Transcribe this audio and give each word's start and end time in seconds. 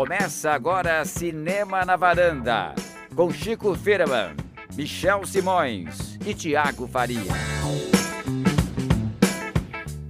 Começa 0.00 0.52
agora 0.52 1.04
Cinema 1.04 1.84
na 1.84 1.94
Varanda, 1.94 2.74
com 3.14 3.30
Chico 3.30 3.74
Firman, 3.74 4.34
Michel 4.74 5.26
Simões 5.26 6.18
e 6.26 6.32
Tiago 6.32 6.88
Faria. 6.88 7.20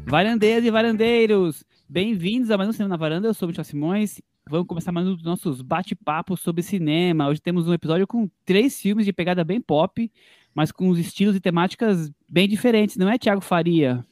Varandeiras 0.06 0.64
e 0.64 0.70
varandeiros, 0.70 1.64
bem-vindos 1.88 2.52
a 2.52 2.56
mais 2.56 2.70
um 2.70 2.72
Cinema 2.72 2.90
na 2.90 2.96
Varanda. 2.96 3.26
Eu 3.26 3.34
sou 3.34 3.48
Michel 3.48 3.64
Simões. 3.64 4.22
Vamos 4.48 4.68
começar 4.68 4.92
mais 4.92 5.08
um 5.08 5.16
dos 5.16 5.24
nossos 5.24 5.60
bate-papos 5.60 6.38
sobre 6.38 6.62
cinema. 6.62 7.26
Hoje 7.26 7.40
temos 7.40 7.66
um 7.66 7.74
episódio 7.74 8.06
com 8.06 8.30
três 8.44 8.80
filmes 8.80 9.04
de 9.04 9.12
pegada 9.12 9.42
bem 9.42 9.60
pop, 9.60 10.08
mas 10.54 10.70
com 10.70 10.88
os 10.88 11.00
estilos 11.00 11.34
e 11.34 11.40
temáticas 11.40 12.12
bem 12.28 12.48
diferentes, 12.48 12.96
não 12.96 13.10
é, 13.10 13.18
Tiago 13.18 13.40
Faria? 13.40 14.06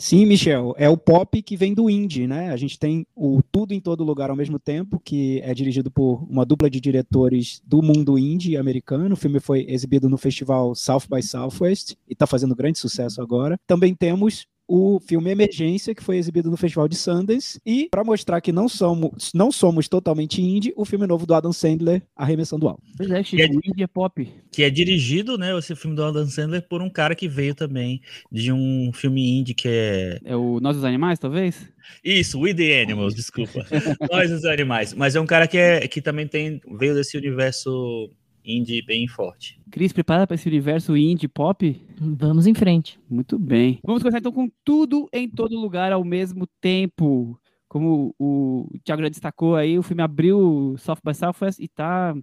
Sim, 0.00 0.24
Michel, 0.24 0.74
é 0.78 0.88
o 0.88 0.96
pop 0.96 1.42
que 1.42 1.58
vem 1.58 1.74
do 1.74 1.90
indie, 1.90 2.26
né? 2.26 2.50
A 2.50 2.56
gente 2.56 2.78
tem 2.78 3.06
o 3.14 3.42
Tudo 3.52 3.74
em 3.74 3.80
Todo 3.80 4.02
Lugar 4.02 4.30
ao 4.30 4.34
mesmo 4.34 4.58
tempo, 4.58 4.98
que 4.98 5.42
é 5.44 5.52
dirigido 5.52 5.90
por 5.90 6.26
uma 6.26 6.46
dupla 6.46 6.70
de 6.70 6.80
diretores 6.80 7.60
do 7.66 7.82
mundo 7.82 8.18
indie 8.18 8.56
americano. 8.56 9.12
O 9.12 9.16
filme 9.16 9.38
foi 9.40 9.66
exibido 9.68 10.08
no 10.08 10.16
festival 10.16 10.74
South 10.74 11.02
by 11.06 11.22
Southwest 11.22 11.96
e 12.08 12.14
está 12.14 12.26
fazendo 12.26 12.56
grande 12.56 12.78
sucesso 12.78 13.20
agora. 13.20 13.58
Também 13.66 13.94
temos 13.94 14.46
o 14.72 15.00
filme 15.00 15.32
Emergência, 15.32 15.92
que 15.92 16.02
foi 16.02 16.16
exibido 16.16 16.48
no 16.48 16.56
Festival 16.56 16.86
de 16.86 16.94
Sundance, 16.94 17.60
e 17.66 17.88
para 17.90 18.04
mostrar 18.04 18.40
que 18.40 18.52
não 18.52 18.68
somos, 18.68 19.32
não 19.34 19.50
somos 19.50 19.88
totalmente 19.88 20.40
indie, 20.40 20.72
o 20.76 20.84
filme 20.84 21.08
novo 21.08 21.26
do 21.26 21.34
Adam 21.34 21.52
Sandler, 21.52 22.00
Arremessando 22.14 22.68
Alto. 22.68 22.80
Pois 22.96 23.10
é, 23.10 23.20
Chico, 23.24 23.42
é, 23.42 23.46
indie 23.46 23.82
é 23.82 23.86
pop. 23.88 24.32
Que 24.52 24.62
é 24.62 24.70
dirigido, 24.70 25.36
né, 25.36 25.58
esse 25.58 25.74
filme 25.74 25.96
do 25.96 26.04
Adam 26.04 26.24
Sandler, 26.24 26.62
por 26.68 26.80
um 26.82 26.88
cara 26.88 27.16
que 27.16 27.26
veio 27.26 27.52
também 27.52 28.00
de 28.30 28.52
um 28.52 28.92
filme 28.94 29.40
indie 29.40 29.54
que 29.54 29.66
é... 29.66 30.20
É 30.24 30.36
o 30.36 30.60
Nós 30.60 30.76
os 30.76 30.84
Animais, 30.84 31.18
talvez? 31.18 31.68
Isso, 32.04 32.38
We 32.38 32.54
the 32.54 32.80
Animals, 32.80 33.16
desculpa. 33.16 33.66
Nós 34.08 34.30
os 34.30 34.44
Animais. 34.44 34.94
Mas 34.94 35.16
é 35.16 35.20
um 35.20 35.26
cara 35.26 35.48
que, 35.48 35.58
é, 35.58 35.88
que 35.88 36.00
também 36.00 36.28
tem, 36.28 36.60
veio 36.78 36.94
desse 36.94 37.18
universo 37.18 38.08
indie 38.44 38.82
bem 38.82 39.06
forte. 39.06 39.60
Cris, 39.70 39.92
prepara 39.92 40.26
para 40.26 40.34
esse 40.34 40.48
universo 40.48 40.96
indie 40.96 41.28
pop? 41.28 41.86
Vamos 41.98 42.46
em 42.46 42.54
frente. 42.54 42.98
Muito 43.08 43.38
bem. 43.38 43.78
Vamos 43.84 44.02
começar 44.02 44.18
então 44.18 44.32
com 44.32 44.50
tudo 44.64 45.08
em 45.12 45.28
todo 45.28 45.58
lugar 45.58 45.92
ao 45.92 46.04
mesmo 46.04 46.46
tempo. 46.60 47.38
Como 47.68 48.14
o 48.18 48.68
Thiago 48.84 49.02
já 49.02 49.08
destacou 49.08 49.54
aí, 49.54 49.78
o 49.78 49.82
filme 49.82 50.02
abriu 50.02 50.74
South 50.78 50.98
by 51.04 51.14
Southwest 51.14 51.60
e 51.60 51.66
está 51.66 52.14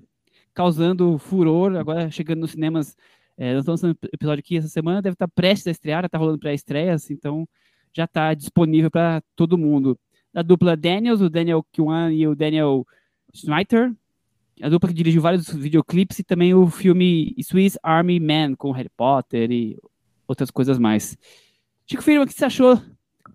causando 0.54 1.18
furor, 1.18 1.76
agora 1.78 2.12
chegando 2.12 2.40
nos 2.40 2.52
cinemas. 2.52 2.98
É, 3.38 3.54
nós 3.54 3.62
estamos 3.62 3.82
lançando 3.82 3.98
episódio 4.12 4.40
aqui 4.40 4.58
essa 4.58 4.68
semana, 4.68 5.02
deve 5.02 5.14
estar 5.14 5.28
tá 5.28 5.34
prestes 5.34 5.68
a 5.68 5.72
estrear, 5.72 6.04
está 6.04 6.18
rolando 6.18 6.40
pré-estreias, 6.40 7.12
então 7.12 7.48
já 7.96 8.06
está 8.06 8.34
disponível 8.34 8.90
para 8.90 9.22
todo 9.36 9.58
mundo. 9.58 9.98
Da 10.34 10.42
dupla 10.42 10.76
Daniels, 10.76 11.22
o 11.22 11.30
Daniel 11.30 11.66
Kwan 11.76 12.12
e 12.12 12.28
o 12.28 12.36
Daniel 12.36 12.86
Schneider, 13.34 13.96
a 14.62 14.70
dupla 14.70 14.90
que 14.90 14.96
dirigiu 14.96 15.22
vários 15.22 15.50
videoclipes 15.50 16.20
e 16.20 16.24
também 16.24 16.54
o 16.54 16.68
filme 16.68 17.36
Swiss 17.42 17.78
Army 17.84 18.20
Man 18.20 18.56
com 18.56 18.72
Harry 18.72 18.90
Potter 18.96 19.52
e 19.52 19.78
outras 20.28 20.52
coisas 20.52 20.78
mais. 20.80 21.18
Chico 21.86 22.04
Firma, 22.04 22.24
o 22.24 22.28
que 22.28 22.34
você 22.34 22.46
achou 22.46 22.82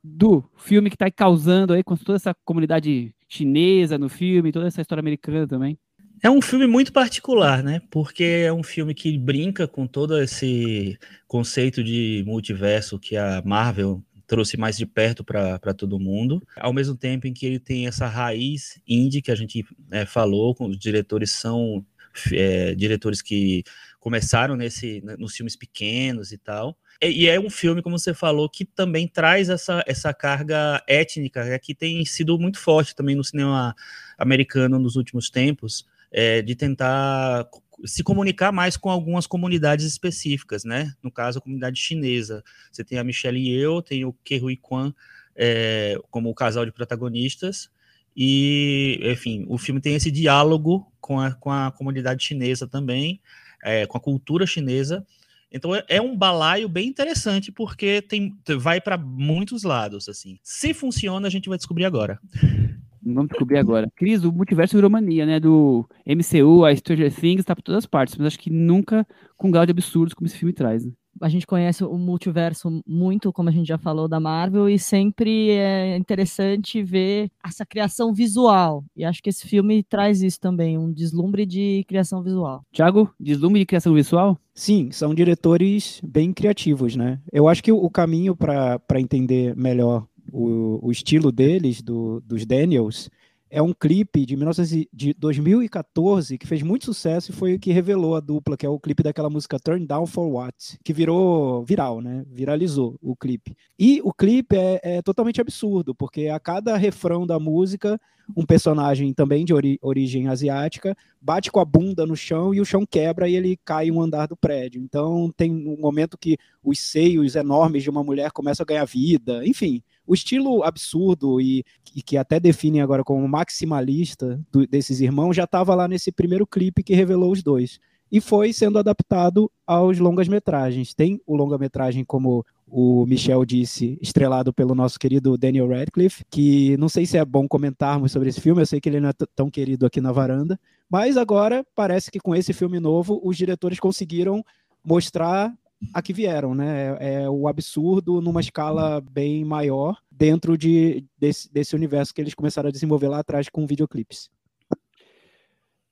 do 0.03 0.45
filme 0.57 0.91
que 0.91 0.97
está 0.97 1.11
causando 1.11 1.73
aí 1.73 1.83
com 1.83 1.97
toda 1.97 2.17
essa 2.17 2.35
comunidade 2.45 3.15
chinesa 3.29 3.97
no 3.97 4.09
filme, 4.09 4.53
toda 4.53 4.67
essa 4.67 4.81
história 4.81 5.01
americana 5.01 5.47
também? 5.47 5.79
É 6.23 6.31
um 6.31 6.41
filme 6.41 6.67
muito 6.67 6.93
particular, 6.93 7.63
né? 7.65 7.81
Porque 7.91 8.23
é 8.23 8.53
um 8.53 8.63
filme 8.63 8.95
que 8.95 9.19
brinca 9.19 9.67
com 9.67 9.87
todo 9.87 10.21
esse 10.21 10.97
conceito 11.27 11.83
de 11.83 12.23
multiverso 12.27 12.99
que 12.99 13.17
a 13.17 13.43
Marvel 13.45 14.03
trouxe 14.33 14.57
mais 14.57 14.79
de 14.79 14.87
perto 14.87 15.23
para 15.23 15.75
todo 15.77 16.01
mundo, 16.01 16.43
ao 16.57 16.73
mesmo 16.73 16.97
tempo 16.97 17.27
em 17.27 17.35
que 17.35 17.45
ele 17.45 17.59
tem 17.59 17.87
essa 17.87 18.07
raiz 18.07 18.81
indie 18.89 19.21
que 19.21 19.31
a 19.31 19.35
gente 19.35 19.63
é, 19.91 20.07
falou, 20.07 20.57
os 20.59 20.79
diretores 20.79 21.33
são 21.33 21.85
é, 22.33 22.75
diretores 22.75 23.21
que 23.21 23.63
começaram 24.01 24.57
nesse, 24.57 25.03
nos 25.19 25.37
filmes 25.37 25.55
pequenos 25.55 26.33
e 26.33 26.39
tal. 26.39 26.75
E, 26.99 27.25
e, 27.25 27.29
é 27.29 27.39
um 27.39 27.51
filme, 27.51 27.83
como 27.83 27.99
você 27.99 28.15
falou, 28.15 28.49
que 28.49 28.65
também 28.65 29.07
traz 29.07 29.51
essa, 29.51 29.85
essa 29.87 30.15
carga 30.15 30.83
étnica, 30.89 31.45
né, 31.45 31.59
que 31.59 31.75
tem 31.75 32.03
sido 32.07 32.39
muito 32.39 32.59
forte 32.59 32.97
também 32.97 33.15
no 33.15 33.23
cinema 33.23 33.77
americano 34.17 34.79
nos 34.79 34.97
últimos 34.97 35.29
tempos, 35.29 35.87
é, 36.11 36.41
de 36.41 36.55
tentar 36.55 37.47
se 37.85 38.03
comunicar 38.03 38.53
mais 38.53 38.77
com 38.77 38.91
algumas 38.91 39.27
comunidades 39.27 39.85
específicas, 39.85 40.65
né? 40.65 40.93
No 41.03 41.11
caso, 41.11 41.39
a 41.39 41.43
comunidade 41.43 41.79
chinesa. 41.79 42.43
Você 42.71 42.85
tem 42.85 42.99
a 42.99 43.05
Michelle 43.05 43.41
Yeoh, 43.41 43.83
tem 43.83 44.05
o 44.05 44.13
Ke 44.13 44.41
Hui 44.41 44.57
Kwan 44.57 44.93
é, 45.37 45.99
como 46.11 46.31
o 46.31 46.35
casal 46.35 46.65
de 46.65 46.73
protagonistas, 46.73 47.71
e, 48.17 49.01
enfim, 49.03 49.45
o 49.49 49.57
filme 49.57 49.81
tem 49.81 49.95
esse 49.95 50.11
diálogo 50.11 50.87
com 51.01 51.19
a, 51.19 51.33
com 51.33 51.51
a 51.51 51.71
comunidade 51.71 52.23
chinesa 52.23 52.67
também, 52.67 53.21
é, 53.63 53.87
com 53.87 53.97
a 53.97 54.01
cultura 54.01 54.47
chinesa. 54.47 55.07
Então 55.51 55.75
é, 55.75 55.85
é 55.89 56.01
um 56.01 56.17
balaio 56.17 56.69
bem 56.69 56.89
interessante 56.89 57.53
porque 57.53 58.01
tem 58.03 58.37
vai 58.59 58.81
para 58.81 58.97
muitos 58.97 59.63
lados 59.63 60.09
assim. 60.09 60.39
Se 60.43 60.73
funciona, 60.73 61.27
a 61.27 61.31
gente 61.31 61.49
vai 61.49 61.59
descobrir 61.59 61.85
agora. 61.85 62.19
Vamos 63.05 63.31
descobrir 63.31 63.59
agora. 63.59 63.91
Cris, 63.97 64.25
o 64.25 64.33
multiverso 64.33 64.77
virou 64.77 64.91
mania, 64.91 65.27
né? 65.27 65.41
Do 65.41 65.89
MCU, 66.07 66.65
a 66.65 66.75
Stranger 66.75 67.13
Things, 67.13 67.45
tá 67.45 67.55
por 67.55 67.63
todas 67.63 67.79
as 67.79 67.87
partes, 67.87 68.17
mas 68.17 68.29
acho 68.29 68.39
que 68.39 68.51
nunca 68.51 69.07
com 69.37 69.51
grau 69.51 69.67
de 69.67 69.73
absurdos 69.73 70.15
como 70.15 70.27
esse 70.27 70.37
filme 70.37 70.53
traz. 70.53 70.85
Né? 70.85 70.93
A 71.21 71.29
gente 71.29 71.47
conhece 71.47 71.85
o 71.85 71.99
multiverso 71.99 72.83
muito, 72.87 73.33
como 73.33 73.49
a 73.49 73.53
gente 73.53 73.69
já 73.69 73.77
falou, 73.77 74.09
da 74.09 74.19
Marvel, 74.19 74.69
e 74.69 74.79
sempre 74.79 75.51
é 75.51 75.97
interessante 75.97 76.83
ver 76.83 77.31
essa 77.45 77.67
criação 77.67 78.15
visual. 78.15 78.85
E 78.97 79.05
acho 79.05 79.23
que 79.23 79.29
esse 79.29 79.47
filme 79.47 79.83
traz 79.83 80.23
isso 80.23 80.41
também, 80.41 80.79
um 80.79 80.91
deslumbre 80.91 81.45
de 81.45 81.85
criação 81.87 82.23
visual. 82.23 82.65
Tiago, 82.73 83.13
deslumbre 83.21 83.61
de 83.61 83.67
criação 83.67 83.93
visual? 83.93 84.39
Sim, 84.55 84.91
são 84.91 85.15
diretores 85.15 86.01
bem 86.03 86.33
criativos, 86.33 86.97
né? 86.97 87.21
Eu 87.31 87.47
acho 87.47 87.63
que 87.63 87.73
o 87.73 87.91
caminho 87.91 88.35
para 88.35 89.01
entender 89.01 89.55
melhor 89.57 90.07
o, 90.33 90.79
o 90.83 90.91
estilo 90.91 91.31
deles, 91.31 91.83
do, 91.83 92.21
dos 92.21 92.47
Daniels, 92.47 93.11
é 93.55 93.61
um 93.61 93.75
clipe 93.75 94.25
de, 94.25 94.35
19, 94.35 94.89
de 94.91 95.13
2014 95.13 96.39
que 96.39 96.47
fez 96.47 96.63
muito 96.63 96.87
sucesso 96.87 97.31
e 97.31 97.35
foi 97.35 97.55
o 97.55 97.59
que 97.59 97.71
revelou 97.71 98.17
a 98.17 98.21
dupla, 98.21 98.57
que 98.57 98.65
é 98.65 98.69
o 98.69 98.81
clipe 98.81 99.03
daquela 99.03 99.29
música 99.29 99.61
Turn 99.61 99.87
Down 99.87 100.07
for 100.07 100.27
What, 100.27 100.79
que 100.83 100.95
virou 100.95 101.63
viral, 101.63 102.01
né? 102.01 102.25
Viralizou 102.31 102.97
o 103.03 103.15
clipe. 103.15 103.55
E 103.79 104.01
o 104.03 104.11
clipe 104.11 104.57
é, 104.57 104.81
é 104.83 105.03
totalmente 105.03 105.39
absurdo, 105.39 105.95
porque 105.95 106.29
a 106.29 106.41
cada 106.41 106.79
refrão 106.79 107.27
da 107.27 107.39
música, 107.39 108.01
um 108.35 108.47
personagem 108.47 109.13
também 109.13 109.45
de 109.45 109.53
ori 109.53 109.79
origem 109.83 110.29
asiática 110.29 110.97
bate 111.21 111.53
com 111.53 111.61
a 111.61 111.65
bunda 111.65 112.07
no 112.07 112.17
chão 112.17 112.55
e 112.55 112.61
o 112.61 112.65
chão 112.65 112.87
quebra 112.87 113.29
e 113.29 113.37
ele 113.37 113.59
cai 113.67 113.91
um 113.91 114.01
andar 114.01 114.29
do 114.29 114.37
prédio. 114.37 114.81
Então 114.81 115.31
tem 115.37 115.53
um 115.53 115.79
momento 115.79 116.17
que 116.17 116.39
os 116.65 116.79
seios 116.79 117.37
enormes 117.37 117.83
de 117.83 117.91
uma 117.91 118.03
mulher 118.03 118.31
começam 118.31 118.65
a 118.65 118.67
ganhar 118.67 118.87
vida, 118.87 119.47
enfim 119.47 119.83
o 120.13 120.15
estilo 120.15 120.63
absurdo 120.63 121.41
e, 121.41 121.65
e, 121.97 122.03
que 122.03 122.19
até 122.19 122.39
definem 122.39 122.83
agora 122.83 123.03
como 123.03 123.27
maximalista 123.27 124.39
do, 124.53 124.67
desses 124.67 125.01
irmãos 125.01 125.35
já 125.35 125.45
estava 125.45 125.75
lá 125.75 125.89
nesse 125.89 126.13
primeiro 126.13 126.47
clipe 126.47 126.83
que 126.83 126.95
revelou 126.95 127.33
os 127.33 127.43
dois. 127.43 127.79
E 128.11 128.21
foi 128.21 128.53
sendo 128.53 128.79
adaptado 128.79 129.51
aos 129.67 129.99
longas-metragens. 129.99 130.93
Tem 130.93 131.19
o 131.27 131.35
longa-metragem, 131.35 132.05
como 132.05 132.45
o 132.69 133.07
Michel 133.07 133.43
disse, 133.47 133.99
estrelado 134.03 134.53
pelo 134.53 134.75
nosso 134.75 134.99
querido 134.99 135.39
Daniel 135.39 135.69
Radcliffe, 135.69 136.23
que 136.31 136.77
não 136.77 136.91
sei 136.91 137.07
se 137.07 137.17
é 137.17 137.25
bom 137.25 137.49
comentarmos 137.49 138.13
sobre 138.13 138.29
esse 138.29 138.41
filme, 138.41 138.61
eu 138.61 138.67
sei 138.67 138.83
que 138.83 138.91
ele 138.91 139.01
não 139.01 139.09
é 139.09 139.15
tão 139.35 139.51
querido 139.51 139.87
aqui 139.87 139.99
na 139.99 140.13
varanda, 140.13 140.61
mas 140.91 141.17
agora 141.17 141.65
parece 141.75 142.11
que 142.11 142.21
com 142.21 142.35
esse 142.35 142.53
filme 142.53 142.79
novo 142.79 143.19
os 143.25 143.35
diretores 143.35 143.81
conseguiram 143.81 144.45
mostrar 144.85 145.55
a 145.93 146.03
que 146.03 146.13
vieram, 146.13 146.55
né? 146.55 146.97
É, 147.01 147.23
é, 147.23 147.31
o 147.31 147.49
absurdo 147.49 148.21
numa 148.21 148.41
escala 148.41 149.01
bem 149.01 149.45
maior 149.45 149.97
dentro 150.11 150.57
de, 150.57 151.05
desse, 151.19 151.53
desse 151.53 151.75
universo 151.75 152.15
que 152.15 152.21
eles 152.21 152.35
começaram 152.35 152.69
a 152.69 152.73
desenvolver 152.73 153.09
lá 153.09 153.19
atrás 153.21 153.49
com 153.49 153.67
videoclipes. 153.67 154.31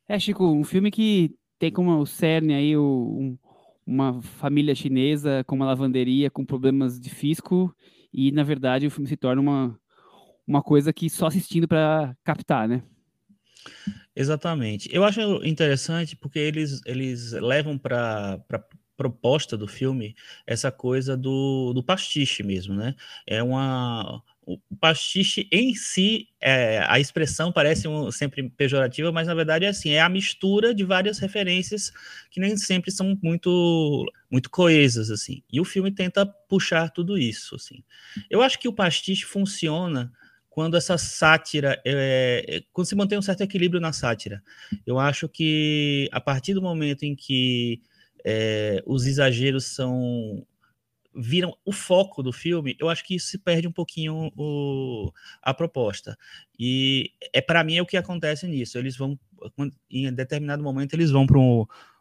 É, 0.08 0.18
Chico, 0.18 0.44
um 0.44 0.64
filme 0.64 0.90
que 0.90 1.34
tem 1.58 1.70
como 1.70 1.96
o 1.98 2.06
cerne 2.06 2.54
aí 2.54 2.76
o, 2.76 2.82
um, 2.82 3.38
uma 3.86 4.20
família 4.22 4.74
chinesa 4.74 5.44
com 5.46 5.54
uma 5.54 5.66
lavanderia 5.66 6.30
com 6.30 6.44
problemas 6.44 6.98
de 6.98 7.10
fisco 7.10 7.74
e, 8.12 8.32
na 8.32 8.42
verdade, 8.42 8.86
o 8.86 8.90
filme 8.90 9.08
se 9.08 9.16
torna 9.16 9.40
uma, 9.40 9.78
uma 10.46 10.62
coisa 10.62 10.92
que 10.92 11.08
só 11.08 11.26
assistindo 11.26 11.68
para 11.68 12.16
captar, 12.24 12.68
né? 12.68 12.82
Exatamente. 14.14 14.88
Eu 14.92 15.04
acho 15.04 15.20
interessante 15.44 16.16
porque 16.16 16.38
eles, 16.38 16.80
eles 16.84 17.32
levam 17.32 17.78
para 17.78 18.42
proposta 19.00 19.56
do 19.56 19.66
filme 19.66 20.14
essa 20.46 20.70
coisa 20.70 21.16
do, 21.16 21.72
do 21.72 21.82
pastiche 21.82 22.42
mesmo, 22.42 22.74
né? 22.74 22.94
É 23.26 23.42
uma 23.42 24.22
o 24.44 24.58
pastiche 24.78 25.48
em 25.50 25.74
si, 25.74 26.28
é, 26.38 26.84
a 26.86 27.00
expressão 27.00 27.50
parece 27.50 27.88
um, 27.88 28.10
sempre 28.10 28.50
pejorativa, 28.50 29.10
mas 29.10 29.26
na 29.26 29.34
verdade 29.34 29.64
é 29.64 29.68
assim, 29.68 29.90
é 29.90 30.02
a 30.02 30.08
mistura 30.08 30.74
de 30.74 30.84
várias 30.84 31.18
referências 31.18 31.92
que 32.30 32.40
nem 32.40 32.56
sempre 32.58 32.90
são 32.90 33.16
muito 33.22 34.04
muito 34.30 34.50
coesas 34.50 35.10
assim. 35.10 35.42
E 35.50 35.60
o 35.62 35.64
filme 35.64 35.90
tenta 35.90 36.26
puxar 36.26 36.90
tudo 36.90 37.16
isso 37.16 37.54
assim. 37.54 37.82
Eu 38.28 38.42
acho 38.42 38.58
que 38.58 38.68
o 38.68 38.72
pastiche 38.74 39.24
funciona 39.24 40.12
quando 40.50 40.76
essa 40.76 40.98
sátira, 40.98 41.80
é, 41.86 42.44
é, 42.46 42.62
quando 42.70 42.86
se 42.86 42.94
mantém 42.94 43.16
um 43.16 43.22
certo 43.22 43.40
equilíbrio 43.40 43.80
na 43.80 43.94
sátira. 43.94 44.42
Eu 44.84 44.98
acho 44.98 45.26
que 45.26 46.06
a 46.12 46.20
partir 46.20 46.52
do 46.52 46.60
momento 46.60 47.04
em 47.04 47.16
que 47.16 47.80
é, 48.24 48.82
os 48.86 49.06
exageros 49.06 49.66
são 49.66 50.46
viram 51.14 51.56
o 51.64 51.72
foco 51.72 52.22
do 52.22 52.32
filme, 52.32 52.76
eu 52.78 52.88
acho 52.88 53.04
que 53.04 53.16
isso 53.16 53.26
se 53.26 53.38
perde 53.38 53.66
um 53.66 53.72
pouquinho 53.72 54.30
o, 54.36 55.12
a 55.42 55.52
proposta. 55.52 56.16
E 56.58 57.12
é 57.32 57.40
para 57.40 57.64
mim 57.64 57.76
é 57.76 57.82
o 57.82 57.86
que 57.86 57.96
acontece 57.96 58.46
nisso. 58.46 58.78
Eles 58.78 58.96
vão 58.96 59.18
em 59.90 60.12
determinado 60.12 60.62
momento 60.62 60.94
eles 60.94 61.10
vão 61.10 61.26
para 61.26 61.38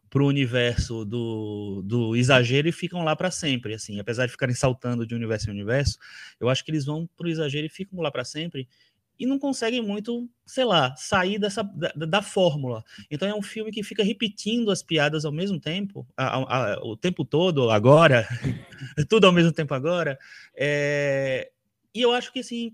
para 0.09 0.23
o 0.23 0.27
universo 0.27 1.05
do, 1.05 1.83
do 1.85 2.15
exagero 2.15 2.67
e 2.67 2.71
ficam 2.71 3.03
lá 3.03 3.15
para 3.15 3.29
sempre, 3.29 3.75
assim, 3.75 3.99
apesar 3.99 4.25
de 4.25 4.31
ficarem 4.31 4.55
saltando 4.55 5.05
de 5.05 5.13
universo 5.13 5.49
em 5.49 5.53
universo, 5.53 5.99
eu 6.39 6.49
acho 6.49 6.65
que 6.65 6.71
eles 6.71 6.83
vão 6.83 7.07
para 7.15 7.27
o 7.27 7.29
exagero 7.29 7.67
e 7.67 7.69
ficam 7.69 8.01
lá 8.01 8.09
para 8.09 8.25
sempre 8.25 8.67
e 9.19 9.25
não 9.25 9.37
conseguem 9.37 9.81
muito, 9.81 10.29
sei 10.45 10.63
lá, 10.63 10.95
sair 10.95 11.37
dessa 11.37 11.61
da, 11.61 11.91
da, 11.93 12.21
fórmula. 12.21 12.83
Então 13.11 13.27
é 13.27 13.35
um 13.35 13.41
filme 13.41 13.71
que 13.71 13.83
fica 13.83 14.03
repetindo 14.03 14.71
as 14.71 14.81
piadas 14.81 15.25
ao 15.25 15.31
mesmo 15.31 15.59
tempo, 15.59 16.07
a, 16.15 16.37
a, 16.37 16.73
a, 16.73 16.79
o 16.83 16.95
tempo 16.95 17.25
todo, 17.25 17.69
agora, 17.69 18.25
tudo 19.09 19.27
ao 19.27 19.33
mesmo 19.33 19.51
tempo 19.51 19.73
agora. 19.73 20.17
É... 20.55 21.51
E 21.93 22.01
eu 22.01 22.13
acho 22.13 22.31
que 22.31 22.39
assim 22.39 22.73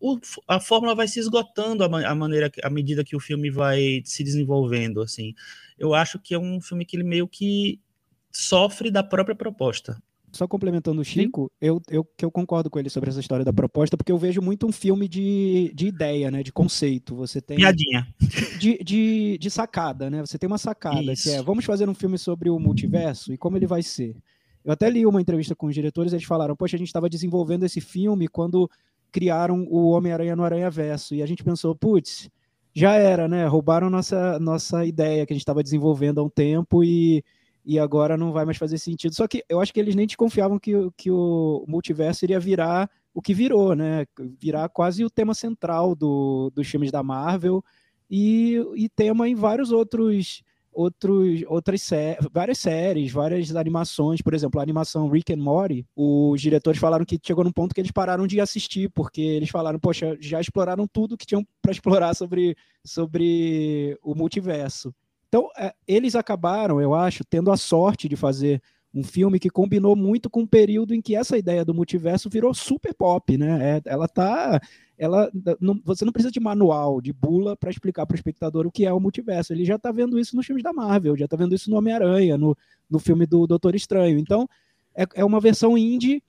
o, 0.00 0.18
a 0.46 0.60
fórmula 0.60 0.94
vai 0.94 1.08
se 1.08 1.18
esgotando 1.18 1.82
a, 1.82 2.14
maneira, 2.14 2.50
à 2.62 2.68
medida 2.68 3.04
que 3.04 3.16
o 3.16 3.20
filme 3.20 3.50
vai 3.50 4.02
se 4.04 4.22
desenvolvendo, 4.22 5.00
assim 5.00 5.34
eu 5.82 5.94
acho 5.94 6.18
que 6.18 6.32
é 6.32 6.38
um 6.38 6.60
filme 6.60 6.84
que 6.84 6.96
ele 6.96 7.02
meio 7.02 7.26
que 7.26 7.80
sofre 8.30 8.88
da 8.88 9.02
própria 9.02 9.34
proposta. 9.34 10.00
Só 10.32 10.48
complementando 10.48 11.02
o 11.02 11.04
Chico, 11.04 11.52
eu, 11.60 11.80
eu, 11.90 12.02
que 12.16 12.24
eu 12.24 12.30
concordo 12.30 12.70
com 12.70 12.78
ele 12.78 12.88
sobre 12.88 13.10
essa 13.10 13.20
história 13.20 13.44
da 13.44 13.52
proposta, 13.52 13.98
porque 13.98 14.10
eu 14.10 14.16
vejo 14.16 14.40
muito 14.40 14.66
um 14.66 14.72
filme 14.72 15.06
de, 15.06 15.70
de 15.74 15.86
ideia, 15.86 16.30
né? 16.30 16.42
De 16.42 16.50
conceito. 16.50 17.14
Você 17.16 17.40
tem. 17.40 17.58
Piadinha. 17.58 18.08
De, 18.58 18.78
de, 18.82 19.38
de 19.38 19.50
sacada, 19.50 20.08
né? 20.08 20.20
Você 20.22 20.38
tem 20.38 20.46
uma 20.46 20.56
sacada 20.56 21.12
Isso. 21.12 21.24
que 21.24 21.30
é 21.30 21.42
vamos 21.42 21.66
fazer 21.66 21.86
um 21.88 21.94
filme 21.94 22.16
sobre 22.16 22.48
o 22.48 22.58
multiverso 22.58 23.32
e 23.32 23.36
como 23.36 23.58
ele 23.58 23.66
vai 23.66 23.82
ser. 23.82 24.16
Eu 24.64 24.72
até 24.72 24.88
li 24.88 25.04
uma 25.04 25.20
entrevista 25.20 25.54
com 25.54 25.66
os 25.66 25.74
diretores, 25.74 26.12
eles 26.12 26.24
falaram, 26.24 26.56
poxa, 26.56 26.76
a 26.76 26.78
gente 26.78 26.88
estava 26.88 27.10
desenvolvendo 27.10 27.64
esse 27.64 27.80
filme 27.80 28.26
quando 28.26 28.70
criaram 29.10 29.66
o 29.68 29.90
Homem-Aranha 29.90 30.34
no 30.34 30.44
Aranha 30.44 30.70
Verso. 30.70 31.14
E 31.14 31.22
a 31.22 31.26
gente 31.26 31.44
pensou, 31.44 31.76
putz, 31.76 32.30
já 32.74 32.94
era, 32.94 33.28
né? 33.28 33.46
Roubaram 33.46 33.90
nossa, 33.90 34.38
nossa 34.38 34.86
ideia 34.86 35.26
que 35.26 35.32
a 35.32 35.36
gente 35.36 35.42
estava 35.42 35.62
desenvolvendo 35.62 36.20
há 36.20 36.24
um 36.24 36.30
tempo 36.30 36.82
e, 36.82 37.22
e 37.64 37.78
agora 37.78 38.16
não 38.16 38.32
vai 38.32 38.44
mais 38.44 38.56
fazer 38.56 38.78
sentido. 38.78 39.14
Só 39.14 39.26
que 39.28 39.44
eu 39.48 39.60
acho 39.60 39.72
que 39.72 39.80
eles 39.80 39.94
nem 39.94 40.06
desconfiavam 40.06 40.58
que, 40.58 40.72
que 40.96 41.10
o 41.10 41.64
multiverso 41.66 42.24
iria 42.24 42.40
virar 42.40 42.90
o 43.14 43.20
que 43.20 43.34
virou, 43.34 43.74
né? 43.74 44.06
Virar 44.40 44.68
quase 44.68 45.04
o 45.04 45.10
tema 45.10 45.34
central 45.34 45.94
do, 45.94 46.50
dos 46.54 46.66
filmes 46.66 46.90
da 46.90 47.02
Marvel 47.02 47.62
e, 48.10 48.56
e 48.74 48.88
tema 48.88 49.28
em 49.28 49.34
vários 49.34 49.70
outros 49.70 50.42
outros, 50.72 51.42
outras 51.48 51.82
sé 51.82 52.18
várias 52.32 52.58
séries, 52.58 53.12
várias 53.12 53.54
animações, 53.54 54.22
por 54.22 54.32
exemplo, 54.32 54.58
a 54.58 54.62
animação 54.62 55.08
Rick 55.08 55.32
and 55.32 55.36
Morty, 55.36 55.86
os 55.94 56.40
diretores 56.40 56.80
falaram 56.80 57.04
que 57.04 57.20
chegou 57.22 57.44
num 57.44 57.52
ponto 57.52 57.74
que 57.74 57.80
eles 57.80 57.90
pararam 57.90 58.26
de 58.26 58.40
assistir, 58.40 58.90
porque 58.90 59.20
eles 59.20 59.50
falaram, 59.50 59.78
poxa, 59.78 60.16
já 60.18 60.40
exploraram 60.40 60.86
tudo 60.86 61.16
que 61.16 61.26
tinham 61.26 61.46
para 61.60 61.72
explorar 61.72 62.14
sobre, 62.14 62.56
sobre 62.84 63.98
o 64.02 64.14
multiverso. 64.14 64.94
Então, 65.32 65.48
é, 65.56 65.72
eles 65.88 66.14
acabaram, 66.14 66.78
eu 66.78 66.94
acho, 66.94 67.24
tendo 67.24 67.50
a 67.50 67.56
sorte 67.56 68.06
de 68.06 68.16
fazer 68.16 68.60
um 68.94 69.02
filme 69.02 69.38
que 69.38 69.48
combinou 69.48 69.96
muito 69.96 70.28
com 70.28 70.40
o 70.40 70.42
um 70.42 70.46
período 70.46 70.94
em 70.94 71.00
que 71.00 71.16
essa 71.16 71.38
ideia 71.38 71.64
do 71.64 71.72
multiverso 71.72 72.28
virou 72.28 72.52
super 72.52 72.92
pop, 72.92 73.38
né? 73.38 73.78
É, 73.78 73.82
ela 73.86 74.06
tá 74.06 74.60
ela 74.98 75.30
não, 75.58 75.80
você 75.82 76.04
não 76.04 76.12
precisa 76.12 76.30
de 76.30 76.38
manual, 76.38 77.00
de 77.00 77.14
bula 77.14 77.56
para 77.56 77.70
explicar 77.70 78.04
para 78.04 78.14
o 78.14 78.16
espectador 78.16 78.66
o 78.66 78.70
que 78.70 78.84
é 78.84 78.92
o 78.92 79.00
multiverso. 79.00 79.54
Ele 79.54 79.64
já 79.64 79.76
está 79.76 79.90
vendo 79.90 80.18
isso 80.18 80.36
nos 80.36 80.44
filmes 80.44 80.62
da 80.62 80.70
Marvel, 80.70 81.16
já 81.16 81.24
está 81.24 81.36
vendo 81.36 81.54
isso 81.54 81.70
no 81.70 81.78
Homem-Aranha, 81.78 82.36
no, 82.36 82.54
no 82.90 82.98
filme 82.98 83.24
do 83.24 83.46
Doutor 83.46 83.74
Estranho. 83.74 84.18
Então, 84.18 84.46
é, 84.94 85.06
é 85.14 85.24
uma 85.24 85.40
versão 85.40 85.78
indie 85.78 86.22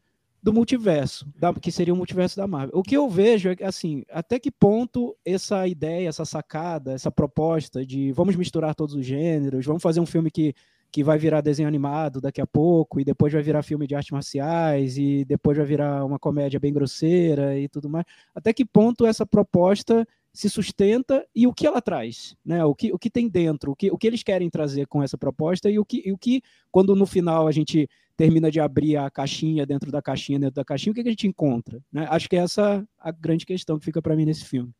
do 0.43 0.51
multiverso, 0.51 1.25
da, 1.39 1.53
que 1.53 1.71
seria 1.71 1.93
o 1.93 1.97
multiverso 1.97 2.35
da 2.35 2.45
Marvel. 2.45 2.77
O 2.77 2.83
que 2.83 2.97
eu 2.97 3.09
vejo 3.09 3.49
é 3.49 3.65
assim, 3.65 4.03
até 4.11 4.37
que 4.37 4.51
ponto 4.51 5.15
essa 5.23 5.65
ideia, 5.65 6.09
essa 6.09 6.25
sacada, 6.25 6.91
essa 6.91 7.09
proposta 7.09 7.85
de 7.85 8.11
vamos 8.11 8.35
misturar 8.35 8.75
todos 8.75 8.93
os 8.93 9.05
gêneros, 9.05 9.65
vamos 9.65 9.81
fazer 9.81 10.01
um 10.01 10.05
filme 10.05 10.29
que 10.29 10.53
que 10.91 11.03
vai 11.03 11.17
virar 11.17 11.41
desenho 11.41 11.67
animado 11.67 12.21
daqui 12.21 12.39
a 12.39 12.45
pouco, 12.45 12.99
e 12.99 13.03
depois 13.03 13.33
vai 13.33 13.41
virar 13.41 13.63
filme 13.63 13.87
de 13.87 13.95
artes 13.95 14.11
marciais, 14.11 14.95
e 14.95 15.25
depois 15.25 15.57
vai 15.57 15.65
virar 15.65 16.05
uma 16.05 16.19
comédia 16.19 16.59
bem 16.59 16.71
grosseira 16.71 17.57
e 17.57 17.67
tudo 17.67 17.89
mais. 17.89 18.05
Até 18.35 18.53
que 18.53 18.63
ponto 18.63 19.03
essa 19.03 19.25
proposta 19.25 20.07
se 20.31 20.47
sustenta 20.47 21.25
e 21.33 21.47
o 21.47 21.53
que 21.53 21.65
ela 21.65 21.81
traz, 21.81 22.35
né? 22.45 22.63
O 22.63 22.75
que, 22.75 22.93
o 22.93 22.99
que 22.99 23.09
tem 23.09 23.27
dentro, 23.27 23.71
o 23.71 23.75
que, 23.75 23.89
o 23.91 23.97
que 23.97 24.05
eles 24.05 24.21
querem 24.21 24.51
trazer 24.51 24.85
com 24.85 25.01
essa 25.01 25.17
proposta 25.17 25.67
e 25.67 25.79
o 25.79 25.85
que, 25.85 26.03
e 26.05 26.11
o 26.11 26.17
que 26.17 26.43
quando 26.71 26.95
no 26.95 27.07
final 27.07 27.47
a 27.47 27.51
gente 27.51 27.89
termina 28.15 28.51
de 28.51 28.59
abrir 28.59 28.97
a 28.97 29.09
caixinha 29.09 29.65
dentro 29.65 29.91
da 29.91 30.01
caixinha 30.01 30.39
dentro 30.39 30.55
da 30.55 30.65
caixinha, 30.65 30.91
o 30.91 30.95
que, 30.95 31.03
que 31.03 31.09
a 31.09 31.11
gente 31.11 31.27
encontra, 31.27 31.81
né? 31.91 32.07
Acho 32.09 32.29
que 32.29 32.35
é 32.35 32.39
essa 32.39 32.85
a 32.99 33.11
grande 33.11 33.45
questão 33.45 33.79
que 33.79 33.85
fica 33.85 34.01
para 34.01 34.15
mim 34.15 34.25
nesse 34.25 34.45
filme. 34.45 34.71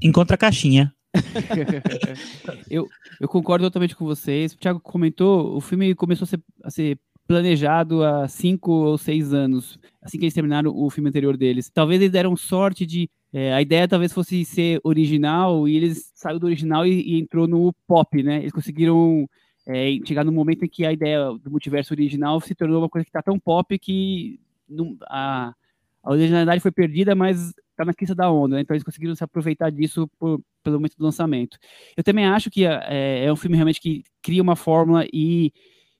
Encontra 0.00 0.34
a 0.34 0.38
caixinha. 0.38 0.94
eu, 2.70 2.86
eu 3.20 3.28
concordo 3.28 3.64
totalmente 3.66 3.96
com 3.96 4.04
vocês. 4.04 4.52
O 4.52 4.58
Thiago 4.58 4.80
comentou, 4.80 5.56
o 5.56 5.60
filme 5.60 5.94
começou 5.94 6.24
a 6.24 6.28
ser, 6.28 6.40
a 6.64 6.70
ser 6.70 6.98
planejado 7.26 8.02
há 8.02 8.26
cinco 8.26 8.72
ou 8.72 8.96
seis 8.96 9.34
anos, 9.34 9.78
assim 10.00 10.18
que 10.18 10.24
eles 10.24 10.34
terminaram 10.34 10.72
o 10.74 10.88
filme 10.88 11.10
anterior 11.10 11.36
deles. 11.36 11.70
Talvez 11.70 12.00
eles 12.00 12.12
deram 12.12 12.34
sorte 12.36 12.86
de. 12.86 13.10
É, 13.30 13.52
a 13.52 13.60
ideia 13.60 13.86
talvez 13.86 14.10
fosse 14.10 14.42
ser 14.46 14.80
original 14.82 15.68
e 15.68 15.76
eles 15.76 16.10
saíram 16.14 16.40
do 16.40 16.46
original 16.46 16.86
e, 16.86 17.02
e 17.02 17.20
entrou 17.20 17.46
no 17.46 17.74
pop, 17.86 18.22
né? 18.22 18.38
Eles 18.38 18.52
conseguiram 18.52 19.28
é, 19.68 19.98
chegar 20.06 20.24
no 20.24 20.32
momento 20.32 20.64
em 20.64 20.68
que 20.68 20.86
a 20.86 20.92
ideia 20.92 21.30
do 21.42 21.50
multiverso 21.50 21.92
original 21.92 22.40
se 22.40 22.54
tornou 22.54 22.80
uma 22.80 22.88
coisa 22.88 23.04
que 23.04 23.10
está 23.10 23.20
tão 23.20 23.38
pop 23.38 23.78
que 23.78 24.40
não, 24.66 24.96
a, 25.02 25.54
a 26.02 26.10
originalidade 26.10 26.60
foi 26.60 26.72
perdida, 26.72 27.14
mas 27.14 27.52
está 27.70 27.84
na 27.84 27.92
crista 27.92 28.14
da 28.14 28.30
onda, 28.30 28.56
né? 28.56 28.62
então 28.62 28.74
eles 28.74 28.82
conseguiram 28.82 29.14
se 29.14 29.22
aproveitar 29.22 29.70
disso 29.70 30.08
por, 30.18 30.40
pelo 30.64 30.76
momento 30.76 30.96
do 30.96 31.04
lançamento. 31.04 31.58
Eu 31.96 32.02
também 32.02 32.24
acho 32.24 32.50
que 32.50 32.64
é, 32.64 33.26
é, 33.26 33.32
um 33.32 33.36
filme 33.36 33.56
realmente 33.56 33.80
que 33.80 34.02
cria 34.22 34.42
uma 34.42 34.56
fórmula 34.56 35.06
e 35.12 35.52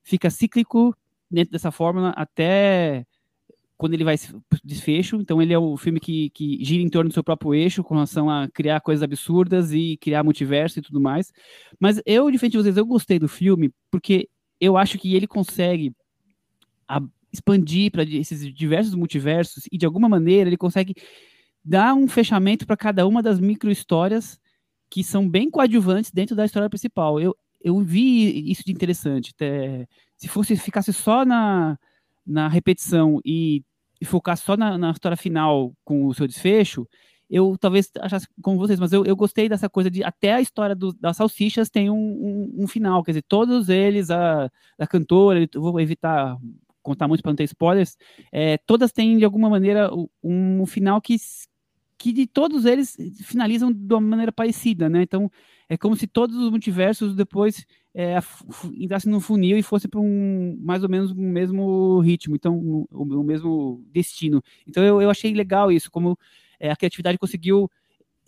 fica 0.02 0.30
cíclico 0.30 0.96
dentro 1.30 1.52
dessa 1.52 1.70
fórmula 1.70 2.10
até 2.16 3.06
quando 3.78 3.94
ele 3.94 4.04
vai 4.04 4.16
desfecho, 4.64 5.16
então 5.16 5.40
ele 5.40 5.52
é 5.52 5.58
o 5.58 5.76
filme 5.76 6.00
que, 6.00 6.30
que 6.30 6.62
gira 6.64 6.82
em 6.82 6.90
torno 6.90 7.08
do 7.08 7.14
seu 7.14 7.22
próprio 7.22 7.54
eixo 7.54 7.84
com 7.84 7.94
relação 7.94 8.28
a 8.28 8.48
criar 8.48 8.80
coisas 8.80 9.04
absurdas 9.04 9.72
e 9.72 9.96
criar 9.98 10.24
multiverso 10.24 10.80
e 10.80 10.82
tudo 10.82 11.00
mais. 11.00 11.32
Mas 11.78 12.02
eu, 12.04 12.28
diferente 12.28 12.52
de 12.52 12.58
vocês, 12.58 12.76
eu 12.76 12.84
gostei 12.84 13.20
do 13.20 13.28
filme 13.28 13.72
porque 13.88 14.28
eu 14.60 14.76
acho 14.76 14.98
que 14.98 15.14
ele 15.14 15.28
consegue 15.28 15.94
a, 16.88 17.00
expandir 17.32 17.92
para 17.92 18.02
esses 18.02 18.52
diversos 18.52 18.96
multiversos 18.96 19.64
e 19.70 19.78
de 19.78 19.86
alguma 19.86 20.08
maneira 20.08 20.50
ele 20.50 20.56
consegue 20.56 20.94
dá 21.64 21.94
um 21.94 22.08
fechamento 22.08 22.66
para 22.66 22.76
cada 22.76 23.06
uma 23.06 23.22
das 23.22 23.38
micro 23.38 23.70
histórias 23.70 24.40
que 24.90 25.04
são 25.04 25.28
bem 25.28 25.50
coadjuvantes 25.50 26.10
dentro 26.10 26.34
da 26.34 26.44
história 26.44 26.68
principal. 26.68 27.20
Eu, 27.20 27.36
eu 27.60 27.78
vi 27.80 28.50
isso 28.50 28.64
de 28.64 28.72
interessante. 28.72 29.32
Até, 29.34 29.86
se 30.16 30.26
fosse 30.26 30.56
ficasse 30.56 30.92
só 30.92 31.24
na, 31.24 31.78
na 32.26 32.48
repetição 32.48 33.20
e, 33.24 33.62
e 34.00 34.04
focar 34.04 34.36
só 34.36 34.56
na, 34.56 34.78
na, 34.78 34.90
história 34.90 35.16
final 35.16 35.72
com 35.84 36.06
o 36.06 36.14
seu 36.14 36.26
desfecho, 36.26 36.86
eu 37.30 37.56
talvez 37.58 37.90
achasse 38.00 38.26
como 38.42 38.58
vocês, 38.58 38.80
mas 38.80 38.92
eu, 38.92 39.04
eu 39.04 39.14
gostei 39.14 39.48
dessa 39.48 39.68
coisa 39.68 39.90
de 39.90 40.02
até 40.02 40.34
a 40.34 40.40
história 40.40 40.74
do, 40.74 40.92
das 40.94 41.16
salsichas 41.16 41.68
tem 41.68 41.90
um, 41.90 41.96
um, 41.96 42.64
um, 42.64 42.66
final, 42.66 43.02
quer 43.02 43.12
dizer, 43.12 43.24
todos 43.28 43.68
eles, 43.68 44.10
a, 44.10 44.50
a 44.78 44.86
cantora, 44.86 45.46
eu 45.52 45.60
vou 45.60 45.78
evitar 45.80 46.38
contar 46.82 47.06
muito 47.06 47.22
para 47.22 47.32
não 47.32 47.36
ter 47.36 47.44
spoilers, 47.44 47.96
é, 48.32 48.56
todas 48.58 48.92
têm 48.92 49.18
de 49.18 49.24
alguma 49.24 49.50
maneira 49.50 49.90
um, 49.94 50.08
um 50.62 50.66
final 50.66 51.02
que, 51.02 51.16
que 51.98 52.12
de 52.12 52.26
todos 52.26 52.64
eles 52.64 52.96
finalizam 53.22 53.70
de 53.70 53.92
uma 53.92 54.00
maneira 54.00 54.32
parecida, 54.32 54.88
né? 54.88 55.02
Então 55.02 55.30
é 55.68 55.76
como 55.76 55.94
se 55.94 56.06
todos 56.06 56.34
os 56.36 56.50
multiversos 56.50 57.14
depois 57.14 57.66
é, 57.98 58.16
entrassem 58.74 59.10
no 59.10 59.20
funil 59.20 59.58
e 59.58 59.62
fossem 59.62 59.90
para 59.90 59.98
um 59.98 60.56
mais 60.60 60.84
ou 60.84 60.88
menos 60.88 61.10
o 61.10 61.16
mesmo 61.16 61.98
ritmo, 61.98 62.36
então 62.36 62.56
o, 62.56 62.86
o 62.92 63.24
mesmo 63.24 63.84
destino. 63.92 64.40
Então 64.68 64.84
eu, 64.84 65.02
eu 65.02 65.10
achei 65.10 65.34
legal 65.34 65.72
isso, 65.72 65.90
como 65.90 66.16
é, 66.60 66.70
a 66.70 66.76
criatividade 66.76 67.18
conseguiu 67.18 67.68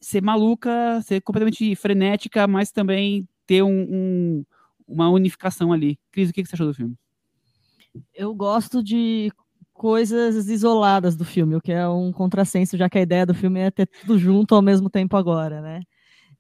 ser 0.01 0.21
maluca, 0.23 1.01
ser 1.03 1.21
completamente 1.21 1.77
frenética, 1.77 2.49
mas 2.49 2.73
também 2.73 3.29
ter 3.47 3.63
um, 3.63 3.87
um, 3.89 4.45
uma 4.89 5.09
unificação 5.09 5.73
ali. 5.73 5.97
Cris, 6.11 6.31
o 6.31 6.33
que 6.33 6.45
você 6.45 6.57
achou 6.57 6.67
do 6.67 6.75
filme? 6.75 6.97
Eu 8.13 8.35
gosto 8.35 8.83
de 8.83 9.31
coisas 9.73 10.49
isoladas 10.49 11.15
do 11.15 11.25
filme, 11.25 11.55
o 11.55 11.61
que 11.61 11.71
é 11.71 11.89
um 11.89 12.11
contrassenso, 12.11 12.77
já 12.77 12.91
que 12.91 12.99
a 12.99 13.03
ideia 13.03 13.25
do 13.25 13.35
filme 13.35 13.61
é 13.61 13.71
ter 13.71 13.87
tudo 13.87 14.19
junto 14.19 14.53
ao 14.53 14.63
mesmo 14.63 14.91
tempo 14.91 15.17
agora, 15.17 15.61
né? 15.61 15.83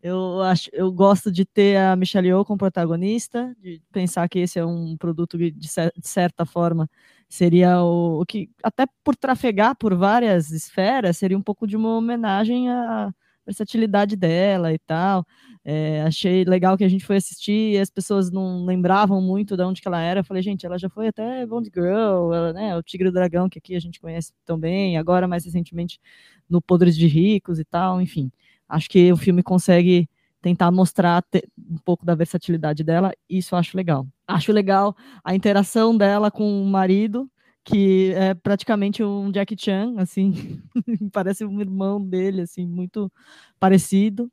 Eu, 0.02 0.40
acho, 0.42 0.70
eu 0.72 0.90
gosto 0.90 1.30
de 1.30 1.44
ter 1.44 1.76
a 1.76 1.94
Michelle 1.94 2.28
Yeoh 2.28 2.44
como 2.44 2.58
protagonista, 2.58 3.54
de 3.60 3.82
pensar 3.92 4.28
que 4.28 4.38
esse 4.38 4.58
é 4.58 4.64
um 4.64 4.96
produto 4.96 5.36
que, 5.36 5.50
de, 5.50 5.68
certa 6.02 6.46
forma, 6.46 6.88
seria 7.28 7.82
o, 7.82 8.20
o, 8.22 8.26
que, 8.26 8.50
até 8.62 8.86
por 9.04 9.14
trafegar 9.14 9.76
por 9.76 9.94
várias 9.94 10.50
esferas, 10.50 11.18
seria 11.18 11.36
um 11.36 11.42
pouco 11.42 11.66
de 11.66 11.76
uma 11.76 11.96
homenagem 11.96 12.70
à 12.70 13.12
versatilidade 13.44 14.16
dela 14.16 14.72
e 14.72 14.78
tal. 14.78 15.26
É, 15.64 16.02
achei 16.02 16.44
legal 16.44 16.76
que 16.78 16.84
a 16.84 16.88
gente 16.88 17.04
foi 17.04 17.16
assistir 17.16 17.74
e 17.74 17.78
as 17.78 17.90
pessoas 17.90 18.30
não 18.30 18.64
lembravam 18.64 19.20
muito 19.20 19.56
de 19.56 19.62
onde 19.62 19.82
ela 19.84 20.00
era. 20.00 20.20
Eu 20.20 20.24
falei, 20.24 20.42
gente, 20.42 20.64
ela 20.64 20.78
já 20.78 20.88
foi 20.88 21.08
até 21.08 21.44
Bond 21.46 21.70
Girl, 21.74 22.32
ela, 22.32 22.52
né, 22.54 22.76
o 22.76 22.82
Tigre 22.82 23.08
do 23.10 23.14
Dragão, 23.14 23.48
que 23.48 23.58
aqui 23.58 23.76
a 23.76 23.80
gente 23.80 24.00
conhece 24.00 24.32
tão 24.46 24.58
bem, 24.58 24.96
agora 24.96 25.28
mais 25.28 25.44
recentemente 25.44 26.00
no 26.48 26.62
Podres 26.62 26.96
de 26.96 27.06
Ricos 27.06 27.58
e 27.58 27.64
tal, 27.64 28.00
enfim. 28.00 28.32
Acho 28.70 28.88
que 28.88 29.12
o 29.12 29.16
filme 29.16 29.42
consegue 29.42 30.08
tentar 30.40 30.70
mostrar 30.70 31.22
um 31.58 31.76
pouco 31.84 32.06
da 32.06 32.14
versatilidade 32.14 32.82
dela, 32.82 33.12
e 33.28 33.38
isso 33.38 33.54
eu 33.54 33.58
acho 33.58 33.76
legal. 33.76 34.06
Acho 34.26 34.52
legal 34.52 34.96
a 35.24 35.34
interação 35.34 35.96
dela 35.96 36.30
com 36.30 36.62
o 36.62 36.66
marido, 36.66 37.30
que 37.64 38.12
é 38.14 38.32
praticamente 38.32 39.02
um 39.02 39.30
Jack 39.30 39.54
Chan, 39.58 39.94
assim, 39.98 40.62
parece 41.12 41.44
um 41.44 41.60
irmão 41.60 42.02
dele, 42.02 42.42
assim, 42.42 42.66
muito 42.66 43.12
parecido. 43.58 44.30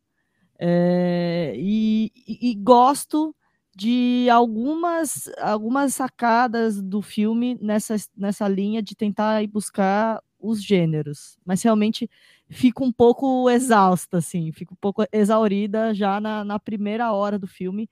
É, 0.60 1.53
e, 1.58 2.12
e, 2.27 2.51
e, 2.51 2.56
gosto 2.56 3.36
de 3.75 4.27
algumas, 4.32 5.29
algumas 5.39 5.94
sacadas 5.94 6.82
do 6.82 7.01
filme 7.01 7.58
nessa, 7.62 7.96
nessa 8.15 8.48
linha 8.48 8.82
de 8.82 8.96
tentar 8.96 9.44
ir 9.44 9.48
buscar 9.48 10.20
os 10.39 10.63
gêneros, 10.63 11.38
mas 11.46 11.62
realmente 11.62 12.10
fico 12.50 12.84
um 12.86 12.91
pouco 12.91 13.50
exausta, 13.50 14.17
assim, 14.17 14.51
fico 14.51 14.74
um 14.74 14.77
pouco 14.77 15.06
exaurida 15.12 15.94
já 15.94 16.20
na, 16.20 16.44
na 16.44 16.60
primeira 16.60 17.12
hora 17.12 17.39
do 17.39 17.48
filme, 17.48 17.89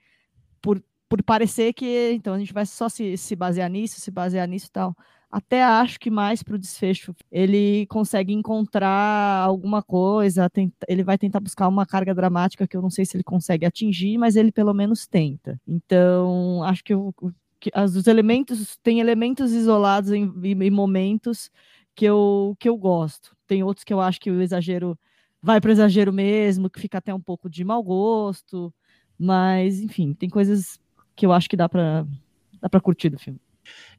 por, 0.61 0.83
por 1.09 1.23
parecer 1.23 1.73
que 1.73 2.11
então 2.13 2.33
a 2.33 2.39
gente 2.39 2.53
vai 2.53 2.65
só 2.65 2.89
se, 2.89 3.17
se 3.17 3.35
basear 3.35 3.69
nisso, 3.69 3.99
se 3.99 4.11
basear 4.11 4.47
nisso 4.47 4.67
e 4.67 4.71
tal 4.71 4.95
até 5.35 5.61
acho 5.61 5.99
que 5.99 6.09
mais 6.09 6.41
para 6.41 6.55
o 6.55 6.57
desfecho 6.57 7.13
ele 7.29 7.85
consegue 7.87 8.31
encontrar 8.33 9.43
alguma 9.43 9.83
coisa, 9.83 10.49
tenta, 10.49 10.85
ele 10.87 11.03
vai 11.03 11.17
tentar 11.17 11.41
buscar 11.41 11.67
uma 11.67 11.85
carga 11.85 12.15
dramática 12.15 12.65
que 12.65 12.77
eu 12.77 12.81
não 12.81 12.89
sei 12.89 13.03
se 13.05 13.17
ele 13.17 13.23
consegue 13.23 13.65
atingir, 13.65 14.17
mas 14.17 14.37
ele 14.37 14.49
pelo 14.49 14.73
menos 14.73 15.05
tenta. 15.05 15.59
Então, 15.67 16.63
acho 16.63 16.81
que, 16.85 16.93
eu, 16.93 17.13
que 17.59 17.69
as, 17.73 17.95
os 17.95 18.07
elementos, 18.07 18.77
tem 18.81 19.01
elementos 19.01 19.51
isolados 19.51 20.11
em, 20.11 20.31
em, 20.41 20.71
momentos 20.71 21.51
que 21.95 22.05
eu, 22.05 22.55
que 22.59 22.67
eu 22.67 22.77
gosto. 22.77 23.35
Tem 23.47 23.63
outros 23.63 23.83
que 23.83 23.93
eu 23.93 24.01
acho 24.01 24.19
que 24.19 24.29
o 24.29 24.41
exagero 24.41 24.97
vai 25.41 25.61
para 25.61 25.71
exagero 25.71 26.11
mesmo, 26.11 26.69
que 26.69 26.79
fica 26.79 26.97
até 26.97 27.13
um 27.13 27.21
pouco 27.21 27.49
de 27.49 27.63
mau 27.63 27.81
gosto, 27.81 28.73
mas 29.17 29.79
enfim, 29.79 30.13
tem 30.13 30.29
coisas 30.29 30.79
que 31.15 31.25
eu 31.25 31.31
acho 31.31 31.49
que 31.49 31.55
dá 31.55 31.69
para 31.69 32.05
dá 32.59 32.81
curtir 32.81 33.09
do 33.09 33.19
filme. 33.19 33.39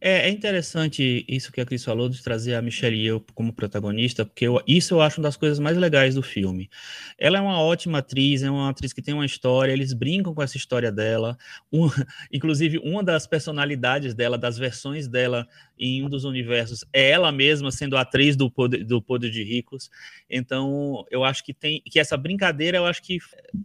É, 0.01 0.29
é, 0.29 0.31
interessante 0.31 1.25
isso 1.29 1.51
que 1.51 1.61
a 1.61 1.67
Cris 1.67 1.85
falou 1.85 2.09
de 2.09 2.23
trazer 2.23 2.55
a 2.55 2.63
Michelle 2.63 2.97
Yeoh 2.97 3.25
como 3.35 3.53
protagonista, 3.53 4.25
porque 4.25 4.47
eu, 4.47 4.63
isso 4.67 4.95
eu 4.95 5.01
acho 5.01 5.21
uma 5.21 5.25
das 5.25 5.37
coisas 5.37 5.59
mais 5.59 5.77
legais 5.77 6.15
do 6.15 6.23
filme. 6.23 6.69
Ela 7.19 7.39
é 7.39 7.41
uma 7.41 7.61
ótima 7.61 7.99
atriz, 7.99 8.43
é 8.43 8.51
uma 8.51 8.71
atriz 8.71 8.93
que 8.93 9.03
tem 9.03 9.15
uma 9.15 9.27
história, 9.27 9.73
eles 9.73 9.93
brincam 9.93 10.35
com 10.35 10.43
essa 10.43 10.57
história 10.57 10.93
dela. 10.93 11.37
Um, 11.73 11.89
inclusive, 12.33 12.79
uma 12.79 13.03
das 13.03 13.27
personalidades 13.27 14.15
dela, 14.15 14.37
das 14.39 14.59
versões 14.59 15.09
dela 15.09 15.47
em 15.79 16.03
um 16.05 16.09
dos 16.09 16.25
universos, 16.25 16.85
é 16.93 17.11
ela 17.11 17.31
mesma 17.31 17.71
sendo 17.71 17.97
atriz 17.97 18.37
do 18.37 18.51
Poder, 18.51 18.85
do 18.85 19.01
Poder 19.03 19.31
de 19.31 19.43
Ricos. 19.43 19.91
Então, 20.29 21.05
eu 21.11 21.25
acho 21.25 21.45
que 21.45 21.53
tem 21.53 21.83
que 21.85 21.99
essa 21.99 22.17
brincadeira, 22.17 22.79
eu 22.79 22.87
acho 22.87 23.03
que 23.03 23.19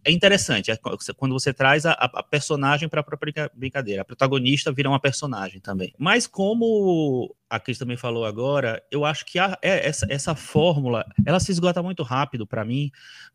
é 0.06 0.12
interessante. 0.12 0.72
É 0.72 0.78
quando 1.16 1.34
você 1.34 1.54
traz 1.54 1.86
a, 1.86 1.92
a 1.92 2.24
personagem 2.24 2.90
para 2.90 3.02
a 3.02 3.04
própria 3.04 3.50
brincadeira. 3.54 4.02
A 4.02 4.06
protagonista 4.06 4.72
vira 4.72 4.90
uma 4.90 5.00
personagem 5.00 5.60
também. 5.60 5.94
Mas 5.98 6.21
como 6.28 7.36
a 7.50 7.60
Cris 7.60 7.78
também 7.78 7.98
falou 7.98 8.26
agora, 8.26 8.82
eu 8.90 9.04
acho 9.04 9.26
que 9.26 9.38
a, 9.38 9.58
é, 9.62 9.88
essa, 9.88 10.08
essa 10.10 10.36
fórmula, 10.36 11.06
ela 11.26 11.40
se 11.40 11.52
esgota 11.52 11.84
muito 11.84 12.02
rápido 12.02 12.48
para 12.48 12.64
mim, 12.64 12.90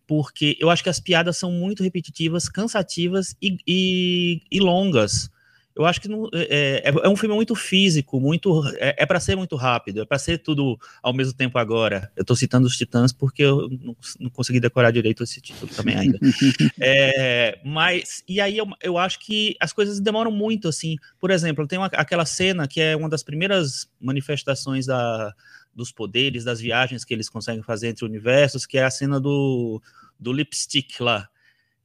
porque 0.06 0.56
eu 0.58 0.70
acho 0.70 0.82
que 0.82 0.88
as 0.88 1.00
piadas 1.00 1.36
são 1.36 1.52
muito 1.52 1.82
repetitivas, 1.82 2.48
cansativas 2.48 3.36
e, 3.42 3.58
e, 3.66 4.42
e 4.50 4.60
longas 4.60 5.30
eu 5.76 5.84
acho 5.84 6.00
que 6.00 6.08
não, 6.08 6.26
é, 6.32 6.82
é, 6.84 6.88
é, 6.88 7.08
um 7.08 7.16
filme 7.16 7.34
muito 7.34 7.54
físico, 7.54 8.18
muito 8.18 8.66
é, 8.78 8.96
é 9.02 9.06
para 9.06 9.20
ser 9.20 9.36
muito 9.36 9.56
rápido, 9.56 10.00
é 10.00 10.06
para 10.06 10.18
ser 10.18 10.38
tudo 10.38 10.78
ao 11.02 11.12
mesmo 11.12 11.34
tempo 11.34 11.58
agora. 11.58 12.10
Eu 12.16 12.22
estou 12.22 12.34
citando 12.34 12.66
os 12.66 12.78
Titãs 12.78 13.12
porque 13.12 13.42
eu 13.42 13.68
não, 13.68 13.94
não, 14.18 14.30
consegui 14.30 14.58
decorar 14.58 14.90
direito 14.90 15.22
esse 15.22 15.38
título 15.38 15.70
também 15.74 15.94
ainda. 15.94 16.18
é, 16.80 17.60
mas 17.62 18.24
e 18.26 18.40
aí 18.40 18.56
eu, 18.56 18.66
eu 18.82 18.96
acho 18.96 19.20
que 19.20 19.54
as 19.60 19.70
coisas 19.70 20.00
demoram 20.00 20.30
muito, 20.30 20.66
assim. 20.66 20.96
Por 21.20 21.30
exemplo, 21.30 21.66
tem 21.66 21.78
uma, 21.78 21.86
aquela 21.88 22.24
cena 22.24 22.66
que 22.66 22.80
é 22.80 22.96
uma 22.96 23.10
das 23.10 23.22
primeiras 23.22 23.86
manifestações 24.00 24.86
da, 24.86 25.34
dos 25.74 25.92
poderes, 25.92 26.42
das 26.42 26.58
viagens 26.58 27.04
que 27.04 27.12
eles 27.12 27.28
conseguem 27.28 27.62
fazer 27.62 27.88
entre 27.88 28.06
universos, 28.06 28.64
que 28.64 28.78
é 28.78 28.84
a 28.84 28.90
cena 28.90 29.20
do, 29.20 29.82
do 30.18 30.32
lipstick 30.32 31.00
lá. 31.00 31.28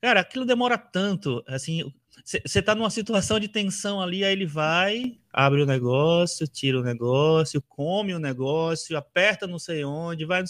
Cara, 0.01 0.21
aquilo 0.21 0.45
demora 0.45 0.77
tanto, 0.77 1.43
assim, 1.45 1.93
você 2.25 2.61
tá 2.61 2.75
numa 2.75 2.89
situação 2.89 3.39
de 3.39 3.47
tensão 3.47 4.01
ali, 4.01 4.23
aí 4.23 4.33
ele 4.33 4.45
vai, 4.45 5.17
abre 5.31 5.61
o 5.61 5.65
negócio, 5.65 6.45
tira 6.47 6.79
o 6.79 6.83
negócio, 6.83 7.61
come 7.61 8.13
o 8.13 8.19
negócio, 8.19 8.97
aperta 8.97 9.47
não 9.47 9.57
sei 9.57 9.83
onde, 9.83 10.25
vai. 10.25 10.43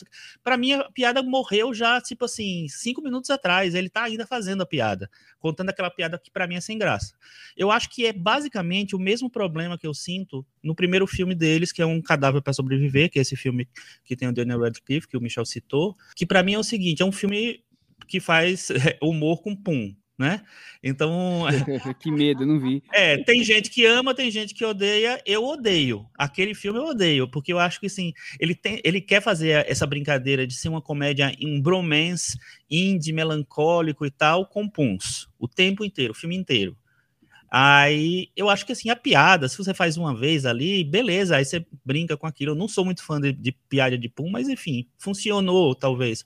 Para 0.43 0.57
mim, 0.57 0.73
a 0.73 0.89
piada 0.91 1.21
morreu 1.21 1.73
já, 1.73 2.01
tipo 2.01 2.25
assim, 2.25 2.67
cinco 2.67 3.01
minutos 3.01 3.29
atrás. 3.29 3.75
Ele 3.75 3.89
tá 3.89 4.03
ainda 4.03 4.25
fazendo 4.25 4.61
a 4.61 4.65
piada, 4.65 5.09
contando 5.39 5.69
aquela 5.69 5.89
piada 5.89 6.19
que 6.19 6.31
para 6.31 6.47
mim 6.47 6.55
é 6.55 6.61
sem 6.61 6.77
graça. 6.77 7.13
Eu 7.55 7.71
acho 7.71 7.89
que 7.89 8.05
é 8.05 8.13
basicamente 8.13 8.95
o 8.95 8.99
mesmo 8.99 9.29
problema 9.29 9.77
que 9.77 9.87
eu 9.87 9.93
sinto 9.93 10.45
no 10.63 10.75
primeiro 10.75 11.07
filme 11.07 11.35
deles, 11.35 11.71
que 11.71 11.81
é 11.81 11.85
um 11.85 12.01
cadáver 12.01 12.41
para 12.41 12.53
sobreviver, 12.53 13.09
que 13.09 13.19
é 13.19 13.21
esse 13.21 13.35
filme 13.35 13.67
que 14.03 14.15
tem 14.15 14.27
o 14.27 14.33
Daniel 14.33 14.61
Radcliffe, 14.61 15.07
que 15.07 15.17
o 15.17 15.21
Michel 15.21 15.45
citou, 15.45 15.95
que 16.15 16.25
para 16.25 16.43
mim 16.43 16.53
é 16.53 16.59
o 16.59 16.63
seguinte, 16.63 17.01
é 17.01 17.05
um 17.05 17.11
filme 17.11 17.63
que 18.07 18.19
faz 18.19 18.69
humor 19.01 19.41
com 19.41 19.55
pum 19.55 19.95
né? 20.21 20.41
Então. 20.81 21.43
que 21.99 22.09
medo, 22.11 22.45
não 22.45 22.59
vi. 22.59 22.81
É, 22.93 23.17
tem 23.17 23.43
gente 23.43 23.69
que 23.69 23.85
ama, 23.85 24.13
tem 24.13 24.31
gente 24.31 24.53
que 24.53 24.63
odeia. 24.63 25.21
Eu 25.25 25.43
odeio. 25.43 26.05
Aquele 26.17 26.53
filme 26.53 26.79
eu 26.79 26.85
odeio, 26.85 27.27
porque 27.27 27.51
eu 27.51 27.59
acho 27.59 27.79
que 27.79 27.89
sim, 27.89 28.13
ele, 28.39 28.55
tem, 28.55 28.79
ele 28.83 29.01
quer 29.01 29.21
fazer 29.21 29.65
essa 29.67 29.85
brincadeira 29.85 30.47
de 30.47 30.53
ser 30.53 30.69
uma 30.69 30.81
comédia 30.81 31.33
em 31.39 31.59
bromance, 31.61 32.37
indie, 32.69 33.11
melancólico 33.11 34.05
e 34.05 34.11
tal, 34.11 34.45
com 34.45 34.69
puns. 34.69 35.27
O 35.37 35.47
tempo 35.47 35.83
inteiro, 35.83 36.13
o 36.13 36.15
filme 36.15 36.37
inteiro. 36.37 36.77
Aí 37.53 38.29
eu 38.33 38.49
acho 38.49 38.65
que 38.65 38.71
assim, 38.71 38.89
a 38.89 38.95
piada, 38.95 39.49
se 39.49 39.57
você 39.57 39.73
faz 39.73 39.97
uma 39.97 40.15
vez 40.15 40.45
ali, 40.45 40.85
beleza, 40.85 41.35
aí 41.35 41.43
você 41.43 41.65
brinca 41.83 42.15
com 42.15 42.25
aquilo. 42.25 42.51
Eu 42.51 42.55
não 42.55 42.67
sou 42.69 42.85
muito 42.85 43.03
fã 43.03 43.19
de, 43.19 43.33
de 43.33 43.51
piada 43.67 43.97
de 43.97 44.07
pum, 44.07 44.29
mas 44.29 44.47
enfim, 44.47 44.87
funcionou, 44.97 45.75
talvez. 45.75 46.23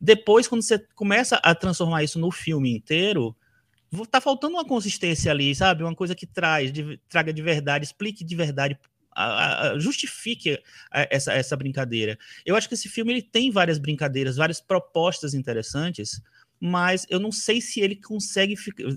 Depois, 0.00 0.46
quando 0.46 0.62
você 0.62 0.78
começa 0.94 1.36
a 1.36 1.54
transformar 1.54 2.02
isso 2.02 2.18
no 2.18 2.30
filme 2.30 2.74
inteiro, 2.74 3.36
tá 4.10 4.20
faltando 4.20 4.54
uma 4.54 4.64
consistência 4.64 5.30
ali, 5.30 5.54
sabe? 5.54 5.82
Uma 5.82 5.94
coisa 5.94 6.14
que 6.14 6.26
traz, 6.26 6.72
de, 6.72 6.98
traga 7.08 7.32
de 7.32 7.42
verdade, 7.42 7.84
explique 7.84 8.24
de 8.24 8.34
verdade, 8.34 8.78
a, 9.14 9.68
a, 9.70 9.78
justifique 9.78 10.58
a, 10.90 11.06
essa, 11.10 11.32
essa 11.32 11.56
brincadeira. 11.56 12.18
Eu 12.44 12.56
acho 12.56 12.68
que 12.68 12.74
esse 12.74 12.88
filme 12.88 13.12
ele 13.12 13.22
tem 13.22 13.50
várias 13.50 13.78
brincadeiras, 13.78 14.36
várias 14.36 14.60
propostas 14.60 15.34
interessantes, 15.34 16.20
mas 16.60 17.06
eu 17.10 17.20
não 17.20 17.30
sei 17.30 17.60
se 17.60 17.80
ele 17.80 17.96
consegue 17.96 18.54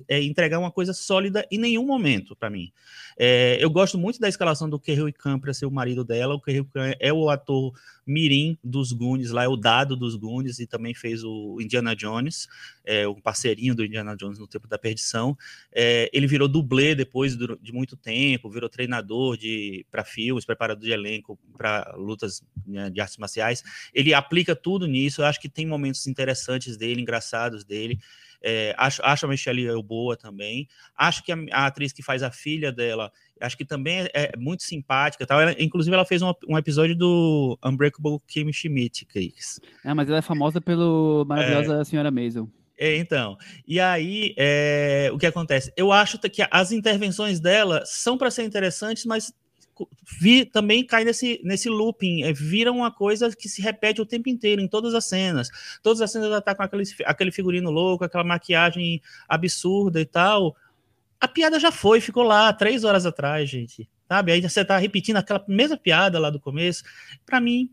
é, 0.07 0.21
entregar 0.23 0.57
uma 0.59 0.71
coisa 0.71 0.93
sólida 0.93 1.45
em 1.51 1.57
nenhum 1.57 1.85
momento 1.85 2.35
para 2.35 2.49
mim. 2.49 2.71
É, 3.17 3.57
eu 3.59 3.69
gosto 3.69 3.97
muito 3.97 4.19
da 4.19 4.29
escalação 4.29 4.69
do 4.69 4.79
Kerry 4.79 5.11
Khan 5.11 5.39
para 5.39 5.53
ser 5.53 5.65
o 5.65 5.71
marido 5.71 6.03
dela. 6.03 6.35
O 6.35 6.41
Kerry 6.41 6.63
Khan 6.63 6.93
é 6.99 7.11
o 7.11 7.29
ator 7.29 7.73
mirim 8.07 8.57
dos 8.63 8.91
Goonies, 8.91 9.31
lá 9.31 9.43
é 9.43 9.47
o 9.47 9.57
dado 9.57 9.95
dos 9.95 10.15
Goonies 10.15 10.59
e 10.59 10.65
também 10.65 10.93
fez 10.93 11.23
o 11.23 11.59
Indiana 11.59 11.95
Jones, 11.95 12.47
é, 12.85 13.05
o 13.05 13.15
parceirinho 13.15 13.75
do 13.75 13.83
Indiana 13.83 14.15
Jones 14.15 14.39
no 14.39 14.47
tempo 14.47 14.67
da 14.67 14.77
perdição. 14.77 15.37
É, 15.71 16.09
ele 16.13 16.25
virou 16.25 16.47
dublê 16.47 16.95
depois 16.95 17.35
de 17.35 17.73
muito 17.73 17.97
tempo, 17.97 18.49
virou 18.49 18.69
treinador 18.69 19.37
de 19.37 19.85
para 19.91 20.05
filmes, 20.05 20.45
preparador 20.45 20.83
de 20.83 20.91
elenco 20.91 21.37
para 21.57 21.93
lutas 21.97 22.41
né, 22.65 22.89
de 22.89 23.01
artes 23.01 23.17
marciais. 23.17 23.63
Ele 23.93 24.13
aplica 24.13 24.55
tudo 24.55 24.87
nisso. 24.87 25.21
Eu 25.21 25.25
acho 25.25 25.41
que 25.41 25.49
tem 25.49 25.65
momentos 25.65 26.07
interessantes 26.07 26.77
dele, 26.77 27.01
engraçados 27.01 27.65
dele. 27.65 27.99
É, 28.41 28.73
acho, 28.77 29.01
acho 29.03 29.25
a 29.25 29.29
Michelle 29.29 29.61
Yeoh 29.61 29.81
boa 29.81 30.15
também. 30.15 30.67
Acho 30.95 31.23
que 31.23 31.31
a, 31.31 31.37
a, 31.51 31.65
atriz 31.65 31.91
que 31.91 32.03
faz 32.03 32.23
a 32.23 32.31
filha 32.31 32.71
dela, 32.71 33.11
acho 33.41 33.57
que 33.57 33.65
também 33.65 34.01
é, 34.01 34.11
é 34.13 34.31
muito 34.37 34.63
simpática. 34.63 35.25
Tal. 35.25 35.41
Ela, 35.41 35.55
inclusive, 35.59 35.93
ela 35.93 36.05
fez 36.05 36.21
um, 36.21 36.31
um, 36.47 36.57
episódio 36.57 36.95
do 36.95 37.57
Unbreakable 37.63 38.19
Kim 38.27 38.51
Schmidt, 38.51 39.05
Chris. 39.05 39.59
É, 39.83 39.93
mas 39.93 40.07
ela 40.07 40.19
é 40.19 40.21
famosa 40.21 40.61
pelo 40.61 41.25
maravilhosa 41.27 41.81
é. 41.81 41.83
Senhora 41.83 42.11
Maisel. 42.11 42.49
É, 42.79 42.95
então, 42.97 43.35
e 43.67 43.79
aí 43.79 44.35
é, 44.37 45.09
o 45.11 45.17
que 45.17 45.25
acontece? 45.25 45.73
Eu 45.75 45.91
acho 45.91 46.19
que 46.19 46.45
as 46.51 46.71
intervenções 46.71 47.39
dela 47.39 47.83
são 47.85 48.19
para 48.19 48.29
ser 48.29 48.43
interessantes, 48.43 49.03
mas 49.03 49.33
vi, 50.19 50.45
também 50.45 50.85
cai 50.85 51.03
nesse, 51.03 51.41
nesse 51.43 51.69
looping, 51.69 52.23
é, 52.23 52.33
vira 52.33 52.71
uma 52.71 52.91
coisa 52.91 53.29
que 53.35 53.49
se 53.49 53.61
repete 53.61 54.01
o 54.01 54.05
tempo 54.05 54.29
inteiro, 54.29 54.61
em 54.61 54.67
todas 54.67 54.93
as 54.93 55.05
cenas. 55.05 55.49
Todas 55.83 56.01
as 56.01 56.11
cenas 56.11 56.27
ela 56.27 56.41
tá 56.41 56.55
com 56.55 56.63
aquele, 56.63 56.83
aquele 57.05 57.31
figurino 57.31 57.69
louco, 57.69 58.03
aquela 58.03 58.23
maquiagem 58.23 59.01
absurda 59.27 59.99
e 59.99 60.05
tal. 60.05 60.55
A 61.19 61.27
piada 61.27 61.59
já 61.59 61.71
foi, 61.71 61.99
ficou 61.99 62.23
lá 62.23 62.51
três 62.53 62.83
horas 62.83 63.05
atrás, 63.05 63.49
gente. 63.49 63.89
Sabe? 64.07 64.31
Aí 64.31 64.41
você 64.41 64.63
tá 64.63 64.77
repetindo 64.77 65.17
aquela 65.17 65.43
mesma 65.47 65.77
piada 65.77 66.17
lá 66.19 66.29
do 66.29 66.39
começo. 66.39 66.83
Para 67.25 67.41
mim, 67.41 67.69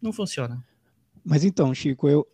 não 0.00 0.12
funciona. 0.12 0.62
Mas 1.24 1.44
então, 1.44 1.74
Chico, 1.74 2.08
eu, 2.08 2.26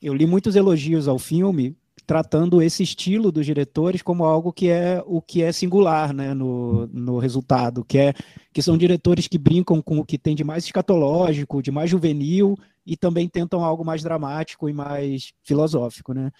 eu 0.00 0.14
li 0.14 0.26
muitos 0.26 0.56
elogios 0.56 1.08
ao 1.08 1.18
filme 1.18 1.76
tratando 2.06 2.62
esse 2.62 2.82
estilo 2.82 3.32
dos 3.32 3.46
diretores 3.46 4.02
como 4.02 4.24
algo 4.24 4.52
que 4.52 4.68
é 4.68 5.02
o 5.06 5.20
que 5.20 5.42
é 5.42 5.52
singular 5.52 6.12
né, 6.12 6.34
no, 6.34 6.86
no 6.88 7.18
resultado, 7.18 7.84
que, 7.84 7.98
é, 7.98 8.14
que 8.52 8.62
são 8.62 8.76
diretores 8.76 9.26
que 9.26 9.38
brincam 9.38 9.80
com 9.80 9.98
o 9.98 10.04
que 10.04 10.18
tem 10.18 10.34
de 10.34 10.44
mais 10.44 10.64
escatológico, 10.64 11.62
de 11.62 11.70
mais 11.70 11.90
juvenil, 11.90 12.56
e 12.86 12.96
também 12.96 13.28
tentam 13.28 13.64
algo 13.64 13.84
mais 13.84 14.02
dramático 14.02 14.68
e 14.68 14.72
mais 14.72 15.32
filosófico. 15.42 16.12
Né? 16.12 16.30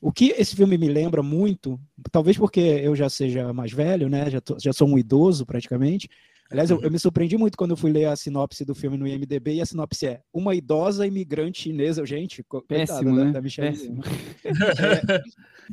O 0.00 0.12
que 0.12 0.34
esse 0.36 0.56
filme 0.56 0.76
me 0.76 0.88
lembra 0.88 1.22
muito, 1.22 1.78
talvez 2.10 2.36
porque 2.36 2.60
eu 2.60 2.96
já 2.96 3.08
seja 3.08 3.52
mais 3.52 3.72
velho, 3.72 4.08
né, 4.08 4.28
já, 4.28 4.40
tô, 4.40 4.56
já 4.58 4.72
sou 4.72 4.88
um 4.88 4.98
idoso 4.98 5.46
praticamente, 5.46 6.08
Aliás, 6.52 6.70
eu, 6.70 6.80
eu, 6.82 6.90
me 6.90 6.98
surpreendi 6.98 7.36
muito 7.36 7.56
quando 7.56 7.70
eu 7.72 7.76
fui 7.76 7.90
ler 7.90 8.04
a 8.04 8.14
sinopse 8.14 8.64
do 8.64 8.74
filme 8.74 8.98
no 8.98 9.06
IMDB 9.06 9.54
e 9.54 9.60
a 9.60 9.66
sinopse 9.66 10.06
é 10.06 10.20
uma 10.32 10.54
idosa 10.54 11.06
imigrante 11.06 11.62
chinesa. 11.62 12.04
Gente, 12.04 12.44
péssimo, 12.68 13.04
coitada, 13.04 13.24
né? 13.24 13.32
da 13.32 13.40
Michelle. 13.40 13.70
Péssimo. 13.70 14.02
É, 14.44 15.22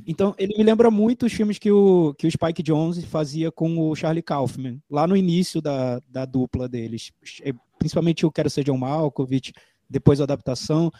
então, 0.08 0.34
ele 0.38 0.58
me 0.58 0.64
lembra 0.64 0.90
muito 0.90 1.26
os 1.26 1.34
filmes 1.34 1.60
que 1.60 1.72
o, 1.72 2.14
que 2.18 2.26
o 2.26 2.32
Spike 2.32 2.64
Jonze 2.64 3.06
fazia 3.06 3.52
com 3.52 3.78
o 3.78 3.96
Charlie 3.96 4.22
Kaufman, 4.22 4.82
lá 4.90 5.06
no 5.06 5.18
início 5.18 5.62
da, 5.62 6.02
da 6.08 6.26
dupla 6.26 6.70
deles. 6.70 7.12
É, 7.44 7.52
principalmente 7.78 8.26
o 8.26 8.32
Quero 8.32 8.50
Ser 8.50 8.64
John 8.64 8.78
Malkovich, 8.78 9.52
depois 9.90 10.22
a 10.22 10.24
adaptação, 10.24 10.92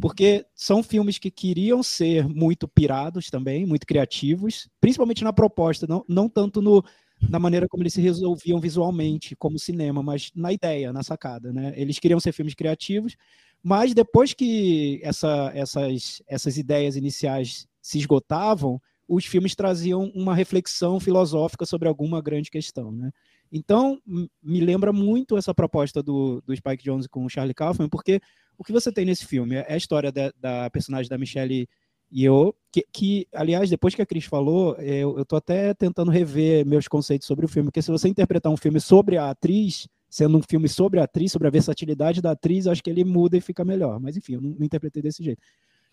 porque 0.00 0.46
são 0.54 0.82
filmes 0.82 1.18
que 1.18 1.30
queriam 1.30 1.82
ser 1.82 2.28
muito 2.28 2.68
pirados 2.68 3.28
também, 3.28 3.66
muito 3.66 3.86
criativos, 3.86 4.68
principalmente 4.80 5.24
na 5.24 5.32
proposta, 5.32 5.86
não, 5.86 6.04
não 6.08 6.28
tanto 6.28 6.62
no 6.62 6.84
na 7.20 7.38
maneira 7.38 7.66
como 7.68 7.82
eles 7.82 7.94
se 7.94 8.00
resolviam 8.00 8.60
visualmente, 8.60 9.34
como 9.36 9.58
cinema, 9.58 10.02
mas 10.02 10.30
na 10.34 10.52
ideia, 10.52 10.92
na 10.92 11.02
sacada. 11.02 11.52
Né? 11.52 11.72
Eles 11.76 11.98
queriam 11.98 12.20
ser 12.20 12.32
filmes 12.32 12.54
criativos, 12.54 13.16
mas 13.62 13.94
depois 13.94 14.32
que 14.32 15.00
essa, 15.02 15.50
essas, 15.54 16.22
essas 16.26 16.56
ideias 16.56 16.96
iniciais 16.96 17.66
se 17.80 17.98
esgotavam, 17.98 18.80
os 19.08 19.24
filmes 19.24 19.54
traziam 19.54 20.10
uma 20.14 20.34
reflexão 20.34 20.98
filosófica 20.98 21.64
sobre 21.64 21.88
alguma 21.88 22.20
grande 22.20 22.50
questão. 22.50 22.92
Né? 22.92 23.10
Então, 23.50 24.00
me 24.06 24.60
lembra 24.60 24.92
muito 24.92 25.36
essa 25.36 25.54
proposta 25.54 26.02
do, 26.02 26.42
do 26.44 26.54
Spike 26.54 26.84
Jonze 26.84 27.08
com 27.08 27.24
o 27.24 27.30
Charlie 27.30 27.54
Kaufman, 27.54 27.88
porque 27.88 28.20
o 28.58 28.64
que 28.64 28.72
você 28.72 28.90
tem 28.90 29.04
nesse 29.04 29.24
filme 29.24 29.56
é 29.56 29.72
a 29.72 29.76
história 29.76 30.10
da, 30.10 30.32
da 30.38 30.70
personagem 30.70 31.08
da 31.08 31.18
Michelle 31.18 31.68
e 32.10 32.24
eu, 32.24 32.54
que, 32.72 32.86
que, 32.92 33.28
aliás, 33.32 33.68
depois 33.68 33.94
que 33.94 34.02
a 34.02 34.06
Cris 34.06 34.24
falou, 34.24 34.74
eu, 34.76 35.18
eu 35.18 35.24
tô 35.24 35.36
até 35.36 35.74
tentando 35.74 36.10
rever 36.10 36.64
meus 36.66 36.86
conceitos 36.86 37.26
sobre 37.26 37.44
o 37.44 37.48
filme, 37.48 37.68
porque 37.68 37.82
se 37.82 37.90
você 37.90 38.08
interpretar 38.08 38.52
um 38.52 38.56
filme 38.56 38.80
sobre 38.80 39.16
a 39.16 39.30
atriz, 39.30 39.88
sendo 40.08 40.38
um 40.38 40.42
filme 40.42 40.68
sobre 40.68 41.00
a 41.00 41.04
atriz, 41.04 41.32
sobre 41.32 41.48
a 41.48 41.50
versatilidade 41.50 42.22
da 42.22 42.30
atriz, 42.30 42.66
acho 42.66 42.82
que 42.82 42.90
ele 42.90 43.04
muda 43.04 43.36
e 43.36 43.40
fica 43.40 43.64
melhor. 43.64 43.98
Mas 43.98 44.16
enfim, 44.16 44.34
eu 44.34 44.40
não, 44.40 44.50
não 44.50 44.64
interpretei 44.64 45.02
desse 45.02 45.22
jeito. 45.22 45.42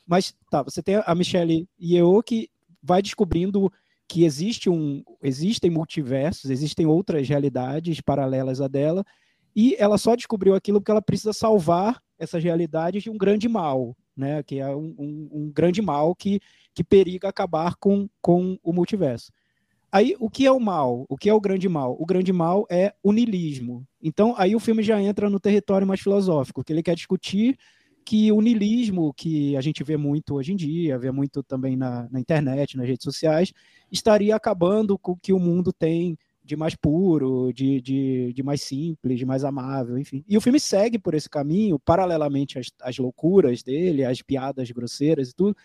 Mas 0.05 0.36
tá, 0.50 0.62
você 0.62 0.84
tem 0.84 1.01
a 1.03 1.15
Michelle 1.15 1.67
Yeoh 1.82 2.22
que 2.22 2.50
vai 2.82 3.01
descobrindo 3.01 3.72
que 4.08 4.25
existe 4.25 4.70
um, 4.70 5.03
existem 5.24 5.72
multiversos, 5.72 6.51
existem 6.51 6.86
outras 6.86 7.27
realidades 7.27 8.01
paralelas 8.01 8.62
a 8.62 8.67
dela, 8.67 9.03
e 9.55 9.75
ela 9.79 9.98
só 9.98 10.15
descobriu 10.15 10.53
aquilo 10.53 10.79
porque 10.79 10.91
ela 10.91 11.01
precisa 11.01 11.34
salvar 11.34 12.01
essas 12.20 12.43
realidades 12.43 13.03
de 13.03 13.10
um 13.10 13.17
grande 13.17 13.48
mal, 13.48 13.96
né? 14.15 14.43
Que 14.43 14.60
é 14.60 14.75
um, 14.75 14.96
um, 14.98 15.29
um, 15.32 15.51
grande 15.51 15.82
mal 15.82 16.15
que, 16.15 16.39
que 16.74 16.84
periga 16.84 17.29
acabar 17.29 17.75
com, 17.75 18.08
com 18.22 18.58
o 18.63 18.74
multiverso. 18.74 19.32
Aí, 19.91 20.15
o 20.20 20.29
que 20.29 20.46
é 20.46 20.51
o 20.51 20.60
mal? 20.60 21.05
O 21.08 21.15
que 21.15 21.29
é 21.29 21.34
o 21.34 21.39
grande 21.39 21.70
mal? 21.70 21.96
O 22.00 22.05
grande 22.05 22.34
mal 22.34 22.65
é 22.70 22.93
o 23.03 23.12
niilismo. 23.12 23.86
Então, 24.01 24.34
aí 24.38 24.55
o 24.55 24.60
filme 24.60 24.82
já 24.82 25.00
entra 25.01 25.29
no 25.29 25.39
território 25.39 25.86
mais 25.86 26.01
filosófico, 26.01 26.63
que 26.63 26.74
ele 26.74 26.82
quer 26.82 26.96
discutir 26.96 27.58
que 28.03 28.32
o 28.32 28.41
niilismo, 28.41 29.13
que 29.13 29.55
a 29.55 29.62
gente 29.62 29.84
vê 29.84 29.96
muito 29.96 30.36
hoje 30.36 30.51
em 30.51 30.55
dia, 30.55 30.98
vê 30.98 31.12
muito 31.12 31.41
também 31.41 31.75
na, 31.75 32.08
na 32.12 32.20
internet, 32.20 32.75
nas 32.75 32.88
redes 32.88 33.03
sociais, 33.03 33.53
estaria 33.91 34.36
acabando 34.36 34.97
com 34.97 35.13
o 35.13 35.17
que 35.17 35.32
o 35.32 35.39
mundo 35.39 35.71
tem 35.71 36.17
de 36.43 36.56
mais 36.58 36.75
puro, 36.75 37.53
de, 37.53 37.79
de, 37.79 38.34
de, 38.34 38.43
mais 38.43 38.62
simples, 38.62 39.17
de 39.17 39.25
mais 39.25 39.45
amável, 39.45 39.97
enfim. 39.97 40.23
E 40.27 40.38
o 40.38 40.41
filme 40.41 40.60
segue 40.60 40.99
por 40.99 41.13
esse 41.13 41.29
caminho, 41.29 41.79
paralelamente 41.79 42.60
às, 42.60 42.67
às 42.82 42.97
loucuras 42.97 43.63
dele, 43.63 44.03
às 44.03 44.21
piadas 44.21 44.69
grosseiras 44.71 45.29
e 45.29 45.34
tudo. 45.34 45.56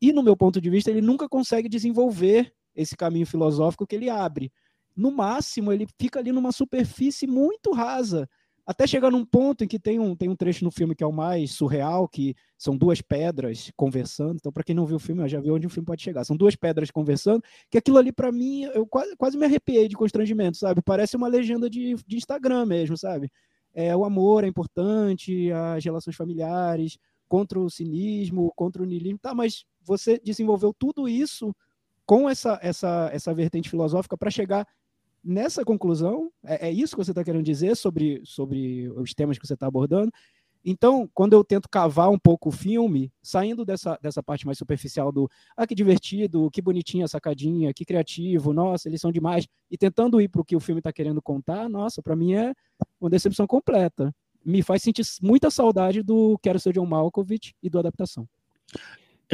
E, 0.00 0.12
no 0.12 0.22
meu 0.22 0.36
ponto 0.36 0.60
de 0.60 0.70
vista, 0.70 0.90
ele 0.90 1.02
nunca 1.02 1.28
consegue 1.28 1.68
desenvolver 1.68 2.52
esse 2.74 2.96
caminho 2.96 3.26
filosófico 3.26 3.86
que 3.86 3.94
ele 3.94 4.08
abre. 4.08 4.50
No 4.96 5.10
máximo, 5.10 5.72
ele 5.72 5.86
fica 5.98 6.20
ali 6.20 6.32
numa 6.32 6.52
superfície 6.52 7.26
muito 7.26 7.72
rasa, 7.72 8.28
até 8.66 8.86
chegar 8.86 9.10
num 9.10 9.24
ponto 9.24 9.62
em 9.62 9.68
que 9.68 9.78
tem 9.78 9.98
um, 9.98 10.16
tem 10.16 10.28
um 10.28 10.36
trecho 10.36 10.64
no 10.64 10.70
filme 10.70 10.94
que 10.94 11.04
é 11.04 11.06
o 11.06 11.12
mais 11.12 11.52
surreal, 11.52 12.08
que 12.08 12.34
são 12.56 12.76
duas 12.76 13.00
pedras 13.02 13.70
conversando. 13.76 14.36
Então, 14.36 14.50
para 14.50 14.64
quem 14.64 14.74
não 14.74 14.86
viu 14.86 14.96
o 14.96 15.00
filme, 15.00 15.28
já 15.28 15.40
viu 15.40 15.54
onde 15.54 15.66
o 15.66 15.70
filme 15.70 15.86
pode 15.86 16.02
chegar. 16.02 16.24
São 16.24 16.36
duas 16.36 16.56
pedras 16.56 16.90
conversando, 16.90 17.42
que 17.70 17.76
aquilo 17.76 17.98
ali, 17.98 18.10
para 18.10 18.32
mim, 18.32 18.62
eu 18.74 18.86
quase, 18.86 19.14
quase 19.16 19.36
me 19.36 19.44
arrepiei 19.44 19.86
de 19.86 19.96
constrangimento, 19.96 20.56
sabe? 20.56 20.80
Parece 20.82 21.16
uma 21.16 21.28
legenda 21.28 21.68
de, 21.68 21.94
de 22.06 22.16
Instagram 22.16 22.64
mesmo, 22.64 22.96
sabe? 22.96 23.30
É, 23.74 23.94
o 23.94 24.04
amor 24.04 24.44
é 24.44 24.46
importante, 24.46 25.52
as 25.52 25.84
relações 25.84 26.16
familiares, 26.16 26.96
contra 27.28 27.58
o 27.58 27.68
cinismo, 27.68 28.52
contra 28.56 28.82
o 28.82 28.86
niilismo. 28.86 29.18
Tá, 29.18 29.34
mas 29.34 29.64
você 29.82 30.18
desenvolveu 30.24 30.72
tudo 30.72 31.08
isso 31.08 31.54
com 32.06 32.28
essa, 32.28 32.58
essa, 32.62 33.10
essa 33.12 33.34
vertente 33.34 33.68
filosófica 33.68 34.16
para 34.16 34.30
chegar 34.30 34.66
nessa 35.24 35.64
conclusão, 35.64 36.30
é, 36.44 36.68
é 36.68 36.72
isso 36.72 36.96
que 36.96 37.04
você 37.04 37.10
está 37.10 37.24
querendo 37.24 37.44
dizer 37.44 37.76
sobre, 37.76 38.20
sobre 38.24 38.88
os 38.90 39.14
temas 39.14 39.38
que 39.38 39.46
você 39.46 39.54
está 39.54 39.66
abordando. 39.66 40.12
Então, 40.64 41.08
quando 41.12 41.34
eu 41.34 41.44
tento 41.44 41.68
cavar 41.68 42.08
um 42.10 42.18
pouco 42.18 42.48
o 42.48 42.52
filme, 42.52 43.12
saindo 43.22 43.66
dessa, 43.66 43.98
dessa 44.00 44.22
parte 44.22 44.46
mais 44.46 44.56
superficial 44.56 45.12
do 45.12 45.28
ah, 45.54 45.66
que 45.66 45.74
divertido, 45.74 46.50
que 46.50 46.62
bonitinha 46.62 47.04
a 47.04 47.08
sacadinha, 47.08 47.74
que 47.74 47.84
criativo, 47.84 48.52
nossa, 48.54 48.88
eles 48.88 49.00
são 49.00 49.12
demais, 49.12 49.46
e 49.70 49.76
tentando 49.76 50.20
ir 50.22 50.28
para 50.28 50.40
o 50.40 50.44
que 50.44 50.56
o 50.56 50.60
filme 50.60 50.80
está 50.80 50.90
querendo 50.90 51.20
contar, 51.20 51.68
nossa, 51.68 52.02
para 52.02 52.16
mim 52.16 52.32
é 52.32 52.54
uma 52.98 53.10
decepção 53.10 53.46
completa. 53.46 54.10
Me 54.42 54.62
faz 54.62 54.82
sentir 54.82 55.04
muita 55.20 55.50
saudade 55.50 56.02
do 56.02 56.38
Quero 56.42 56.58
Ser 56.58 56.72
John 56.72 56.86
Malkovich 56.86 57.54
e 57.62 57.68
do 57.68 57.78
Adaptação. 57.78 58.26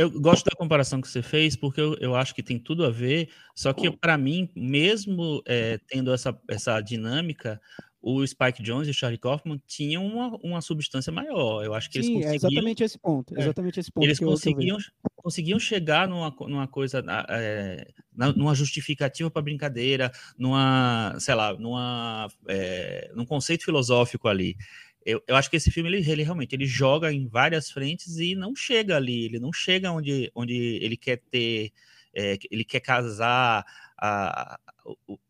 Eu 0.01 0.11
gosto 0.21 0.45
da 0.45 0.57
comparação 0.57 1.01
que 1.01 1.09
você 1.09 1.21
fez, 1.21 1.55
porque 1.57 1.81
eu, 1.81 1.95
eu 2.01 2.15
acho 2.15 2.35
que 2.35 2.43
tem 2.43 2.59
tudo 2.59 2.85
a 2.87 2.91
ver, 2.91 3.29
só 3.55 3.73
que 3.73 3.91
para 3.91 4.17
mim, 4.17 4.49
mesmo 4.57 5.43
é, 5.47 5.79
tendo 5.87 6.13
essa, 6.13 6.39
essa 6.49 6.81
dinâmica, 6.81 7.61
o 8.03 8.27
Spike 8.27 8.63
Jones 8.63 8.89
e 8.89 8.93
o 8.93 8.95
Charlie 8.95 9.19
Kaufman 9.19 9.61
tinham 9.67 10.07
uma, 10.07 10.39
uma 10.43 10.61
substância 10.63 11.13
maior. 11.13 11.63
Eu 11.63 11.75
acho 11.75 11.91
que 11.91 12.03
Sim, 12.03 12.15
eles 12.15 12.25
conseguiam... 12.25 12.33
é 12.33 12.37
exatamente 12.37 12.83
esse 12.83 12.99
ponto. 12.99 13.37
É, 13.37 13.41
exatamente 13.43 13.81
esse 13.81 13.93
ponto. 13.93 14.05
Eles 14.05 14.19
conseguiam, 14.19 14.79
conseguiam 15.17 15.59
chegar 15.59 16.09
numa, 16.09 16.35
numa 16.41 16.67
coisa, 16.67 17.05
é, 17.29 17.87
numa 18.35 18.55
justificativa 18.55 19.31
para 19.31 19.43
brincadeira, 19.43 20.11
numa, 20.39 21.15
sei 21.19 21.35
lá, 21.35 21.53
numa, 21.53 22.29
é, 22.49 23.11
num 23.15 23.27
conceito 23.27 23.67
filosófico 23.67 24.29
ali 24.29 24.57
eu, 25.05 25.23
eu 25.27 25.37
acho 25.37 25.51
que 25.51 25.57
esse 25.57 25.71
filme 25.71 25.89
ele, 25.89 26.11
ele, 26.11 26.23
realmente 26.23 26.55
ele 26.55 26.67
joga 26.67 27.13
em 27.13 27.27
várias 27.27 27.71
frentes 27.71 28.19
e 28.19 28.35
não 28.35 28.55
chega 28.55 28.97
ali, 28.97 29.25
ele 29.25 29.39
não 29.39 29.53
chega 29.53 29.91
onde, 29.91 30.31
onde 30.35 30.55
ele 30.83 30.97
quer 30.97 31.23
ter, 31.31 31.73
é, 32.15 32.39
ele 32.51 32.65
quer 32.65 32.81
casar 32.81 33.65
a, 33.97 34.09
a, 34.09 34.55
a, 34.55 34.61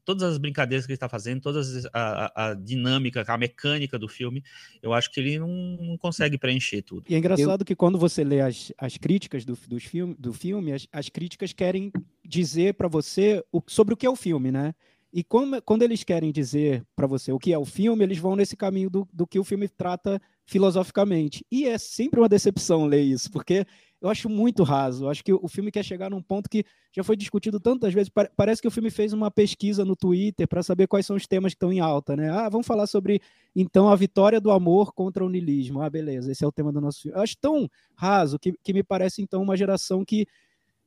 todas 0.05 0.23
as 0.25 0.39
brincadeiras 0.39 0.87
que 0.87 0.93
ele 0.93 0.97
está 0.97 1.09
fazendo, 1.09 1.41
toda 1.41 1.61
a, 1.93 2.55
dinâmica, 2.55 3.25
a 3.27 3.39
mecânica 3.39 3.99
do 3.99 4.09
filme, 4.09 4.43
eu 4.83 4.93
acho 4.93 5.11
que 5.11 5.21
ele 5.21 5.39
não, 5.39 5.49
não 5.49 5.97
consegue 5.97 6.37
preencher 6.37 6.83
tudo. 6.83 7.05
E 7.09 7.15
é 7.15 7.19
engraçado 7.19 7.63
eu... 7.63 7.67
que 7.67 7.77
quando 7.77 7.99
você 7.99 8.25
lê 8.25 8.41
as, 8.41 8.73
as 8.77 8.97
críticas 8.97 9.45
do, 9.45 9.57
dos 9.69 9.85
filme, 9.85 10.17
do 10.19 10.33
filme, 10.33 10.73
as, 10.73 10.89
as 10.93 11.09
críticas 11.09 11.53
querem 11.53 11.93
dizer 12.25 12.75
para 12.75 12.89
você 12.89 13.45
o, 13.53 13.63
sobre 13.67 13.95
o 13.95 13.97
que 13.97 14.07
é 14.07 14.11
o 14.11 14.17
filme, 14.17 14.51
né? 14.51 14.75
E 15.13 15.25
como, 15.25 15.61
quando 15.63 15.83
eles 15.83 16.05
querem 16.05 16.31
dizer 16.31 16.85
para 16.95 17.07
você 17.07 17.33
o 17.33 17.39
que 17.39 17.53
é 17.53 17.59
o 17.59 17.65
filme, 17.65 18.05
eles 18.05 18.19
vão 18.19 18.37
nesse 18.37 18.57
caminho 18.57 18.89
do, 18.89 19.09
do 19.13 19.27
que 19.27 19.39
o 19.39 19.45
filme 19.45 19.69
trata 19.69 20.21
filosoficamente. 20.47 21.45
E 21.51 21.67
é 21.67 21.79
sempre 21.79 22.21
uma 22.21 22.29
decepção 22.29 22.87
ler 22.87 23.03
isso, 23.03 23.31
porque 23.31 23.67
eu 24.01 24.09
acho 24.09 24.29
muito 24.29 24.63
raso. 24.63 25.05
Eu 25.05 25.11
acho 25.11 25.23
que 25.23 25.33
o 25.33 25.49
filme 25.49 25.71
quer 25.71 25.85
chegar 25.85 26.11
num 26.11 26.23
ponto 26.23 26.49
que 26.49 26.65
já 26.93 27.05
foi 27.05 27.17
discutido 27.17 27.61
tantas 27.61 27.93
vezes. 27.93 28.11
Parece 28.37 28.63
que 28.63 28.69
o 28.69 28.71
filme 28.71 28.91
fez 28.91 29.13
uma 29.13 29.31
pesquisa 29.31 29.85
no 29.85 29.95
Twitter 29.95 30.49
para 30.49 30.63
saber 30.63 30.87
quais 30.87 31.05
são 31.05 31.17
os 31.17 31.27
temas 31.27 31.53
que 31.53 31.57
estão 31.57 31.73
em 31.73 31.81
alta, 31.81 32.17
né? 32.17 32.31
Ah, 32.31 32.49
vamos 32.49 32.67
falar 32.67 32.87
sobre 32.87 33.21
então 33.55 33.89
a 33.89 33.97
vitória 33.97 34.41
do 34.41 34.51
amor 34.51 34.93
contra 34.93 35.25
o 35.25 35.29
niilismo. 35.29 35.83
Ah, 35.83 35.91
beleza, 35.91 36.33
esse 36.33 36.45
é 36.45 36.47
o 36.47 36.53
tema 36.53 36.73
do 36.73 36.81
nosso 36.81 37.03
filme. 37.03 37.17
Eu 37.17 37.23
acho 37.23 37.37
tão 37.39 37.69
raso 37.95 38.39
que, 38.39 38.55
que 38.63 38.73
me 38.73 38.83
parece 38.83 39.23
então 39.23 39.43
uma 39.43 39.57
geração 39.57 40.05
que 40.05 40.27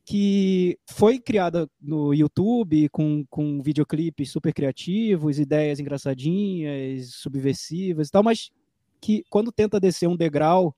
que 0.05 0.77
foi 0.89 1.19
criada 1.19 1.67
no 1.81 2.13
YouTube 2.13 2.89
com, 2.89 3.25
com 3.29 3.61
videoclipes 3.61 4.31
super 4.31 4.53
criativos, 4.53 5.39
ideias 5.39 5.79
engraçadinhas, 5.79 7.13
subversivas 7.13 8.07
e 8.07 8.11
tal, 8.11 8.23
mas 8.23 8.51
que 8.99 9.23
quando 9.29 9.51
tenta 9.51 9.79
descer 9.79 10.07
um 10.07 10.17
degrau 10.17 10.75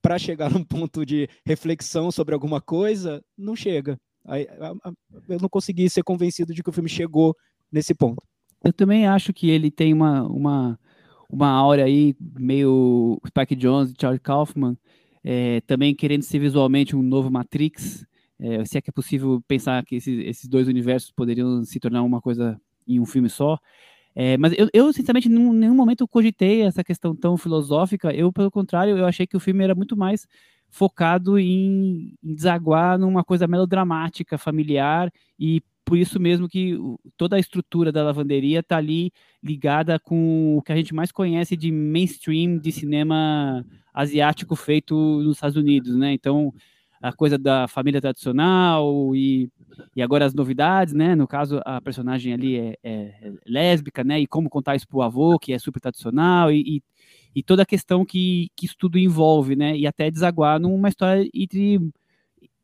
para 0.00 0.18
chegar 0.18 0.50
num 0.52 0.64
ponto 0.64 1.04
de 1.04 1.28
reflexão 1.44 2.10
sobre 2.10 2.34
alguma 2.34 2.60
coisa, 2.60 3.22
não 3.36 3.56
chega. 3.56 3.98
Eu 5.28 5.38
não 5.40 5.48
consegui 5.48 5.88
ser 5.90 6.02
convencido 6.02 6.54
de 6.54 6.62
que 6.62 6.70
o 6.70 6.72
filme 6.72 6.88
chegou 6.88 7.34
nesse 7.72 7.94
ponto. 7.94 8.22
Eu 8.62 8.72
também 8.72 9.06
acho 9.06 9.32
que 9.32 9.48
ele 9.48 9.70
tem 9.70 9.92
uma, 9.92 10.22
uma, 10.22 10.78
uma 11.28 11.48
aura 11.48 11.84
aí 11.84 12.14
meio 12.38 13.20
Spike 13.26 13.56
Jones 13.56 13.94
Charlie 13.98 14.20
Kaufman, 14.20 14.76
é, 15.24 15.60
também 15.62 15.94
querendo 15.94 16.22
ser 16.22 16.38
visualmente 16.38 16.94
um 16.94 17.02
novo 17.02 17.30
Matrix, 17.30 18.04
é, 18.40 18.64
se 18.64 18.78
é 18.78 18.80
que 18.80 18.90
é 18.90 18.92
possível 18.92 19.42
pensar 19.46 19.84
que 19.84 19.96
esses, 19.96 20.18
esses 20.26 20.48
dois 20.48 20.68
universos 20.68 21.10
poderiam 21.10 21.64
se 21.64 21.78
tornar 21.78 22.02
uma 22.02 22.20
coisa 22.20 22.60
em 22.86 22.98
um 22.98 23.06
filme 23.06 23.28
só. 23.28 23.58
É, 24.14 24.36
mas 24.36 24.52
eu, 24.58 24.68
eu, 24.72 24.92
sinceramente, 24.92 25.28
em 25.28 25.52
nenhum 25.52 25.74
momento 25.74 26.08
cogitei 26.08 26.62
essa 26.62 26.82
questão 26.82 27.14
tão 27.14 27.36
filosófica. 27.36 28.12
Eu, 28.12 28.32
pelo 28.32 28.50
contrário, 28.50 28.96
eu 28.96 29.06
achei 29.06 29.26
que 29.26 29.36
o 29.36 29.40
filme 29.40 29.62
era 29.62 29.74
muito 29.74 29.96
mais 29.96 30.26
focado 30.68 31.38
em, 31.38 32.14
em 32.22 32.34
desaguar 32.34 32.98
numa 32.98 33.24
coisa 33.24 33.46
melodramática, 33.46 34.38
familiar, 34.38 35.12
e 35.38 35.62
por 35.84 35.98
isso 35.98 36.20
mesmo 36.20 36.48
que 36.48 36.78
toda 37.16 37.36
a 37.36 37.40
estrutura 37.40 37.90
da 37.90 38.04
lavanderia 38.04 38.60
está 38.60 38.76
ali 38.76 39.12
ligada 39.42 39.98
com 39.98 40.56
o 40.56 40.62
que 40.62 40.72
a 40.72 40.76
gente 40.76 40.94
mais 40.94 41.10
conhece 41.10 41.56
de 41.56 41.72
mainstream 41.72 42.58
de 42.58 42.70
cinema 42.70 43.64
asiático 43.92 44.54
feito 44.54 44.94
nos 44.94 45.36
Estados 45.36 45.56
Unidos, 45.56 45.96
né? 45.96 46.12
Então, 46.12 46.54
a 47.02 47.12
coisa 47.12 47.38
da 47.38 47.66
família 47.66 48.00
tradicional 48.00 49.16
e, 49.16 49.48
e 49.96 50.02
agora 50.02 50.26
as 50.26 50.34
novidades, 50.34 50.92
né? 50.92 51.14
No 51.14 51.26
caso, 51.26 51.60
a 51.64 51.80
personagem 51.80 52.34
ali 52.34 52.58
é, 52.58 52.78
é 52.84 53.32
lésbica, 53.46 54.04
né? 54.04 54.20
E 54.20 54.26
como 54.26 54.50
contar 54.50 54.76
isso 54.76 54.86
pro 54.86 55.00
avô, 55.00 55.38
que 55.38 55.52
é 55.52 55.58
super 55.58 55.80
tradicional, 55.80 56.52
e, 56.52 56.76
e, 56.76 56.82
e, 57.36 57.42
toda 57.42 57.62
a 57.62 57.66
questão 57.66 58.04
que, 58.04 58.50
que 58.54 58.66
isso 58.66 58.76
tudo 58.78 58.98
envolve, 58.98 59.56
né? 59.56 59.76
E 59.76 59.86
até 59.86 60.10
desaguar 60.10 60.60
numa 60.60 60.88
história 60.90 61.26
entre 61.32 61.80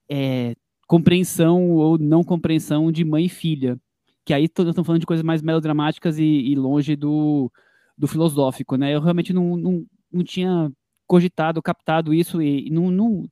é, 0.09 0.55
compreensão 0.87 1.70
ou 1.70 1.99
não 1.99 2.22
compreensão 2.22 2.92
de 2.92 3.05
mãe 3.05 3.25
e 3.25 3.31
filha. 3.31 3.79
Que 4.25 4.35
aí 4.35 4.44
estamos 4.44 4.75
falando 4.87 5.01
de 5.01 5.07
coisas 5.07 5.25
mais 5.25 5.40
melodramáticas 5.40 6.18
e, 6.18 6.25
e 6.25 6.55
longe 6.57 6.94
do, 6.96 7.51
do 7.96 8.07
filosófico, 8.07 8.77
né? 8.77 8.94
Eu 8.94 9.01
realmente 9.01 9.33
não, 9.33 9.57
não, 9.57 9.87
não 10.12 10.25
tinha 10.25 10.70
cogitado, 11.07 11.62
captado 11.62 12.12
isso 12.12 12.42
e, 12.42 12.66
e 12.66 12.70
não, 12.70 12.90
não 12.90 13.27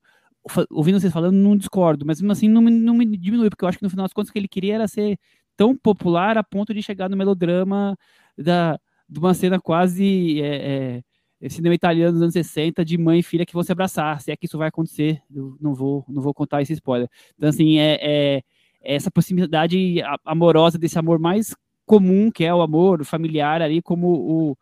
ouvindo 0.71 1.01
vocês 1.01 1.13
falando, 1.13 1.35
não 1.35 1.57
discordo, 1.57 2.05
mas 2.05 2.21
mesmo 2.21 2.33
assim 2.33 2.49
não 2.49 2.61
me, 2.61 2.71
não 2.71 2.95
me 2.95 3.05
diminui, 3.17 3.49
porque 3.49 3.65
eu 3.65 3.69
acho 3.69 3.79
que 3.79 3.85
no 3.85 3.91
final 3.91 4.05
das 4.05 4.13
contas 4.13 4.31
o 4.31 4.33
que 4.33 4.39
ele 4.39 4.49
queria 4.49 4.75
era 4.75 4.89
ser 4.89 5.19
tão 5.57 5.77
popular 5.77 6.37
a 6.37 6.45
ponto 6.45 6.75
de 6.75 6.83
chegar 6.83 7.09
no 7.09 7.17
melodrama 7.17 7.97
da, 8.37 8.79
de 9.09 9.19
uma 9.19 9.33
cena 9.33 9.61
quase 9.61 10.41
é, 10.43 11.03
é, 11.41 11.49
cinema 11.49 11.75
italiano 11.75 12.13
dos 12.13 12.23
anos 12.23 12.35
60 12.35 12.85
de 12.85 12.99
mãe 12.99 13.21
e 13.21 13.23
filha 13.23 13.47
que 13.47 13.55
vão 13.55 13.63
se 13.63 13.73
abraçar, 13.73 14.21
se 14.21 14.31
é 14.31 14.37
que 14.37 14.47
isso 14.47 14.59
vai 14.59 14.69
acontecer, 14.69 15.23
eu 15.35 15.57
não 15.61 15.75
vou, 15.75 16.05
não 16.09 16.21
vou 16.21 16.35
contar 16.35 16.63
esse 16.63 16.73
spoiler. 16.73 17.09
Então, 17.37 17.49
assim, 17.49 17.79
é, 17.79 17.99
é, 18.01 18.43
é 18.83 18.95
essa 18.95 19.11
proximidade 19.11 20.03
amorosa 20.25 20.79
desse 20.79 20.99
amor 20.99 21.19
mais 21.19 21.55
comum, 21.87 22.31
que 22.31 22.45
é 22.45 22.55
o 22.55 22.63
amor 22.63 23.05
familiar 23.05 23.63
ali, 23.63 23.81
como 23.81 24.09
o, 24.09 24.59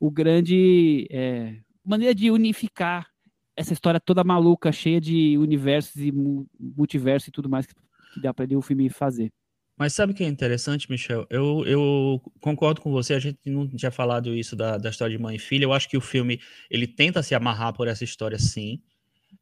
o 0.00 0.10
grande 0.10 1.06
é, 1.10 1.56
maneira 1.84 2.14
de 2.14 2.30
unificar 2.30 3.13
essa 3.56 3.72
história 3.72 4.00
toda 4.00 4.24
maluca, 4.24 4.72
cheia 4.72 5.00
de 5.00 5.38
universos 5.38 5.96
e 5.96 6.12
multiverso 6.12 7.28
e 7.28 7.32
tudo 7.32 7.48
mais 7.48 7.66
que, 7.66 7.74
dá 8.20 8.32
para 8.32 8.46
o 8.56 8.62
filme 8.62 8.88
fazer. 8.88 9.32
Mas 9.76 9.92
sabe 9.92 10.12
o 10.12 10.14
que 10.14 10.22
é 10.22 10.28
interessante, 10.28 10.88
Michel? 10.88 11.26
Eu, 11.28 11.64
eu 11.66 12.22
concordo 12.40 12.80
com 12.80 12.92
você, 12.92 13.14
a 13.14 13.18
gente 13.18 13.38
não 13.50 13.66
tinha 13.66 13.90
falado 13.90 14.32
isso 14.32 14.54
da, 14.54 14.78
da 14.78 14.88
história 14.88 15.16
de 15.16 15.20
mãe 15.20 15.34
e 15.34 15.38
filha. 15.38 15.64
Eu 15.64 15.72
acho 15.72 15.88
que 15.88 15.96
o 15.96 16.00
filme 16.00 16.40
ele 16.70 16.86
tenta 16.86 17.22
se 17.24 17.34
amarrar 17.34 17.72
por 17.72 17.88
essa 17.88 18.04
história, 18.04 18.38
sim. 18.38 18.80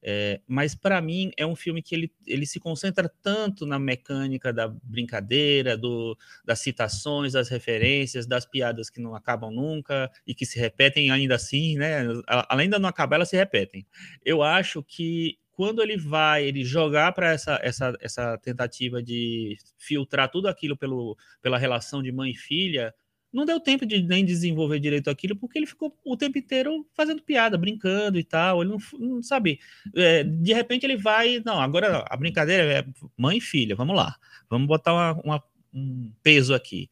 É, 0.04 0.40
mas 0.48 0.74
para 0.74 1.00
mim 1.00 1.30
é 1.36 1.46
um 1.46 1.54
filme 1.54 1.80
que 1.80 1.94
ele, 1.94 2.12
ele 2.26 2.44
se 2.44 2.58
concentra 2.58 3.08
tanto 3.22 3.64
na 3.64 3.78
mecânica 3.78 4.52
da 4.52 4.66
brincadeira, 4.66 5.76
do, 5.76 6.18
das 6.44 6.58
citações, 6.58 7.34
das 7.34 7.48
referências, 7.48 8.26
das 8.26 8.44
piadas 8.44 8.90
que 8.90 9.00
não 9.00 9.14
acabam 9.14 9.52
nunca 9.52 10.10
e 10.26 10.34
que 10.34 10.44
se 10.44 10.58
repetem 10.58 11.10
ainda 11.12 11.36
assim, 11.36 11.76
né? 11.76 12.04
Além 12.26 12.68
de 12.68 12.78
não 12.78 12.88
acabar, 12.88 13.16
elas 13.16 13.28
se 13.28 13.36
repetem. 13.36 13.86
Eu 14.24 14.42
acho 14.42 14.82
que 14.82 15.38
quando 15.52 15.82
ele 15.82 15.96
vai 15.96 16.44
ele 16.44 16.64
jogar 16.64 17.12
para 17.12 17.30
essa, 17.30 17.60
essa, 17.62 17.96
essa 18.00 18.38
tentativa 18.38 19.02
de 19.02 19.56
filtrar 19.78 20.30
tudo 20.30 20.48
aquilo 20.48 20.76
pelo, 20.76 21.16
pela 21.40 21.58
relação 21.58 22.02
de 22.02 22.10
mãe 22.10 22.30
e 22.30 22.36
filha, 22.36 22.92
não 23.32 23.46
deu 23.46 23.58
tempo 23.58 23.86
de 23.86 24.02
nem 24.02 24.24
desenvolver 24.24 24.78
direito 24.78 25.08
aquilo, 25.08 25.34
porque 25.34 25.58
ele 25.58 25.66
ficou 25.66 25.96
o 26.04 26.16
tempo 26.16 26.36
inteiro 26.38 26.86
fazendo 26.94 27.22
piada, 27.22 27.56
brincando 27.56 28.18
e 28.18 28.24
tal. 28.24 28.62
Ele 28.62 28.72
não, 28.72 28.78
não 28.98 29.22
sabe. 29.22 29.58
É, 29.96 30.22
de 30.22 30.52
repente 30.52 30.84
ele 30.84 30.96
vai. 30.96 31.40
Não, 31.44 31.60
agora 31.60 32.04
a 32.08 32.16
brincadeira 32.16 32.62
é 32.62 32.84
mãe 33.16 33.38
e 33.38 33.40
filha, 33.40 33.74
vamos 33.74 33.96
lá. 33.96 34.16
Vamos 34.50 34.68
botar 34.68 34.92
uma, 34.92 35.12
uma, 35.24 35.44
um 35.72 36.12
peso 36.22 36.54
aqui. 36.54 36.90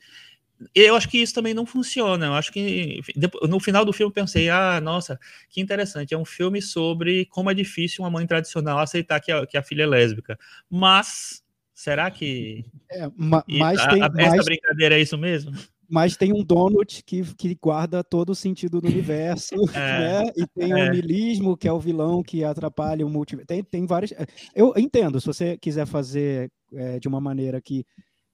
Eu 0.75 0.95
acho 0.95 1.09
que 1.09 1.19
isso 1.19 1.35
também 1.35 1.55
não 1.55 1.65
funciona. 1.65 2.27
Eu 2.27 2.35
acho 2.35 2.53
que 2.53 3.01
no 3.49 3.59
final 3.61 3.85
do 3.85 3.93
filme 3.93 4.11
eu 4.11 4.15
pensei, 4.15 4.51
ah, 4.51 4.81
nossa, 4.81 5.19
que 5.49 5.61
interessante. 5.61 6.15
É 6.15 6.19
um 6.19 6.25
filme 6.25 6.61
sobre 6.61 7.27
como 7.27 7.51
é 7.51 7.55
difícil 7.55 8.05
uma 8.05 8.11
mãe 8.11 8.27
tradicional 8.27 8.79
aceitar 8.79 9.21
que 9.21 9.33
a, 9.33 9.47
que 9.47 9.57
a 9.57 9.63
filha 9.63 9.85
é 9.85 9.87
lésbica. 9.87 10.39
Mas 10.69 11.43
será 11.75 12.11
que. 12.11 12.65
É, 12.91 13.11
mas 13.17 13.81
a, 13.81 13.89
tem, 13.89 14.03
a, 14.03 14.11
essa 14.19 14.43
brincadeira 14.43 14.99
é 14.99 15.01
isso 15.01 15.17
mesmo? 15.17 15.53
Mas 15.91 16.17
tem 16.17 16.33
um 16.33 16.45
donut 16.45 17.03
que, 17.05 17.23
que 17.35 17.59
guarda 17.61 18.05
todo 18.05 18.31
o 18.31 18.35
sentido 18.35 18.81
do 18.81 18.87
universo, 18.87 19.55
é, 19.75 20.25
né? 20.25 20.33
E 20.37 20.47
tem 20.47 20.71
é. 20.73 20.89
o 20.89 20.93
nilismo, 20.93 21.57
que 21.57 21.67
é 21.67 21.73
o 21.73 21.81
vilão 21.81 22.23
que 22.23 22.45
atrapalha 22.45 23.05
o 23.05 23.11
multiverso. 23.11 23.49
Tem, 23.49 23.65
tem 23.65 23.87
vários. 23.87 24.13
É, 24.13 24.25
eu 24.55 24.73
entendo, 24.77 25.21
se 25.21 25.27
você 25.27 25.59
quiser 25.59 25.87
fazer 25.87 26.51
é, 26.73 27.01
de 27.01 27.09
uma 27.09 27.21
maneira 27.21 27.61
que, 27.61 27.85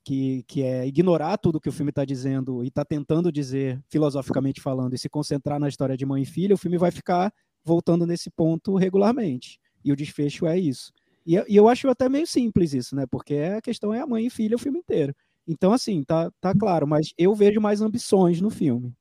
que, 0.04 0.44
que 0.46 0.62
é 0.62 0.86
ignorar 0.86 1.38
tudo 1.38 1.60
que 1.60 1.68
o 1.68 1.72
filme 1.72 1.90
está 1.90 2.04
dizendo 2.04 2.62
e 2.62 2.68
está 2.68 2.84
tentando 2.84 3.32
dizer, 3.32 3.80
filosoficamente 3.88 4.60
falando, 4.60 4.94
e 4.94 4.98
se 4.98 5.08
concentrar 5.08 5.58
na 5.58 5.68
história 5.68 5.96
de 5.96 6.04
mãe 6.04 6.22
e 6.22 6.26
filha, 6.26 6.54
o 6.54 6.58
filme 6.58 6.76
vai 6.76 6.90
ficar 6.90 7.32
voltando 7.64 8.06
nesse 8.06 8.30
ponto 8.30 8.76
regularmente. 8.76 9.58
E 9.82 9.90
o 9.90 9.96
desfecho 9.96 10.46
é 10.46 10.58
isso. 10.58 10.92
E, 11.26 11.34
e 11.48 11.56
eu 11.56 11.68
acho 11.68 11.88
até 11.88 12.06
meio 12.08 12.26
simples 12.26 12.74
isso, 12.74 12.94
né? 12.94 13.06
Porque 13.10 13.34
a 13.34 13.62
questão 13.62 13.94
é 13.94 14.00
a 14.00 14.06
mãe 14.06 14.26
e 14.26 14.30
filha 14.30 14.56
o 14.56 14.58
filme 14.58 14.78
inteiro. 14.78 15.14
Então, 15.46 15.72
assim, 15.72 16.02
tá, 16.04 16.30
tá 16.40 16.52
claro, 16.54 16.86
mas 16.86 17.12
eu 17.16 17.34
vejo 17.34 17.60
mais 17.60 17.80
ambições 17.80 18.40
no 18.40 18.50
filme. 18.50 18.92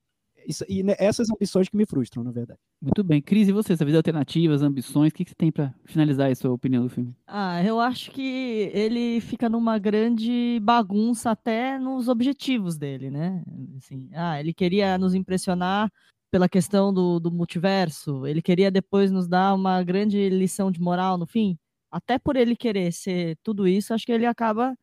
Isso, 0.48 0.64
e 0.70 0.84
né, 0.84 0.94
essas 1.00 1.28
ambições 1.32 1.68
que 1.68 1.76
me 1.76 1.86
frustram, 1.86 2.24
na 2.24 2.32
verdade. 2.32 2.60
Muito 2.80 3.04
bem. 3.04 3.20
Cris, 3.22 3.48
e 3.48 3.52
você? 3.52 3.74
Essa 3.74 3.84
vida 3.84 3.98
alternativas, 3.98 4.62
ambições, 4.62 5.12
o 5.12 5.16
que, 5.16 5.24
que 5.26 5.32
você 5.32 5.36
tem 5.36 5.52
para 5.52 5.74
finalizar 5.86 6.30
a 6.30 6.36
sua 6.36 6.52
opinião 6.52 6.84
do 6.84 6.90
filme? 6.90 7.16
Ah, 7.26 7.64
eu 7.64 7.80
acho 7.80 8.12
que 8.12 8.70
ele 8.74 9.20
fica 9.22 9.50
numa 9.50 9.80
grande 9.80 10.60
bagunça 10.62 11.32
até 11.32 11.80
nos 11.80 12.08
objetivos 12.08 12.78
dele, 12.78 13.10
né? 13.10 13.44
Assim, 13.78 14.10
ah, 14.14 14.40
ele 14.40 14.54
queria 14.54 14.98
nos 15.00 15.16
impressionar 15.16 15.90
pela 16.32 16.50
questão 16.50 16.94
do, 16.94 17.20
do 17.20 17.32
multiverso, 17.32 18.28
ele 18.28 18.42
queria 18.42 18.70
depois 18.70 19.10
nos 19.10 19.28
dar 19.28 19.54
uma 19.54 19.82
grande 19.84 20.30
lição 20.30 20.70
de 20.70 20.82
moral 20.82 21.18
no 21.18 21.26
fim. 21.26 21.58
Até 21.90 22.20
por 22.20 22.36
ele 22.36 22.56
querer 22.58 22.92
ser 22.92 23.38
tudo 23.42 23.68
isso, 23.68 23.94
acho 23.94 24.06
que 24.06 24.12
ele 24.12 24.26
acaba 24.26 24.76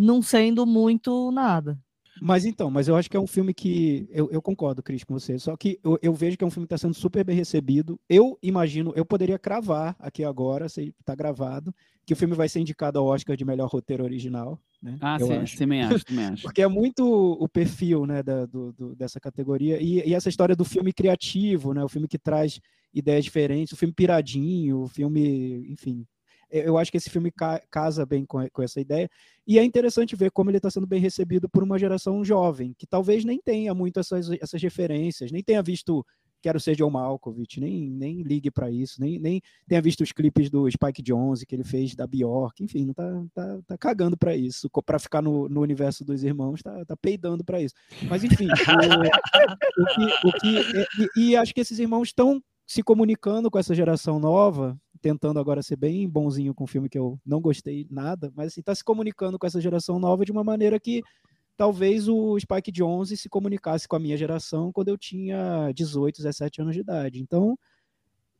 não 0.00 0.22
sendo 0.22 0.64
muito 0.66 1.30
nada. 1.30 1.78
Mas 2.20 2.44
então, 2.44 2.70
mas 2.70 2.86
eu 2.86 2.96
acho 2.96 3.08
que 3.08 3.16
é 3.16 3.20
um 3.20 3.26
filme 3.26 3.54
que. 3.54 4.06
Eu, 4.10 4.28
eu 4.30 4.42
concordo, 4.42 4.82
Cris, 4.82 5.04
com 5.04 5.14
você. 5.14 5.38
Só 5.38 5.56
que 5.56 5.78
eu, 5.82 5.98
eu 6.02 6.12
vejo 6.12 6.36
que 6.36 6.44
é 6.44 6.46
um 6.46 6.50
filme 6.50 6.66
que 6.66 6.74
está 6.74 6.86
sendo 6.86 6.94
super 6.94 7.24
bem 7.24 7.34
recebido. 7.34 7.98
Eu 8.08 8.38
imagino, 8.42 8.92
eu 8.94 9.06
poderia 9.06 9.38
cravar 9.38 9.96
aqui 9.98 10.22
agora, 10.22 10.68
se 10.68 10.94
está 11.00 11.14
gravado, 11.14 11.74
que 12.04 12.12
o 12.12 12.16
filme 12.16 12.34
vai 12.34 12.48
ser 12.48 12.60
indicado 12.60 12.98
ao 12.98 13.06
Oscar 13.06 13.36
de 13.36 13.44
melhor 13.44 13.68
roteiro 13.68 14.04
original. 14.04 14.60
Né? 14.82 14.98
Ah, 15.00 15.16
eu 15.18 15.26
sim, 15.26 15.32
acho. 15.34 15.58
também 15.58 15.82
acho, 15.82 16.04
também 16.04 16.24
acho. 16.26 16.42
Porque 16.42 16.60
é 16.60 16.68
muito 16.68 17.04
o 17.04 17.48
perfil 17.48 18.04
né, 18.04 18.22
da, 18.22 18.44
do, 18.44 18.72
do, 18.72 18.94
dessa 18.94 19.18
categoria. 19.18 19.80
E, 19.80 20.06
e, 20.06 20.14
essa 20.14 20.28
história 20.28 20.56
do 20.56 20.64
filme 20.64 20.92
criativo, 20.92 21.72
né? 21.72 21.82
O 21.82 21.88
filme 21.88 22.08
que 22.08 22.18
traz 22.18 22.60
ideias 22.92 23.24
diferentes, 23.24 23.72
o 23.72 23.76
filme 23.76 23.94
piradinho, 23.94 24.82
o 24.82 24.88
filme, 24.88 25.64
enfim, 25.70 26.04
eu 26.50 26.76
acho 26.78 26.90
que 26.90 26.96
esse 26.96 27.10
filme 27.10 27.30
ca 27.30 27.60
casa 27.70 28.04
bem 28.04 28.24
com, 28.24 28.46
com, 28.50 28.62
essa 28.62 28.80
ideia. 28.80 29.08
E 29.46 29.58
é 29.58 29.64
interessante 29.64 30.16
ver 30.16 30.30
como 30.30 30.50
ele 30.50 30.58
está 30.58 30.70
sendo 30.70 30.86
bem 30.86 31.00
recebido 31.00 31.48
por 31.48 31.62
uma 31.62 31.78
geração 31.78 32.24
jovem, 32.24 32.74
que 32.76 32.86
talvez 32.86 33.24
nem 33.24 33.40
tenha 33.40 33.74
muito 33.74 34.00
essas, 34.00 34.30
essas 34.40 34.62
referências, 34.62 35.32
nem 35.32 35.42
tenha 35.42 35.62
visto 35.62 36.04
Quero 36.40 36.58
Ser 36.58 36.74
John 36.74 36.90
Malkovich, 36.90 37.60
nem, 37.60 37.90
nem 37.90 38.22
ligue 38.22 38.50
para 38.50 38.70
isso, 38.70 39.00
nem, 39.00 39.18
nem 39.18 39.42
tenha 39.68 39.82
visto 39.82 40.02
os 40.02 40.12
clipes 40.12 40.48
do 40.48 40.70
Spike 40.70 41.02
Jonze 41.02 41.44
que 41.44 41.54
ele 41.54 41.64
fez 41.64 41.94
da 41.94 42.06
Bjork, 42.06 42.62
enfim, 42.62 42.86
não 42.86 42.94
tá, 42.94 43.24
tá, 43.34 43.58
tá 43.66 43.78
cagando 43.78 44.16
para 44.16 44.34
isso, 44.34 44.70
para 44.84 44.98
ficar 44.98 45.20
no, 45.20 45.48
no 45.48 45.60
universo 45.60 46.04
dos 46.04 46.24
irmãos, 46.24 46.62
tá, 46.62 46.84
tá 46.84 46.96
peidando 46.96 47.44
para 47.44 47.60
isso. 47.60 47.74
Mas 48.08 48.24
enfim, 48.24 48.48
o, 49.78 49.82
o, 49.82 49.86
que, 49.86 50.28
o 50.28 50.32
que, 50.32 50.86
e, 51.16 51.30
e 51.30 51.36
acho 51.36 51.54
que 51.54 51.60
esses 51.60 51.78
irmãos 51.78 52.08
estão 52.08 52.42
se 52.66 52.82
comunicando 52.82 53.50
com 53.50 53.58
essa 53.58 53.74
geração 53.74 54.18
nova 54.18 54.78
tentando 55.00 55.38
agora 55.38 55.62
ser 55.62 55.76
bem 55.76 56.08
bonzinho 56.08 56.54
com 56.54 56.64
um 56.64 56.66
filme 56.66 56.88
que 56.88 56.98
eu 56.98 57.18
não 57.24 57.40
gostei 57.40 57.86
nada, 57.90 58.32
mas 58.34 58.48
assim, 58.48 58.62
tá 58.62 58.74
se 58.74 58.84
comunicando 58.84 59.38
com 59.38 59.46
essa 59.46 59.60
geração 59.60 59.98
nova 59.98 60.24
de 60.24 60.32
uma 60.32 60.44
maneira 60.44 60.78
que 60.78 61.02
talvez 61.56 62.08
o 62.08 62.38
Spike 62.38 62.72
Jonze 62.72 63.16
se 63.16 63.28
comunicasse 63.28 63.86
com 63.86 63.96
a 63.96 63.98
minha 63.98 64.16
geração 64.16 64.72
quando 64.72 64.88
eu 64.88 64.96
tinha 64.96 65.70
18, 65.74 66.16
17 66.16 66.62
anos 66.62 66.74
de 66.74 66.80
idade. 66.80 67.20
Então, 67.20 67.58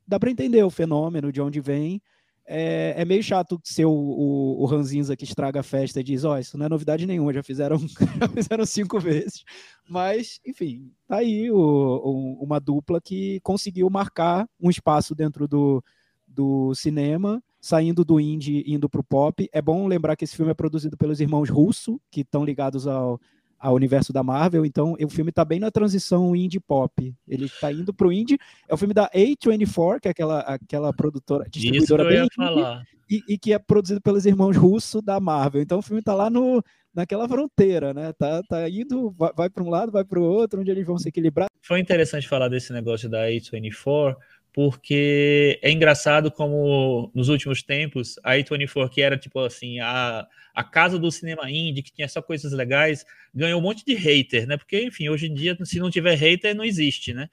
dá 0.07 0.19
para 0.19 0.31
entender 0.31 0.63
o 0.63 0.71
fenômeno, 0.71 1.31
de 1.31 1.41
onde 1.41 1.61
vem. 1.61 2.01
É, 2.47 2.95
é 2.97 3.05
meio 3.05 3.23
chato 3.23 3.61
ser 3.63 3.85
o, 3.85 3.93
o, 3.93 4.63
o 4.63 4.65
Ranzinza 4.65 5.15
que 5.17 5.25
estraga 5.25 5.61
a 5.61 5.63
festa 5.63 6.01
e 6.01 6.03
diz: 6.03 6.25
Ó, 6.25 6.35
oh, 6.35 6.39
isso 6.39 6.57
não 6.57 6.67
é 6.67 6.69
novidade 6.69 7.07
nenhuma, 7.07 7.33
já 7.33 7.43
fizeram, 7.43 7.77
já 8.19 8.29
fizeram 8.29 8.67
cinco 8.67 8.99
vezes. 8.99 9.45
Mas, 9.89 10.41
enfim, 10.45 10.91
tá 11.07 11.17
aí 11.17 11.51
o, 11.51 12.39
uma 12.41 12.59
dupla 12.59 13.01
que 13.01 13.39
conseguiu 13.41 13.89
marcar 13.91 14.49
um 14.59 14.71
espaço 14.71 15.15
dentro 15.15 15.47
do, 15.47 15.85
do 16.31 16.75
cinema, 16.75 17.43
saindo 17.61 18.05
do 18.05 18.21
indie 18.21 18.65
indo 18.67 18.89
para 18.89 19.01
o 19.01 19.05
pop. 19.05 19.49
É 19.53 19.61
bom 19.61 19.87
lembrar 19.87 20.17
que 20.17 20.25
esse 20.25 20.37
filme 20.37 20.53
é 20.53 20.55
produzido 20.55 20.97
pelos 20.97 21.21
irmãos 21.21 21.51
Russo, 21.51 22.01
que 22.11 22.21
estão 22.21 22.45
ligados 22.45 22.87
ao, 22.87 23.21
ao 23.61 23.75
universo 23.75 24.13
da 24.13 24.23
Marvel, 24.23 24.65
então 24.65 24.97
o 24.99 25.09
filme 25.11 25.29
está 25.29 25.45
bem 25.45 25.61
na 25.61 25.71
transição 25.71 26.35
indie 26.35 26.59
pop. 26.59 27.15
Ele 27.29 27.45
está 27.45 27.71
indo 27.71 27.93
para 27.93 28.07
o 28.07 28.13
indie. 28.13 28.39
É 28.67 28.73
o 28.73 28.77
filme 28.77 28.95
da 28.95 29.11
A24, 29.11 30.01
que 30.01 30.09
é 30.09 30.11
aquela, 30.11 30.41
aquela 30.41 30.93
produtora, 30.95 31.47
distribuidora 31.51 32.05
bem 32.05 32.23
indie, 32.23 32.87
e, 33.11 33.35
e, 33.35 33.39
que 33.39 33.53
é 33.53 33.59
produzido 33.59 34.01
pelos 34.01 34.25
irmãos 34.25 34.57
Russo 34.57 35.03
da 35.03 35.21
Marvel. 35.21 35.61
Então 35.61 35.81
o 35.81 35.83
filme 35.83 36.01
está 36.01 36.15
lá 36.15 36.31
no, 36.31 36.65
naquela 36.95 37.29
fronteira, 37.29 37.93
né? 37.93 38.13
Tá, 38.15 38.43
tá 38.43 38.69
indo, 38.69 39.11
vai, 39.11 39.33
vai 39.35 39.51
para 39.51 39.63
um 39.63 39.69
lado, 39.69 39.93
vai 39.93 40.05
para 40.05 40.19
o 40.19 40.23
outro, 40.23 40.61
onde 40.61 40.71
eles 40.71 40.87
vão 40.87 40.97
se 40.97 41.09
equilibrar. 41.09 41.49
Foi 41.61 41.81
interessante 41.81 42.29
falar 42.29 42.49
desse 42.49 42.73
negócio 42.73 43.09
da 43.11 43.27
A24, 43.27 44.17
porque 44.53 45.59
é 45.63 45.71
engraçado 45.71 46.31
como 46.31 47.11
nos 47.15 47.29
últimos 47.29 47.63
tempos 47.63 48.19
a 48.25 48.33
A24, 48.35 48.89
que 48.89 49.01
era 49.01 49.17
tipo 49.17 49.39
assim, 49.41 49.79
a, 49.81 50.27
a 50.55 50.65
casa 50.65 50.99
do 50.99 51.11
cinema 51.11 51.51
indie, 51.51 51.83
que 51.83 51.93
tinha 51.93 52.09
só 52.09 52.21
coisas 52.21 52.53
legais, 52.53 53.05
ganhou 53.35 53.61
um 53.61 53.63
monte 53.63 53.85
de 53.85 53.95
hater, 53.95 54.47
né? 54.47 54.57
Porque, 54.57 54.83
enfim, 54.83 55.09
hoje 55.09 55.27
em 55.27 55.35
dia, 55.35 55.57
se 55.65 55.79
não 55.79 55.91
tiver 55.91 56.15
hater, 56.17 56.55
não 56.55 56.65
existe, 56.65 57.15
né? 57.15 57.29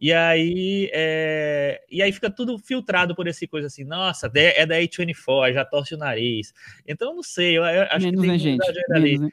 E 0.00 0.12
aí, 0.12 0.90
é... 0.92 1.82
e 1.90 2.02
aí 2.02 2.10
fica 2.10 2.30
tudo 2.30 2.58
filtrado 2.58 3.14
por 3.14 3.26
esse 3.26 3.46
coisa 3.46 3.66
assim, 3.66 3.84
nossa, 3.84 4.30
é 4.34 4.64
da 4.64 4.76
A24, 4.76 5.52
já 5.52 5.64
torce 5.64 5.94
o 5.94 5.98
nariz. 5.98 6.54
Então, 6.86 7.14
não 7.14 7.22
sei, 7.22 7.58
eu, 7.58 7.64
acho 7.64 8.06
Menos, 8.06 8.20
que 8.20 8.26
tem 8.26 8.30
né, 8.30 8.38
gente? 8.38 8.72
Menos, 8.88 9.20
né? 9.20 9.32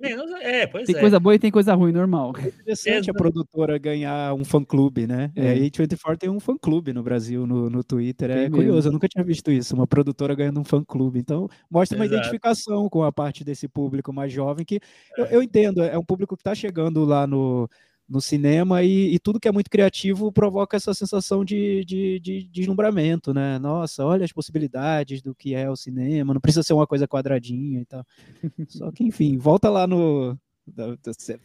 Menos, 0.00 0.30
é, 0.40 0.66
pois 0.66 0.86
tem 0.86 0.96
é. 0.96 1.00
coisa 1.00 1.20
boa 1.20 1.34
e 1.34 1.38
tem 1.38 1.50
coisa 1.50 1.74
ruim, 1.74 1.92
normal. 1.92 2.32
É 2.38 2.48
interessante 2.48 3.10
a 3.10 3.14
produtora 3.14 3.76
ganhar 3.76 4.32
um 4.34 4.44
fã-clube, 4.44 5.06
né? 5.06 5.30
É. 5.36 5.52
A 5.52 5.54
A24 5.54 6.16
tem 6.16 6.30
um 6.30 6.40
fã-clube 6.40 6.92
no 6.92 7.02
Brasil, 7.02 7.46
no, 7.46 7.68
no 7.68 7.84
Twitter. 7.84 8.30
É 8.30 8.48
curioso, 8.48 8.88
eu 8.88 8.92
nunca 8.92 9.06
tinha 9.06 9.22
visto 9.22 9.50
isso, 9.50 9.74
uma 9.74 9.86
produtora 9.86 10.34
ganhando 10.34 10.60
um 10.60 10.64
fã-clube. 10.64 11.18
Então, 11.18 11.48
mostra 11.70 11.98
uma 11.98 12.06
Exato. 12.06 12.18
identificação 12.18 12.88
com 12.88 13.02
a 13.02 13.12
parte 13.12 13.44
desse 13.44 13.68
público 13.68 14.12
mais 14.12 14.32
jovem, 14.32 14.64
que 14.64 14.80
eu, 15.18 15.26
eu 15.26 15.42
entendo, 15.42 15.82
é 15.82 15.98
um 15.98 16.04
público 16.04 16.34
que 16.36 16.40
está 16.40 16.54
chegando 16.54 17.04
lá 17.04 17.26
no, 17.26 17.68
no 18.10 18.20
cinema 18.20 18.82
e, 18.82 19.14
e, 19.14 19.18
tudo 19.20 19.38
que 19.38 19.46
é 19.46 19.52
muito 19.52 19.70
criativo 19.70 20.32
provoca 20.32 20.76
essa 20.76 20.92
sensação 20.92 21.44
de, 21.44 21.84
de, 21.84 22.18
de, 22.18 22.42
de 22.42 22.48
deslumbramento, 22.48 23.32
né? 23.32 23.56
Nossa, 23.60 24.04
olha 24.04 24.24
as 24.24 24.32
possibilidades 24.32 25.22
do 25.22 25.32
que 25.32 25.54
é 25.54 25.70
o 25.70 25.76
cinema, 25.76 26.34
não 26.34 26.40
precisa 26.40 26.64
ser 26.64 26.72
uma 26.72 26.88
coisa 26.88 27.06
quadradinha 27.06 27.80
e 27.80 27.84
tal. 27.84 28.04
Só 28.68 28.90
que, 28.90 29.04
enfim, 29.04 29.38
volta 29.38 29.70
lá 29.70 29.86
no, 29.86 30.36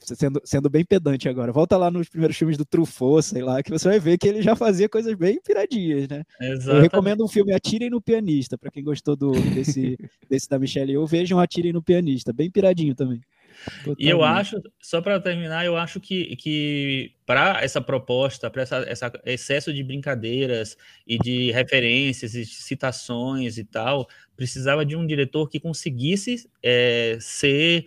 sendo, 0.03 0.41
sendo 0.43 0.69
bem 0.69 0.83
pedante 0.83 1.29
agora, 1.29 1.51
volta 1.51 1.77
lá 1.77 1.91
nos 1.91 2.09
primeiros 2.09 2.35
filmes 2.35 2.57
do 2.57 2.65
Truffaut, 2.65 3.23
sei 3.23 3.43
lá, 3.43 3.61
que 3.61 3.71
você 3.71 3.87
vai 3.87 3.99
ver 3.99 4.17
que 4.17 4.27
ele 4.27 4.41
já 4.41 4.55
fazia 4.55 4.89
coisas 4.89 5.13
bem 5.15 5.39
piradinhas, 5.41 6.07
né? 6.07 6.23
Exatamente. 6.39 6.69
Eu 6.69 6.81
recomendo 6.81 7.23
um 7.23 7.27
filme 7.27 7.53
Atirem 7.53 7.89
no 7.89 8.01
Pianista, 8.01 8.57
para 8.57 8.71
quem 8.71 8.83
gostou 8.83 9.15
do, 9.15 9.31
desse, 9.31 9.97
desse 10.29 10.49
da 10.49 10.59
Michelle 10.59 10.93
eu 10.93 11.05
vejam 11.05 11.39
Atirem 11.39 11.73
no 11.73 11.83
Pianista, 11.83 12.33
bem 12.33 12.49
piradinho 12.49 12.95
também. 12.95 13.21
Totalmente. 13.65 14.03
E 14.03 14.09
eu 14.09 14.23
acho, 14.23 14.61
só 14.81 15.01
para 15.01 15.19
terminar, 15.19 15.65
eu 15.65 15.75
acho 15.75 15.99
que, 15.99 16.35
que 16.35 17.13
para 17.25 17.63
essa 17.63 17.81
proposta, 17.81 18.49
para 18.49 18.61
essa, 18.61 18.77
essa, 18.87 19.11
excesso 19.25 19.73
de 19.73 19.83
brincadeiras 19.83 20.77
e 21.05 21.17
de 21.17 21.51
referências 21.51 22.35
e 22.35 22.45
citações 22.45 23.57
e 23.57 23.63
tal, 23.63 24.07
precisava 24.35 24.85
de 24.85 24.95
um 24.95 25.05
diretor 25.05 25.49
que 25.49 25.59
conseguisse 25.59 26.49
é, 26.61 27.17
ser 27.19 27.85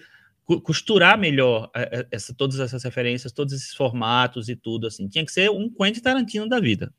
costurar 0.64 1.18
melhor 1.18 1.70
é, 1.74 2.00
é, 2.00 2.06
essa, 2.10 2.34
todas 2.34 2.58
essas 2.58 2.82
referências, 2.82 3.32
todos 3.32 3.52
esses 3.52 3.74
formatos 3.74 4.48
e 4.48 4.56
tudo 4.56 4.86
assim. 4.86 5.06
Tinha 5.06 5.24
que 5.24 5.32
ser 5.32 5.50
um 5.50 5.68
Quentin 5.68 6.00
Tarantino 6.00 6.48
da 6.48 6.58
vida. 6.58 6.92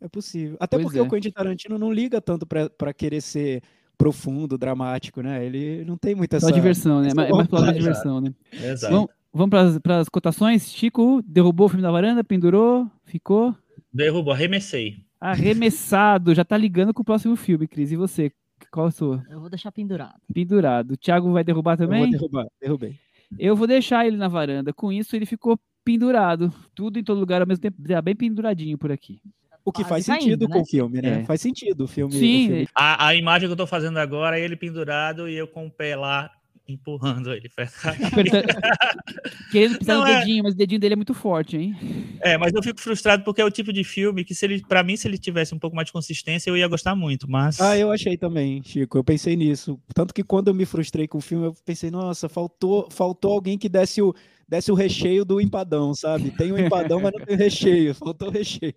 É 0.00 0.08
possível. 0.08 0.56
Até 0.60 0.76
pois 0.76 0.86
porque 0.86 0.98
é. 0.98 1.02
o 1.02 1.08
Quentin 1.08 1.30
Tarantino 1.30 1.78
não 1.78 1.92
liga 1.92 2.20
tanto 2.20 2.44
para 2.44 2.92
querer 2.92 3.20
ser 3.20 3.62
profundo, 3.98 4.58
dramático, 4.58 5.22
né? 5.22 5.44
Ele 5.44 5.84
não 5.84 5.96
tem 5.96 6.14
muita 6.14 6.36
essa... 6.36 6.46
Só 6.46 6.52
diversão, 6.52 7.00
né? 7.00 7.08
É 7.10 7.14
mais 7.14 7.48
pela 7.48 7.72
diversão, 7.72 8.20
né? 8.20 8.34
Exato. 8.52 8.92
Vamos, 8.92 9.10
vamos 9.32 9.78
para 9.78 9.98
as 9.98 10.08
cotações. 10.08 10.70
Chico 10.70 11.22
derrubou 11.26 11.66
o 11.66 11.68
filme 11.68 11.82
da 11.82 11.90
varanda, 11.90 12.22
pendurou, 12.22 12.90
ficou? 13.04 13.54
Derrubou, 13.92 14.32
arremessei. 14.32 14.98
Arremessado, 15.18 16.34
já 16.34 16.44
tá 16.44 16.56
ligando 16.56 16.92
com 16.92 17.02
o 17.02 17.04
próximo 17.04 17.34
filme, 17.36 17.66
Cris. 17.66 17.90
E 17.90 17.96
você? 17.96 18.30
Qual 18.70 18.86
a 18.86 18.90
sua? 18.90 19.24
Eu 19.30 19.40
vou 19.40 19.48
deixar 19.48 19.72
pendurado. 19.72 20.20
Pendurado. 20.32 20.92
O 20.92 20.96
Thiago 20.96 21.32
vai 21.32 21.42
derrubar 21.42 21.76
também? 21.76 22.00
Eu 22.00 22.10
vou 22.10 22.18
derrubar, 22.18 22.46
derrubei. 22.60 22.98
Eu 23.38 23.56
vou 23.56 23.66
deixar 23.66 24.06
ele 24.06 24.16
na 24.16 24.28
varanda. 24.28 24.72
Com 24.72 24.92
isso, 24.92 25.16
ele 25.16 25.26
ficou 25.26 25.58
pendurado. 25.84 26.52
Tudo 26.74 26.98
em 26.98 27.02
todo 27.02 27.18
lugar 27.18 27.40
ao 27.40 27.46
mesmo 27.46 27.62
tempo. 27.62 27.76
Bem 28.02 28.14
penduradinho 28.14 28.76
por 28.78 28.92
aqui. 28.92 29.20
O 29.66 29.72
que 29.72 29.82
faz 29.82 30.04
sentido 30.04 30.46
com 30.46 30.54
né? 30.54 30.60
o 30.60 30.64
filme, 30.64 31.02
né? 31.02 31.20
É. 31.22 31.24
Faz 31.24 31.40
sentido 31.40 31.84
o 31.84 31.88
filme. 31.88 32.12
Sim. 32.12 32.44
O 32.44 32.48
filme. 32.48 32.68
A, 32.72 33.08
a, 33.08 33.14
imagem 33.16 33.48
que 33.48 33.52
eu 33.52 33.56
tô 33.56 33.66
fazendo 33.66 33.98
agora 33.98 34.38
é 34.38 34.42
ele 34.44 34.54
pendurado 34.54 35.28
e 35.28 35.34
eu 35.34 35.48
com 35.48 35.66
o 35.66 35.70
pé 35.70 35.96
lá 35.96 36.30
empurrando 36.68 37.32
ele 37.32 37.48
pra. 37.48 37.66
Querendo 39.50 39.78
pisar 39.78 39.94
Não, 39.96 40.04
no 40.04 40.08
é. 40.08 40.20
dedinho, 40.20 40.38
é... 40.38 40.42
mas 40.42 40.54
o 40.54 40.56
dedinho 40.56 40.80
dele 40.80 40.92
é 40.92 40.96
muito 40.96 41.14
forte, 41.14 41.56
hein? 41.56 41.76
É, 42.20 42.38
mas 42.38 42.54
eu 42.54 42.62
fico 42.62 42.80
frustrado 42.80 43.24
porque 43.24 43.40
é 43.40 43.44
o 43.44 43.50
tipo 43.50 43.72
de 43.72 43.82
filme 43.82 44.24
que, 44.24 44.36
se 44.36 44.46
ele, 44.46 44.62
para 44.66 44.84
mim, 44.84 44.96
se 44.96 45.08
ele 45.08 45.18
tivesse 45.18 45.52
um 45.52 45.58
pouco 45.58 45.74
mais 45.74 45.86
de 45.86 45.92
consistência, 45.92 46.48
eu 46.48 46.56
ia 46.56 46.68
gostar 46.68 46.94
muito, 46.94 47.28
mas... 47.28 47.60
Ah, 47.60 47.76
eu 47.76 47.90
achei 47.90 48.16
também, 48.16 48.62
Chico, 48.62 48.96
eu 48.96 49.04
pensei 49.04 49.34
nisso. 49.34 49.80
Tanto 49.94 50.14
que 50.14 50.22
quando 50.22 50.48
eu 50.48 50.54
me 50.54 50.64
frustrei 50.64 51.08
com 51.08 51.18
o 51.18 51.20
filme, 51.20 51.46
eu 51.46 51.54
pensei, 51.64 51.90
nossa, 51.90 52.28
faltou, 52.28 52.88
faltou 52.90 53.32
alguém 53.32 53.58
que 53.58 53.68
desse 53.68 54.00
o, 54.00 54.14
desse 54.48 54.70
o 54.70 54.74
recheio 54.74 55.24
do 55.24 55.40
empadão, 55.40 55.94
sabe? 55.94 56.30
Tem 56.30 56.52
o 56.52 56.58
empadão, 56.58 57.00
mas 57.00 57.12
não 57.12 57.24
tem 57.24 57.36
recheio, 57.36 57.94
faltou 57.94 58.28
o 58.28 58.32
recheio. 58.32 58.74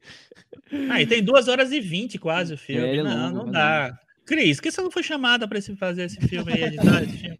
Ah, 0.89 1.01
e 1.01 1.07
tem 1.07 1.23
duas 1.23 1.47
horas 1.47 1.71
e 1.71 1.79
vinte 1.79 2.17
quase 2.17 2.53
o 2.53 2.57
filme. 2.57 2.97
É, 2.97 3.03
não, 3.03 3.27
longo, 3.27 3.45
não 3.45 3.51
dá. 3.51 3.97
Cris, 4.25 4.57
por 4.57 4.63
que 4.63 4.71
você 4.71 4.81
não 4.81 4.91
foi 4.91 5.03
chamada 5.03 5.47
para 5.47 5.61
fazer 5.77 6.03
esse 6.03 6.19
filme 6.27 6.53
aí, 6.53 6.63
editar 6.63 7.03
esse 7.03 7.17
filme? 7.17 7.39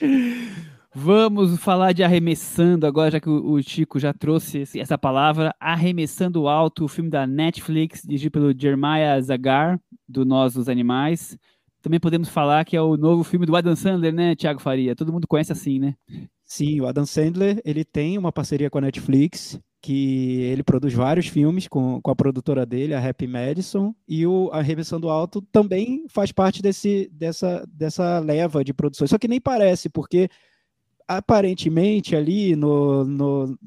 Vamos 0.96 1.58
falar 1.58 1.92
de 1.92 2.04
arremessando 2.04 2.86
agora, 2.86 3.10
já 3.10 3.20
que 3.20 3.28
o 3.28 3.60
Chico 3.60 3.98
já 3.98 4.14
trouxe 4.14 4.62
essa 4.76 4.96
palavra. 4.96 5.52
Arremessando 5.58 6.46
Alto, 6.46 6.84
o 6.84 6.88
filme 6.88 7.10
da 7.10 7.26
Netflix, 7.26 8.02
dirigido 8.02 8.30
pelo 8.30 8.56
Jeremiah 8.56 9.20
Zagar, 9.20 9.80
do 10.08 10.24
Nós 10.24 10.54
dos 10.54 10.68
Animais. 10.68 11.36
Também 11.82 11.98
podemos 11.98 12.28
falar 12.28 12.64
que 12.64 12.76
é 12.76 12.80
o 12.80 12.96
novo 12.96 13.24
filme 13.24 13.44
do 13.44 13.56
Adam 13.56 13.74
Sandler, 13.74 14.14
né, 14.14 14.36
Thiago 14.36 14.60
Faria? 14.60 14.94
Todo 14.94 15.12
mundo 15.12 15.26
conhece 15.26 15.50
assim, 15.50 15.80
né? 15.80 15.96
Sim, 16.54 16.80
o 16.80 16.86
Adam 16.86 17.04
Sandler, 17.04 17.60
ele 17.64 17.84
tem 17.84 18.16
uma 18.16 18.30
parceria 18.30 18.70
com 18.70 18.78
a 18.78 18.82
Netflix, 18.82 19.58
que 19.82 20.42
ele 20.42 20.62
produz 20.62 20.94
vários 20.94 21.26
filmes 21.26 21.66
com, 21.66 22.00
com 22.00 22.12
a 22.12 22.14
produtora 22.14 22.64
dele, 22.64 22.94
a 22.94 23.04
Happy 23.04 23.26
Madison, 23.26 23.92
e 24.06 24.24
o 24.24 24.50
Arremessando 24.52 25.08
Alto 25.08 25.42
também 25.50 26.06
faz 26.08 26.30
parte 26.30 26.62
desse, 26.62 27.10
dessa, 27.12 27.66
dessa 27.66 28.20
leva 28.20 28.62
de 28.62 28.72
produções. 28.72 29.10
Só 29.10 29.18
que 29.18 29.26
nem 29.26 29.40
parece, 29.40 29.88
porque 29.88 30.28
aparentemente 31.08 32.14
ali 32.14 32.54
no, 32.54 33.04
no 33.04 33.58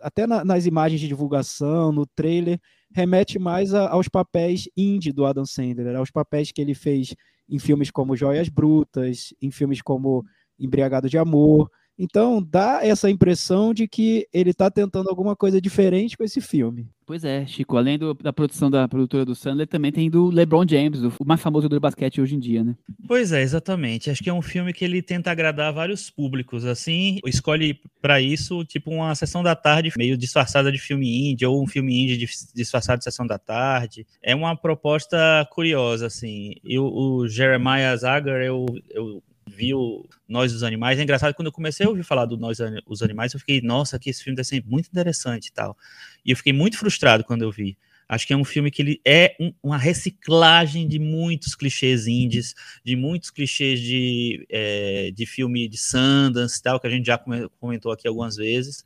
até 0.00 0.24
na, 0.24 0.44
nas 0.44 0.66
imagens 0.66 1.00
de 1.00 1.08
divulgação, 1.08 1.90
no 1.90 2.06
trailer, 2.06 2.60
remete 2.94 3.40
mais 3.40 3.74
a, 3.74 3.88
aos 3.88 4.06
papéis 4.06 4.68
indie 4.76 5.10
do 5.10 5.26
Adam 5.26 5.44
Sandler, 5.44 5.96
aos 5.96 6.12
papéis 6.12 6.52
que 6.52 6.60
ele 6.60 6.74
fez 6.74 7.12
em 7.48 7.58
filmes 7.58 7.90
como 7.90 8.16
Joias 8.16 8.48
Brutas, 8.48 9.34
em 9.42 9.50
filmes 9.50 9.82
como 9.82 10.24
Embriagado 10.60 11.08
de 11.08 11.18
Amor. 11.18 11.68
Então 11.98 12.42
dá 12.42 12.80
essa 12.82 13.10
impressão 13.10 13.72
de 13.72 13.88
que 13.88 14.28
ele 14.32 14.50
está 14.50 14.70
tentando 14.70 15.08
alguma 15.08 15.34
coisa 15.34 15.60
diferente 15.60 16.16
com 16.16 16.24
esse 16.24 16.40
filme. 16.40 16.88
Pois 17.06 17.22
é, 17.22 17.46
Chico, 17.46 17.76
além 17.76 17.96
do, 17.96 18.12
da 18.14 18.32
produção 18.32 18.68
da 18.68 18.88
produtora 18.88 19.24
do 19.24 19.34
Sandler, 19.34 19.68
também 19.68 19.92
tem 19.92 20.10
do 20.10 20.28
LeBron 20.28 20.64
James, 20.68 21.00
o 21.04 21.24
mais 21.24 21.40
famoso 21.40 21.68
do 21.68 21.78
basquete 21.78 22.20
hoje 22.20 22.34
em 22.34 22.40
dia, 22.40 22.64
né? 22.64 22.74
Pois 23.06 23.30
é, 23.30 23.42
exatamente. 23.42 24.10
Acho 24.10 24.24
que 24.24 24.28
é 24.28 24.34
um 24.34 24.42
filme 24.42 24.72
que 24.72 24.84
ele 24.84 25.00
tenta 25.00 25.30
agradar 25.30 25.72
vários 25.72 26.10
públicos, 26.10 26.64
assim, 26.64 27.20
escolhe 27.24 27.80
para 28.02 28.20
isso, 28.20 28.64
tipo, 28.64 28.90
uma 28.90 29.14
sessão 29.14 29.40
da 29.40 29.54
tarde 29.54 29.92
meio 29.96 30.16
disfarçada 30.16 30.72
de 30.72 30.78
filme 30.78 31.30
indie, 31.30 31.46
ou 31.46 31.62
um 31.62 31.66
filme 31.68 31.96
indie 31.96 32.26
disfarçado 32.52 32.98
de 32.98 33.04
sessão 33.04 33.24
da 33.24 33.38
tarde. 33.38 34.04
É 34.20 34.34
uma 34.34 34.56
proposta 34.56 35.16
curiosa, 35.52 36.06
assim. 36.06 36.54
E 36.64 36.76
o, 36.76 36.86
o 36.86 37.28
Jeremiah 37.28 37.96
Zagar, 37.96 38.42
eu, 38.42 38.66
eu 38.90 39.22
viu 39.56 40.08
Nós 40.28 40.52
os 40.52 40.62
Animais. 40.62 40.98
É 40.98 41.02
engraçado, 41.02 41.34
quando 41.34 41.46
eu 41.46 41.52
comecei 41.52 41.86
a 41.86 41.88
ouvir 41.88 42.02
falar 42.02 42.26
do 42.26 42.36
Nós 42.36 42.58
os 42.86 43.02
Animais, 43.02 43.32
eu 43.32 43.40
fiquei, 43.40 43.60
nossa, 43.60 43.98
que 43.98 44.10
esse 44.10 44.22
filme 44.22 44.36
deve 44.36 44.48
ser 44.48 44.62
muito 44.66 44.88
interessante 44.88 45.46
e 45.46 45.52
tal. 45.52 45.76
E 46.24 46.30
eu 46.30 46.36
fiquei 46.36 46.52
muito 46.52 46.78
frustrado 46.78 47.24
quando 47.24 47.42
eu 47.42 47.50
vi. 47.50 47.76
Acho 48.08 48.26
que 48.26 48.32
é 48.32 48.36
um 48.36 48.44
filme 48.44 48.70
que 48.70 48.82
ele 48.82 49.00
é 49.04 49.34
um, 49.40 49.52
uma 49.62 49.76
reciclagem 49.76 50.86
de 50.86 50.98
muitos 50.98 51.56
clichês 51.56 52.06
indies, 52.06 52.54
de 52.84 52.94
muitos 52.94 53.30
clichês 53.30 53.80
de, 53.80 54.46
é, 54.48 55.10
de 55.10 55.26
filme 55.26 55.66
de 55.66 55.76
Sundance 55.76 56.62
tal, 56.62 56.78
que 56.78 56.86
a 56.86 56.90
gente 56.90 57.06
já 57.06 57.18
comentou 57.58 57.90
aqui 57.90 58.06
algumas 58.06 58.36
vezes. 58.36 58.84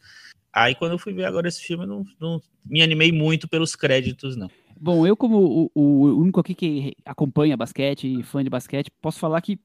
Aí 0.52 0.74
quando 0.74 0.92
eu 0.92 0.98
fui 0.98 1.12
ver 1.12 1.26
agora 1.26 1.48
esse 1.48 1.60
filme, 1.60 1.84
não, 1.84 2.04
não 2.18 2.40
me 2.64 2.80
animei 2.82 3.12
muito 3.12 3.46
pelos 3.46 3.76
créditos, 3.76 4.36
não. 4.36 4.50
Bom, 4.80 5.06
eu 5.06 5.14
como 5.14 5.70
o, 5.74 5.80
o 5.82 6.18
único 6.18 6.40
aqui 6.40 6.54
que 6.54 6.94
acompanha 7.04 7.56
basquete 7.56 8.20
e 8.20 8.22
fã 8.22 8.42
de 8.42 8.48
basquete, 8.48 8.90
posso 9.02 9.18
falar 9.18 9.42
que 9.42 9.60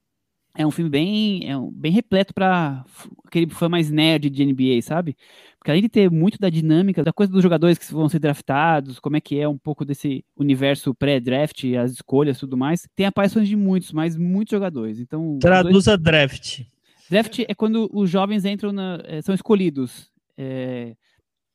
é 0.56 0.66
um 0.66 0.70
filme 0.70 0.90
bem, 0.90 1.48
é 1.48 1.56
um, 1.56 1.70
bem 1.70 1.92
repleto 1.92 2.32
para 2.32 2.84
aquele 3.24 3.48
fã 3.50 3.68
mais 3.68 3.90
nerd 3.90 4.30
de 4.30 4.44
NBA, 4.44 4.80
sabe? 4.82 5.16
Porque 5.58 5.70
além 5.70 5.82
de 5.82 5.88
ter 5.88 6.10
muito 6.10 6.38
da 6.38 6.48
dinâmica, 6.48 7.04
da 7.04 7.12
coisa 7.12 7.30
dos 7.30 7.42
jogadores 7.42 7.76
que 7.76 7.92
vão 7.92 8.08
ser 8.08 8.18
draftados, 8.18 8.98
como 8.98 9.16
é 9.16 9.20
que 9.20 9.38
é 9.38 9.48
um 9.48 9.58
pouco 9.58 9.84
desse 9.84 10.24
universo 10.36 10.94
pré-draft, 10.94 11.64
as 11.74 11.92
escolhas 11.92 12.36
e 12.36 12.40
tudo 12.40 12.56
mais, 12.56 12.88
tem 12.94 13.06
aparições 13.06 13.48
de 13.48 13.56
muitos, 13.56 13.92
mas 13.92 14.16
muitos 14.16 14.52
jogadores. 14.52 14.98
Então, 14.98 15.38
Traduza 15.40 15.96
dois... 15.96 16.02
draft. 16.02 16.62
Draft 17.10 17.40
é 17.46 17.54
quando 17.54 17.88
os 17.92 18.08
jovens 18.08 18.44
entram 18.44 18.72
na, 18.72 19.00
é, 19.04 19.20
são 19.22 19.34
escolhidos. 19.34 20.10
É, 20.36 20.96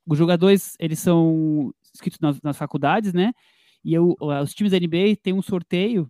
os 0.06 0.18
jogadores, 0.18 0.76
eles 0.80 1.00
são 1.00 1.74
inscritos 1.94 2.20
nas, 2.20 2.42
nas 2.42 2.58
faculdades, 2.58 3.14
né? 3.14 3.34
E 3.84 3.94
eu, 3.94 4.16
os 4.20 4.54
times 4.54 4.72
da 4.72 4.80
NBA 4.80 5.16
têm 5.22 5.34
um 5.34 5.42
sorteio 5.42 6.10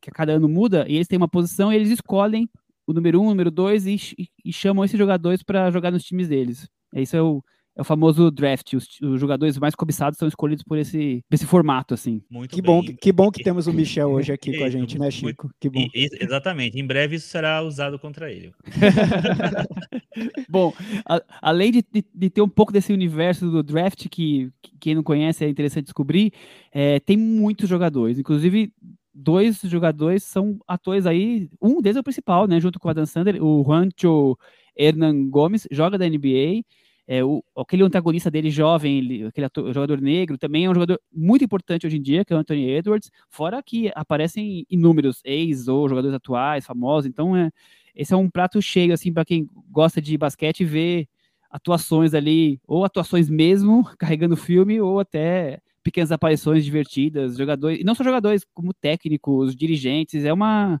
que 0.00 0.10
a 0.10 0.12
cada 0.12 0.32
ano 0.32 0.48
muda, 0.48 0.84
e 0.88 0.94
eles 0.96 1.08
têm 1.08 1.16
uma 1.16 1.28
posição 1.28 1.72
e 1.72 1.76
eles 1.76 1.90
escolhem 1.90 2.48
o 2.86 2.92
número 2.92 3.20
um, 3.20 3.26
o 3.26 3.30
número 3.30 3.50
dois 3.50 3.86
e, 3.86 3.96
e, 4.18 4.28
e 4.46 4.52
chamam 4.52 4.84
esses 4.84 4.98
jogadores 4.98 5.42
para 5.42 5.70
jogar 5.70 5.90
nos 5.90 6.04
times 6.04 6.26
deles. 6.26 6.66
Isso 6.94 7.14
é 7.14 7.22
o, 7.22 7.44
é 7.76 7.82
o 7.82 7.84
famoso 7.84 8.30
draft. 8.30 8.72
Os, 8.72 8.88
os, 9.00 9.20
jogadores 9.20 9.58
mais 9.58 9.74
cobiçados 9.74 10.18
são 10.18 10.26
escolhidos 10.26 10.64
por 10.64 10.78
esse, 10.78 11.22
esse 11.30 11.44
formato, 11.44 11.92
assim. 11.92 12.22
Muito 12.30 12.54
que 12.54 12.60
bem. 12.60 12.66
bom, 12.66 12.82
que 12.82 13.12
bom 13.12 13.30
que 13.30 13.44
temos 13.44 13.66
o 13.66 13.72
Michel 13.72 14.10
hoje 14.10 14.32
aqui 14.32 14.56
com 14.56 14.64
a 14.64 14.70
gente, 14.70 14.98
né, 14.98 15.10
Chico? 15.10 15.50
Que 15.60 15.68
bom. 15.70 15.86
exatamente. 15.94 16.80
Em 16.80 16.86
breve 16.86 17.16
isso 17.16 17.28
será 17.28 17.62
usado 17.62 17.98
contra 17.98 18.32
ele. 18.32 18.52
bom, 20.48 20.72
a, 21.06 21.22
além 21.42 21.70
de, 21.70 21.84
de, 21.92 22.04
de, 22.12 22.30
ter 22.30 22.40
um 22.40 22.48
pouco 22.48 22.72
desse 22.72 22.92
universo 22.92 23.50
do 23.50 23.62
draft 23.62 24.08
que, 24.08 24.50
que 24.62 24.72
quem 24.80 24.94
não 24.94 25.02
conhece 25.02 25.44
é 25.44 25.48
interessante 25.48 25.84
descobrir, 25.84 26.32
é, 26.72 26.98
tem 27.00 27.16
muitos 27.16 27.68
jogadores. 27.68 28.18
Inclusive 28.18 28.72
dois 29.18 29.60
jogadores 29.64 30.22
são 30.22 30.58
atores 30.66 31.06
aí, 31.06 31.50
um 31.60 31.80
deles 31.82 31.96
é 31.96 32.00
o 32.00 32.04
principal, 32.04 32.46
né, 32.46 32.60
junto 32.60 32.78
com 32.78 32.88
o 32.88 32.90
Adam 32.90 33.04
Sandler, 33.06 33.42
o 33.42 33.64
Juancho 33.64 34.38
Hernan 34.76 35.28
Gomes, 35.28 35.66
joga 35.70 35.98
da 35.98 36.08
NBA, 36.08 36.62
é, 37.06 37.24
o, 37.24 37.42
aquele 37.56 37.82
antagonista 37.82 38.30
dele 38.30 38.50
jovem, 38.50 38.98
ele, 38.98 39.24
aquele 39.26 39.46
ator, 39.46 39.72
jogador 39.72 40.00
negro, 40.00 40.38
também 40.38 40.66
é 40.66 40.70
um 40.70 40.74
jogador 40.74 41.00
muito 41.12 41.44
importante 41.44 41.86
hoje 41.86 41.96
em 41.96 42.02
dia, 42.02 42.24
que 42.24 42.32
é 42.32 42.36
o 42.36 42.38
Anthony 42.38 42.70
Edwards, 42.70 43.10
fora 43.28 43.62
que 43.62 43.90
aparecem 43.94 44.64
inúmeros 44.70 45.20
ex 45.24 45.66
ou 45.68 45.88
jogadores 45.88 46.14
atuais, 46.14 46.66
famosos, 46.66 47.08
então 47.08 47.36
é, 47.36 47.50
esse 47.94 48.14
é 48.14 48.16
um 48.16 48.30
prato 48.30 48.62
cheio, 48.62 48.94
assim, 48.94 49.12
para 49.12 49.24
quem 49.24 49.48
gosta 49.70 50.00
de 50.00 50.16
basquete 50.16 50.64
ver 50.64 51.08
atuações 51.50 52.14
ali, 52.14 52.60
ou 52.66 52.84
atuações 52.84 53.28
mesmo, 53.28 53.84
carregando 53.98 54.36
filme, 54.36 54.80
ou 54.80 55.00
até 55.00 55.60
pequenas 55.88 56.12
aparições 56.12 56.64
divertidas, 56.64 57.36
jogadores, 57.36 57.80
e 57.80 57.84
não 57.84 57.94
só 57.94 58.04
jogadores, 58.04 58.44
como 58.52 58.74
técnicos, 58.74 59.56
dirigentes, 59.56 60.24
é 60.24 60.32
uma, 60.32 60.80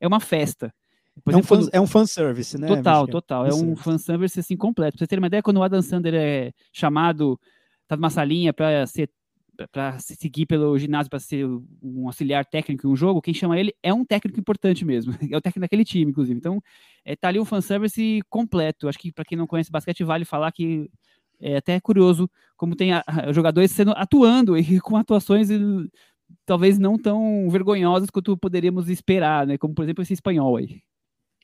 é 0.00 0.06
uma 0.06 0.20
festa. 0.20 0.72
Por 1.22 1.34
é, 1.34 1.36
um 1.36 1.42
fan, 1.42 1.68
é 1.72 1.80
um 1.80 1.86
fanservice, 1.86 2.58
né? 2.58 2.66
Total, 2.66 3.06
total. 3.06 3.46
É 3.46 3.54
um 3.54 3.74
fanservice 3.74 4.40
assim 4.40 4.56
completo. 4.56 4.96
Pra 4.96 5.04
você 5.04 5.06
ter 5.06 5.18
uma 5.18 5.28
ideia, 5.28 5.42
quando 5.42 5.58
o 5.58 5.62
Adam 5.62 5.80
Sandler 5.80 6.14
é 6.14 6.52
chamado, 6.72 7.38
tá 7.86 7.96
numa 7.96 8.10
salinha 8.10 8.52
para 8.52 8.86
ser 8.86 9.10
para 9.72 9.98
seguir 9.98 10.44
pelo 10.44 10.76
ginásio 10.78 11.08
para 11.08 11.18
ser 11.18 11.46
um 11.82 12.06
auxiliar 12.06 12.44
técnico 12.44 12.86
em 12.86 12.90
um 12.90 12.94
jogo, 12.94 13.22
quem 13.22 13.32
chama 13.32 13.58
ele 13.58 13.72
é 13.82 13.90
um 13.90 14.04
técnico 14.04 14.38
importante 14.38 14.84
mesmo. 14.84 15.12
É 15.32 15.36
o 15.36 15.40
técnico 15.40 15.60
daquele 15.60 15.84
time, 15.84 16.10
inclusive. 16.10 16.36
Então, 16.36 16.62
é, 17.04 17.16
tá 17.16 17.28
ali 17.28 17.40
um 17.40 17.44
fanservice 17.44 18.20
completo. 18.28 18.86
Acho 18.86 18.98
que 18.98 19.10
para 19.10 19.24
quem 19.24 19.38
não 19.38 19.46
conhece 19.46 19.70
basquete, 19.70 20.04
vale 20.04 20.26
falar 20.26 20.52
que 20.52 20.90
é 21.40 21.56
até 21.56 21.80
curioso 21.80 22.30
como 22.56 22.76
tem 22.76 22.92
a, 22.92 23.02
a, 23.06 23.32
jogadores 23.32 23.70
sendo 23.70 23.92
atuando 23.92 24.56
e 24.58 24.80
com 24.80 24.96
atuações 24.96 25.48
talvez 26.44 26.78
não 26.78 26.98
tão 26.98 27.48
vergonhosas 27.50 28.10
quanto 28.10 28.36
poderíamos 28.36 28.88
esperar, 28.88 29.46
né? 29.46 29.58
Como 29.58 29.74
por 29.74 29.82
exemplo 29.84 30.02
esse 30.02 30.14
espanhol 30.14 30.56
aí. 30.56 30.82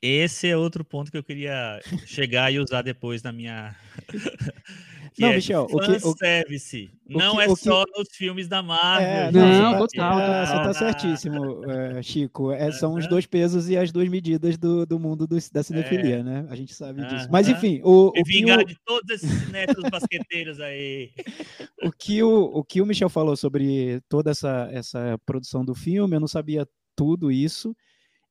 Esse 0.03 0.49
é 0.49 0.57
outro 0.57 0.85
ponto 0.85 1.13
que 1.13 1.17
eu 1.17 1.23
queria 1.23 1.81
chegar 2.07 2.53
e 2.53 2.59
usar 2.59 2.83
depois 2.83 3.23
na 3.23 3.31
minha. 3.31 3.73
não, 5.17 5.29
é 5.29 5.37
Michel, 5.37 5.69
o 5.71 5.79
que, 5.79 5.93
o, 6.05 6.17
service. 6.17 6.91
não 7.09 7.37
que, 7.37 7.43
é 7.43 7.55
só 7.55 7.85
nos 7.97 8.09
filmes 8.11 8.49
da 8.49 8.61
Marvel. 8.65 9.07
É, 9.07 9.31
não, 9.31 9.79
total. 9.79 10.19
É, 10.19 10.45
você 10.45 10.53
tá 10.55 10.75
certíssimo, 10.75 11.71
é, 11.71 12.03
Chico. 12.03 12.51
É, 12.51 12.73
são 12.73 12.95
os 12.95 13.07
dois 13.07 13.27
pesos 13.27 13.69
e 13.69 13.77
as 13.77 13.93
duas 13.93 14.09
medidas 14.09 14.59
do, 14.59 14.85
do 14.85 14.99
mundo 14.99 15.25
do, 15.25 15.37
da 15.53 15.63
cinefilia, 15.63 16.17
é. 16.17 16.23
né? 16.25 16.47
A 16.51 16.57
gente 16.57 16.75
sabe 16.75 17.07
disso. 17.07 17.29
Mas 17.31 17.49
enfim, 17.49 17.81
o. 17.85 18.09
o 18.09 18.25
vingar 18.25 18.59
o... 18.59 18.65
de 18.65 18.77
todos 18.85 19.09
esses 19.09 19.49
netos 19.53 19.89
basqueteiros 19.89 20.59
aí. 20.59 21.13
o, 21.81 21.93
que 21.93 22.21
o, 22.25 22.43
o 22.47 22.65
que 22.65 22.83
o 22.83 22.87
Michel 22.87 23.09
falou 23.09 23.37
sobre 23.37 24.01
toda 24.09 24.33
essa, 24.33 24.69
essa 24.73 25.17
produção 25.25 25.65
do 25.65 25.77
filme, 25.77 26.17
eu 26.17 26.21
não 26.21 26.27
sabia 26.27 26.67
tudo 26.97 27.31
isso. 27.31 27.73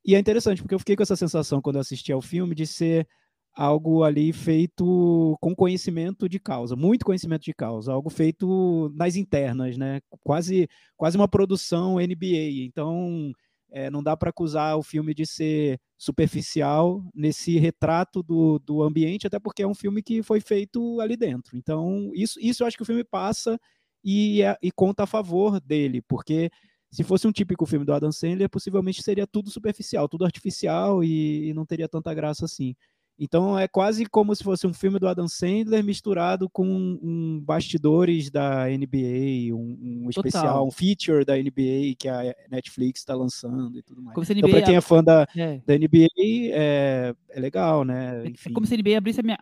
E 0.04 0.16
é 0.16 0.20
interessante, 0.20 0.62
porque 0.62 0.74
eu 0.76 0.80
fiquei 0.80 0.96
com 0.96 1.04
essa 1.04 1.16
sensação 1.16 1.62
quando 1.62 1.76
eu 1.76 1.82
assisti 1.82 2.12
ao 2.12 2.22
filme 2.22 2.56
de 2.56 2.66
ser 2.66 3.08
algo 3.54 4.04
ali 4.04 4.32
feito 4.32 5.38
com 5.42 5.56
conhecimento 5.56 6.28
de 6.30 6.40
causa, 6.40 6.76
muito 6.76 7.06
conhecimento 7.06 7.44
de 7.44 7.54
causa, 7.54 7.92
algo 7.92 8.10
feito 8.10 8.92
nas 8.96 9.16
internas, 9.16 9.78
né? 9.78 10.00
Quase, 10.24 10.70
quase 10.96 11.18
uma 11.18 11.28
produção 11.28 12.00
NBA. 12.00 12.66
Então, 12.66 13.32
é, 13.72 13.90
não 13.90 14.04
dá 14.04 14.16
para 14.18 14.30
acusar 14.30 14.78
o 14.78 14.84
filme 14.84 15.14
de 15.14 15.26
ser 15.26 15.80
superficial 15.98 17.04
nesse 17.14 17.58
retrato 17.58 18.24
do, 18.24 18.60
do 18.60 18.84
ambiente, 18.84 19.28
até 19.28 19.40
porque 19.40 19.64
é 19.64 19.68
um 19.68 19.76
filme 19.76 20.02
que 20.02 20.24
foi 20.24 20.42
feito 20.42 21.00
ali 21.00 21.16
dentro. 21.16 21.58
Então, 21.58 22.12
isso, 22.14 22.40
isso 22.42 22.64
eu 22.64 22.68
acho 22.68 22.78
que 22.78 22.84
o 22.84 22.86
filme 22.86 23.04
passa 23.04 23.60
e, 24.04 24.42
é, 24.42 24.58
e 24.62 24.72
conta 24.72 25.04
a 25.04 25.08
favor 25.08 25.60
dele, 25.60 26.02
porque 26.02 26.50
se 26.92 27.04
fosse 27.04 27.28
um 27.28 27.32
típico 27.32 27.66
filme 27.66 27.86
do 27.86 27.94
Adam 27.94 28.12
Sandler, 28.12 28.50
possivelmente 28.50 29.02
seria 29.02 29.26
tudo 29.26 29.50
superficial, 29.50 30.10
tudo 30.10 30.26
artificial 30.26 31.04
e, 31.04 31.50
e 31.50 31.54
não 31.54 31.66
teria 31.66 31.88
tanta 31.88 32.14
graça 32.14 32.46
assim. 32.46 32.76
Então 33.24 33.58
é 33.58 33.68
quase 33.68 34.04
como 34.08 34.36
se 34.36 34.44
fosse 34.44 34.66
um 34.66 34.74
filme 34.74 34.98
do 34.98 35.08
Adam 35.08 35.28
Sandler 35.28 35.84
misturado 35.84 36.50
com 36.50 36.66
um 36.66 37.40
bastidores 37.40 38.32
da 38.32 38.66
NBA, 38.66 39.54
um, 39.56 40.06
um 40.06 40.10
especial, 40.10 40.66
um 40.68 40.72
feature 40.72 41.24
da 41.24 41.38
NBA 41.38 41.94
que 42.00 42.10
a 42.10 42.36
Netflix 42.50 43.02
está 43.02 43.14
lançando 43.14 43.78
e 43.78 43.84
tudo 43.84 44.02
mais. 44.02 44.16
Como 44.16 44.26
se 44.26 44.34
então, 44.34 44.50
para 44.50 44.64
quem 44.64 44.76
é 44.76 44.82
fã 44.82 45.04
da, 45.04 45.28
é. 45.38 45.62
da 45.64 45.78
NBA, 45.78 46.08
é, 46.52 47.14
é 47.30 47.40
legal, 47.40 47.86
né? 47.86 48.24
É 48.26 48.30
Enfim. 48.30 48.50
É 48.50 48.54
como 48.54 48.66
se 48.66 48.74
a 48.74 48.78
NBA 48.78 48.98
abrisse 48.98 49.20
a 49.20 49.24
minha, 49.24 49.38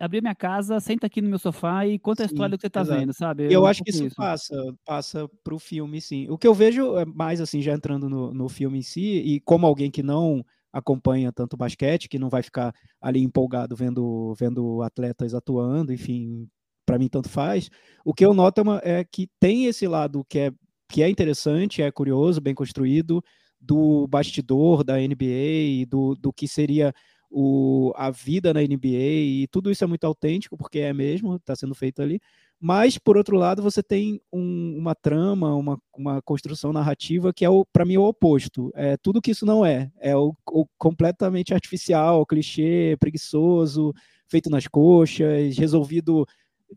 abrir 0.00 0.20
minha 0.20 0.34
casa, 0.34 0.80
senta 0.80 1.06
aqui 1.06 1.22
no 1.22 1.28
meu 1.28 1.38
sofá 1.38 1.86
e 1.86 2.00
conta 2.00 2.24
sim, 2.24 2.24
a 2.24 2.32
história 2.32 2.50
do 2.50 2.58
que 2.58 2.62
você 2.62 2.66
está 2.66 2.82
vendo, 2.82 3.12
sabe? 3.12 3.44
Eu, 3.44 3.52
eu 3.52 3.66
acho 3.66 3.84
que 3.84 3.90
isso, 3.90 4.06
isso 4.06 4.16
passa, 4.16 4.74
passa 4.84 5.30
para 5.44 5.54
o 5.54 5.58
filme, 5.60 6.00
sim. 6.00 6.26
O 6.28 6.36
que 6.36 6.48
eu 6.48 6.54
vejo 6.54 6.98
é 6.98 7.04
mais 7.04 7.40
assim, 7.40 7.62
já 7.62 7.74
entrando 7.74 8.08
no, 8.08 8.34
no 8.34 8.48
filme 8.48 8.78
em 8.78 8.82
si, 8.82 9.22
e 9.24 9.38
como 9.38 9.68
alguém 9.68 9.88
que 9.88 10.02
não 10.02 10.44
acompanha 10.74 11.32
tanto 11.32 11.56
basquete, 11.56 12.08
que 12.08 12.18
não 12.18 12.28
vai 12.28 12.42
ficar 12.42 12.74
ali 13.00 13.22
empolgado 13.22 13.76
vendo, 13.76 14.34
vendo 14.34 14.82
atletas 14.82 15.32
atuando, 15.32 15.92
enfim, 15.92 16.48
para 16.84 16.98
mim 16.98 17.08
tanto 17.08 17.28
faz. 17.28 17.70
O 18.04 18.12
que 18.12 18.26
eu 18.26 18.34
noto 18.34 18.58
é, 18.58 18.62
uma, 18.62 18.80
é, 18.82 19.04
que 19.04 19.28
tem 19.38 19.66
esse 19.66 19.86
lado 19.86 20.24
que 20.28 20.40
é, 20.40 20.52
que 20.88 21.00
é 21.00 21.08
interessante, 21.08 21.80
é 21.80 21.90
curioso, 21.92 22.40
bem 22.40 22.54
construído, 22.54 23.22
do 23.60 24.08
bastidor 24.08 24.82
da 24.82 24.98
NBA, 24.98 25.86
do, 25.88 26.16
do 26.16 26.32
que 26.32 26.48
seria 26.48 26.92
o, 27.30 27.92
a 27.96 28.10
vida 28.10 28.52
na 28.52 28.60
NBA, 28.60 28.88
e 28.88 29.46
tudo 29.50 29.70
isso 29.70 29.84
é 29.84 29.86
muito 29.86 30.04
autêntico, 30.04 30.56
porque 30.56 30.80
é 30.80 30.92
mesmo, 30.92 31.36
está 31.36 31.54
sendo 31.54 31.74
feito 31.74 32.02
ali. 32.02 32.20
Mas, 32.66 32.96
por 32.96 33.18
outro 33.18 33.36
lado, 33.36 33.62
você 33.62 33.82
tem 33.82 34.18
um, 34.32 34.78
uma 34.78 34.94
trama, 34.94 35.54
uma, 35.54 35.78
uma 35.94 36.22
construção 36.22 36.72
narrativa 36.72 37.30
que 37.30 37.44
é, 37.44 37.48
para 37.70 37.84
mim, 37.84 37.98
o 37.98 38.04
oposto. 38.04 38.72
É 38.74 38.96
tudo 38.96 39.20
que 39.20 39.32
isso 39.32 39.44
não 39.44 39.66
é. 39.66 39.92
É 40.00 40.16
o, 40.16 40.34
o 40.50 40.64
completamente 40.78 41.52
artificial, 41.52 42.24
clichê, 42.24 42.96
preguiçoso, 42.98 43.92
feito 44.30 44.48
nas 44.48 44.66
coxas, 44.66 45.58
resolvido 45.58 46.26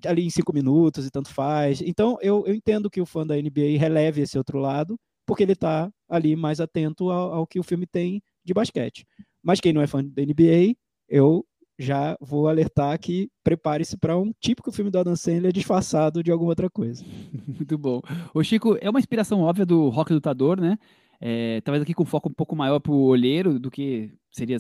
ali 0.06 0.26
em 0.26 0.30
cinco 0.30 0.52
minutos 0.52 1.06
e 1.06 1.10
tanto 1.10 1.30
faz. 1.34 1.80
Então, 1.80 2.18
eu, 2.22 2.44
eu 2.46 2.54
entendo 2.54 2.90
que 2.90 3.00
o 3.00 3.06
fã 3.06 3.26
da 3.26 3.38
NBA 3.38 3.80
releve 3.80 4.24
esse 4.24 4.38
outro 4.38 4.60
lado, 4.60 5.00
porque 5.26 5.44
ele 5.44 5.54
está 5.54 5.90
ali 6.10 6.36
mais 6.36 6.60
atento 6.60 7.10
ao, 7.10 7.32
ao 7.34 7.48
que 7.48 7.62
o 7.62 7.64
filme 7.64 7.88
tem 7.88 8.22
de 8.44 8.54
basquete. 8.54 9.06
Mas 9.42 9.62
quem 9.62 9.72
não 9.72 9.82
é 9.82 9.88
fã 9.88 10.04
da 10.04 10.22
NBA, 10.22 10.76
eu 11.08 11.46
já 11.78 12.18
vou 12.20 12.48
alertar 12.48 13.00
que 13.00 13.30
prepare-se 13.44 13.98
para 13.98 14.18
um 14.18 14.32
típico 14.40 14.72
filme 14.72 14.90
do 14.90 15.00
Adam 15.00 15.16
Sandler 15.16 15.54
disfarçado 15.54 16.24
de 16.24 16.32
alguma 16.32 16.52
outra 16.52 16.70
coisa. 16.70 17.04
Muito 17.48 17.78
bom. 17.78 18.02
O 18.34 18.44
Chico, 18.44 18.78
é 18.82 18.90
uma 18.90 19.00
inspiração 19.00 19.42
óbvia 19.42 19.66
do 19.66 19.90
rock 19.90 20.12
lutador, 20.14 20.60
né? 20.60 20.78
É, 21.20 21.62
talvez 21.62 21.82
aqui 21.82 21.94
com 21.94 22.06
foco 22.06 22.30
um 22.30 22.34
pouco 22.34 22.56
maior 22.56 22.80
para 22.80 22.92
o 22.92 23.06
olheiro 23.06 23.60
do 23.60 23.72
que 23.72 24.12
seria, 24.30 24.58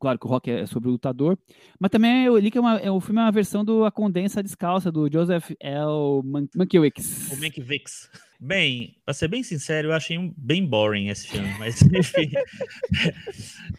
claro 0.00 0.18
que 0.18 0.26
o 0.26 0.28
rock 0.28 0.50
é 0.50 0.64
sobre 0.64 0.88
o 0.88 0.92
lutador, 0.92 1.38
mas 1.78 1.90
também 1.90 2.24
eu 2.24 2.38
li 2.38 2.50
que 2.50 2.56
é 2.56 2.60
uma, 2.60 2.78
é, 2.78 2.90
o 2.90 2.98
filme 2.98 3.20
é 3.20 3.24
uma 3.24 3.30
versão 3.30 3.62
do 3.62 3.84
A 3.84 3.90
Condensa 3.90 4.42
Descalça, 4.42 4.90
do 4.90 5.10
Joseph 5.12 5.50
L. 5.60 6.22
Mankiewicz. 6.56 7.32
O 7.32 7.40
Mankiewicz. 7.40 8.08
Bem, 8.40 8.96
pra 9.04 9.12
ser 9.12 9.26
bem 9.26 9.42
sincero, 9.42 9.88
eu 9.88 9.92
achei 9.92 10.16
um, 10.16 10.32
bem 10.36 10.64
boring 10.64 11.08
esse 11.08 11.26
filme, 11.26 11.52
mas 11.58 11.82
enfim. 11.92 12.30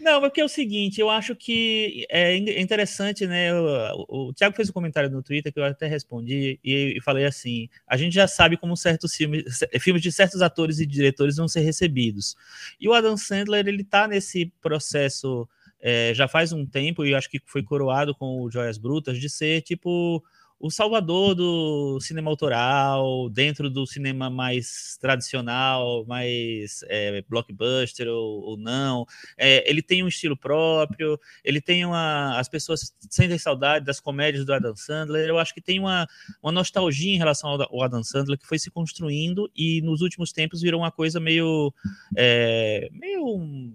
Não, 0.01 0.19
porque 0.19 0.41
é 0.41 0.43
o 0.43 0.49
seguinte, 0.49 0.99
eu 0.99 1.09
acho 1.09 1.33
que 1.33 2.05
é 2.09 2.35
interessante, 2.35 3.25
né? 3.25 3.53
O, 3.53 4.27
o 4.27 4.33
Thiago 4.33 4.53
fez 4.53 4.69
um 4.69 4.73
comentário 4.73 5.09
no 5.09 5.23
Twitter 5.23 5.53
que 5.53 5.59
eu 5.61 5.63
até 5.63 5.87
respondi 5.87 6.59
e, 6.61 6.97
e 6.97 7.01
falei 7.01 7.23
assim: 7.23 7.69
a 7.87 7.95
gente 7.95 8.13
já 8.13 8.27
sabe 8.27 8.57
como 8.57 8.75
certos 8.75 9.15
filmes, 9.15 9.59
filmes 9.79 10.01
de 10.01 10.11
certos 10.11 10.41
atores 10.41 10.79
e 10.79 10.85
diretores 10.85 11.37
vão 11.37 11.47
ser 11.47 11.61
recebidos. 11.61 12.35
E 12.81 12.89
o 12.89 12.93
Adam 12.93 13.15
Sandler, 13.15 13.65
ele 13.65 13.85
tá 13.85 14.09
nesse 14.09 14.51
processo 14.61 15.47
é, 15.79 16.13
já 16.13 16.27
faz 16.27 16.51
um 16.51 16.65
tempo, 16.65 17.05
e 17.05 17.15
acho 17.15 17.29
que 17.29 17.41
foi 17.45 17.63
coroado 17.63 18.13
com 18.13 18.41
o 18.41 18.51
Joias 18.51 18.77
Brutas, 18.77 19.17
de 19.17 19.29
ser 19.29 19.61
tipo 19.61 20.21
o 20.59 20.69
salvador 20.69 21.33
do 21.35 21.99
cinema 22.01 22.29
autoral, 22.29 23.29
dentro 23.29 23.69
do 23.69 23.87
cinema 23.87 24.29
mais 24.29 24.97
tradicional, 24.99 26.05
mais 26.05 26.83
é, 26.89 27.23
blockbuster 27.29 28.07
ou, 28.07 28.41
ou 28.41 28.57
não. 28.57 29.05
É, 29.37 29.67
ele 29.69 29.81
tem 29.81 30.03
um 30.03 30.07
estilo 30.07 30.35
próprio, 30.35 31.17
ele 31.43 31.61
tem 31.61 31.85
uma. 31.85 32.37
As 32.37 32.49
pessoas 32.49 32.93
sentem 33.09 33.37
saudade 33.37 33.85
das 33.85 33.99
comédias 34.01 34.45
do 34.45 34.53
Adam 34.53 34.75
Sandler. 34.75 35.29
Eu 35.29 35.39
acho 35.39 35.53
que 35.53 35.61
tem 35.61 35.79
uma, 35.79 36.05
uma 36.43 36.51
nostalgia 36.51 37.13
em 37.13 37.17
relação 37.17 37.49
ao 37.49 37.81
Adam 37.81 38.03
Sandler 38.03 38.37
que 38.37 38.47
foi 38.47 38.59
se 38.59 38.69
construindo 38.69 39.49
e 39.55 39.81
nos 39.81 40.01
últimos 40.01 40.33
tempos 40.33 40.61
virou 40.61 40.81
uma 40.81 40.91
coisa 40.91 41.19
meio. 41.19 41.73
É, 42.17 42.89
meio. 42.91 43.73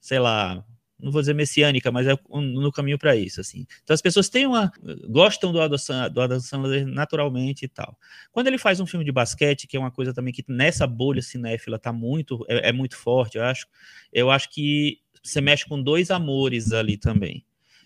sei 0.00 0.18
lá, 0.18 0.64
não 1.02 1.10
vou 1.10 1.20
dizer 1.20 1.34
messiânica, 1.34 1.90
mas 1.90 2.06
é 2.06 2.16
no 2.30 2.70
caminho 2.70 2.96
para 2.96 3.16
isso, 3.16 3.40
assim. 3.40 3.66
Então 3.82 3.92
as 3.92 4.00
pessoas 4.00 4.28
têm 4.28 4.46
uma 4.46 4.70
gostam 5.08 5.52
do 5.52 5.60
Adam, 5.60 5.76
do 6.12 6.20
Adam 6.20 6.40
Sandler 6.40 6.86
naturalmente 6.86 7.64
e 7.64 7.68
tal. 7.68 7.98
Quando 8.30 8.46
ele 8.46 8.56
faz 8.56 8.78
um 8.78 8.86
filme 8.86 9.04
de 9.04 9.10
basquete, 9.10 9.66
que 9.66 9.76
é 9.76 9.80
uma 9.80 9.90
coisa 9.90 10.14
também 10.14 10.32
que 10.32 10.44
nessa 10.48 10.86
bolha 10.86 11.20
cinéfila 11.20 11.78
tá 11.78 11.92
muito 11.92 12.46
é, 12.48 12.68
é 12.68 12.72
muito 12.72 12.96
forte, 12.96 13.36
eu 13.36 13.44
acho. 13.44 13.66
Eu 14.12 14.30
acho 14.30 14.48
que 14.50 15.00
você 15.22 15.40
mexe 15.40 15.66
com 15.66 15.82
dois 15.82 16.10
amores 16.10 16.72
ali 16.72 16.96
também. 16.96 17.44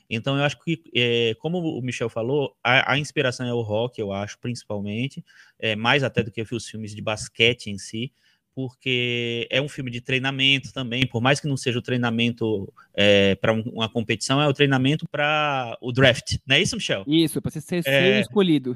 Então 0.09 0.37
eu 0.37 0.45
acho 0.45 0.63
que, 0.63 0.85
é, 0.95 1.35
como 1.41 1.59
o 1.59 1.83
Michel 1.83 2.09
falou, 2.09 2.57
a, 2.63 2.93
a, 2.93 2.99
inspiração 2.99 3.45
é 3.45 3.53
o 3.53 3.61
rock, 3.61 4.01
eu 4.01 4.13
acho, 4.13 4.39
principalmente, 4.39 5.25
é, 5.59 5.75
mais 5.75 6.05
até 6.05 6.23
do 6.23 6.31
que 6.31 6.43
os 6.43 6.69
filmes 6.69 6.95
de 6.95 7.03
basquete 7.03 7.69
em 7.69 7.79
si 7.79 8.13
porque 8.57 9.47
é 9.51 9.61
um 9.61 9.69
filme 9.69 9.91
de 9.91 10.01
treinamento 10.01 10.73
também, 10.73 11.07
por 11.07 11.21
mais 11.21 11.39
que 11.39 11.47
não 11.47 11.59
seja 11.59 11.79
o 11.79 11.83
treinamento 11.83 12.73
é, 12.95 13.35
para 13.35 13.53
um, 13.53 13.61
uma 13.61 13.87
competição, 13.87 14.41
é 14.41 14.49
o 14.49 14.53
treinamento 14.55 15.07
para 15.07 15.77
o 15.79 15.93
draft, 15.93 16.39
não 16.47 16.57
é 16.57 16.63
isso, 16.63 16.75
Michel? 16.75 17.05
Isso, 17.07 17.43
para 17.43 17.51
você 17.51 17.61
ser, 17.61 17.87
é, 17.87 18.19
escolhido. 18.19 18.75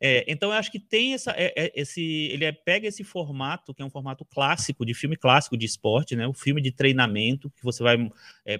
É, 0.00 0.24
então 0.26 0.50
eu 0.50 0.56
acho 0.56 0.72
que 0.72 0.80
tem 0.80 1.14
essa, 1.14 1.30
é, 1.36 1.52
é, 1.56 1.72
esse, 1.76 2.02
ele 2.02 2.44
é, 2.44 2.50
pega 2.50 2.88
esse 2.88 3.04
formato 3.04 3.72
que 3.72 3.80
é 3.80 3.84
um 3.84 3.90
formato 3.90 4.24
clássico 4.24 4.84
de 4.84 4.92
filme 4.92 5.14
clássico 5.16 5.56
de 5.56 5.66
esporte, 5.66 6.16
né? 6.16 6.26
O 6.26 6.32
filme 6.32 6.60
de 6.60 6.72
treinamento 6.72 7.48
que 7.50 7.62
você 7.62 7.80
vai 7.80 8.10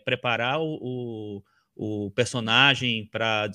preparar 0.05 0.61
o, 0.61 1.43
o, 1.75 2.05
o 2.07 2.11
personagem 2.13 3.05
para 3.07 3.51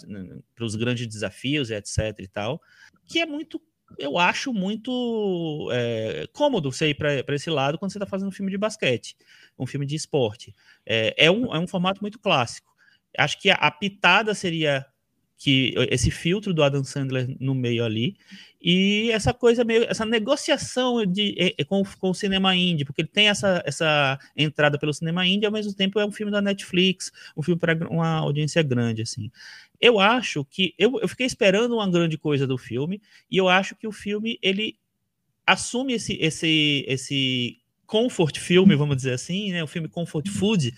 os 0.59 0.75
grandes 0.75 1.07
desafios, 1.07 1.71
etc. 1.71 2.19
e 2.19 2.27
tal, 2.27 2.61
que 3.05 3.19
é 3.19 3.25
muito 3.25 3.61
eu 3.97 4.17
acho 4.17 4.53
muito 4.53 5.69
é, 5.71 6.27
cômodo 6.33 6.71
você 6.71 6.89
ir 6.89 6.95
para 6.95 7.35
esse 7.35 7.49
lado 7.49 7.77
quando 7.77 7.91
você 7.91 7.97
está 7.97 8.05
fazendo 8.05 8.29
um 8.29 8.31
filme 8.31 8.51
de 8.51 8.57
basquete, 8.57 9.15
um 9.57 9.65
filme 9.65 9.85
de 9.85 9.95
esporte. 9.95 10.55
É, 10.85 11.25
é, 11.25 11.31
um, 11.31 11.53
é 11.53 11.59
um 11.59 11.67
formato 11.67 12.01
muito 12.01 12.19
clássico. 12.19 12.73
Acho 13.17 13.39
que 13.39 13.49
a, 13.49 13.55
a 13.55 13.71
pitada 13.71 14.33
seria 14.33 14.85
que 15.37 15.75
esse 15.91 16.09
filtro 16.09 16.53
do 16.53 16.63
Adam 16.63 16.83
Sandler 16.83 17.35
no 17.39 17.53
meio 17.53 17.85
ali 17.85 18.17
e 18.59 19.11
essa 19.11 19.31
coisa 19.33 19.63
meio 19.63 19.83
essa 19.83 20.03
negociação 20.03 21.05
de, 21.05 21.55
com, 21.67 21.83
com 21.99 22.09
o 22.09 22.13
cinema 22.13 22.55
indie 22.55 22.83
porque 22.83 23.01
ele 23.01 23.09
tem 23.09 23.29
essa, 23.29 23.61
essa 23.65 24.17
entrada 24.35 24.79
pelo 24.79 24.93
cinema 24.93 25.25
indie 25.27 25.45
ao 25.45 25.51
mesmo 25.51 25.73
tempo 25.73 25.99
é 25.99 26.05
um 26.05 26.11
filme 26.11 26.31
da 26.31 26.41
Netflix 26.41 27.11
um 27.35 27.43
filme 27.43 27.59
para 27.59 27.75
uma 27.87 28.17
audiência 28.17 28.63
grande 28.63 29.03
assim 29.03 29.29
eu 29.79 29.99
acho 29.99 30.43
que 30.43 30.73
eu, 30.77 30.99
eu 30.99 31.07
fiquei 31.07 31.27
esperando 31.27 31.75
uma 31.75 31.89
grande 31.89 32.17
coisa 32.17 32.47
do 32.47 32.57
filme 32.57 32.99
e 33.29 33.37
eu 33.37 33.47
acho 33.47 33.75
que 33.75 33.87
o 33.87 33.91
filme 33.91 34.39
ele 34.41 34.75
assume 35.45 35.93
esse 35.93 36.17
esse 36.19 36.83
esse 36.87 37.61
comfort 37.85 38.37
filme, 38.37 38.75
vamos 38.75 38.97
dizer 38.97 39.13
assim, 39.13 39.53
né? 39.53 39.63
O 39.63 39.67
filme 39.67 39.87
comfort 39.87 40.27
food, 40.27 40.75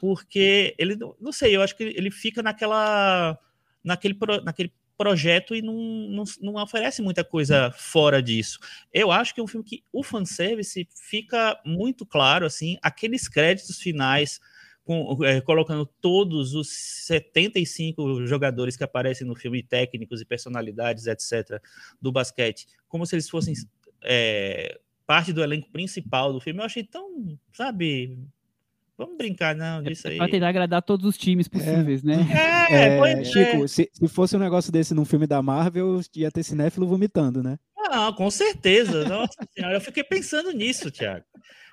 porque 0.00 0.74
ele 0.78 0.96
não 1.20 1.30
sei, 1.30 1.54
eu 1.54 1.60
acho 1.60 1.76
que 1.76 1.84
ele 1.84 2.10
fica 2.10 2.42
naquela 2.42 3.38
naquele 3.86 4.18
naquele 4.44 4.72
projeto 4.98 5.54
e 5.54 5.62
não, 5.62 5.74
não, 5.74 6.24
não 6.40 6.62
oferece 6.62 7.00
muita 7.02 7.22
coisa 7.22 7.70
fora 7.70 8.22
disso. 8.22 8.58
Eu 8.92 9.12
acho 9.12 9.34
que 9.34 9.40
é 9.40 9.44
um 9.44 9.46
filme 9.46 9.64
que 9.64 9.84
o 9.92 10.02
fanservice 10.02 10.88
fica 10.94 11.60
muito 11.64 12.04
claro, 12.04 12.46
assim, 12.46 12.78
aqueles 12.82 13.28
créditos 13.28 13.78
finais 13.78 14.40
com, 14.84 15.18
é, 15.24 15.40
colocando 15.40 15.84
todos 16.00 16.54
os 16.54 16.68
75 16.68 18.26
jogadores 18.26 18.76
que 18.76 18.84
aparecem 18.84 19.26
no 19.26 19.34
filme, 19.34 19.62
técnicos 19.62 20.20
e 20.20 20.24
personalidades, 20.24 21.06
etc., 21.06 21.60
do 22.00 22.12
basquete, 22.12 22.66
como 22.88 23.04
se 23.04 23.14
eles 23.14 23.28
fossem 23.28 23.54
é, 24.02 24.78
parte 25.06 25.32
do 25.32 25.42
elenco 25.42 25.70
principal 25.70 26.32
do 26.32 26.40
filme. 26.40 26.60
Eu 26.60 26.64
achei 26.64 26.84
tão, 26.84 27.38
sabe, 27.52 28.18
Vamos 28.98 29.18
brincar, 29.18 29.54
não, 29.54 29.80
é 29.80 29.82
disso 29.82 30.08
aí. 30.08 30.16
Pra 30.16 30.28
tentar 30.28 30.48
agradar 30.48 30.82
todos 30.82 31.06
os 31.06 31.18
times 31.18 31.48
possíveis, 31.48 32.02
é. 32.02 32.06
né? 32.06 32.26
É, 32.70 33.20
é, 33.20 33.24
Chico, 33.24 33.68
se, 33.68 33.90
se 33.92 34.08
fosse 34.08 34.34
um 34.36 34.40
negócio 34.40 34.72
desse 34.72 34.94
num 34.94 35.04
filme 35.04 35.26
da 35.26 35.42
Marvel, 35.42 36.00
ia 36.14 36.30
ter 36.30 36.42
cinéfilo 36.42 36.86
vomitando, 36.86 37.42
né? 37.42 37.58
Não, 37.76 38.12
com 38.14 38.30
certeza. 38.30 39.06
Nossa 39.06 39.36
senhora, 39.54 39.76
eu 39.76 39.80
fiquei 39.80 40.02
pensando 40.02 40.50
nisso, 40.50 40.90
Thiago. 40.90 41.24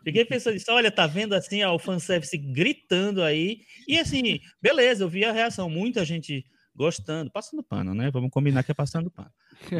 Fiquei 0.04 0.26
pensando 0.26 0.54
nisso. 0.54 0.66
Olha, 0.70 0.92
tá 0.92 1.08
vendo 1.08 1.34
assim, 1.34 1.64
ó, 1.64 1.74
o 1.74 1.80
fanservice 1.80 2.38
gritando 2.38 3.24
aí. 3.24 3.62
E 3.88 3.98
assim, 3.98 4.40
beleza, 4.62 5.04
eu 5.04 5.10
vi 5.10 5.24
a 5.24 5.32
reação. 5.32 5.70
Muita 5.70 6.04
gente 6.04 6.44
gostando, 6.76 7.32
passando 7.32 7.64
pano, 7.64 7.94
né? 7.94 8.12
Vamos 8.12 8.32
combinar 8.32 8.64
que 8.64 8.72
é 8.72 8.76
passando 8.76 9.10
pano. 9.10 9.32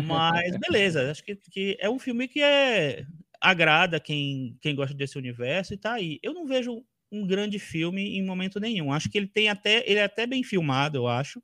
Mas 0.06 0.56
beleza, 0.58 1.12
acho 1.12 1.24
que, 1.24 1.36
que 1.36 1.78
é 1.80 1.90
um 1.90 2.00
filme 2.00 2.28
que 2.28 2.42
é 2.42 3.06
agrada 3.42 4.00
quem, 4.00 4.58
quem 4.62 4.74
gosta 4.74 4.96
desse 4.96 5.18
universo 5.18 5.74
e 5.74 5.78
tá 5.78 5.94
aí. 5.94 6.20
Eu 6.24 6.34
não 6.34 6.46
vejo 6.46 6.84
um 7.14 7.26
grande 7.28 7.60
filme 7.60 8.18
em 8.18 8.26
momento 8.26 8.60
nenhum. 8.60 8.92
Acho 8.92 9.10
que 9.10 9.18
ele 9.18 9.28
tem 9.28 9.48
até, 9.48 9.88
ele 9.90 10.00
é 10.00 10.04
até 10.04 10.26
bem 10.26 10.44
filmado, 10.44 10.98
eu 10.98 11.08
acho. 11.08 11.42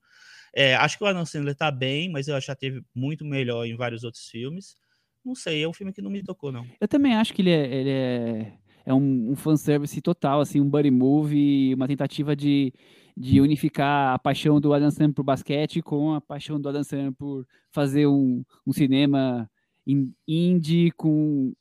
É, 0.54 0.76
acho 0.76 0.98
que 0.98 1.04
o 1.04 1.08
Adam 1.08 1.26
Sandler 1.26 1.56
tá 1.56 1.70
bem, 1.70 2.10
mas 2.10 2.28
eu 2.28 2.36
acho 2.36 2.46
que 2.46 2.52
já 2.52 2.56
teve 2.56 2.82
muito 2.94 3.24
melhor 3.24 3.66
em 3.66 3.76
vários 3.76 4.04
outros 4.04 4.28
filmes. 4.28 4.76
Não 5.24 5.36
sei, 5.36 5.64
é 5.64 5.68
um 5.68 5.74
filme 5.74 5.94
que 5.94 6.02
não 6.02 6.10
me 6.10 6.24
tocou, 6.24 6.52
não. 6.52 6.66
Eu 6.82 6.88
também 6.88 7.14
acho 7.14 7.34
que 7.34 7.44
ele 7.44 7.52
é, 7.52 7.76
ele 7.76 7.90
é, 7.90 8.54
é 8.88 8.94
um, 8.94 9.32
um 9.32 9.36
fanservice 9.36 10.02
total, 10.02 10.42
assim, 10.42 10.60
um 10.60 10.68
buddy 10.68 10.90
movie, 10.90 11.76
uma 11.76 11.88
tentativa 11.88 12.36
de, 12.36 12.74
de 13.16 13.40
unificar 13.40 14.16
a 14.16 14.20
paixão 14.20 14.60
do 14.60 14.74
Adam 14.74 14.90
Sandler 14.90 15.14
por 15.14 15.24
basquete 15.24 15.84
com 15.84 16.16
a 16.16 16.22
paixão 16.22 16.60
do 16.60 16.68
Adam 16.68 16.84
Sandler 16.84 17.14
por 17.14 17.46
fazer 17.72 18.08
um, 18.08 18.44
um 18.66 18.74
cinema 18.74 19.48
indie 20.28 20.92
com 20.92 21.54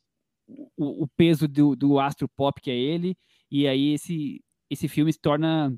o, 0.47 1.03
o 1.03 1.07
peso 1.07 1.47
do, 1.47 1.75
do 1.75 1.99
astro 1.99 2.27
pop 2.27 2.59
que 2.59 2.71
é 2.71 2.75
ele 2.75 3.15
e 3.51 3.67
aí 3.67 3.93
esse, 3.93 4.41
esse 4.69 4.87
filme 4.87 5.11
se 5.11 5.19
torna 5.19 5.73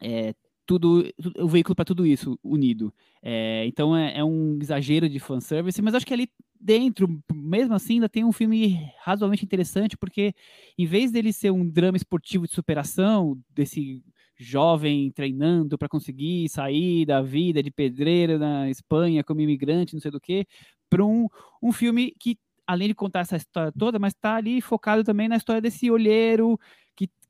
é, 0.00 0.34
tudo 0.66 1.04
o 1.38 1.48
veículo 1.48 1.74
para 1.74 1.84
tudo 1.84 2.06
isso 2.06 2.38
unido. 2.42 2.92
É, 3.22 3.64
então 3.66 3.96
é, 3.96 4.18
é, 4.18 4.24
um 4.24 4.58
exagero 4.60 5.08
de 5.08 5.18
fanservice, 5.18 5.82
mas 5.82 5.94
acho 5.94 6.06
que 6.06 6.14
ali 6.14 6.28
dentro, 6.58 7.08
mesmo 7.32 7.74
assim, 7.74 7.94
ainda 7.94 8.08
tem 8.08 8.24
um 8.24 8.32
filme 8.32 8.78
razoavelmente 9.00 9.44
interessante, 9.44 9.96
porque 9.96 10.34
em 10.78 10.86
vez 10.86 11.10
dele 11.10 11.32
ser 11.32 11.50
um 11.50 11.68
drama 11.68 11.96
esportivo 11.96 12.46
de 12.46 12.54
superação, 12.54 13.38
desse 13.50 14.02
jovem 14.38 15.10
treinando 15.10 15.76
para 15.76 15.88
conseguir 15.88 16.48
sair 16.48 17.04
da 17.06 17.20
vida 17.20 17.62
de 17.62 17.70
pedreiro 17.70 18.38
na 18.38 18.70
Espanha 18.70 19.22
como 19.22 19.40
imigrante, 19.40 19.94
não 19.94 20.00
sei 20.00 20.10
do 20.10 20.20
que, 20.20 20.46
para 20.88 21.04
um, 21.04 21.26
um 21.62 21.72
filme 21.72 22.14
que 22.18 22.36
além 22.66 22.88
de 22.88 22.94
contar 22.94 23.20
essa 23.20 23.36
história 23.36 23.72
toda, 23.76 23.98
mas 23.98 24.12
está 24.12 24.36
ali 24.36 24.60
focado 24.60 25.04
também 25.04 25.28
na 25.28 25.36
história 25.36 25.60
desse 25.60 25.90
olheiro 25.90 26.58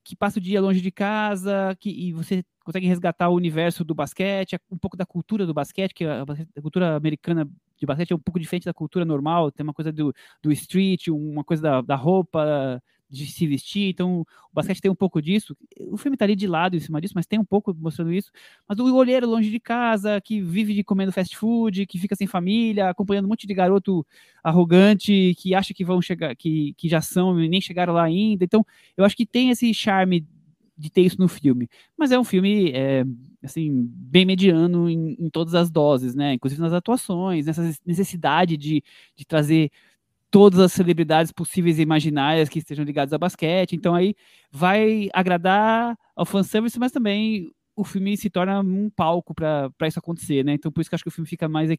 que 0.04 0.16
passa 0.16 0.38
o 0.38 0.42
dia 0.42 0.60
longe 0.60 0.80
de 0.80 0.90
casa, 0.90 1.76
que, 1.78 1.90
e 1.90 2.12
você 2.12 2.44
consegue 2.64 2.86
resgatar 2.86 3.28
o 3.28 3.34
universo 3.34 3.84
do 3.84 3.94
basquete, 3.94 4.58
um 4.70 4.78
pouco 4.78 4.96
da 4.96 5.06
cultura 5.06 5.46
do 5.46 5.54
basquete, 5.54 5.94
que 5.94 6.04
a, 6.04 6.22
a 6.22 6.62
cultura 6.62 6.96
americana 6.96 7.48
de 7.76 7.86
basquete 7.86 8.12
é 8.12 8.16
um 8.16 8.20
pouco 8.20 8.38
diferente 8.38 8.64
da 8.64 8.74
cultura 8.74 9.04
normal, 9.04 9.50
tem 9.50 9.64
uma 9.64 9.72
coisa 9.72 9.92
do, 9.92 10.12
do 10.42 10.52
street, 10.52 11.08
uma 11.08 11.44
coisa 11.44 11.62
da, 11.62 11.80
da 11.80 11.96
roupa, 11.96 12.82
de 13.12 13.26
se 13.26 13.46
vestir, 13.46 13.90
então 13.90 14.20
o 14.22 14.54
basquete 14.54 14.80
tem 14.80 14.90
um 14.90 14.94
pouco 14.94 15.20
disso. 15.20 15.54
O 15.90 15.98
filme 15.98 16.16
tá 16.16 16.24
ali 16.24 16.34
de 16.34 16.46
lado 16.46 16.74
em 16.74 16.80
cima 16.80 17.00
disso, 17.00 17.12
mas 17.14 17.26
tem 17.26 17.38
um 17.38 17.44
pouco 17.44 17.74
mostrando 17.78 18.12
isso. 18.12 18.32
Mas 18.66 18.78
o 18.78 18.94
olheiro 18.94 19.28
longe 19.28 19.50
de 19.50 19.60
casa, 19.60 20.20
que 20.20 20.40
vive 20.40 20.74
de 20.74 20.82
comendo 20.82 21.12
fast 21.12 21.36
food, 21.36 21.86
que 21.86 21.98
fica 21.98 22.16
sem 22.16 22.26
família, 22.26 22.88
acompanhando 22.88 23.26
um 23.26 23.28
monte 23.28 23.46
de 23.46 23.52
garoto 23.52 24.06
arrogante 24.42 25.34
que 25.38 25.54
acha 25.54 25.74
que 25.74 25.84
vão 25.84 26.00
chegar, 26.00 26.34
que, 26.34 26.74
que 26.76 26.88
já 26.88 27.02
são 27.02 27.38
e 27.38 27.48
nem 27.48 27.60
chegaram 27.60 27.92
lá 27.92 28.04
ainda. 28.04 28.44
Então, 28.44 28.64
eu 28.96 29.04
acho 29.04 29.16
que 29.16 29.26
tem 29.26 29.50
esse 29.50 29.72
charme 29.74 30.26
de 30.76 30.90
ter 30.90 31.02
isso 31.02 31.20
no 31.20 31.28
filme. 31.28 31.68
Mas 31.96 32.10
é 32.12 32.18
um 32.18 32.24
filme, 32.24 32.72
é, 32.72 33.04
assim, 33.42 33.86
bem 33.94 34.24
mediano 34.24 34.88
em, 34.88 35.16
em, 35.18 35.30
todas 35.30 35.54
as 35.54 35.70
doses, 35.70 36.14
né? 36.14 36.34
Inclusive 36.34 36.60
nas 36.60 36.72
atuações, 36.72 37.46
nessa 37.46 37.62
necessidade 37.84 38.56
de, 38.56 38.82
de 39.14 39.24
trazer 39.24 39.70
todas 40.32 40.58
as 40.58 40.72
celebridades 40.72 41.30
possíveis 41.30 41.78
e 41.78 41.82
imaginárias 41.82 42.48
que 42.48 42.58
estejam 42.58 42.86
ligadas 42.86 43.12
ao 43.12 43.18
basquete. 43.18 43.76
Então 43.76 43.94
aí 43.94 44.16
vai 44.50 45.10
agradar 45.12 45.96
ao 46.16 46.24
fanservice, 46.24 46.78
mas 46.78 46.90
também 46.90 47.52
o 47.76 47.84
filme 47.84 48.16
se 48.16 48.30
torna 48.30 48.60
um 48.60 48.88
palco 48.88 49.34
para 49.34 49.70
isso 49.86 49.98
acontecer, 49.98 50.42
né? 50.42 50.54
Então 50.54 50.72
por 50.72 50.80
isso 50.80 50.88
que 50.88 50.94
eu 50.94 50.96
acho 50.96 51.04
que 51.04 51.08
o 51.08 51.12
filme 51.12 51.28
fica 51.28 51.48
mais 51.50 51.70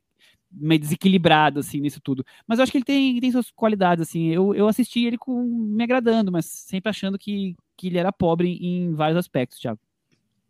meio 0.52 0.80
desequilibrado 0.80 1.60
assim 1.60 1.82
nisso 1.82 2.00
tudo. 2.00 2.24
Mas 2.48 2.60
eu 2.60 2.64
acho 2.64 2.72
que 2.72 2.78
ele 2.78 2.86
tem, 2.86 3.20
tem 3.20 3.32
suas 3.32 3.50
qualidades 3.50 4.08
assim. 4.08 4.28
Eu, 4.28 4.54
eu 4.54 4.68
assisti 4.68 5.04
ele 5.04 5.18
com 5.18 5.42
me 5.44 5.84
agradando, 5.84 6.32
mas 6.32 6.46
sempre 6.46 6.92
achando 6.92 7.18
que, 7.18 7.56
que 7.76 7.88
ele 7.88 7.98
era 7.98 8.14
pobre 8.14 8.60
em 8.62 8.94
vários 8.94 9.18
aspectos, 9.18 9.58
Thiago. 9.58 9.80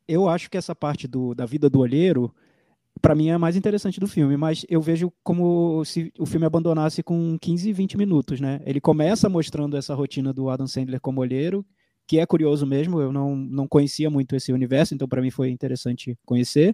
Eu 0.05 0.27
acho 0.27 0.51
que 0.51 0.57
essa 0.57 0.75
parte 0.75 1.07
do, 1.07 1.33
da 1.33 1.45
vida 1.45 1.69
do 1.69 1.79
olheiro 1.79 2.35
para 3.03 3.15
mim 3.15 3.27
é 3.27 3.33
a 3.33 3.37
mais 3.37 3.57
interessante 3.57 3.99
do 3.99 4.07
filme, 4.07 4.37
mas 4.37 4.65
eu 4.69 4.81
vejo 4.81 5.11
como 5.21 5.83
se 5.83 6.09
o 6.17 6.25
filme 6.25 6.45
abandonasse 6.45 7.03
com 7.03 7.37
15, 7.37 7.73
20 7.73 7.97
minutos, 7.97 8.39
né? 8.39 8.61
Ele 8.65 8.79
começa 8.79 9.27
mostrando 9.27 9.75
essa 9.75 9.93
rotina 9.93 10.31
do 10.31 10.49
Adam 10.49 10.65
Sandler 10.65 11.01
como 11.01 11.19
olheiro, 11.19 11.65
que 12.07 12.17
é 12.17 12.25
curioso 12.25 12.65
mesmo, 12.65 13.01
eu 13.01 13.11
não, 13.11 13.35
não 13.35 13.67
conhecia 13.67 14.09
muito 14.09 14.37
esse 14.37 14.53
universo, 14.53 14.95
então 14.95 15.05
para 15.05 15.21
mim 15.21 15.29
foi 15.29 15.49
interessante 15.49 16.17
conhecer. 16.25 16.73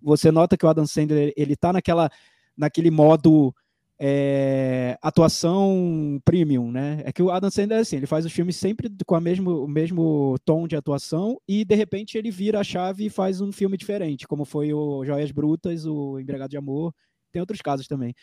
Você 0.00 0.30
nota 0.30 0.56
que 0.56 0.64
o 0.64 0.68
Adam 0.70 0.86
Sandler, 0.86 1.34
ele 1.36 1.54
tá 1.54 1.74
naquela, 1.74 2.10
naquele 2.56 2.90
modo 2.90 3.54
é, 3.98 4.98
atuação 5.00 6.20
premium, 6.24 6.70
né? 6.70 7.02
É 7.04 7.12
que 7.12 7.22
o 7.22 7.30
Adam 7.30 7.50
Sandler, 7.50 7.80
assim, 7.80 7.96
ele 7.96 8.06
faz 8.06 8.26
os 8.26 8.32
filmes 8.32 8.56
sempre 8.56 8.90
com 9.06 9.14
a 9.14 9.20
mesmo, 9.20 9.64
o 9.64 9.68
mesmo 9.68 10.36
tom 10.44 10.68
de 10.68 10.76
atuação 10.76 11.40
e, 11.48 11.64
de 11.64 11.74
repente, 11.74 12.18
ele 12.18 12.30
vira 12.30 12.60
a 12.60 12.64
chave 12.64 13.06
e 13.06 13.10
faz 13.10 13.40
um 13.40 13.50
filme 13.52 13.76
diferente, 13.76 14.26
como 14.26 14.44
foi 14.44 14.72
o 14.72 15.04
Joias 15.04 15.30
Brutas, 15.30 15.86
o 15.86 16.18
Embregado 16.18 16.50
de 16.50 16.56
Amor, 16.56 16.94
tem 17.32 17.40
outros 17.40 17.60
casos 17.62 17.86
também. 17.86 18.14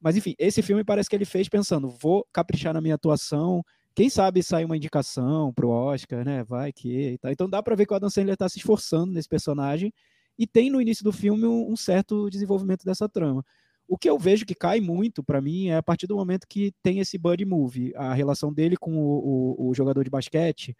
Mas, 0.00 0.16
enfim, 0.16 0.34
esse 0.38 0.62
filme 0.62 0.82
parece 0.84 1.08
que 1.10 1.16
ele 1.16 1.26
fez 1.26 1.48
pensando, 1.48 1.88
vou 1.88 2.26
caprichar 2.32 2.72
na 2.72 2.80
minha 2.80 2.94
atuação, 2.94 3.62
quem 3.94 4.08
sabe 4.08 4.42
sai 4.42 4.64
uma 4.64 4.76
indicação 4.76 5.52
pro 5.52 5.68
Oscar, 5.68 6.24
né? 6.24 6.44
Vai 6.44 6.72
que. 6.72 7.18
Tá. 7.20 7.32
Então 7.32 7.48
dá 7.48 7.62
para 7.62 7.74
ver 7.74 7.86
que 7.86 7.92
o 7.92 7.96
Adam 7.96 8.08
Sandler 8.08 8.34
está 8.34 8.48
se 8.48 8.58
esforçando 8.58 9.12
nesse 9.12 9.28
personagem 9.28 9.92
e 10.38 10.46
tem 10.46 10.70
no 10.70 10.80
início 10.80 11.04
do 11.04 11.12
filme 11.12 11.44
um 11.46 11.76
certo 11.76 12.30
desenvolvimento 12.30 12.84
dessa 12.84 13.08
trama. 13.08 13.44
O 13.90 13.98
que 13.98 14.08
eu 14.08 14.16
vejo 14.16 14.46
que 14.46 14.54
cai 14.54 14.80
muito 14.80 15.20
para 15.20 15.40
mim 15.40 15.66
é 15.66 15.76
a 15.76 15.82
partir 15.82 16.06
do 16.06 16.14
momento 16.14 16.46
que 16.48 16.72
tem 16.80 17.00
esse 17.00 17.18
buddy 17.18 17.44
movie, 17.44 17.92
a 17.96 18.14
relação 18.14 18.52
dele 18.52 18.76
com 18.76 18.96
o, 18.96 19.56
o, 19.58 19.68
o 19.70 19.74
jogador 19.74 20.04
de 20.04 20.10
basquete, 20.10 20.76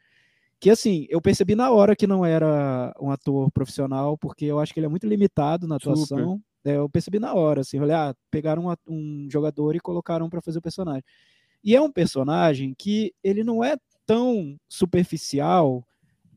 que 0.61 0.71
assim, 0.71 1.09
eu 1.11 1.21
percebi 1.21 1.57
na 1.57 1.73
hora 1.73 1.97
que 1.97 2.07
não 2.07 2.25
era 2.25 2.95
um 3.01 3.11
ator 3.11 3.51
profissional, 3.51 4.17
porque 4.17 4.45
eu 4.45 4.61
acho 4.61 4.73
que 4.73 4.79
ele 4.79 4.87
é 4.87 4.89
muito 4.89 5.09
limitado 5.09 5.67
na 5.67 5.75
atuação. 5.75 6.41
É, 6.65 6.77
eu 6.77 6.89
percebi 6.89 7.19
na 7.19 7.35
hora, 7.35 7.63
assim, 7.63 7.81
olhar, 7.81 8.11
ah, 8.11 8.15
pegaram 8.31 8.67
um, 8.67 8.75
um 8.87 9.29
jogador 9.29 9.75
e 9.75 9.81
colocaram 9.81 10.31
para 10.31 10.41
fazer 10.41 10.61
o 10.61 10.63
personagem. 10.63 11.03
E 11.65 11.75
é 11.75 11.81
um 11.81 11.91
personagem 11.91 12.77
que 12.79 13.13
ele 13.25 13.43
não 13.43 13.65
é 13.65 13.77
tão 14.07 14.57
superficial 14.69 15.85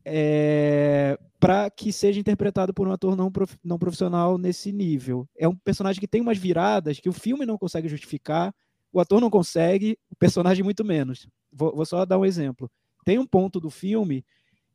é, 0.04 1.18
para 1.40 1.70
que 1.70 1.92
seja 1.92 2.20
interpretado 2.20 2.74
por 2.74 2.86
um 2.86 2.92
ator 2.92 3.16
não, 3.16 3.30
prof, 3.30 3.56
não 3.62 3.78
profissional 3.78 4.36
nesse 4.38 4.72
nível. 4.72 5.28
É 5.36 5.48
um 5.48 5.56
personagem 5.56 6.00
que 6.00 6.08
tem 6.08 6.20
umas 6.20 6.38
viradas 6.38 7.00
que 7.00 7.08
o 7.08 7.12
filme 7.12 7.46
não 7.46 7.56
consegue 7.56 7.88
justificar, 7.88 8.54
o 8.92 9.00
ator 9.00 9.20
não 9.20 9.30
consegue, 9.30 9.98
o 10.10 10.16
personagem 10.16 10.62
muito 10.62 10.84
menos. 10.84 11.26
Vou, 11.52 11.74
vou 11.74 11.86
só 11.86 12.04
dar 12.04 12.18
um 12.18 12.24
exemplo. 12.24 12.70
Tem 13.04 13.18
um 13.18 13.26
ponto 13.26 13.60
do 13.60 13.70
filme 13.70 14.24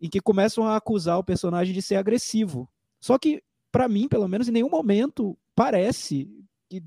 em 0.01 0.09
que 0.09 0.21
começam 0.21 0.65
a 0.65 0.75
acusar 0.75 1.17
o 1.17 1.23
personagem 1.23 1.73
de 1.73 1.81
ser 1.81 1.95
agressivo. 1.95 2.69
Só 2.99 3.17
que, 3.17 3.41
para 3.71 3.87
mim, 3.87 4.07
pelo 4.07 4.27
menos, 4.27 4.47
em 4.47 4.51
nenhum 4.51 4.69
momento 4.69 5.37
parece 5.55 6.27
que 6.69 6.81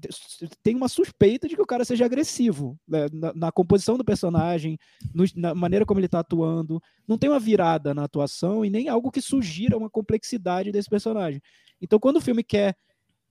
tem 0.62 0.76
uma 0.76 0.88
suspeita 0.88 1.48
de 1.48 1.56
que 1.56 1.62
o 1.62 1.66
cara 1.66 1.84
seja 1.84 2.04
agressivo 2.04 2.78
né? 2.86 3.06
na, 3.12 3.34
na, 3.34 3.52
composição 3.52 3.98
do 3.98 4.04
personagem, 4.04 4.78
no, 5.12 5.24
na 5.34 5.54
maneira 5.54 5.84
como 5.84 5.98
ele 5.98 6.06
está 6.06 6.20
atuando. 6.20 6.80
Não 7.06 7.18
tem 7.18 7.28
uma 7.28 7.40
virada 7.40 7.92
na 7.92 8.04
atuação 8.04 8.64
e 8.64 8.70
nem 8.70 8.88
algo 8.88 9.10
que 9.10 9.20
sugira 9.20 9.76
uma 9.76 9.90
complexidade 9.90 10.70
desse 10.70 10.88
personagem. 10.88 11.42
Então, 11.80 11.98
quando 11.98 12.16
o 12.16 12.20
filme 12.20 12.44
quer 12.44 12.76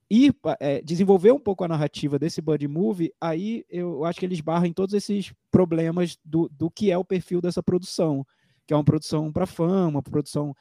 ir 0.10 0.36
é, 0.60 0.82
desenvolver 0.82 1.32
um 1.32 1.40
pouco 1.40 1.64
a 1.64 1.70
narrativa 1.70 2.20
desse 2.20 2.42
buddy 2.42 2.68
movie, 2.68 3.14
aí 3.22 3.64
eu 3.70 4.04
acho 4.04 4.20
que 4.20 4.26
ele 4.26 4.34
esbarra 4.34 4.68
em 4.68 4.74
todos 4.74 4.94
esses 4.94 5.34
problemas 5.50 6.18
do, 6.26 6.50
do 6.50 6.70
que 6.70 6.92
é 6.92 6.98
o 6.98 7.06
perfil 7.06 7.40
dessa 7.40 7.64
produção, 7.64 8.28
que 8.68 8.74
é 8.74 8.78
uma 8.78 8.84
produção 8.84 9.32
para 9.32 9.46
fama, 9.46 9.88
uma 9.88 10.04
produção 10.04 10.54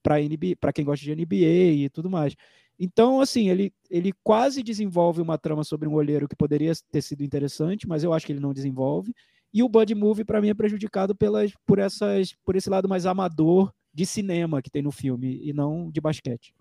para 0.00 0.72
quem 0.72 0.84
gosta 0.84 1.04
de 1.04 1.12
NBA 1.12 1.84
e 1.84 1.88
tudo 1.90 2.08
mais. 2.08 2.36
Então, 2.78 3.20
assim, 3.20 3.48
ele, 3.48 3.72
ele 3.90 4.12
quase 4.22 4.62
desenvolve 4.62 5.20
uma 5.20 5.36
trama 5.36 5.64
sobre 5.64 5.88
um 5.88 5.94
olheiro 5.94 6.28
que 6.28 6.36
poderia 6.36 6.72
ter 6.90 7.02
sido 7.02 7.24
interessante, 7.24 7.88
mas 7.88 8.04
eu 8.04 8.12
acho 8.12 8.24
que 8.24 8.32
ele 8.32 8.40
não 8.40 8.52
desenvolve. 8.52 9.12
E 9.52 9.62
o 9.62 9.68
Bud 9.68 9.94
Movie, 9.94 10.24
para 10.24 10.40
mim, 10.40 10.50
é 10.50 10.54
prejudicado 10.54 11.16
pelas, 11.16 11.52
por, 11.66 11.78
essas, 11.78 12.34
por 12.44 12.54
esse 12.54 12.70
lado 12.70 12.88
mais 12.88 13.06
amador 13.06 13.72
de 13.92 14.06
cinema 14.06 14.62
que 14.62 14.70
tem 14.70 14.82
no 14.82 14.92
filme, 14.92 15.40
e 15.42 15.52
não 15.52 15.90
de 15.90 16.00
basquete. 16.00 16.54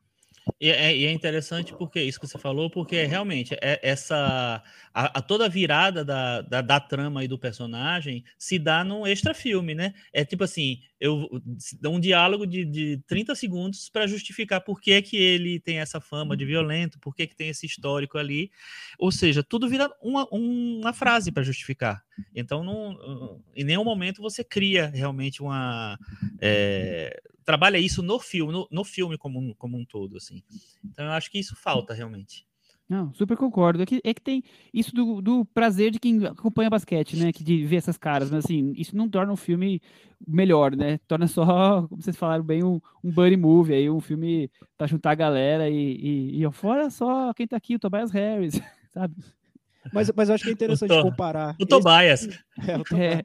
E 0.60 0.70
é, 0.70 0.96
e 0.96 1.06
é, 1.06 1.12
interessante 1.12 1.74
porque 1.74 2.02
isso 2.02 2.20
que 2.20 2.28
você 2.28 2.38
falou, 2.38 2.70
porque 2.70 3.04
realmente 3.04 3.56
é 3.62 3.80
essa 3.82 4.64
a, 4.94 5.20
a 5.20 5.22
toda 5.22 5.46
a 5.46 5.50
virada 5.50 6.04
da, 6.04 6.42
da, 6.42 6.62
da, 6.62 6.80
trama 6.80 7.24
e 7.24 7.28
do 7.28 7.38
personagem 7.38 8.24
se 8.38 8.58
dá 8.58 8.84
num 8.84 9.06
extra 9.06 9.34
filme, 9.34 9.76
né? 9.76 9.94
É 10.12 10.26
tipo 10.26 10.44
assim, 10.44 10.80
eu 11.00 11.30
um 11.86 12.00
diálogo 12.00 12.46
de, 12.48 12.66
de 12.66 12.98
30 13.08 13.36
segundos 13.36 13.90
para 13.90 14.08
justificar 14.08 14.62
por 14.62 14.82
que, 14.82 15.02
que 15.02 15.18
ele 15.18 15.60
tem 15.60 15.80
essa 15.80 16.02
fama 16.02 16.36
de 16.36 16.46
violento, 16.46 17.00
por 17.00 17.16
que, 17.16 17.28
que 17.28 17.36
tem 17.36 17.50
esse 17.50 17.66
histórico 17.66 18.18
ali. 18.18 18.52
Ou 18.98 19.12
seja, 19.12 19.44
tudo 19.44 19.70
vira 19.70 19.90
uma, 20.02 20.28
uma 20.32 20.94
frase 20.94 21.32
para 21.32 21.44
justificar. 21.44 22.04
Então, 22.34 22.64
não, 22.64 23.42
em 23.56 23.64
nenhum 23.64 23.84
momento 23.84 24.22
você 24.22 24.44
cria 24.44 24.88
realmente 24.88 25.42
uma. 25.42 26.00
É, 26.42 27.22
trabalha 27.48 27.78
isso 27.78 28.04
no 28.04 28.20
filme, 28.20 28.52
no, 28.52 28.68
no 28.70 28.84
filme 28.84 29.18
como, 29.18 29.56
como 29.56 29.78
um 29.78 29.86
todo, 29.86 30.18
assim. 30.18 30.44
Então 30.84 31.06
eu 31.06 31.12
acho 31.14 31.32
que 31.32 31.40
isso 31.40 31.56
falta 31.56 31.94
realmente. 31.94 32.46
Não, 32.90 33.14
super 33.14 33.38
concordo. 33.38 33.82
É 33.84 33.86
que, 33.86 34.02
é 34.04 34.14
que 34.14 34.22
tem 34.22 34.44
isso 34.74 34.94
do, 34.94 35.22
do 35.22 35.46
prazer 35.46 35.90
de 35.90 35.98
quem 35.98 36.26
acompanha 36.26 36.70
basquete, 36.70 37.16
né? 37.16 37.32
Que 37.32 37.46
de 37.46 37.66
ver 37.66 37.78
essas 37.78 37.98
caras, 37.98 38.30
mas 38.30 38.44
assim, 38.44 38.74
isso 38.76 38.98
não 38.98 39.08
torna 39.08 39.32
o 39.32 39.38
filme 39.38 39.82
melhor, 40.28 40.76
né? 40.76 40.98
Torna 41.08 41.26
só, 41.26 41.84
como 41.88 42.02
vocês 42.02 42.18
falaram 42.18 42.44
bem, 42.44 42.66
um, 42.66 42.82
um 43.02 43.10
buddy 43.10 43.38
movie 43.38 43.76
aí, 43.76 43.90
um 43.90 44.02
filme 44.02 44.52
pra 44.78 44.86
juntar 44.86 45.12
a 45.12 45.16
galera 45.16 45.70
e, 45.70 46.36
e, 46.36 46.44
e 46.44 46.52
fora 46.52 46.90
só 46.90 47.34
quem 47.34 47.48
tá 47.48 47.56
aqui, 47.56 47.76
o 47.76 47.80
Tobias 47.80 48.12
Harris, 48.12 48.62
sabe? 48.94 49.16
Mas, 49.94 50.12
mas 50.16 50.30
acho 50.30 50.44
que 50.44 50.50
é 50.50 50.54
interessante 50.54 50.92
o 50.94 51.02
comparar. 51.02 51.56
O 51.60 51.66
Tobias. 51.66 52.28
É, 52.68 52.76
o 52.76 52.84
Tobias. 52.86 53.20
É. 53.20 53.24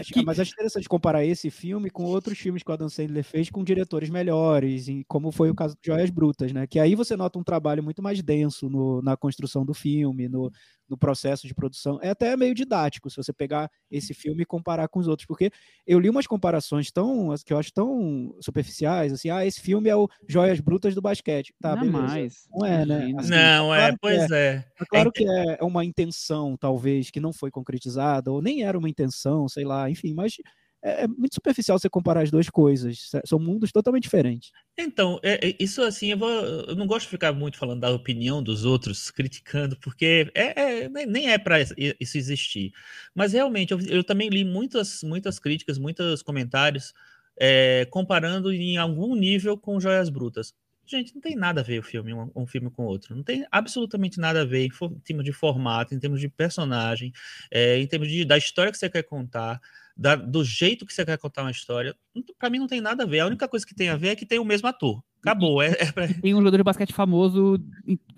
Acho, 0.00 0.12
que... 0.12 0.24
Mas 0.24 0.40
acho 0.40 0.52
interessante 0.52 0.88
comparar 0.88 1.24
esse 1.24 1.50
filme 1.50 1.88
com 1.88 2.04
outros 2.04 2.38
filmes 2.38 2.62
que 2.62 2.70
o 2.70 2.74
Adam 2.74 2.88
Sandler 2.88 3.22
fez 3.22 3.48
com 3.48 3.62
diretores 3.62 4.10
melhores, 4.10 4.88
e 4.88 5.04
como 5.06 5.30
foi 5.30 5.50
o 5.50 5.54
caso 5.54 5.76
de 5.80 5.86
Joias 5.86 6.10
Brutas, 6.10 6.52
né? 6.52 6.66
Que 6.66 6.80
aí 6.80 6.94
você 6.94 7.16
nota 7.16 7.38
um 7.38 7.44
trabalho 7.44 7.82
muito 7.82 8.02
mais 8.02 8.20
denso 8.22 8.68
no, 8.68 9.00
na 9.00 9.16
construção 9.16 9.64
do 9.64 9.72
filme, 9.72 10.28
no, 10.28 10.50
no 10.88 10.96
processo 10.96 11.46
de 11.46 11.54
produção. 11.54 11.98
É 12.02 12.10
até 12.10 12.36
meio 12.36 12.54
didático 12.54 13.08
se 13.08 13.16
você 13.16 13.32
pegar 13.32 13.70
esse 13.90 14.12
filme 14.14 14.42
e 14.42 14.46
comparar 14.46 14.88
com 14.88 15.00
os 15.00 15.08
outros, 15.08 15.26
porque 15.26 15.50
eu 15.86 15.98
li 15.98 16.10
umas 16.10 16.26
comparações 16.26 16.90
tão 16.90 17.34
que 17.44 17.52
eu 17.52 17.58
acho 17.58 17.72
tão 17.72 18.34
superficiais, 18.40 19.12
assim, 19.12 19.30
ah, 19.30 19.44
esse 19.44 19.60
filme 19.60 19.88
é 19.88 19.96
o 19.96 20.08
Joias 20.28 20.60
Brutas 20.60 20.94
do 20.94 21.02
basquete. 21.02 21.54
Tá, 21.60 21.74
não 21.74 21.82
beleza. 21.82 22.02
Mais. 22.02 22.48
Não 22.50 22.66
é, 22.66 22.86
né? 22.86 23.12
Assim, 23.16 23.30
não, 23.30 23.74
é, 23.74 23.78
claro 23.78 23.96
pois 24.00 24.30
é. 24.30 24.54
é. 24.56 24.64
é 24.80 24.84
claro 24.84 25.08
é... 25.08 25.12
que 25.12 25.24
é 25.24 25.64
uma 25.64 25.84
intenção, 25.84 26.56
talvez, 26.56 27.10
que 27.10 27.20
não 27.20 27.32
foi 27.32 27.50
concretizada, 27.50 28.30
ou 28.30 28.42
nem 28.42 28.62
era 28.62 28.78
uma 28.78 28.88
intenção, 28.88 29.48
sei 29.48 29.64
lá, 29.64 29.88
enfim, 29.90 30.14
mas 30.14 30.36
é, 30.82 31.04
é, 31.04 31.06
muito 31.06 31.34
superficial 31.34 31.78
você 31.78 31.88
comparar 31.88 32.22
as 32.22 32.30
duas 32.30 32.50
coisas. 32.50 33.10
São 33.24 33.38
mundos 33.38 33.70
totalmente 33.70 34.02
diferentes. 34.02 34.50
Então, 34.76 35.20
é, 35.22 35.48
é, 35.48 35.56
isso 35.60 35.80
assim, 35.82 36.08
eu, 36.08 36.18
vou, 36.18 36.28
eu, 36.28 36.74
não 36.74 36.86
gosto 36.86 37.04
de 37.04 37.10
ficar 37.10 37.32
muito 37.32 37.56
falando 37.56 37.80
da 37.80 37.90
opinião 37.90 38.42
dos 38.42 38.64
outros, 38.64 39.10
criticando, 39.10 39.76
porque 39.78 40.30
é, 40.34 40.84
é 40.84 41.06
nem 41.06 41.30
é 41.30 41.38
para 41.38 41.60
isso 41.60 42.18
existir. 42.18 42.72
Mas 43.14 43.32
realmente, 43.32 43.72
eu, 43.72 43.80
eu, 43.82 44.02
também 44.02 44.28
li 44.28 44.44
muitas, 44.44 45.04
muitas 45.04 45.38
críticas, 45.38 45.78
muitos 45.78 46.20
comentários 46.22 46.92
é, 47.38 47.86
comparando 47.88 48.52
em 48.52 48.76
algum 48.76 49.14
nível 49.14 49.56
com 49.56 49.78
Joias 49.78 50.08
Brutas. 50.08 50.52
Gente, 50.84 51.14
não 51.14 51.22
tem 51.22 51.36
nada 51.36 51.60
a 51.60 51.64
ver 51.64 51.78
o 51.78 51.82
filme, 51.82 52.12
um, 52.12 52.28
um 52.34 52.46
filme 52.46 52.68
com 52.68 52.82
o 52.82 52.86
outro. 52.86 53.14
Não 53.14 53.22
tem 53.22 53.46
absolutamente 53.52 54.18
nada 54.18 54.42
a 54.42 54.44
ver 54.44 54.66
em, 54.66 54.70
em 54.84 54.98
termos 54.98 55.24
de 55.24 55.32
formato, 55.32 55.94
em 55.94 55.98
termos 56.00 56.20
de 56.20 56.28
personagem, 56.28 57.12
é, 57.52 57.78
em 57.78 57.86
termos 57.86 58.08
de, 58.08 58.24
da 58.24 58.36
história 58.36 58.72
que 58.72 58.76
você 58.78 58.90
quer 58.90 59.04
contar 59.04 59.60
da, 59.96 60.16
do 60.16 60.44
jeito 60.44 60.86
que 60.86 60.92
você 60.92 61.04
quer 61.04 61.18
contar 61.18 61.42
uma 61.42 61.50
história, 61.50 61.94
para 62.38 62.50
mim 62.50 62.58
não 62.58 62.66
tem 62.66 62.80
nada 62.80 63.04
a 63.04 63.06
ver. 63.06 63.20
A 63.20 63.26
única 63.26 63.48
coisa 63.48 63.66
que 63.66 63.74
tem 63.74 63.88
a 63.88 63.96
ver 63.96 64.08
é 64.08 64.16
que 64.16 64.26
tem 64.26 64.38
o 64.38 64.44
mesmo 64.44 64.68
ator. 64.68 65.02
Acabou. 65.20 65.62
É, 65.62 65.70
é 65.78 65.92
pra... 65.92 66.08
Tem 66.08 66.34
um 66.34 66.38
jogador 66.38 66.56
de 66.56 66.62
basquete 66.64 66.92
famoso 66.92 67.62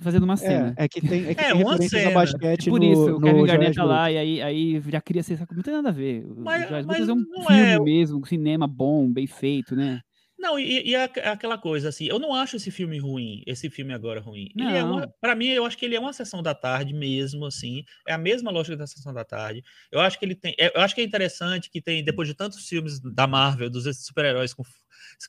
fazendo 0.01 0.23
uma 0.23 0.37
cena. 0.37 0.75
É, 0.77 0.85
é 0.85 0.89
que 0.89 1.01
tem, 1.01 1.27
é 1.27 1.35
que 1.35 1.41
é, 1.41 1.53
tem 1.53 1.63
uma 1.63 1.77
cena. 1.83 2.11
basquete 2.13 2.71
Por 2.71 2.83
isso, 2.83 3.11
no, 3.11 3.17
o 3.17 3.21
Kevin 3.21 3.45
Garnett 3.45 3.77
tá 3.77 3.85
lá 3.85 4.11
e 4.11 4.17
aí, 4.17 4.43
aí 4.43 4.83
já 4.89 5.01
cria 5.01 5.23
sensação. 5.23 5.55
Não 5.55 5.63
tem 5.63 5.75
nada 5.75 5.91
a 5.91 5.93
ver. 5.93 6.27
Mas, 6.37 6.87
mas 6.87 7.09
é 7.09 7.13
um 7.13 7.25
filme 7.47 7.61
é... 7.61 7.79
mesmo, 7.79 8.19
um 8.21 8.25
cinema 8.25 8.67
bom, 8.67 9.13
bem 9.13 9.27
feito, 9.27 9.77
né? 9.77 10.01
Não, 10.45 10.59
e, 10.59 10.91
e 10.91 10.95
aquela 10.95 11.57
coisa 11.57 11.89
assim, 11.89 12.05
eu 12.05 12.19
não 12.19 12.35
acho 12.35 12.57
esse 12.57 12.71
filme 12.71 12.99
ruim, 12.99 13.43
esse 13.47 13.71
filme 13.71 13.95
agora 13.95 14.21
ruim. 14.21 14.51
Não. 14.55 14.69
Ele 14.69 14.77
é 14.77 14.85
uma, 14.85 15.09
para 15.19 15.35
mim, 15.35 15.47
eu 15.47 15.65
acho 15.65 15.79
que 15.79 15.87
ele 15.87 15.97
é 15.97 15.99
uma 15.99 16.13
sessão 16.13 16.43
da 16.43 16.55
tarde 16.55 16.93
mesmo, 16.93 17.47
assim. 17.47 17.83
É 18.07 18.13
a 18.13 18.19
mesma 18.19 18.51
lógica 18.51 18.77
da 18.77 18.87
sessão 18.87 19.15
da 19.15 19.25
tarde. 19.25 19.65
Eu 19.91 20.01
acho 20.01 20.19
que 20.19 20.25
ele 20.27 20.35
tem, 20.35 20.55
é, 20.61 20.71
eu 20.77 20.83
acho 20.83 20.95
que 20.95 21.01
é 21.01 21.05
interessante 21.05 21.71
que 21.71 21.81
tem 21.81 22.05
depois 22.05 22.29
de 22.29 22.35
tantos 22.35 22.69
filmes 22.69 23.01
da 23.01 23.27
Marvel, 23.27 23.71
dos 23.71 23.85
super-heróis 24.05 24.53
com 24.53 24.63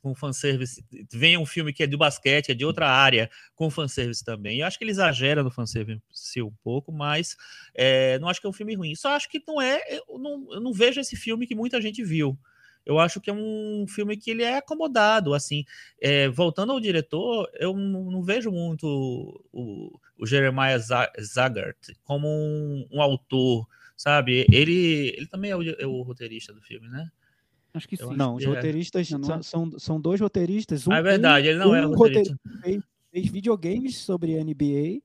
com 0.01 0.15
fanservice, 0.15 0.83
vem 1.11 1.37
um 1.37 1.45
filme 1.45 1.71
que 1.73 1.83
é 1.83 1.87
do 1.87 1.97
basquete, 1.97 2.49
é 2.49 2.53
de 2.53 2.65
outra 2.65 2.89
área, 2.89 3.29
com 3.55 3.69
fanservice 3.69 4.23
também. 4.23 4.59
Eu 4.59 4.67
acho 4.67 4.77
que 4.77 4.83
ele 4.83 4.91
exagera 4.91 5.43
no 5.43 5.51
fanservice 5.51 6.01
um 6.41 6.53
pouco, 6.63 6.91
mas 6.91 7.35
é, 7.73 8.17
não 8.19 8.29
acho 8.29 8.39
que 8.39 8.47
é 8.47 8.49
um 8.49 8.53
filme 8.53 8.73
ruim. 8.73 8.95
Só 8.95 9.09
acho 9.09 9.29
que 9.29 9.41
não 9.47 9.61
é, 9.61 9.81
eu 10.07 10.17
não, 10.17 10.53
eu 10.53 10.61
não 10.61 10.73
vejo 10.73 10.99
esse 10.99 11.15
filme 11.15 11.45
que 11.45 11.55
muita 11.55 11.81
gente 11.81 12.03
viu 12.03 12.37
eu 12.85 12.99
acho 12.99 13.19
que 13.19 13.29
é 13.29 13.33
um 13.33 13.85
filme 13.87 14.15
que 14.15 14.29
ele 14.31 14.43
é 14.43 14.57
acomodado, 14.57 15.33
assim, 15.33 15.65
é, 15.99 16.29
voltando 16.29 16.71
ao 16.71 16.79
diretor, 16.79 17.49
eu 17.59 17.75
não, 17.75 18.11
não 18.11 18.21
vejo 18.21 18.51
muito 18.51 18.85
o, 19.51 19.99
o 20.17 20.25
Jeremiah 20.25 20.77
Zagart 20.77 21.77
como 22.03 22.27
um, 22.27 22.87
um, 22.91 23.01
autor, 23.01 23.67
sabe? 23.97 24.45
Ele, 24.51 25.13
ele 25.17 25.27
também 25.27 25.51
é 25.51 25.55
o, 25.55 25.63
é 25.63 25.85
o 25.85 26.01
roteirista 26.03 26.53
do 26.53 26.61
filme, 26.61 26.87
né? 26.87 27.09
Acho 27.73 27.89
que 27.89 27.97
sim. 27.97 28.15
Não, 28.15 28.35
os 28.35 28.43
é. 28.43 28.47
roteiristas 28.47 29.09
não, 29.09 29.43
são, 29.43 29.79
são 29.79 29.99
dois 29.99 30.21
roteiristas. 30.21 30.87
Um, 30.87 30.91
ah, 30.93 30.97
é 30.97 31.01
verdade, 31.01 31.47
ele 31.47 31.59
não 31.59 31.71
um 31.71 31.75
é 31.75 31.81
roteirista. 31.81 32.39
Fez, 32.61 32.83
fez 33.11 33.27
videogames 33.27 33.97
sobre 33.97 34.41
NBA 34.41 35.01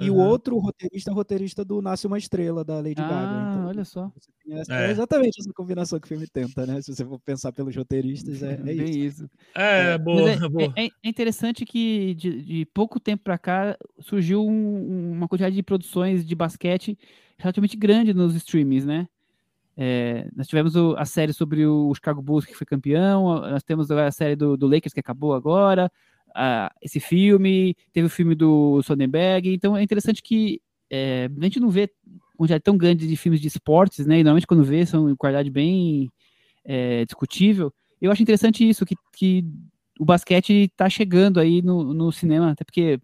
e 0.00 0.10
uhum. 0.10 0.16
o 0.16 0.18
outro 0.18 0.58
roteirista 0.58 1.10
é 1.10 1.14
roteirista 1.14 1.64
do 1.64 1.82
Nasce 1.82 2.06
uma 2.06 2.16
Estrela, 2.16 2.64
da 2.64 2.76
Lady 2.76 2.94
ah, 3.02 3.08
Gaga. 3.08 3.49
Olha 3.70 3.84
só. 3.84 4.12
Essa, 4.48 4.74
é. 4.74 4.86
é. 4.88 4.90
exatamente 4.90 5.40
essa 5.40 5.52
combinação 5.52 6.00
que 6.00 6.06
o 6.06 6.08
filme 6.08 6.26
tenta, 6.26 6.66
né? 6.66 6.82
Se 6.82 6.92
você 6.92 7.04
for 7.04 7.20
pensar 7.20 7.52
pelos 7.52 7.74
roteiristas, 7.76 8.42
é, 8.42 8.60
é 8.66 8.72
isso. 8.72 8.98
isso. 8.98 9.30
É, 9.54 9.92
é 9.92 9.98
boa, 9.98 10.30
é, 10.30 10.48
boa. 10.48 10.72
É, 10.76 10.86
é, 10.86 10.90
interessante 11.04 11.64
que 11.64 12.14
de, 12.14 12.42
de 12.42 12.66
pouco 12.66 12.98
tempo 12.98 13.22
para 13.22 13.38
cá 13.38 13.76
surgiu 14.00 14.44
um, 14.44 15.12
uma 15.12 15.28
quantidade 15.28 15.54
de 15.54 15.62
produções 15.62 16.26
de 16.26 16.34
basquete 16.34 16.98
relativamente 17.38 17.76
grande 17.76 18.12
nos 18.12 18.34
streamings, 18.34 18.84
né? 18.84 19.06
É, 19.76 20.28
nós 20.34 20.48
tivemos 20.48 20.74
o, 20.74 20.96
a 20.98 21.04
série 21.04 21.32
sobre 21.32 21.64
o 21.64 21.94
Chicago 21.94 22.20
Bulls, 22.20 22.44
que 22.44 22.56
foi 22.56 22.66
campeão, 22.66 23.40
nós 23.40 23.62
temos 23.62 23.88
a 23.90 24.10
série 24.10 24.34
do, 24.34 24.56
do 24.56 24.66
Lakers, 24.66 24.92
que 24.92 25.00
acabou 25.00 25.32
agora, 25.32 25.90
a, 26.34 26.72
esse 26.82 26.98
filme, 26.98 27.76
teve 27.92 28.06
o 28.06 28.10
filme 28.10 28.34
do 28.34 28.82
Sonnenberg, 28.82 29.54
então 29.54 29.76
é 29.76 29.82
interessante 29.82 30.22
que 30.22 30.60
é, 30.90 31.30
a 31.34 31.44
gente 31.44 31.60
não 31.60 31.70
vê 31.70 31.88
quantidade 32.40 32.64
tão 32.64 32.76
grande 32.76 33.06
de 33.06 33.16
filmes 33.16 33.40
de 33.40 33.48
esportes, 33.48 34.06
né? 34.06 34.18
E 34.18 34.24
normalmente 34.24 34.46
quando 34.46 34.64
vê 34.64 34.84
são 34.86 35.10
em 35.10 35.16
qualidade 35.16 35.50
bem 35.50 36.10
é, 36.64 37.04
discutível. 37.04 37.72
Eu 38.00 38.10
acho 38.10 38.22
interessante 38.22 38.66
isso, 38.66 38.86
que, 38.86 38.96
que 39.12 39.44
o 39.98 40.04
basquete 40.04 40.70
está 40.70 40.88
chegando 40.88 41.38
aí 41.38 41.60
no, 41.60 41.92
no 41.92 42.10
cinema, 42.10 42.52
até 42.52 42.64
porque 42.64 42.98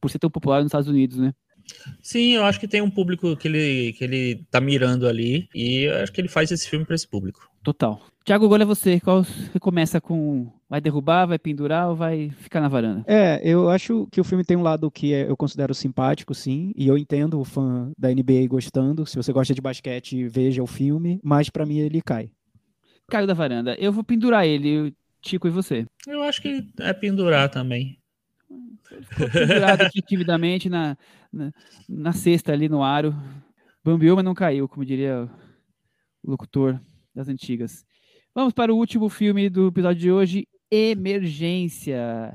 por 0.00 0.10
ser 0.10 0.18
tão 0.18 0.30
popular 0.30 0.58
nos 0.58 0.66
Estados 0.66 0.88
Unidos, 0.88 1.16
né? 1.16 1.32
Sim, 2.02 2.34
eu 2.34 2.44
acho 2.44 2.60
que 2.60 2.68
tem 2.68 2.82
um 2.82 2.90
público 2.90 3.36
que 3.36 3.48
ele, 3.48 3.92
que 3.94 4.04
ele 4.04 4.44
tá 4.50 4.60
mirando 4.60 5.08
ali 5.08 5.48
e 5.54 5.88
acho 5.88 6.12
que 6.12 6.20
ele 6.20 6.28
faz 6.28 6.50
esse 6.50 6.68
filme 6.68 6.84
para 6.84 6.94
esse 6.94 7.08
público. 7.08 7.48
Total. 7.62 8.02
Tiago, 8.24 8.44
agora 8.44 8.62
é 8.62 8.66
você. 8.66 9.00
Qual 9.00 9.24
você 9.24 9.58
começa 9.58 10.00
com 10.00 10.52
vai 10.68 10.80
derrubar, 10.80 11.26
vai 11.26 11.38
pendurar 11.38 11.88
ou 11.88 11.96
vai 11.96 12.30
ficar 12.30 12.60
na 12.60 12.68
varanda? 12.68 13.04
É, 13.06 13.40
eu 13.42 13.68
acho 13.68 14.06
que 14.12 14.20
o 14.20 14.24
filme 14.24 14.44
tem 14.44 14.56
um 14.56 14.62
lado 14.62 14.90
que 14.90 15.12
é, 15.12 15.28
eu 15.28 15.36
considero 15.36 15.74
simpático, 15.74 16.32
sim, 16.34 16.72
e 16.76 16.86
eu 16.86 16.96
entendo 16.96 17.40
o 17.40 17.44
fã 17.44 17.90
da 17.98 18.10
NBA 18.10 18.46
gostando. 18.48 19.04
Se 19.04 19.16
você 19.16 19.32
gosta 19.32 19.52
de 19.52 19.60
basquete, 19.60 20.28
veja 20.28 20.62
o 20.62 20.66
filme, 20.66 21.18
mas 21.22 21.50
para 21.50 21.66
mim 21.66 21.78
ele 21.78 22.00
cai. 22.00 22.30
Caiu 23.08 23.26
da 23.26 23.34
varanda. 23.34 23.74
Eu 23.74 23.92
vou 23.92 24.04
pendurar 24.04 24.46
ele, 24.46 24.94
Tico 25.20 25.48
e 25.48 25.50
você. 25.50 25.84
Eu 26.06 26.22
acho 26.22 26.40
que 26.40 26.64
é 26.78 26.92
pendurar 26.92 27.48
também. 27.48 27.98
Ficou 29.10 29.28
pendurado 29.30 29.82
aqui 29.82 30.00
timidamente 30.06 30.68
na, 30.68 30.96
na, 31.32 31.52
na 31.88 32.12
cesta 32.12 32.52
ali 32.52 32.68
no 32.68 32.84
aro. 32.84 33.14
Bambiou, 33.84 34.14
mas 34.14 34.24
não 34.24 34.34
caiu, 34.34 34.68
como 34.68 34.84
diria 34.84 35.28
o 36.22 36.30
locutor 36.30 36.80
das 37.14 37.28
antigas. 37.28 37.84
Vamos 38.34 38.54
para 38.54 38.72
o 38.72 38.78
último 38.78 39.10
filme 39.10 39.50
do 39.50 39.68
episódio 39.68 40.00
de 40.00 40.10
hoje, 40.10 40.48
Emergência. 40.70 42.34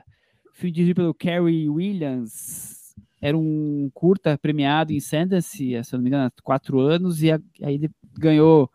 Filme 0.53 0.71
dirigido 0.71 1.01
pelo 1.01 1.13
Carrie 1.13 1.67
Williams. 1.67 2.93
Era 3.19 3.35
um 3.35 3.89
curta 3.95 4.37
premiado 4.37 4.93
em 4.93 4.99
Sundance, 4.99 5.83
se 5.83 5.93
não 5.93 5.99
me 5.99 6.09
engano, 6.09 6.25
há 6.25 6.41
quatro 6.43 6.79
anos, 6.79 7.23
e 7.23 7.31
aí 7.31 7.89
ganhou 8.15 8.69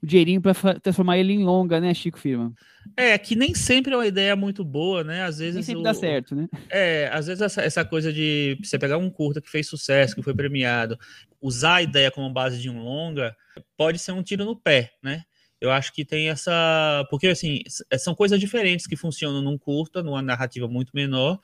o 0.00 0.06
dinheirinho 0.06 0.40
para 0.40 0.54
transformar 0.78 1.18
ele 1.18 1.32
em 1.32 1.42
longa, 1.42 1.80
né, 1.80 1.92
Chico 1.92 2.20
Firma? 2.20 2.52
É, 2.96 3.18
que 3.18 3.34
nem 3.34 3.52
sempre 3.52 3.92
é 3.92 3.96
uma 3.96 4.06
ideia 4.06 4.36
muito 4.36 4.64
boa, 4.64 5.02
né? 5.02 5.24
Às 5.24 5.38
vezes. 5.38 5.56
Nem 5.56 5.64
sempre 5.64 5.80
o... 5.80 5.82
dá 5.82 5.92
certo, 5.92 6.36
né? 6.36 6.46
É, 6.70 7.10
às 7.12 7.26
vezes 7.26 7.42
essa, 7.42 7.62
essa 7.62 7.84
coisa 7.84 8.12
de 8.12 8.56
você 8.62 8.78
pegar 8.78 8.96
um 8.96 9.10
curta 9.10 9.40
que 9.40 9.50
fez 9.50 9.66
sucesso, 9.66 10.14
que 10.14 10.22
foi 10.22 10.36
premiado, 10.36 10.96
usar 11.42 11.74
a 11.74 11.82
ideia 11.82 12.12
como 12.12 12.32
base 12.32 12.60
de 12.60 12.70
um 12.70 12.80
longa, 12.80 13.34
pode 13.76 13.98
ser 13.98 14.12
um 14.12 14.22
tiro 14.22 14.44
no 14.44 14.54
pé, 14.54 14.92
né? 15.02 15.24
Eu 15.60 15.70
acho 15.70 15.92
que 15.92 16.04
tem 16.04 16.30
essa. 16.30 17.06
Porque, 17.10 17.28
assim, 17.28 17.60
são 17.98 18.14
coisas 18.14 18.40
diferentes 18.40 18.86
que 18.86 18.96
funcionam 18.96 19.42
num 19.42 19.58
curta, 19.58 20.02
numa 20.02 20.22
narrativa 20.22 20.66
muito 20.66 20.90
menor, 20.94 21.38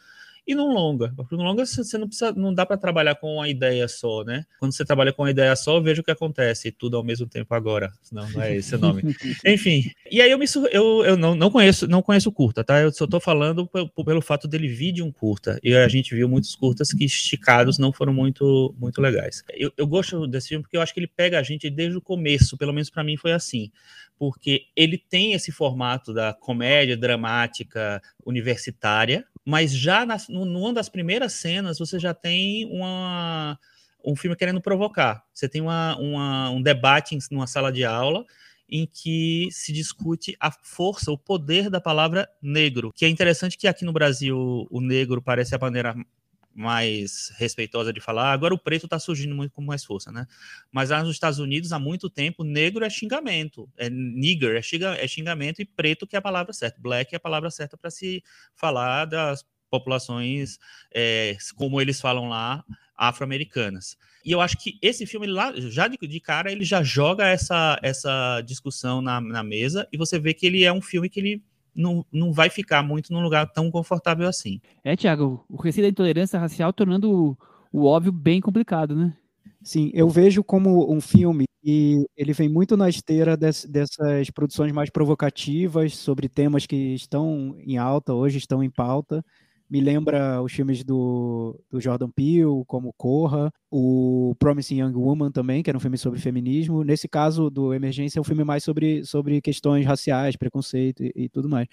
e 0.47 0.55
num 0.55 0.73
longa. 0.73 1.13
Porque 1.17 1.35
no 1.35 1.43
longa 1.43 1.67
você 1.67 1.99
não 1.99 2.07
precisa, 2.07 2.33
não 2.33 2.55
dá 2.55 2.65
para 2.65 2.77
trabalhar 2.77 3.17
com 3.17 3.35
uma 3.35 3.49
ideia 3.49 3.89
só, 3.89 4.23
né? 4.23 4.45
Quando 4.61 4.73
você 4.73 4.85
trabalha 4.85 5.13
com 5.13 5.23
uma 5.23 5.31
ideia 5.31 5.55
só, 5.57 5.81
veja 5.81 6.01
o 6.01 6.05
que 6.05 6.11
acontece, 6.11 6.71
tudo 6.71 6.97
ao 6.97 7.05
mesmo 7.05 7.27
tempo 7.27 7.55
agora. 7.55 7.93
Não, 8.13 8.31
não 8.31 8.43
é 8.43 8.57
esse 8.57 8.75
o 8.75 8.79
nome. 8.79 9.03
Enfim. 9.45 9.91
E 10.11 10.21
aí 10.21 10.31
eu 10.31 10.39
me 10.39 10.47
eu, 10.71 11.05
eu 11.05 11.17
não, 11.17 11.35
não 11.35 11.51
conheço, 11.51 11.89
não 11.89 12.01
conheço 12.01 12.31
curta, 12.31 12.63
tá? 12.63 12.81
Eu 12.81 12.93
só 12.93 13.07
tô 13.07 13.19
falando 13.19 13.67
pelo, 13.67 13.89
pelo 13.89 14.23
fato 14.23 14.47
dele 14.47 14.69
vir 14.69 14.93
de 14.93 15.03
um 15.03 15.11
curta. 15.11 15.59
E 15.63 15.75
a 15.75 15.89
gente 15.89 16.15
viu 16.15 16.29
muitos 16.29 16.55
curtas 16.55 16.93
que 16.93 17.05
esticados 17.05 17.79
não 17.79 17.93
foram 17.93 18.13
muito 18.15 18.75
muito 18.79 19.01
legais. 19.01 19.43
Eu, 19.53 19.73
eu 19.77 19.87
gosto 19.87 20.27
desse 20.27 20.49
filme 20.49 20.63
porque 20.63 20.77
eu 20.77 20.81
acho 20.81 20.95
que 20.95 21.01
ele 21.01 21.09
pega 21.09 21.39
a 21.39 21.43
gente 21.43 21.69
desde 21.69 21.97
o 21.97 22.01
começo, 22.01 22.57
pelo 22.57 22.73
menos 22.73 22.91
para 22.91 23.03
mim 23.03 23.17
foi 23.17 23.33
assim 23.33 23.71
porque 24.19 24.67
ele 24.75 24.97
tem 24.97 25.35
esse 25.35 25.53
formato 25.53 26.13
da 26.13 26.33
comédia 26.33 26.97
dramática 26.97 28.01
universitária, 28.25 29.27
mas 29.47 29.71
já 29.71 30.05
nas, 30.05 30.29
numa 30.29 30.73
das 30.73 30.89
primeiras 30.89 31.35
cenas 31.35 31.79
você 31.79 32.01
já 32.01 32.13
tem 32.13 32.69
uma, 32.69 33.57
um 34.05 34.17
filme 34.17 34.35
querendo 34.35 34.61
provocar. 34.61 35.25
Você 35.33 35.49
tem 35.49 35.63
uma, 35.63 35.97
uma, 35.99 36.51
um 36.51 36.61
debate 36.61 37.15
em 37.15 37.19
uma 37.31 37.47
sala 37.47 37.71
de 37.71 37.85
aula 37.85 38.25
em 38.69 38.85
que 38.85 39.47
se 39.53 39.73
discute 39.73 40.37
a 40.41 40.51
força, 40.51 41.13
o 41.13 41.17
poder 41.17 41.71
da 41.71 41.81
palavra 41.81 42.29
negro, 42.43 42.93
que 42.93 43.05
é 43.05 43.09
interessante 43.09 43.57
que 43.57 43.69
aqui 43.69 43.85
no 43.85 43.93
Brasil 43.93 44.67
o 44.69 44.81
negro 44.81 45.23
parece 45.23 45.55
a 45.55 45.59
maneira 45.59 45.95
mais 46.57 47.31
respeitosa 47.37 47.93
de 47.93 48.01
falar. 48.01 48.33
Agora 48.33 48.55
o 48.55 48.59
preto 48.59 48.87
está 48.87 48.99
surgindo 48.99 49.35
muito 49.35 49.53
com 49.53 49.63
mais 49.63 49.85
força, 49.85 50.11
né? 50.11 50.27
Mas 50.73 50.91
lá 50.91 51.03
nos 51.03 51.13
Estados 51.13 51.39
Unidos, 51.39 51.73
há 51.73 51.79
muito 51.79 52.09
tempo, 52.09 52.43
negro 52.43 52.85
é 52.85 52.91
xingamento, 52.91 53.69
é 53.77 53.91
nigger, 53.91 54.57
é, 54.57 55.05
é 55.05 55.07
xingamento, 55.07 55.61
e 55.61 55.65
preto 55.67 56.07
que 56.07 56.17
é 56.17 56.19
a 56.19 56.23
palavra 56.23 56.53
certa, 56.53 56.81
black 56.81 57.15
é 57.15 57.19
a 57.19 57.21
palavra 57.21 57.51
certa 57.51 57.77
para 57.77 57.91
se 57.91 58.25
falar 58.55 59.05
das 59.05 59.45
populações, 59.71 60.59
é, 60.95 61.37
como 61.55 61.81
eles 61.81 62.01
falam 62.01 62.29
lá, 62.29 62.65
afro-americanas. 62.97 63.97
E 64.25 64.33
eu 64.33 64.41
acho 64.41 64.57
que 64.57 64.79
esse 64.81 65.07
filme, 65.07 65.27
lá, 65.27 65.53
já 65.57 65.87
de, 65.87 65.99
de, 65.99 66.21
cara, 66.21 66.51
ele 66.51 66.65
já 66.65 66.83
joga 66.83 67.27
essa, 67.27 67.79
essa 67.83 68.41
discussão 68.41 69.03
na, 69.03 69.21
na 69.21 69.43
mesa, 69.43 69.87
e 69.93 69.99
você 69.99 70.19
vê 70.19 70.33
que 70.33 70.47
ele 70.47 70.65
é 70.65 70.73
um 70.73 70.81
filme 70.81 71.11
que 71.11 71.21
ele 71.21 71.43
não, 71.77 72.05
não 72.11 72.33
vai 72.33 72.49
ficar 72.49 72.83
muito 72.83 73.13
num 73.13 73.21
lugar 73.21 73.47
tão 73.53 73.71
confortável 73.71 74.27
assim. 74.27 74.61
É, 74.83 74.97
Tiago, 74.97 75.45
o 75.49 75.61
receio 75.61 75.87
da 75.87 75.91
intolerância 75.91 76.39
racial 76.39 76.73
tornando 76.73 77.11
o, 77.13 77.37
o 77.73 77.85
óbvio 77.85 78.13
bem 78.13 78.41
complicado, 78.41 78.97
né? 78.97 79.15
Sim, 79.63 79.91
eu 79.93 80.09
vejo 80.09 80.43
como 80.45 80.93
um 80.93 81.01
filme 81.01 81.45
e 81.63 82.07
ele 82.17 82.33
vem 82.33 82.49
muito 82.49 82.77
na 82.77 82.89
esteira 82.89 83.37
des, 83.37 83.65
dessas 83.65 84.31
produções 84.31 84.73
mais 84.73 84.91
provocativas 84.91 85.97
sobre 85.97 86.29
temas 86.29 86.67
que 86.67 86.95
estão 86.95 87.57
em 87.59 87.77
alta 87.77 88.15
hoje, 88.15 88.39
estão 88.39 88.63
em 88.63 88.71
pauta 88.71 89.25
me 89.69 89.81
lembra 89.81 90.41
os 90.43 90.53
filmes 90.53 90.85
do, 90.85 91.59
do 91.71 91.81
Jordan 91.81 92.11
Peele, 92.11 92.65
como 92.67 92.93
Corra, 92.93 93.53
o 93.71 94.35
Promising 94.39 94.81
Young 94.81 94.95
Woman 94.95 95.31
também, 95.31 95.63
que 95.63 95.71
era 95.71 95.77
um 95.77 95.81
filme 95.81 95.99
sobre 95.99 96.21
feminismo. 96.21 96.85
Nesse 96.85 97.09
caso 97.09 97.51
do 97.51 97.75
Emergência, 97.75 98.19
é 98.19 98.21
um 98.21 98.25
filme 98.25 98.45
mais 98.45 98.63
sobre, 98.63 99.05
sobre 99.05 99.41
questões 99.41 99.85
raciais, 99.85 100.37
preconceito 100.37 101.03
e, 101.03 101.13
e 101.17 101.29
tudo 101.29 101.49
mais. 101.49 101.67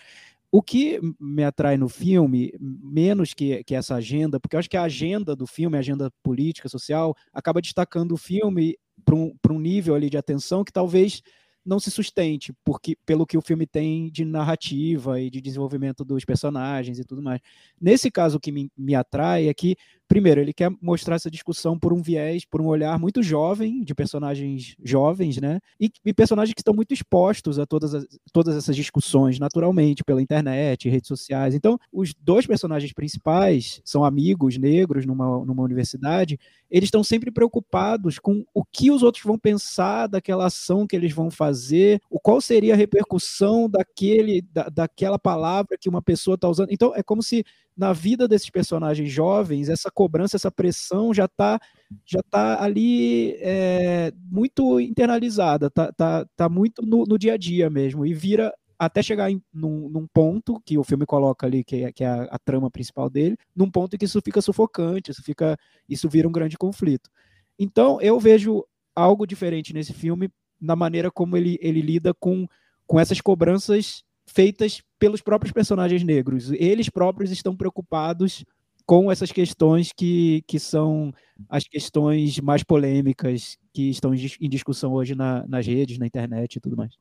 O 0.52 0.62
que 0.62 1.00
me 1.20 1.44
atrai 1.44 1.78
no 1.78 1.90
filme, 1.90 2.54
menos 2.60 3.34
que, 3.34 3.64
que 3.64 3.74
essa 3.74 3.96
agenda, 3.96 4.40
porque 4.40 4.56
eu 4.56 4.60
acho 4.60 4.70
que 4.70 4.78
a 4.78 4.84
agenda 4.84 5.36
do 5.36 5.48
filme, 5.48 5.78
a 5.78 5.80
agenda 5.80 6.12
política, 6.22 6.70
social, 6.70 7.16
acaba 7.34 7.62
destacando 7.62 8.12
o 8.12 8.18
filme 8.18 8.78
para 9.04 9.16
um, 9.16 9.34
um 9.50 9.60
nível 9.60 9.96
ali 9.96 10.10
de 10.10 10.18
atenção 10.18 10.64
que 10.64 10.72
talvez 10.72 11.24
não 11.66 11.80
se 11.80 11.90
sustente, 11.90 12.54
porque 12.64 12.98
pelo 13.06 13.26
que 13.26 13.38
o 13.38 13.42
filme 13.42 13.66
tem 13.66 14.10
de 14.10 14.26
narrativa 14.26 15.20
e 15.20 15.30
de 15.30 15.40
desenvolvimento 15.40 16.04
dos 16.04 16.26
personagens 16.26 17.00
e 17.00 17.04
tudo 17.04 17.22
mais. 17.22 17.40
Nesse 17.80 18.12
caso, 18.12 18.38
o 18.38 18.40
que 18.40 18.52
me, 18.52 18.72
me 18.78 18.96
atrai 18.96 19.48
é 19.48 19.54
que 19.54 19.76
primeiro, 20.14 20.40
ele 20.40 20.54
quer 20.54 20.72
mostrar 20.80 21.16
essa 21.16 21.32
discussão 21.32 21.80
por 21.80 21.92
um 21.92 22.00
viés, 22.00 22.46
por 22.46 22.62
um 22.62 22.68
olhar 22.68 23.00
muito 23.00 23.24
jovem, 23.24 23.84
de 23.84 23.96
personagens 23.96 24.76
jovens, 24.84 25.42
né? 25.42 25.60
E, 25.80 25.92
e 26.06 26.14
personagens 26.14 26.54
que 26.54 26.62
estão 26.62 26.76
muito 26.76 26.94
expostos 26.94 27.58
a 27.58 27.66
todas, 27.66 27.96
as, 27.96 28.06
todas 28.32 28.56
essas 28.56 28.76
discussões, 28.76 29.40
naturalmente, 29.40 30.04
pela 30.04 30.22
internet, 30.22 30.88
redes 30.88 31.08
sociais. 31.08 31.56
Então, 31.56 31.80
os 31.92 32.14
dois 32.14 32.46
personagens 32.46 32.94
principais 32.94 33.82
são 33.84 34.06
amigos 34.06 34.56
negros 34.56 35.04
numa, 35.04 35.44
numa 35.44 35.64
universidade, 35.64 36.40
eles 36.70 36.88
estão 36.88 37.04
sempre 37.04 37.32
preocupados 37.32 38.20
com 38.20 38.46
o 38.54 38.64
que 38.64 38.92
os 38.92 39.02
outros 39.02 39.24
vão 39.24 39.40
pensar 39.40 40.06
daquela 40.06 40.46
ação 40.46 40.86
que 40.86 40.96
eles 40.96 41.12
vão 41.12 41.32
fazer, 41.32 42.00
o 42.08 42.20
qual 42.20 42.40
seria 42.40 42.76
a 42.76 42.78
repercussão 42.78 43.68
daquele, 43.68 44.44
da, 44.44 44.70
daquela 44.70 45.18
palavra 45.18 45.76
que 45.76 45.90
uma 45.90 46.04
pessoa 46.04 46.36
está 46.36 46.48
usando. 46.48 46.70
Então, 46.70 46.94
é 46.96 47.02
como 47.02 47.24
se 47.24 47.44
na 47.76 47.92
vida 47.92 48.28
desses 48.28 48.50
personagens 48.50 49.12
jovens, 49.12 49.70
essa 49.70 49.90
cobrança, 49.92 50.36
essa 50.36 50.52
pressão 50.52 51.14
já 51.14 51.26
está 51.26 51.60
já 52.06 52.22
tá 52.24 52.64
ali 52.64 53.36
é, 53.40 54.12
muito 54.32 54.80
internalizada, 54.80 55.70
tá, 55.70 55.92
tá, 55.92 56.26
tá 56.36 56.50
muito 56.50 56.82
no, 56.82 57.04
no, 57.06 57.20
dia 57.20 57.34
a 57.34 57.38
dia 57.38 57.70
mesmo, 57.70 58.06
e 58.06 58.14
vira 58.14 58.52
até 58.78 59.02
chegar 59.02 59.30
em, 59.30 59.42
num, 59.54 59.90
num, 59.90 60.08
ponto 60.08 60.60
que 60.66 60.78
o 60.78 60.84
filme 60.84 61.06
coloca 61.06 61.46
ali, 61.46 61.64
que 61.64 61.84
é, 61.84 61.92
que 61.92 62.04
é 62.04 62.08
a, 62.08 62.24
a, 62.24 62.40
trama 62.40 62.70
principal 62.72 63.10
dele, 63.10 63.38
num 63.56 63.70
ponto 63.70 63.96
em 63.96 64.00
que 64.00 64.06
isso 64.06 64.20
fica 64.24 64.42
sufocante, 64.42 65.12
isso, 65.12 65.24
fica, 65.24 65.58
isso 65.88 66.10
vira 66.10 66.28
um 66.28 66.32
grande 66.32 66.58
conflito. 66.58 67.10
Então, 67.58 68.02
eu 68.02 68.20
vejo 68.20 68.66
algo 68.96 69.28
diferente 69.28 69.74
nesse 69.74 69.94
filme, 69.94 70.30
na 70.60 70.76
maneira 70.76 71.12
como 71.12 71.38
ele, 71.38 71.58
ele 71.62 71.82
lida 71.82 72.14
com, 72.14 72.48
com 72.88 73.00
essas 73.00 73.22
cobranças 73.22 74.04
feitas 74.26 74.82
pelos 75.00 75.22
próprios 75.22 75.52
personagens 75.52 76.04
negros. 76.04 76.52
Eles 76.52 76.90
próprios 76.90 77.32
estão 77.32 77.56
preocupados 77.56 78.44
com 78.86 79.12
essas 79.12 79.32
questões 79.32 79.92
que, 79.96 80.44
que 80.48 80.60
são 80.60 81.14
as 81.50 81.64
questões 81.64 82.40
mais 82.40 82.64
polêmicas 82.64 83.58
que 83.74 83.90
estão 83.90 84.14
em 84.14 84.50
discussão 84.50 84.94
hoje 84.94 85.16
na, 85.16 85.46
nas 85.48 85.66
redes, 85.66 85.98
na 85.98 86.06
internet 86.06 86.56
e 86.56 86.60
tudo 86.60 86.76
mais. 86.76 86.94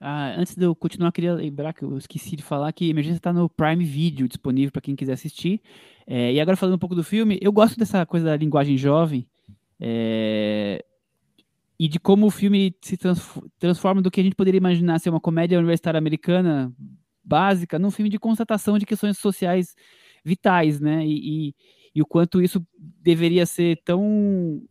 Ah, 0.00 0.34
antes 0.36 0.54
de 0.54 0.64
eu 0.64 0.74
continuar, 0.74 1.12
queria 1.12 1.32
lembrar 1.32 1.72
que 1.72 1.82
eu 1.82 1.96
esqueci 1.96 2.36
de 2.36 2.42
falar 2.42 2.72
que 2.72 2.90
Emergência 2.90 3.18
está 3.18 3.32
no 3.32 3.48
Prime 3.48 3.84
Video 3.84 4.28
disponível 4.28 4.72
para 4.72 4.82
quem 4.82 4.96
quiser 4.96 5.12
assistir. 5.12 5.60
É, 6.06 6.32
e 6.32 6.40
agora 6.40 6.56
falando 6.56 6.74
um 6.74 6.78
pouco 6.78 6.94
do 6.94 7.04
filme, 7.04 7.38
eu 7.40 7.52
gosto 7.52 7.78
dessa 7.78 8.04
coisa 8.04 8.26
da 8.26 8.36
linguagem 8.36 8.76
jovem. 8.76 9.26
É, 9.80 10.84
e 11.78 11.88
de 11.88 11.98
como 11.98 12.26
o 12.26 12.30
filme 12.30 12.74
se 12.80 12.96
transforma 13.58 14.00
do 14.00 14.10
que 14.10 14.20
a 14.20 14.24
gente 14.24 14.36
poderia 14.36 14.58
imaginar 14.58 14.98
ser 15.00 15.10
uma 15.10 15.20
comédia 15.20 15.58
universitária 15.58 15.98
americana 15.98 16.72
básica 17.22 17.78
num 17.78 17.90
filme 17.90 18.08
de 18.08 18.18
constatação 18.18 18.78
de 18.78 18.86
questões 18.86 19.18
sociais 19.18 19.74
vitais, 20.24 20.80
né? 20.80 21.04
E, 21.04 21.48
e, 21.48 21.54
e, 21.94 22.02
o 22.02 22.06
quanto 22.06 22.40
isso 22.40 22.64
deveria 22.78 23.44
ser 23.46 23.80
tão 23.84 24.62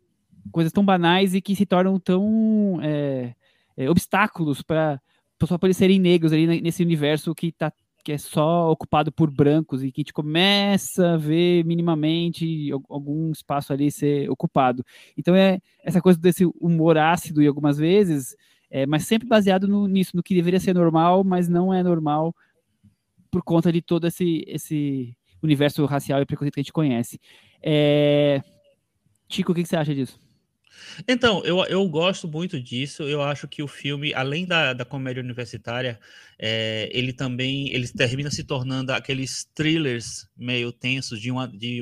coisas 0.51 0.71
tão 0.71 0.83
banais 0.83 1.35
e 1.35 1.41
que 1.41 1.55
se 1.55 1.65
tornam 1.65 1.99
tão 1.99 2.79
é, 2.81 3.35
é, 3.77 3.89
obstáculos 3.89 4.61
para 4.61 5.01
só 5.45 5.57
por 5.57 5.73
serem 5.73 5.99
negros 5.99 6.31
ali 6.31 6.61
nesse 6.61 6.81
universo 6.81 7.35
que 7.35 7.47
está 7.47 7.71
que 8.03 8.11
é 8.11 8.17
só 8.17 8.69
ocupado 8.69 9.11
por 9.11 9.31
brancos 9.31 9.83
e 9.83 9.91
que 9.91 10.01
a 10.01 10.03
gente 10.03 10.13
começa 10.13 11.13
a 11.13 11.17
ver 11.17 11.63
minimamente 11.63 12.69
algum 12.89 13.31
espaço 13.31 13.71
ali 13.71 13.89
ser 13.89 14.29
ocupado. 14.29 14.85
Então 15.17 15.35
é 15.35 15.59
essa 15.83 16.01
coisa 16.01 16.19
desse 16.19 16.45
humor 16.59 16.97
ácido 16.97 17.41
e 17.41 17.47
algumas 17.47 17.77
vezes, 17.77 18.35
é, 18.69 18.85
mas 18.85 19.07
sempre 19.07 19.27
baseado 19.27 19.67
no, 19.67 19.87
nisso, 19.87 20.15
no 20.15 20.23
que 20.23 20.35
deveria 20.35 20.59
ser 20.59 20.73
normal, 20.73 21.23
mas 21.23 21.47
não 21.47 21.73
é 21.73 21.81
normal 21.81 22.35
por 23.31 23.41
conta 23.41 23.71
de 23.71 23.81
todo 23.81 24.05
esse, 24.05 24.43
esse 24.47 25.15
universo 25.41 25.85
racial 25.85 26.21
e 26.21 26.25
preconceito 26.25 26.53
que 26.55 26.59
a 26.59 26.63
gente 26.63 26.73
conhece. 26.73 27.19
É... 27.61 28.43
Chico, 29.29 29.51
o 29.51 29.55
que, 29.55 29.63
que 29.63 29.69
você 29.69 29.75
acha 29.75 29.95
disso? 29.95 30.22
Então, 31.07 31.43
eu, 31.43 31.63
eu 31.65 31.87
gosto 31.87 32.27
muito 32.27 32.61
disso. 32.61 33.03
Eu 33.03 33.21
acho 33.21 33.47
que 33.47 33.63
o 33.63 33.67
filme, 33.67 34.13
além 34.13 34.45
da, 34.45 34.73
da 34.73 34.85
comédia 34.85 35.21
universitária, 35.21 35.99
é, 36.37 36.89
ele 36.91 37.13
também 37.13 37.69
ele 37.73 37.87
termina 37.87 38.29
se 38.29 38.43
tornando 38.43 38.91
aqueles 38.91 39.45
thrillers 39.53 40.27
meio 40.37 40.71
tensos 40.71 41.19
de 41.19 41.31
uma, 41.31 41.47
de 41.47 41.81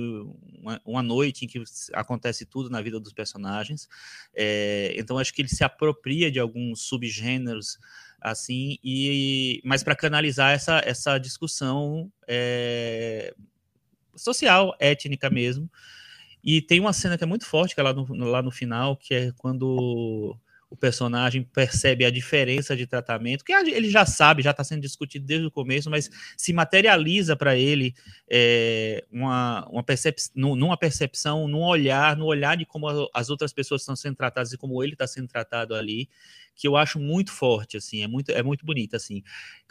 uma, 0.59 0.81
uma 0.85 1.03
noite 1.03 1.45
em 1.45 1.47
que 1.47 1.61
acontece 1.93 2.45
tudo 2.45 2.69
na 2.69 2.81
vida 2.81 2.99
dos 2.99 3.13
personagens. 3.13 3.87
É, 4.33 4.93
então, 4.97 5.17
acho 5.17 5.33
que 5.33 5.41
ele 5.41 5.49
se 5.49 5.63
apropria 5.63 6.31
de 6.31 6.39
alguns 6.39 6.81
subgêneros 6.81 7.77
assim 8.19 8.77
e 8.83 9.59
mas 9.65 9.81
para 9.81 9.95
canalizar 9.95 10.51
essa, 10.51 10.79
essa 10.85 11.17
discussão 11.17 12.11
é, 12.27 13.33
social 14.15 14.75
étnica 14.79 15.27
mesmo 15.27 15.67
e 16.43 16.61
tem 16.61 16.79
uma 16.79 16.93
cena 16.93 17.17
que 17.17 17.23
é 17.23 17.27
muito 17.27 17.45
forte, 17.45 17.75
que 17.75 17.81
é 17.81 17.83
lá 17.83 17.93
no, 17.93 18.05
lá 18.25 18.41
no 18.41 18.51
final, 18.51 18.95
que 18.97 19.13
é 19.13 19.31
quando 19.37 20.37
o 20.71 20.75
personagem 20.77 21.43
percebe 21.43 22.05
a 22.05 22.09
diferença 22.09 22.77
de 22.77 22.87
tratamento, 22.87 23.43
que 23.43 23.51
ele 23.51 23.89
já 23.89 24.05
sabe, 24.05 24.41
já 24.41 24.51
está 24.51 24.63
sendo 24.63 24.79
discutido 24.79 25.25
desde 25.25 25.45
o 25.45 25.51
começo, 25.51 25.89
mas 25.89 26.09
se 26.37 26.53
materializa 26.53 27.35
para 27.35 27.57
ele 27.57 27.93
é, 28.29 29.03
uma, 29.11 29.67
uma 29.69 29.83
percep 29.83 30.17
numa 30.33 30.77
percepção, 30.77 31.45
num 31.45 31.61
olhar, 31.61 32.15
no 32.15 32.25
olhar 32.25 32.55
de 32.55 32.65
como 32.65 32.87
as 33.13 33.29
outras 33.29 33.51
pessoas 33.51 33.81
estão 33.81 33.97
sendo 33.97 34.15
tratadas 34.15 34.53
e 34.53 34.57
como 34.57 34.81
ele 34.81 34.93
está 34.93 35.05
sendo 35.05 35.27
tratado 35.27 35.75
ali, 35.75 36.07
que 36.55 36.65
eu 36.69 36.77
acho 36.77 36.99
muito 36.99 37.33
forte, 37.33 37.75
assim, 37.75 38.01
é 38.01 38.07
muito, 38.07 38.31
é 38.31 38.41
muito 38.41 38.65
bonito, 38.65 38.95
assim, 38.95 39.21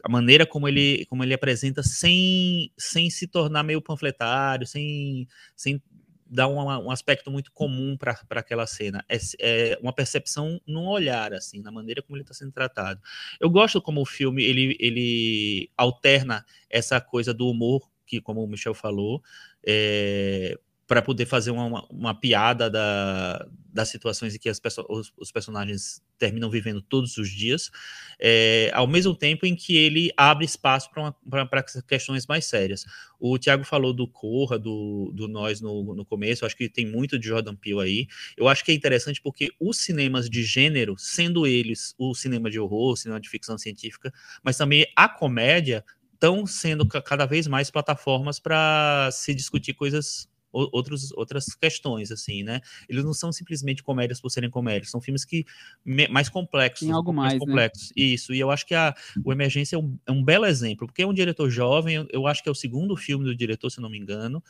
a 0.04 0.08
maneira 0.08 0.44
como 0.44 0.68
ele, 0.68 1.06
como 1.06 1.24
ele 1.24 1.32
apresenta 1.32 1.82
sem, 1.82 2.70
sem 2.76 3.08
se 3.08 3.26
tornar 3.26 3.62
meio 3.62 3.80
panfletário, 3.80 4.66
sem, 4.66 5.26
sem 5.56 5.82
dá 6.30 6.46
um, 6.46 6.58
um 6.58 6.90
aspecto 6.90 7.30
muito 7.30 7.50
comum 7.52 7.96
para 7.96 8.16
aquela 8.30 8.66
cena. 8.66 9.04
É, 9.08 9.18
é, 9.40 9.78
uma 9.82 9.92
percepção 9.92 10.60
num 10.64 10.86
olhar, 10.86 11.34
assim, 11.34 11.60
na 11.60 11.72
maneira 11.72 12.00
como 12.00 12.16
ele 12.16 12.22
está 12.22 12.32
sendo 12.32 12.52
tratado. 12.52 13.00
Eu 13.40 13.50
gosto 13.50 13.82
como 13.82 14.00
o 14.00 14.06
filme 14.06 14.44
ele, 14.44 14.76
ele 14.78 15.70
alterna 15.76 16.46
essa 16.70 17.00
coisa 17.00 17.34
do 17.34 17.48
humor, 17.48 17.90
que, 18.06 18.20
como 18.20 18.42
o 18.42 18.46
Michel 18.46 18.74
falou, 18.74 19.22
é, 19.66 20.56
para 20.90 21.00
poder 21.00 21.24
fazer 21.24 21.52
uma, 21.52 21.86
uma, 21.88 22.12
piada 22.12 22.68
da, 22.68 23.46
das 23.72 23.88
situações 23.90 24.34
em 24.34 24.40
que 24.40 24.48
as 24.48 24.60
os, 24.88 25.12
os, 25.16 25.30
personagens 25.30 26.02
terminam 26.18 26.50
vivendo 26.50 26.82
todos 26.82 27.16
os 27.16 27.30
dias, 27.30 27.70
é, 28.18 28.72
ao 28.74 28.88
mesmo 28.88 29.14
tempo 29.14 29.46
em 29.46 29.54
que 29.54 29.76
ele 29.76 30.10
abre 30.16 30.44
espaço 30.44 30.90
para 30.90 31.62
questões 31.86 32.26
mais 32.26 32.46
sérias. 32.46 32.84
O 33.20 33.38
Tiago 33.38 33.62
falou 33.62 33.92
do 33.92 34.08
Corra, 34.08 34.58
do, 34.58 35.12
do 35.14 35.28
Nós 35.28 35.60
no, 35.60 35.94
no 35.94 36.04
começo, 36.04 36.42
eu 36.42 36.46
acho 36.48 36.56
que 36.56 36.68
tem 36.68 36.84
muito 36.84 37.16
de 37.16 37.28
Jordan 37.28 37.54
Peele 37.54 37.82
aí. 37.82 38.06
Eu 38.36 38.48
acho 38.48 38.64
que 38.64 38.72
é 38.72 38.74
interessante 38.74 39.22
porque 39.22 39.52
os 39.60 39.76
cinemas 39.76 40.28
de 40.28 40.42
gênero, 40.42 40.96
sendo 40.98 41.46
eles 41.46 41.94
o 41.96 42.16
cinema 42.16 42.50
de 42.50 42.58
horror, 42.58 42.94
o 42.94 42.96
cinema 42.96 43.20
de 43.20 43.28
ficção 43.28 43.56
científica, 43.56 44.12
mas 44.42 44.56
também 44.56 44.84
a 44.96 45.08
comédia, 45.08 45.84
estão 46.14 46.44
sendo 46.44 46.86
cada 46.86 47.24
vez 47.24 47.46
mais 47.46 47.70
plataformas 47.70 48.38
para 48.38 49.08
se 49.10 49.32
discutir 49.32 49.72
coisas 49.72 50.28
outros, 50.52 51.12
outras 51.12 51.54
questões, 51.54 52.10
assim, 52.10 52.42
né? 52.42 52.60
Eles 52.88 53.04
não 53.04 53.12
são 53.12 53.32
simplesmente 53.32 53.82
comédias 53.82 54.20
por 54.20 54.30
serem 54.30 54.50
comédias, 54.50 54.90
são 54.90 55.00
filmes 55.00 55.24
que 55.24 55.44
mais 55.84 56.28
complexos. 56.28 56.86
Tem 56.86 56.94
algo 56.94 57.12
mais, 57.12 57.32
mais 57.32 57.40
né? 57.40 57.46
complexos. 57.46 57.88
Né? 57.88 58.02
Isso, 58.04 58.34
e 58.34 58.40
eu 58.40 58.50
acho 58.50 58.66
que 58.66 58.74
a, 58.74 58.94
o 59.24 59.32
Emergência 59.32 59.76
é 59.76 59.78
um, 59.78 59.98
é 60.06 60.12
um 60.12 60.22
belo 60.22 60.46
exemplo, 60.46 60.86
porque 60.86 61.02
é 61.02 61.06
um 61.06 61.14
diretor 61.14 61.50
jovem, 61.50 61.96
eu, 61.96 62.08
eu, 62.12 62.26
acho 62.26 62.42
que 62.42 62.48
é 62.48 62.52
o 62.52 62.54
segundo 62.54 62.96
filme 62.96 63.24
do 63.24 63.34
diretor, 63.34 63.70
se 63.70 63.80
não 63.80 63.90
me 63.90 63.98
engano. 63.98 64.42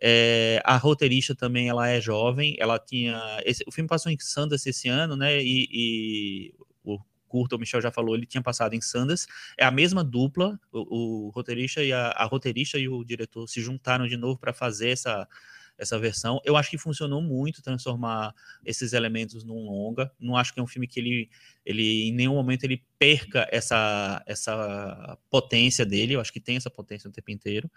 É, 0.00 0.60
a 0.64 0.76
roteirista 0.76 1.34
também, 1.34 1.68
ela 1.68 1.88
é 1.88 2.00
jovem, 2.00 2.56
ela 2.58 2.78
tinha... 2.78 3.20
Esse, 3.44 3.64
o 3.66 3.72
filme 3.72 3.88
passou 3.88 4.10
em 4.10 4.18
Sundance 4.18 4.68
esse 4.68 4.88
ano, 4.88 5.16
né? 5.16 5.42
E, 5.42 5.68
e 5.70 6.54
curta, 7.34 7.56
o 7.56 7.58
Michel 7.58 7.80
já 7.80 7.90
falou, 7.90 8.14
ele 8.14 8.26
tinha 8.26 8.40
passado 8.40 8.74
em 8.74 8.80
Sanders. 8.80 9.26
É 9.58 9.64
a 9.64 9.70
mesma 9.72 10.04
dupla, 10.04 10.56
o, 10.70 11.26
o 11.26 11.30
roteirista 11.30 11.82
e 11.82 11.92
a, 11.92 12.10
a, 12.10 12.24
roteirista 12.26 12.78
e 12.78 12.88
o 12.88 13.02
diretor 13.02 13.48
se 13.48 13.60
juntaram 13.60 14.06
de 14.06 14.16
novo 14.16 14.38
para 14.38 14.52
fazer 14.52 14.90
essa 14.90 15.26
essa 15.76 15.98
versão. 15.98 16.40
Eu 16.44 16.56
acho 16.56 16.70
que 16.70 16.78
funcionou 16.78 17.20
muito 17.20 17.60
transformar 17.60 18.32
esses 18.64 18.92
elementos 18.92 19.42
num 19.42 19.64
longa. 19.64 20.08
Não 20.20 20.36
acho 20.36 20.54
que 20.54 20.60
é 20.60 20.62
um 20.62 20.68
filme 20.68 20.86
que 20.86 21.00
ele, 21.00 21.28
ele 21.66 22.04
em 22.04 22.12
nenhum 22.12 22.34
momento 22.34 22.62
ele 22.62 22.84
perca 22.96 23.48
essa 23.50 24.22
essa 24.24 25.18
potência 25.28 25.84
dele. 25.84 26.14
Eu 26.14 26.20
acho 26.20 26.32
que 26.32 26.38
tem 26.38 26.54
essa 26.54 26.70
potência 26.70 27.10
o 27.10 27.12
tempo 27.12 27.32
inteiro. 27.32 27.68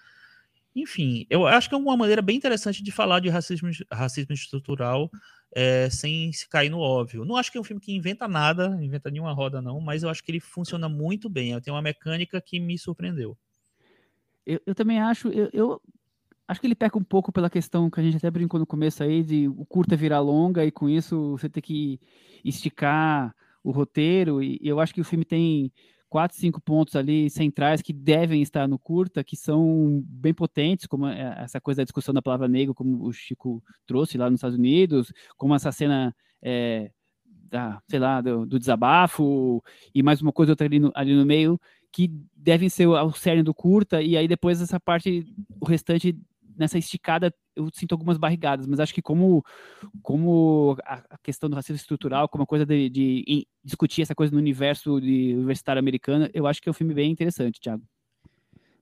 Enfim, 0.82 1.26
eu 1.30 1.48
acho 1.48 1.68
que 1.68 1.76
é 1.76 1.78
uma 1.78 1.98
maneira 1.98 2.22
bem 2.22 2.38
interessante 2.38 2.84
de 2.84 2.92
falar 2.92 3.20
de 3.20 3.30
racismo, 3.30 3.70
racismo 3.92 4.34
estrutural 4.34 5.10
é, 5.56 5.90
sem 5.90 6.32
se 6.32 6.48
cair 6.48 6.70
no 6.70 6.80
óbvio. 6.80 7.26
Não 7.26 7.36
acho 7.36 7.52
que 7.52 7.58
é 7.58 7.62
um 7.62 7.64
filme 7.64 7.82
que 7.82 7.96
inventa 7.96 8.28
nada, 8.28 8.78
inventa 8.82 9.10
nenhuma 9.10 9.34
roda, 9.34 9.62
não, 9.62 9.80
mas 9.80 10.04
eu 10.04 10.10
acho 10.10 10.24
que 10.24 10.32
ele 10.32 10.40
funciona 10.40 10.88
muito 10.88 11.28
bem. 11.30 11.60
Tem 11.62 11.74
uma 11.74 11.82
mecânica 11.82 12.40
que 12.40 12.60
me 12.60 12.78
surpreendeu. 12.78 13.36
Eu, 14.46 14.62
eu 14.66 14.76
também 14.76 15.00
acho, 15.00 15.30
eu, 15.30 15.50
eu, 15.52 15.82
acho 16.48 16.62
que 16.62 16.68
ele 16.68 16.76
peca 16.76 16.98
um 16.98 17.04
pouco 17.04 17.32
pela 17.32 17.50
questão 17.50 17.90
que 17.90 18.00
a 18.00 18.04
gente 18.04 18.18
até 18.18 18.30
brincou 18.30 18.60
no 18.60 18.66
começo 18.66 19.04
aí, 19.04 19.24
de 19.24 19.48
o 19.48 19.66
curta 19.66 19.96
virar 19.96 20.20
longa 20.20 20.64
e 20.64 20.72
com 20.72 20.88
isso 20.88 21.32
você 21.32 21.50
ter 21.50 21.62
que 21.62 22.00
esticar 22.46 23.36
o 23.64 23.72
roteiro. 23.72 24.44
E 24.44 24.60
eu 24.62 24.80
acho 24.80 24.94
que 24.94 25.02
o 25.02 25.06
filme 25.06 25.26
tem 25.26 25.72
quatro, 26.10 26.38
cinco 26.38 26.62
pontos 26.62 26.96
ali 26.96 27.30
centrais 27.30 27.82
que 27.82 27.94
devem 27.94 28.42
estar 28.42 28.68
no 28.68 28.80
curta, 28.80 29.24
que 29.24 29.36
são 29.36 30.04
bem 30.06 30.34
potentes, 30.34 30.86
como 30.86 31.08
é, 31.08 31.36
essa 31.44 31.60
coisa 31.60 31.82
da 31.82 31.86
discussão 31.86 32.14
da 32.14 32.22
palavra 32.22 32.48
negro, 32.48 32.74
como 32.74 33.06
o 33.06 33.12
Chico 33.12 33.64
trouxe 33.86 34.18
lá 34.18 34.30
nos 34.30 34.38
Estados 34.38 34.58
Unidos, 34.58 35.12
como 35.36 35.54
essa 35.54 35.72
cena 35.72 36.16
é, 36.42 36.92
da, 37.50 37.82
sei 37.88 38.00
lá, 38.00 38.22
do, 38.22 38.46
do, 38.46 38.60
desabafo 38.60 39.64
e 39.94 40.04
mais 40.04 40.22
uma 40.22 40.32
coisa 40.32 40.52
outra 40.52 40.66
ali 40.66 40.80
no, 40.80 40.92
ali 40.96 41.16
no 41.16 41.26
meio, 41.26 41.60
que 41.92 42.10
devem 42.36 42.70
ser 42.70 42.88
o, 42.88 42.94
o 42.94 43.12
cerne 43.12 43.44
do 43.44 43.54
curta, 43.54 44.02
e 44.02 44.16
aí 44.16 44.28
depois 44.28 44.62
essa 44.62 44.80
parte, 44.80 45.26
o 45.60 45.66
restante 45.66 46.18
nessa 46.58 46.78
esticada 46.78 47.34
eu 47.56 47.70
sinto 47.74 47.94
algumas 47.94 48.18
barrigadas, 48.18 48.68
mas 48.68 48.80
acho 48.80 48.94
que 48.94 49.02
como, 49.02 49.44
como 50.02 50.78
a 50.86 51.18
questão 51.24 51.50
do 51.50 51.56
racismo 51.56 51.76
estrutural, 51.76 52.30
como 52.30 52.44
a 52.44 52.48
coisa 52.48 52.66
de, 52.66 52.90
de, 52.90 53.48
discutir 53.64 54.04
essa 54.04 54.14
coisa 54.14 54.32
no 54.32 54.38
universo 54.38 55.02
de 55.02 55.34
universitário 55.34 55.80
americano, 55.80 56.30
eu 56.34 56.46
acho 56.46 56.62
que 56.62 56.70
é 56.70 56.72
um 56.72 56.74
filme 56.74 56.94
bem 56.94 57.12
interessante, 57.12 57.60
Thiago. 57.60 57.84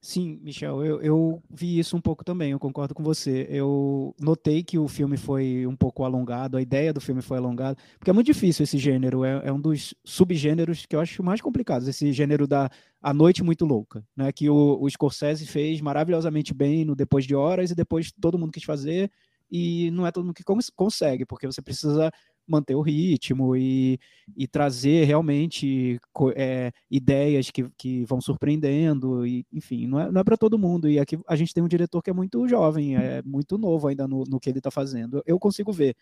Sim, 0.05 0.39
Michel, 0.43 0.85
eu, 0.85 1.01
eu, 1.01 1.43
vi 1.49 1.79
isso 1.79 1.97
um 1.97 1.99
pouco 1.99 2.23
também, 2.23 2.51
eu 2.51 2.59
concordo 2.59 2.93
com 2.93 3.01
você. 3.01 3.47
Eu 3.49 4.13
notei 4.21 4.61
que 4.63 4.77
o 4.77 4.87
filme 4.87 5.17
foi 5.17 5.65
um 5.65 5.75
pouco 5.75 6.03
alongado, 6.03 6.57
a 6.57 6.61
ideia 6.61 6.93
do 6.93 7.01
filme 7.01 7.23
foi 7.23 7.39
alongada, 7.39 7.75
porque 7.97 8.11
é 8.11 8.13
muito 8.13 8.27
difícil 8.27 8.61
esse 8.61 8.77
gênero, 8.77 9.25
é, 9.25 9.41
é 9.45 9.51
um 9.51 9.59
dos 9.59 9.95
subgêneros 10.05 10.85
que 10.85 10.95
eu 10.95 10.99
acho 10.99 11.23
mais 11.23 11.41
complicados, 11.41 11.87
esse 11.87 12.13
gênero 12.13 12.45
da 12.45 12.69
A 13.01 13.11
Noite 13.15 13.43
Muito 13.43 13.65
Louca, 13.65 14.05
né, 14.15 14.31
que 14.31 14.47
o, 14.47 14.77
o 14.79 14.87
Scorsese 14.87 15.47
fez 15.47 15.81
maravilhosamente 15.81 16.53
bem 16.53 16.85
no 16.85 16.95
Depois 16.95 17.25
de 17.25 17.33
Horas 17.33 17.71
e 17.71 17.75
depois 17.75 18.11
todo 18.21 18.37
mundo 18.37 18.51
quis 18.51 18.63
fazer, 18.63 19.09
e 19.49 19.89
não 19.89 20.05
é 20.05 20.11
todo 20.11 20.25
mundo 20.25 20.35
que 20.35 20.43
consegue, 20.75 21.25
porque 21.25 21.47
você 21.47 21.63
precisa 21.63 22.11
manter 22.47 22.75
o 22.75 22.81
ritmo 22.81 23.55
e, 23.55 23.99
e 24.35 24.47
trazer 24.47 25.05
realmente 25.05 25.99
é, 26.35 26.71
ideias 26.89 27.49
que, 27.49 27.69
que 27.77 28.03
vão 28.05 28.21
surpreendendo, 28.21 29.25
e, 29.25 29.45
enfim, 29.51 29.87
não 29.87 29.99
é, 29.99 30.11
não 30.11 30.21
é 30.21 30.23
para 30.23 30.37
todo 30.37 30.59
mundo. 30.59 30.89
E 30.89 30.99
aqui 30.99 31.19
a 31.27 31.35
gente 31.35 31.53
tem 31.53 31.63
um 31.63 31.67
diretor 31.67 32.01
que 32.01 32.09
é 32.09 32.13
muito 32.13 32.47
jovem, 32.47 32.95
é 32.95 33.21
muito 33.23 33.57
novo 33.57 33.87
ainda 33.87 34.07
no, 34.07 34.23
no 34.23 34.39
que 34.39 34.49
ele 34.49 34.59
está 34.59 34.71
fazendo. 34.71 35.21
Eu 35.25 35.39
consigo 35.39 35.71
ver 35.71 35.95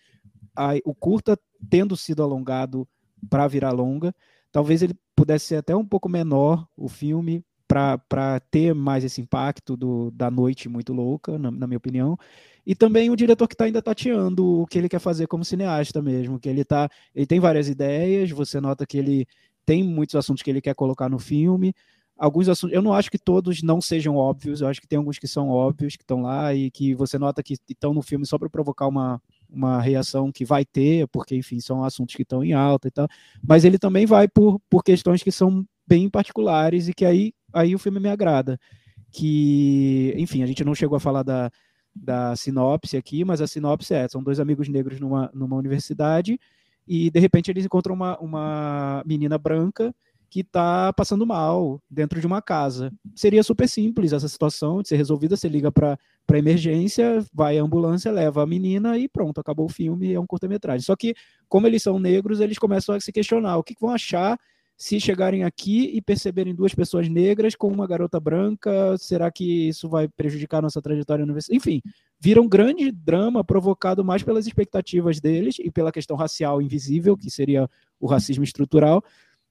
a, 0.55 0.73
o 0.85 0.93
curta 0.93 1.37
tendo 1.69 1.95
sido 1.95 2.23
alongado 2.23 2.87
para 3.29 3.47
virar 3.47 3.71
longa, 3.71 4.13
talvez 4.51 4.81
ele 4.81 4.95
pudesse 5.15 5.45
ser 5.45 5.55
até 5.57 5.75
um 5.75 5.85
pouco 5.85 6.09
menor 6.09 6.67
o 6.75 6.89
filme 6.89 7.43
para 7.73 8.39
ter 8.51 8.73
mais 8.73 9.03
esse 9.03 9.19
impacto 9.19 9.75
do, 9.75 10.11
da 10.11 10.29
noite 10.29 10.69
muito 10.69 10.93
louca, 10.93 11.37
na, 11.37 11.49
na 11.49 11.67
minha 11.67 11.77
opinião. 11.77 12.17
E 12.65 12.75
também 12.75 13.09
o 13.09 13.15
diretor 13.15 13.47
que 13.47 13.55
está 13.55 13.65
ainda 13.65 13.81
tateando 13.81 14.61
o 14.61 14.67
que 14.67 14.77
ele 14.77 14.87
quer 14.87 14.99
fazer 14.99 15.27
como 15.27 15.43
cineasta 15.43 16.01
mesmo, 16.01 16.39
que 16.39 16.47
ele 16.47 16.63
tá, 16.63 16.89
ele 17.13 17.25
tem 17.25 17.39
várias 17.39 17.67
ideias, 17.67 18.31
você 18.31 18.61
nota 18.61 18.85
que 18.85 18.97
ele 18.97 19.27
tem 19.65 19.83
muitos 19.83 20.15
assuntos 20.15 20.43
que 20.43 20.49
ele 20.49 20.61
quer 20.61 20.75
colocar 20.75 21.09
no 21.09 21.19
filme. 21.19 21.73
Alguns 22.17 22.47
assuntos, 22.47 22.75
eu 22.75 22.81
não 22.81 22.93
acho 22.93 23.09
que 23.09 23.17
todos 23.17 23.63
não 23.63 23.81
sejam 23.81 24.15
óbvios, 24.15 24.61
eu 24.61 24.67
acho 24.67 24.79
que 24.79 24.87
tem 24.87 24.97
alguns 24.97 25.17
que 25.17 25.27
são 25.27 25.49
óbvios, 25.49 25.95
que 25.95 26.03
estão 26.03 26.21
lá 26.21 26.53
e 26.53 26.69
que 26.69 26.93
você 26.93 27.17
nota 27.17 27.41
que 27.41 27.55
estão 27.67 27.93
no 27.93 28.01
filme 28.01 28.25
só 28.25 28.37
para 28.37 28.49
provocar 28.49 28.87
uma, 28.87 29.21
uma 29.49 29.81
reação 29.81 30.31
que 30.31 30.45
vai 30.45 30.63
ter, 30.63 31.07
porque, 31.07 31.35
enfim, 31.35 31.59
são 31.59 31.83
assuntos 31.83 32.15
que 32.15 32.21
estão 32.21 32.43
em 32.43 32.53
alta 32.53 32.87
e 32.87 32.91
tal. 32.91 33.07
Mas 33.45 33.65
ele 33.65 33.79
também 33.79 34.05
vai 34.05 34.27
por, 34.27 34.59
por 34.69 34.83
questões 34.83 35.23
que 35.23 35.31
são 35.31 35.65
bem 35.87 36.09
particulares 36.09 36.87
e 36.87 36.93
que 36.93 37.03
aí 37.03 37.33
aí 37.53 37.75
o 37.75 37.79
filme 37.79 37.99
me 37.99 38.09
agrada. 38.09 38.59
Que, 39.11 40.13
enfim, 40.17 40.41
a 40.41 40.45
gente 40.47 40.63
não 40.63 40.73
chegou 40.73 40.95
a 40.95 40.99
falar 40.99 41.23
da, 41.23 41.51
da 41.95 42.35
sinopse 42.35 42.97
aqui, 42.97 43.23
mas 43.23 43.41
a 43.41 43.47
sinopse 43.47 43.93
é: 43.93 44.07
são 44.07 44.23
dois 44.23 44.39
amigos 44.39 44.67
negros 44.67 44.99
numa, 44.99 45.29
numa 45.33 45.55
universidade 45.55 46.39
e 46.87 47.09
de 47.09 47.19
repente 47.19 47.49
eles 47.49 47.65
encontram 47.65 47.93
uma, 47.93 48.17
uma 48.19 49.03
menina 49.05 49.37
branca 49.37 49.93
que 50.29 50.39
está 50.39 50.91
passando 50.93 51.27
mal 51.27 51.79
dentro 51.87 52.19
de 52.19 52.25
uma 52.25 52.41
casa. 52.41 52.91
Seria 53.15 53.43
super 53.43 53.69
simples 53.69 54.13
essa 54.13 54.27
situação 54.27 54.81
de 54.81 54.87
ser 54.87 54.95
resolvida. 54.95 55.37
Você 55.37 55.47
liga 55.47 55.71
para 55.71 55.95
emergência, 56.33 57.23
vai 57.31 57.59
a 57.59 57.61
ambulância, 57.61 58.11
leva 58.11 58.41
a 58.41 58.45
menina 58.47 58.97
e 58.97 59.07
pronto, 59.07 59.39
acabou 59.39 59.67
o 59.67 59.69
filme. 59.69 60.11
É 60.11 60.19
um 60.19 60.25
curta-metragem. 60.25 60.83
Só 60.83 60.95
que, 60.95 61.13
como 61.47 61.67
eles 61.67 61.83
são 61.83 61.99
negros, 61.99 62.39
eles 62.39 62.57
começam 62.57 62.95
a 62.95 62.99
se 62.99 63.11
questionar: 63.11 63.57
o 63.57 63.63
que, 63.63 63.75
que 63.75 63.81
vão 63.81 63.91
achar 63.91 64.39
se 64.75 64.99
chegarem 64.99 65.43
aqui 65.43 65.91
e 65.93 66.01
perceberem 66.01 66.53
duas 66.53 66.73
pessoas 66.73 67.07
negras 67.07 67.55
com 67.55 67.67
uma 67.67 67.87
garota 67.87 68.19
branca, 68.19 68.97
será 68.97 69.31
que 69.31 69.69
isso 69.69 69.87
vai 69.87 70.07
prejudicar 70.07 70.61
nossa 70.61 70.81
trajetória 70.81 71.23
universitária? 71.23 71.57
Enfim, 71.57 71.81
vira 72.19 72.41
um 72.41 72.47
grande 72.49 72.91
drama 72.91 73.43
provocado 73.43 74.03
mais 74.03 74.23
pelas 74.23 74.47
expectativas 74.47 75.19
deles 75.19 75.57
e 75.59 75.71
pela 75.71 75.91
questão 75.91 76.17
racial 76.17 76.61
invisível, 76.61 77.15
que 77.15 77.29
seria 77.29 77.69
o 77.99 78.07
racismo 78.07 78.43
estrutural, 78.43 79.03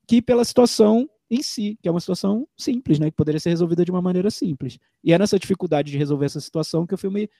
que 0.07 0.21
pela 0.21 0.45
situação 0.45 1.09
em 1.31 1.43
si, 1.43 1.79
que 1.81 1.89
é 1.89 1.91
uma 1.91 2.01
situação 2.01 2.47
simples, 2.59 2.99
né, 2.99 3.11
que 3.11 3.17
poderia 3.17 3.41
ser 3.41 3.49
resolvida 3.49 3.85
de 3.85 3.91
uma 3.91 4.03
maneira 4.03 4.31
simples. 4.31 4.79
E 5.03 5.15
é 5.15 5.19
nessa 5.19 5.39
dificuldade 5.39 5.91
de 5.91 5.97
resolver 5.97 6.27
essa 6.27 6.41
situação 6.41 6.87
que 6.87 6.95
o 6.95 6.99
filme 6.99 7.31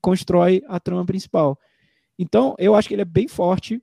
constrói 0.00 0.62
a 0.68 0.78
trama 0.78 1.04
principal. 1.04 1.58
Então, 2.16 2.54
eu 2.58 2.74
acho 2.74 2.86
que 2.86 2.94
ele 2.94 3.02
é 3.02 3.06
bem 3.06 3.26
forte 3.26 3.82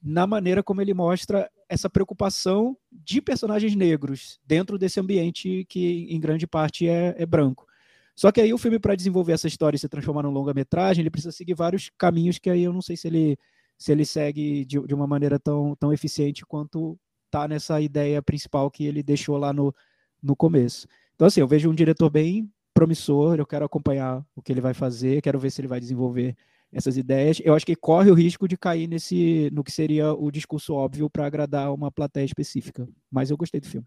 na 0.00 0.24
maneira 0.26 0.62
como 0.62 0.80
ele 0.80 0.94
mostra 0.94 1.50
essa 1.68 1.90
preocupação 1.90 2.76
de 2.92 3.20
personagens 3.20 3.74
negros 3.74 4.38
dentro 4.44 4.78
desse 4.78 5.00
ambiente 5.00 5.64
que, 5.68 6.06
em 6.08 6.20
grande 6.20 6.46
parte, 6.46 6.88
é, 6.88 7.14
é 7.18 7.26
branco. 7.26 7.66
Só 8.14 8.32
que 8.32 8.40
aí 8.40 8.52
o 8.52 8.58
filme, 8.58 8.78
para 8.78 8.94
desenvolver 8.94 9.32
essa 9.32 9.46
história 9.46 9.76
e 9.76 9.78
se 9.78 9.88
transformar 9.88 10.22
num 10.22 10.30
longa-metragem, 10.30 11.02
ele 11.02 11.10
precisa 11.10 11.32
seguir 11.32 11.54
vários 11.54 11.90
caminhos 11.98 12.38
que 12.38 12.48
aí 12.48 12.62
eu 12.62 12.72
não 12.72 12.80
sei 12.80 12.96
se 12.96 13.06
ele, 13.06 13.38
se 13.76 13.92
ele 13.92 14.06
segue 14.06 14.64
de, 14.64 14.80
de 14.80 14.94
uma 14.94 15.06
maneira 15.06 15.38
tão, 15.38 15.76
tão 15.76 15.92
eficiente 15.92 16.46
quanto 16.46 16.98
tá 17.30 17.46
nessa 17.46 17.80
ideia 17.80 18.22
principal 18.22 18.70
que 18.70 18.86
ele 18.86 19.02
deixou 19.02 19.36
lá 19.36 19.52
no, 19.52 19.74
no 20.22 20.34
começo. 20.34 20.86
Então, 21.14 21.26
assim, 21.26 21.40
eu 21.40 21.48
vejo 21.48 21.70
um 21.70 21.74
diretor 21.74 22.08
bem 22.08 22.50
promissor, 22.72 23.38
eu 23.38 23.46
quero 23.46 23.64
acompanhar 23.64 24.24
o 24.34 24.40
que 24.40 24.52
ele 24.52 24.60
vai 24.60 24.72
fazer, 24.72 25.20
quero 25.22 25.38
ver 25.38 25.50
se 25.50 25.60
ele 25.60 25.68
vai 25.68 25.80
desenvolver 25.80 26.36
essas 26.76 26.98
ideias, 26.98 27.40
eu 27.42 27.54
acho 27.54 27.64
que 27.64 27.74
corre 27.74 28.10
o 28.10 28.14
risco 28.14 28.46
de 28.46 28.54
cair 28.54 28.86
nesse 28.86 29.48
no 29.50 29.64
que 29.64 29.72
seria 29.72 30.12
o 30.12 30.30
discurso 30.30 30.74
óbvio 30.74 31.08
para 31.08 31.26
agradar 31.26 31.72
uma 31.72 31.90
plateia 31.90 32.26
específica. 32.26 32.86
Mas 33.10 33.30
eu 33.30 33.36
gostei 33.36 33.58
do 33.58 33.66
filme. 33.66 33.86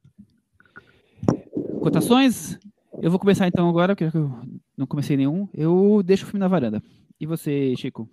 Cotações? 1.81 2.57
Eu 2.99 3.11
vou 3.11 3.19
começar 3.19 3.47
então 3.47 3.69
agora, 3.69 3.95
porque 3.95 4.17
eu 4.17 4.31
não 4.75 4.87
comecei 4.87 5.15
nenhum. 5.15 5.47
Eu 5.53 6.01
deixo 6.03 6.23
o 6.23 6.27
filme 6.27 6.39
na 6.39 6.47
varanda. 6.47 6.81
E 7.19 7.27
você, 7.27 7.75
Chico? 7.77 8.09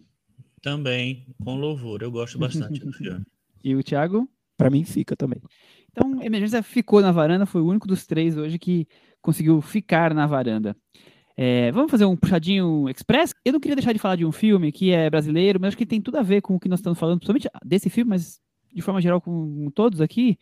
Também, 0.60 1.26
com 1.42 1.56
louvor. 1.56 2.02
Eu 2.02 2.10
gosto 2.10 2.38
bastante 2.38 2.78
do 2.80 2.92
filme. 2.92 3.24
E 3.64 3.74
o 3.74 3.82
Thiago? 3.82 4.28
Para 4.56 4.70
mim 4.70 4.84
fica 4.84 5.16
também. 5.16 5.42
Então, 5.90 6.22
Emergência 6.22 6.62
ficou 6.62 7.00
na 7.00 7.10
varanda, 7.10 7.46
foi 7.46 7.60
o 7.60 7.66
único 7.66 7.88
dos 7.88 8.06
três 8.06 8.36
hoje 8.36 8.60
que 8.60 8.86
conseguiu 9.20 9.60
ficar 9.60 10.14
na 10.14 10.24
varanda. 10.24 10.76
É, 11.36 11.70
vamos 11.70 11.90
fazer 11.90 12.06
um 12.06 12.16
puxadinho 12.16 12.88
express? 12.88 13.34
Eu 13.44 13.52
não 13.52 13.60
queria 13.60 13.76
deixar 13.76 13.92
de 13.92 13.98
falar 13.98 14.16
de 14.16 14.24
um 14.24 14.32
filme 14.32 14.72
que 14.72 14.90
é 14.90 15.10
brasileiro, 15.10 15.60
mas 15.60 15.68
acho 15.68 15.76
que 15.76 15.84
tem 15.84 16.00
tudo 16.00 16.16
a 16.16 16.22
ver 16.22 16.40
com 16.40 16.54
o 16.56 16.60
que 16.60 16.68
nós 16.68 16.78
estamos 16.78 16.98
falando, 16.98 17.18
principalmente 17.18 17.48
desse 17.62 17.90
filme, 17.90 18.10
mas 18.10 18.40
de 18.72 18.80
forma 18.80 19.00
geral 19.00 19.20
com 19.20 19.70
todos 19.74 20.00
aqui, 20.00 20.38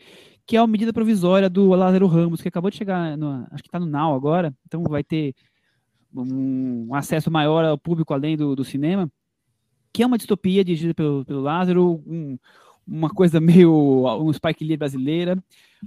que 0.47 0.57
é 0.57 0.61
a 0.61 0.67
medida 0.67 0.93
provisória 0.93 1.51
do 1.51 1.69
Lázaro 1.71 2.07
Ramos, 2.07 2.41
que 2.41 2.49
acabou 2.49 2.71
de 2.71 2.77
chegar, 2.77 3.17
no, 3.17 3.47
acho 3.51 3.63
que 3.63 3.69
está 3.69 3.81
no 3.81 3.87
Now 3.87 4.15
agora, 4.15 4.55
então 4.67 4.83
vai 4.85 5.03
ter 5.03 5.35
um, 6.15 6.95
acesso 6.95 7.31
maior 7.31 7.65
ao 7.65 7.79
público 7.79 8.15
além 8.15 8.37
do, 8.37 8.55
do, 8.55 8.65
cinema, 8.65 9.11
que 9.93 10.03
é 10.03 10.07
uma 10.07 10.19
distopia 10.19 10.65
dirigida 10.65 10.95
pelo, 10.95 11.25
pelo 11.25 11.41
Lázaro, 11.41 12.03
um, 12.07 12.39
uma 12.87 13.11
coisa 13.11 13.41
meio 13.41 14.05
um 14.21 14.33
Spike 14.33 14.65
Lee 14.65 14.77
brasileira, 14.77 15.43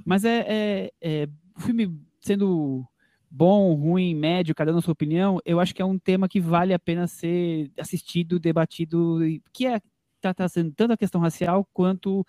mas 0.05 0.25
é, 0.25 0.45
é, 0.47 0.91
é 1.01 1.29
filme 1.59 1.97
sendo 2.19 2.85
bom, 3.29 3.73
ruim, 3.73 4.15
médio, 4.15 4.55
cada 4.55 4.71
um 4.71 4.75
na 4.75 4.81
sua 4.81 4.93
opinião, 4.93 5.39
eu 5.45 5.59
acho 5.59 5.73
que 5.73 5.81
é 5.81 5.85
um 5.85 5.99
tema 5.99 6.27
que 6.27 6.39
vale 6.39 6.73
a 6.73 6.79
pena 6.79 7.07
ser 7.07 7.71
assistido, 7.77 8.39
debatido, 8.39 9.19
que 9.53 9.65
é 9.67 9.81
tá 10.21 10.33
trazendo 10.33 10.71
tanto 10.75 10.93
a 10.93 10.97
questão 10.97 11.21
racial 11.21 11.67
quanto 11.73 12.25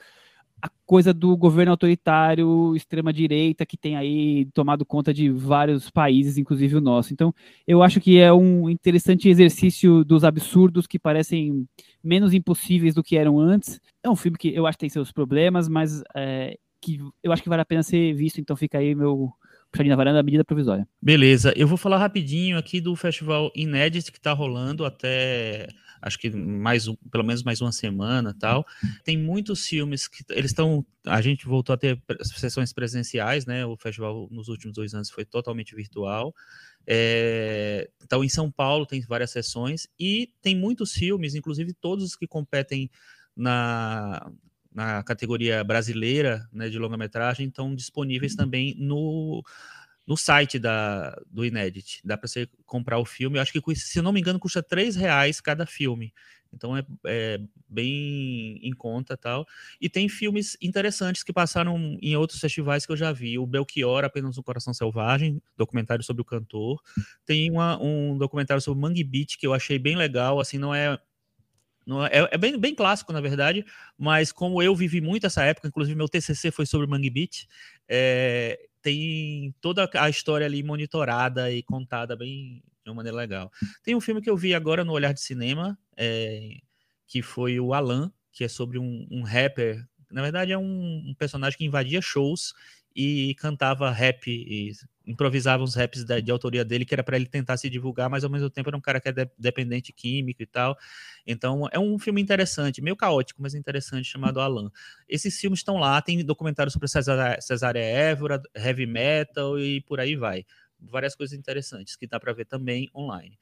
a 0.61 0.69
coisa 0.85 1.15
do 1.15 1.37
governo 1.37 1.71
autoritário, 1.71 2.75
extrema-direita, 2.75 3.65
que 3.65 3.77
tem 3.77 3.97
aí 3.97 4.47
tomado 4.53 4.85
conta 4.85 5.15
de 5.15 5.31
vários 5.31 5.89
países, 5.89 6.37
inclusive 6.37 6.77
o 6.77 6.81
nosso. 6.81 7.13
Então, 7.13 7.33
eu 7.67 7.83
acho 7.83 8.01
que 8.01 8.19
é 8.19 8.33
um 8.33 8.69
interessante 8.69 9.29
exercício 9.29 10.05
dos 10.05 10.25
absurdos 10.25 10.87
que 10.87 10.99
parecem 10.99 11.67
menos 12.03 12.35
impossíveis 12.35 12.95
do 12.95 13.05
que 13.05 13.17
eram 13.17 13.39
antes. 13.39 13.81
É 14.03 14.11
um 14.11 14.17
filme 14.17 14.37
que 14.37 14.53
eu 14.53 14.67
acho 14.67 14.77
que 14.77 14.81
tem 14.83 14.89
seus 14.91 15.13
problemas, 15.13 15.69
mas 15.69 16.03
é, 16.17 16.59
que 16.81 16.99
eu 17.23 17.33
acho 17.33 17.43
que 17.43 17.49
vale 17.49 17.63
a 17.63 17.67
pena 17.67 17.83
ser 17.83 18.13
visto, 18.15 18.41
então 18.41 18.57
fica 18.57 18.79
aí 18.79 18.95
meu, 18.95 19.33
puxadinho 19.71 19.93
na 19.93 19.97
varanda, 19.97 20.23
medida 20.23 20.45
provisória. 20.45 20.87
Beleza, 21.01 21.53
eu 21.57 21.67
vou 21.67 21.77
falar 21.77 21.99
rapidinho 21.99 22.59
aqui 22.59 22.81
do 22.81 22.95
festival 22.97 23.51
Inédit 23.55 24.11
que 24.11 24.19
está 24.19 24.33
rolando 24.33 24.85
até 24.85 25.69
acho 26.01 26.19
que 26.19 26.31
mais 26.31 26.87
pelo 27.11 27.25
menos 27.25 27.43
mais 27.43 27.61
uma 27.61 27.73
semana 27.73 28.35
tal. 28.39 28.65
Tem 29.05 29.17
muitos 29.17 29.67
filmes 29.67 30.07
que 30.09 30.25
eles 30.31 30.51
estão. 30.51 30.85
A 31.07 31.21
gente 31.21 31.47
voltou 31.47 31.75
a 31.75 31.77
ter 31.77 32.01
sessões 32.23 32.73
presenciais, 32.73 33.47
né? 33.47 33.65
O 33.67 33.77
festival 33.77 34.29
nos 34.31 34.49
últimos 34.49 34.75
dois 34.75 34.95
anos 34.95 35.11
foi 35.11 35.25
totalmente 35.25 35.75
virtual. 35.75 36.35
É, 36.87 37.91
então, 38.03 38.25
em 38.25 38.29
São 38.29 38.51
Paulo 38.51 38.87
tem 38.87 39.01
várias 39.03 39.31
sessões 39.31 39.87
e 39.99 40.33
tem 40.41 40.57
muitos 40.57 40.93
filmes, 40.93 41.35
inclusive 41.35 41.75
todos 41.75 42.05
os 42.05 42.17
que 42.17 42.27
competem 42.27 42.91
na, 43.37 44.31
na 44.79 45.03
categoria 45.03 45.65
brasileira 45.65 46.49
né, 46.53 46.69
de 46.69 46.79
longa-metragem 46.79 47.49
estão 47.49 47.75
disponíveis 47.75 48.37
também 48.37 48.77
no, 48.79 49.43
no 50.07 50.17
site 50.17 50.57
da, 50.57 51.21
do 51.29 51.45
Inedit. 51.45 52.01
Dá 52.05 52.17
para 52.17 52.29
você 52.29 52.49
comprar 52.65 53.01
o 53.01 53.05
filme. 53.05 53.39
Eu 53.39 53.43
acho 53.43 53.53
que, 53.53 53.75
se 53.75 54.01
não 54.01 54.13
me 54.13 54.21
engano, 54.21 54.39
custa 54.39 54.63
três 54.63 54.95
reais 54.95 55.41
cada 55.41 55.67
filme. 55.67 56.15
Então 56.53 56.77
é, 56.77 56.87
é, 57.07 57.41
bem 57.69 58.61
em 58.63 58.73
conta 58.73 59.17
tal. 59.17 59.45
E 59.81 59.89
tem 59.89 60.09
filmes 60.09 60.57
interessantes 60.63 61.25
que 61.25 61.33
passaram 61.33 61.99
em 62.01 62.17
outros 62.17 62.39
festivais 62.39 62.87
que 62.87 62.93
eu 62.93 62.97
já 62.97 63.11
vi. 63.11 63.37
O 63.37 63.47
Belchior, 63.47 64.05
apenas 64.05 64.39
um 64.39 64.43
Coração 64.43 64.73
Selvagem, 64.73 65.43
documentário 65.57 66.05
sobre 66.05 66.23
o 66.23 66.25
cantor. 66.25 66.81
Tem 67.27 67.51
uma, 67.51 67.83
um 67.83 68.17
documentário 68.17 68.63
sobre 68.63 68.81
Mangue 68.81 69.03
Beach 69.03 69.37
que 69.37 69.47
eu 69.47 69.53
achei 69.53 69.77
bem 69.77 69.97
legal. 69.97 70.39
Assim, 70.39 70.57
não 70.57 70.73
é 70.73 70.97
não 71.89 72.05
é, 72.05 72.11
é, 72.31 72.37
bem, 72.37 72.59
bem 72.59 72.75
clássico, 72.75 73.15
na 73.15 73.21
verdade, 73.21 73.65
mas 73.97 74.31
como 74.31 74.63
eu 74.63 74.77
vivi 74.77 75.01
muito 75.01 75.27
essa 75.27 75.43
época, 75.43 75.69
inclusive 75.69 75.97
meu 75.97 76.07
TCC 76.07 76.51
foi 76.51 76.67
sobre 76.67 76.87
Mangue 76.87 77.09
Beach, 77.09 77.49
é, 77.89 78.61
tem 78.83 79.55
toda 79.59 79.89
a 79.95 80.11
história 80.11 80.45
ali 80.45 80.63
monitorada 80.63 81.51
e 81.51 81.63
contada 81.63 82.15
bem 82.15 82.63
de 82.85 82.91
uma 82.91 82.97
maneira 82.97 83.17
legal. 83.17 83.51
Tem 83.83 83.95
um 83.95 84.03
filme 84.03 84.21
que 84.21 84.29
eu 84.29 84.37
vi 84.37 84.55
agora 84.55 84.85
no 84.85 84.93
Olhar 84.93 85.15
de 85.15 85.23
Cinema, 85.23 85.79
é, 85.97 86.59
que 87.07 87.23
foi 87.23 87.59
o 87.59 87.73
Alan, 87.73 88.13
que 88.33 88.45
é 88.45 88.49
sobre 88.49 88.79
um, 88.79 89.07
um 89.11 89.23
rapper. 89.23 89.83
Na 90.11 90.21
verdade, 90.21 90.53
é 90.53 90.59
um, 90.59 91.05
um, 91.09 91.15
personagem 91.19 91.57
que 91.57 91.65
invadia 91.65 92.03
shows 92.03 92.53
e 93.01 93.33
cantava 93.37 93.89
rap 93.93 94.29
e 94.29 94.73
improvisava 95.07 95.63
uns 95.63 95.77
raps 95.77 96.03
de, 96.03 96.21
de 96.21 96.33
autoria 96.33 96.65
dele, 96.65 96.85
que 96.85 96.93
era 96.93 97.05
para 97.05 97.15
ele 97.15 97.27
tentar 97.27 97.57
se 97.57 97.71
divulgar, 97.71 98.11
mas 98.11 98.25
ao 98.25 98.31
mesmo 98.31 98.51
tempo 98.51 98.69
era 98.69 98.77
um 98.77 98.81
cara 98.81 99.01
que 99.01 99.09
é 99.09 99.13
de, 99.13 99.31
dependente 99.39 99.93
químico 99.93 100.43
e 100.43 100.47
tal. 100.47 100.77
Então 101.25 101.69
é 101.71 101.79
um 101.79 101.97
filme 101.97 102.21
interessante, 102.21 102.83
meio 102.83 102.97
caótico, 102.97 103.41
mas 103.41 103.55
interessante, 103.55 104.07
chamado 104.07 104.41
Alan. 104.41 104.69
Esses 105.09 105.39
filmes 105.39 105.61
estão 105.61 105.77
lá, 105.77 106.03
tem 106.03 106.25
documentários 106.25 106.73
sobre 106.73 106.89
Cesária 106.89 107.79
Évora, 107.79 108.43
heavy 108.53 108.85
metal 108.85 109.61
e 109.61 109.81
por 109.83 110.01
aí 110.01 110.17
vai 110.17 110.45
várias 110.81 111.15
coisas 111.15 111.39
interessantes 111.39 111.95
que 111.95 112.07
dá 112.07 112.19
para 112.19 112.33
ver 112.33 112.47
também 112.47 112.91
online. 112.93 113.39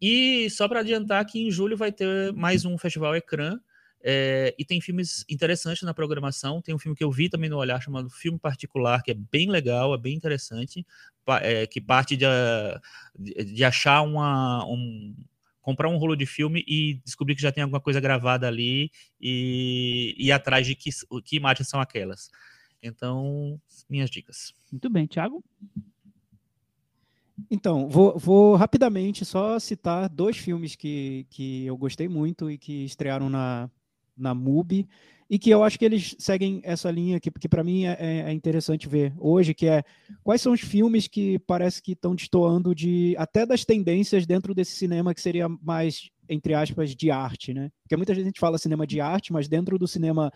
E 0.00 0.50
só 0.50 0.68
para 0.68 0.80
adiantar 0.80 1.24
que 1.24 1.40
em 1.40 1.50
julho 1.50 1.78
vai 1.78 1.92
ter 1.92 2.30
mais 2.34 2.66
um 2.66 2.76
festival 2.76 3.16
Ecrã, 3.16 3.58
é, 4.02 4.54
e 4.58 4.64
tem 4.64 4.80
filmes 4.80 5.24
interessantes 5.28 5.82
na 5.82 5.92
programação. 5.92 6.62
Tem 6.62 6.74
um 6.74 6.78
filme 6.78 6.96
que 6.96 7.04
eu 7.04 7.10
vi 7.10 7.28
também 7.28 7.50
no 7.50 7.56
Olhar 7.58 7.80
chamado 7.80 8.08
Filme 8.08 8.38
Particular, 8.38 9.02
que 9.02 9.10
é 9.10 9.14
bem 9.14 9.50
legal, 9.50 9.94
é 9.94 9.98
bem 9.98 10.14
interessante, 10.14 10.86
é, 11.42 11.66
que 11.66 11.80
parte 11.80 12.16
de, 12.16 12.26
de 13.44 13.64
achar 13.64 14.02
uma. 14.02 14.64
Um, 14.66 15.14
comprar 15.60 15.90
um 15.90 15.98
rolo 15.98 16.16
de 16.16 16.24
filme 16.24 16.64
e 16.66 16.94
descobrir 17.04 17.34
que 17.34 17.42
já 17.42 17.52
tem 17.52 17.62
alguma 17.62 17.80
coisa 17.80 18.00
gravada 18.00 18.48
ali 18.48 18.90
e 19.20 20.14
ir 20.18 20.32
atrás 20.32 20.66
de 20.66 20.74
que, 20.74 20.88
que 21.22 21.36
imagens 21.36 21.68
são 21.68 21.78
aquelas. 21.78 22.30
Então, 22.82 23.60
minhas 23.86 24.08
dicas. 24.08 24.54
Muito 24.72 24.88
bem, 24.88 25.06
Thiago? 25.06 25.44
Então, 27.50 27.86
vou, 27.86 28.18
vou, 28.18 28.56
rapidamente 28.56 29.26
só 29.26 29.58
citar 29.58 30.08
dois 30.08 30.38
filmes 30.38 30.74
que, 30.74 31.26
que 31.28 31.66
eu 31.66 31.76
gostei 31.76 32.08
muito 32.08 32.50
e 32.50 32.56
que 32.56 32.84
estrearam 32.84 33.28
na, 33.28 33.70
na 34.18 34.34
MUBI 34.34 34.88
e 35.30 35.38
que 35.38 35.50
eu 35.50 35.62
acho 35.62 35.78
que 35.78 35.84
eles 35.84 36.16
seguem 36.18 36.60
essa 36.64 36.90
linha 36.90 37.20
que, 37.20 37.30
que 37.30 37.48
para 37.48 37.62
mim 37.62 37.84
é, 37.84 37.96
é, 38.00 38.30
é, 38.30 38.32
interessante 38.32 38.88
ver 38.88 39.12
hoje, 39.18 39.52
que 39.52 39.66
é 39.66 39.82
quais 40.24 40.40
são 40.40 40.52
os 40.52 40.60
filmes 40.60 41.06
que 41.06 41.38
parece 41.40 41.82
que 41.82 41.92
estão 41.92 42.14
destoando 42.14 42.74
de 42.74 43.14
até 43.18 43.44
das 43.44 43.64
tendências 43.64 44.26
dentro 44.26 44.54
desse 44.54 44.72
cinema 44.72 45.12
que 45.14 45.20
seria 45.20 45.48
mais 45.48 46.10
entre 46.28 46.54
aspas 46.54 46.94
de 46.94 47.10
arte, 47.10 47.54
né? 47.54 47.70
Porque 47.82 47.96
muita 47.96 48.14
gente 48.14 48.40
fala 48.40 48.58
cinema 48.58 48.86
de 48.86 49.00
arte, 49.00 49.32
mas 49.32 49.48
dentro 49.48 49.78
do 49.78 49.86
cinema 49.86 50.32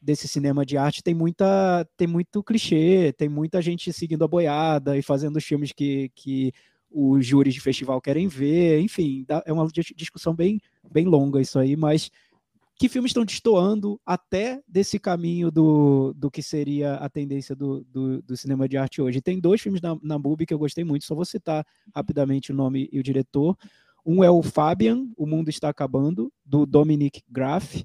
desse 0.00 0.26
cinema 0.26 0.64
de 0.64 0.78
arte 0.78 1.02
tem 1.02 1.14
muita 1.14 1.86
tem 1.96 2.06
muito 2.06 2.42
clichê, 2.42 3.12
tem 3.16 3.28
muita 3.28 3.60
gente 3.60 3.92
seguindo 3.92 4.24
a 4.24 4.28
boiada 4.28 4.96
e 4.96 5.02
fazendo 5.02 5.36
os 5.36 5.44
filmes 5.44 5.72
que, 5.72 6.10
que 6.14 6.52
os 6.90 7.24
júris 7.24 7.54
de 7.54 7.60
festival 7.60 8.00
querem 8.00 8.26
ver, 8.26 8.80
enfim, 8.80 9.24
é 9.44 9.52
uma 9.52 9.68
discussão 9.94 10.34
bem, 10.34 10.60
bem 10.90 11.06
longa 11.06 11.40
isso 11.40 11.58
aí, 11.58 11.76
mas 11.76 12.10
que 12.80 12.88
filmes 12.88 13.10
estão 13.10 13.26
destoando 13.26 14.00
até 14.06 14.58
desse 14.66 14.98
caminho 14.98 15.50
do, 15.50 16.14
do 16.16 16.30
que 16.30 16.42
seria 16.42 16.94
a 16.94 17.10
tendência 17.10 17.54
do, 17.54 17.84
do, 17.84 18.22
do 18.22 18.34
cinema 18.38 18.66
de 18.66 18.78
arte 18.78 19.02
hoje. 19.02 19.20
Tem 19.20 19.38
dois 19.38 19.60
filmes 19.60 19.82
na, 19.82 19.98
na 20.02 20.18
MUBI 20.18 20.46
que 20.46 20.54
eu 20.54 20.58
gostei 20.58 20.82
muito, 20.82 21.04
só 21.04 21.14
vou 21.14 21.26
citar 21.26 21.62
rapidamente 21.94 22.52
o 22.52 22.54
nome 22.54 22.88
e 22.90 22.98
o 22.98 23.02
diretor. 23.02 23.54
Um 24.04 24.24
é 24.24 24.30
o 24.30 24.42
Fabian, 24.42 25.06
O 25.14 25.26
Mundo 25.26 25.50
Está 25.50 25.68
Acabando, 25.68 26.32
do 26.42 26.64
Dominic 26.64 27.22
Graff, 27.28 27.84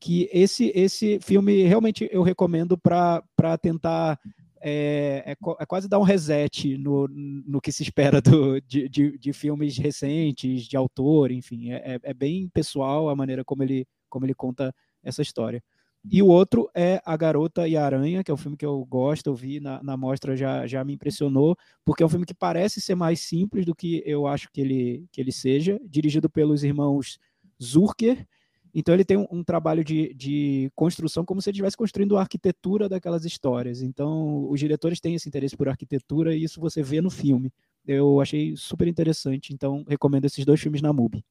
que 0.00 0.26
esse, 0.32 0.72
esse 0.74 1.20
filme 1.20 1.64
realmente 1.64 2.08
eu 2.10 2.22
recomendo 2.22 2.78
para 2.78 3.58
tentar 3.60 4.18
é, 4.62 5.22
é, 5.26 5.32
é, 5.32 5.66
quase 5.66 5.88
dar 5.88 5.98
um 5.98 6.02
reset 6.02 6.76
no, 6.76 7.08
no 7.08 7.60
que 7.60 7.72
se 7.72 7.82
espera 7.82 8.20
do, 8.20 8.60
de, 8.60 8.88
de, 8.88 9.18
de 9.18 9.32
filmes 9.32 9.76
recentes, 9.76 10.64
de 10.64 10.76
autor, 10.78 11.30
enfim, 11.30 11.72
é, 11.72 11.76
é, 11.76 12.00
é, 12.02 12.14
bem 12.14 12.48
pessoal 12.48 13.08
a 13.08 13.16
maneira 13.16 13.44
como 13.44 13.62
ele, 13.62 13.86
como 14.10 14.26
ele 14.26 14.34
conta 14.34 14.74
essa 15.02 15.22
história. 15.22 15.62
E 16.10 16.22
o 16.22 16.26
outro 16.26 16.70
é 16.74 17.00
A 17.04 17.16
Garota 17.16 17.68
e 17.68 17.76
a 17.76 17.84
Aranha, 17.84 18.24
que 18.24 18.30
é 18.30 18.34
um 18.34 18.36
filme 18.38 18.56
que 18.56 18.64
eu 18.64 18.84
gosto, 18.86 19.26
eu 19.26 19.34
vi 19.34 19.60
na, 19.60 19.82
na 19.82 19.96
mostra, 19.96 20.34
já, 20.34 20.66
já 20.66 20.82
me 20.82 20.94
impressionou, 20.94 21.56
porque 21.84 22.02
é 22.02 22.06
um 22.06 22.08
filme 22.08 22.24
que 22.24 22.34
parece 22.34 22.80
ser 22.80 22.94
mais 22.94 23.20
simples 23.20 23.66
do 23.66 23.74
que 23.74 24.02
eu 24.06 24.26
acho 24.26 24.50
que 24.50 24.60
ele, 24.60 25.06
que 25.12 25.20
ele 25.20 25.32
seja, 25.32 25.78
dirigido 25.84 26.28
pelos 26.30 26.64
irmãos 26.64 27.18
Zurker, 27.62 28.26
então 28.74 28.94
ele 28.94 29.04
tem 29.04 29.16
um, 29.16 29.26
um 29.30 29.44
trabalho 29.44 29.84
de, 29.84 30.14
de, 30.14 30.70
construção 30.74 31.24
como 31.24 31.42
se 31.42 31.50
ele 31.50 31.56
estivesse 31.56 31.76
construindo 31.76 32.16
a 32.16 32.20
arquitetura 32.20 32.88
daquelas 32.88 33.24
histórias. 33.24 33.82
Então 33.82 34.48
os 34.48 34.60
diretores 34.60 35.00
têm 35.00 35.14
esse 35.14 35.28
interesse 35.28 35.56
por 35.56 35.68
arquitetura 35.68 36.34
e 36.34 36.44
isso 36.44 36.60
você 36.60 36.82
vê 36.82 37.00
no 37.00 37.10
filme. 37.10 37.52
Eu 37.86 38.20
achei 38.20 38.54
super 38.56 38.86
interessante, 38.86 39.52
então 39.52 39.84
recomendo 39.88 40.24
esses 40.26 40.44
dois 40.44 40.60
filmes 40.60 40.80
na 40.80 40.92
MUBI. 40.92 41.24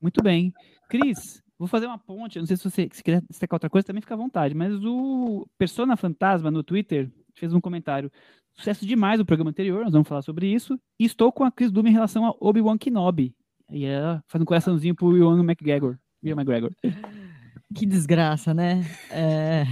Muito 0.00 0.22
bem. 0.22 0.52
Cris, 0.88 1.42
vou 1.58 1.68
fazer 1.68 1.86
uma 1.86 1.98
ponte. 1.98 2.38
Não 2.38 2.46
sei 2.46 2.56
se 2.56 2.64
você 2.64 2.88
se 2.92 3.02
quiser 3.02 3.22
destacar 3.28 3.56
outra 3.56 3.70
coisa, 3.70 3.86
também 3.86 4.00
fica 4.00 4.14
à 4.14 4.16
vontade. 4.16 4.54
Mas 4.54 4.74
o 4.84 5.46
Persona 5.58 5.96
Fantasma 5.96 6.50
no 6.50 6.62
Twitter 6.62 7.10
fez 7.34 7.52
um 7.52 7.60
comentário. 7.60 8.10
Sucesso 8.56 8.86
demais 8.86 9.20
o 9.20 9.24
programa 9.24 9.50
anterior, 9.50 9.84
nós 9.84 9.92
vamos 9.92 10.06
falar 10.06 10.22
sobre 10.22 10.46
isso. 10.46 10.78
E 10.98 11.04
estou 11.04 11.32
com 11.32 11.44
a 11.44 11.50
Cris 11.50 11.72
Dume 11.72 11.90
em 11.90 11.92
relação 11.92 12.24
a 12.26 12.34
Obi-Wan 12.40 12.78
Kenobi. 12.78 13.34
E 13.70 13.84
ela 13.84 14.22
faz 14.28 14.40
um 14.40 14.44
coraçãozinho 14.44 14.94
pro 14.94 15.16
Iwan 15.16 15.40
McGregor. 15.42 15.98
Ian 16.22 16.36
McGregor. 16.36 16.72
Que 17.74 17.86
desgraça, 17.86 18.52
né? 18.52 18.84
É... 19.10 19.64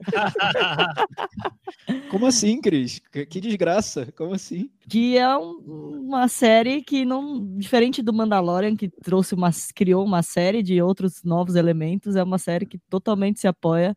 Como 2.10 2.26
assim, 2.26 2.60
Cris? 2.60 3.00
Que 3.28 3.40
desgraça? 3.40 4.10
Como 4.16 4.34
assim? 4.34 4.70
Que 4.88 5.16
é 5.18 5.36
um, 5.36 6.02
uma 6.06 6.28
série 6.28 6.82
que 6.82 7.04
não, 7.04 7.56
diferente 7.58 8.02
do 8.02 8.12
Mandalorian, 8.12 8.76
que 8.76 8.88
trouxe 8.88 9.34
uma, 9.34 9.50
criou 9.74 10.04
uma 10.04 10.22
série 10.22 10.62
de 10.62 10.80
outros 10.80 11.22
novos 11.22 11.56
elementos, 11.56 12.16
é 12.16 12.22
uma 12.22 12.38
série 12.38 12.66
que 12.66 12.78
totalmente 12.88 13.40
se 13.40 13.46
apoia 13.46 13.96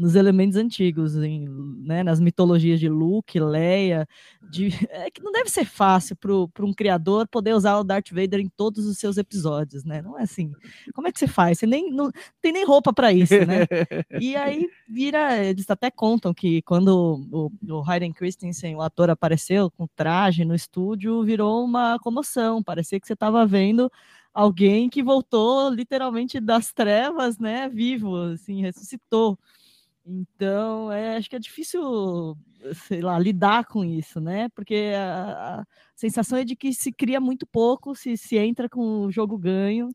nos 0.00 0.14
elementos 0.14 0.56
antigos, 0.56 1.14
em, 1.16 1.46
né, 1.84 2.02
nas 2.02 2.18
mitologias 2.18 2.80
de 2.80 2.88
Luke, 2.88 3.38
Leia, 3.38 4.08
de, 4.50 4.68
é 4.90 5.10
que 5.10 5.22
não 5.22 5.30
deve 5.30 5.50
ser 5.50 5.66
fácil 5.66 6.16
para 6.16 6.64
um 6.64 6.72
criador 6.72 7.28
poder 7.28 7.54
usar 7.54 7.78
o 7.78 7.84
Darth 7.84 8.10
Vader 8.10 8.40
em 8.40 8.48
todos 8.48 8.86
os 8.86 8.98
seus 8.98 9.18
episódios, 9.18 9.84
né? 9.84 10.00
Não 10.00 10.18
é 10.18 10.22
assim. 10.22 10.52
Como 10.94 11.06
é 11.06 11.12
que 11.12 11.18
você 11.18 11.26
faz? 11.26 11.58
Você 11.58 11.66
nem 11.66 11.90
não 11.92 12.10
tem 12.40 12.52
nem 12.52 12.64
roupa 12.64 12.92
para 12.92 13.12
isso, 13.12 13.34
né? 13.34 13.66
e 14.18 14.34
aí 14.36 14.68
vira, 14.88 15.36
eles 15.44 15.68
até 15.68 15.90
contam 15.90 16.32
que 16.32 16.62
quando 16.62 17.26
o, 17.30 17.52
o 17.68 17.82
Hayden 17.88 18.12
Christensen, 18.12 18.74
o 18.76 18.82
ator, 18.82 19.10
apareceu 19.10 19.70
com 19.70 19.86
traje 19.94 20.44
no 20.44 20.54
estúdio, 20.54 21.22
virou 21.22 21.62
uma 21.64 21.98
comoção. 21.98 22.62
Parecia 22.62 22.98
que 22.98 23.06
você 23.06 23.12
estava 23.12 23.44
vendo 23.46 23.90
alguém 24.32 24.88
que 24.88 25.02
voltou 25.02 25.68
literalmente 25.70 26.40
das 26.40 26.72
trevas, 26.72 27.38
né, 27.38 27.68
vivo, 27.68 28.16
assim, 28.16 28.62
ressuscitou. 28.62 29.38
Então, 30.12 30.90
é, 30.90 31.16
acho 31.16 31.30
que 31.30 31.36
é 31.36 31.38
difícil, 31.38 32.36
sei 32.88 33.00
lá, 33.00 33.16
lidar 33.18 33.64
com 33.66 33.84
isso, 33.84 34.20
né? 34.20 34.48
Porque 34.50 34.92
a, 34.96 35.60
a, 35.60 35.66
sensação 35.94 36.38
é 36.38 36.44
de 36.44 36.56
que 36.56 36.74
se 36.74 36.90
cria 36.92 37.20
muito 37.20 37.46
pouco, 37.46 37.94
se, 37.94 38.16
se 38.16 38.36
entra 38.36 38.68
com 38.68 39.02
o 39.06 39.12
jogo 39.12 39.38
ganho, 39.38 39.90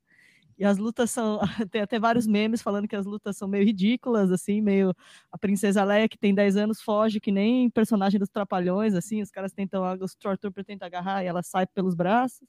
e 0.57 0.63
as 0.65 0.77
lutas 0.77 1.11
são. 1.11 1.39
Tem 1.71 1.81
até 1.81 1.99
vários 1.99 2.25
memes 2.25 2.61
falando 2.61 2.87
que 2.87 2.95
as 2.95 3.05
lutas 3.05 3.37
são 3.37 3.47
meio 3.47 3.65
ridículas, 3.65 4.31
assim, 4.31 4.61
meio. 4.61 4.95
A 5.31 5.37
Princesa 5.37 5.83
Leia, 5.83 6.07
que 6.09 6.17
tem 6.17 6.33
10 6.33 6.55
anos, 6.57 6.81
foge 6.81 7.19
que 7.19 7.31
nem 7.31 7.69
personagem 7.69 8.19
dos 8.19 8.29
Trapalhões, 8.29 8.93
assim, 8.95 9.21
os 9.21 9.31
caras 9.31 9.51
tentam. 9.53 9.83
Os 10.01 10.11
Stormtrooper 10.11 10.63
tentam 10.65 10.85
agarrar 10.87 11.23
e 11.23 11.27
ela 11.27 11.43
sai 11.43 11.67
pelos 11.67 11.95
braços. 11.95 12.47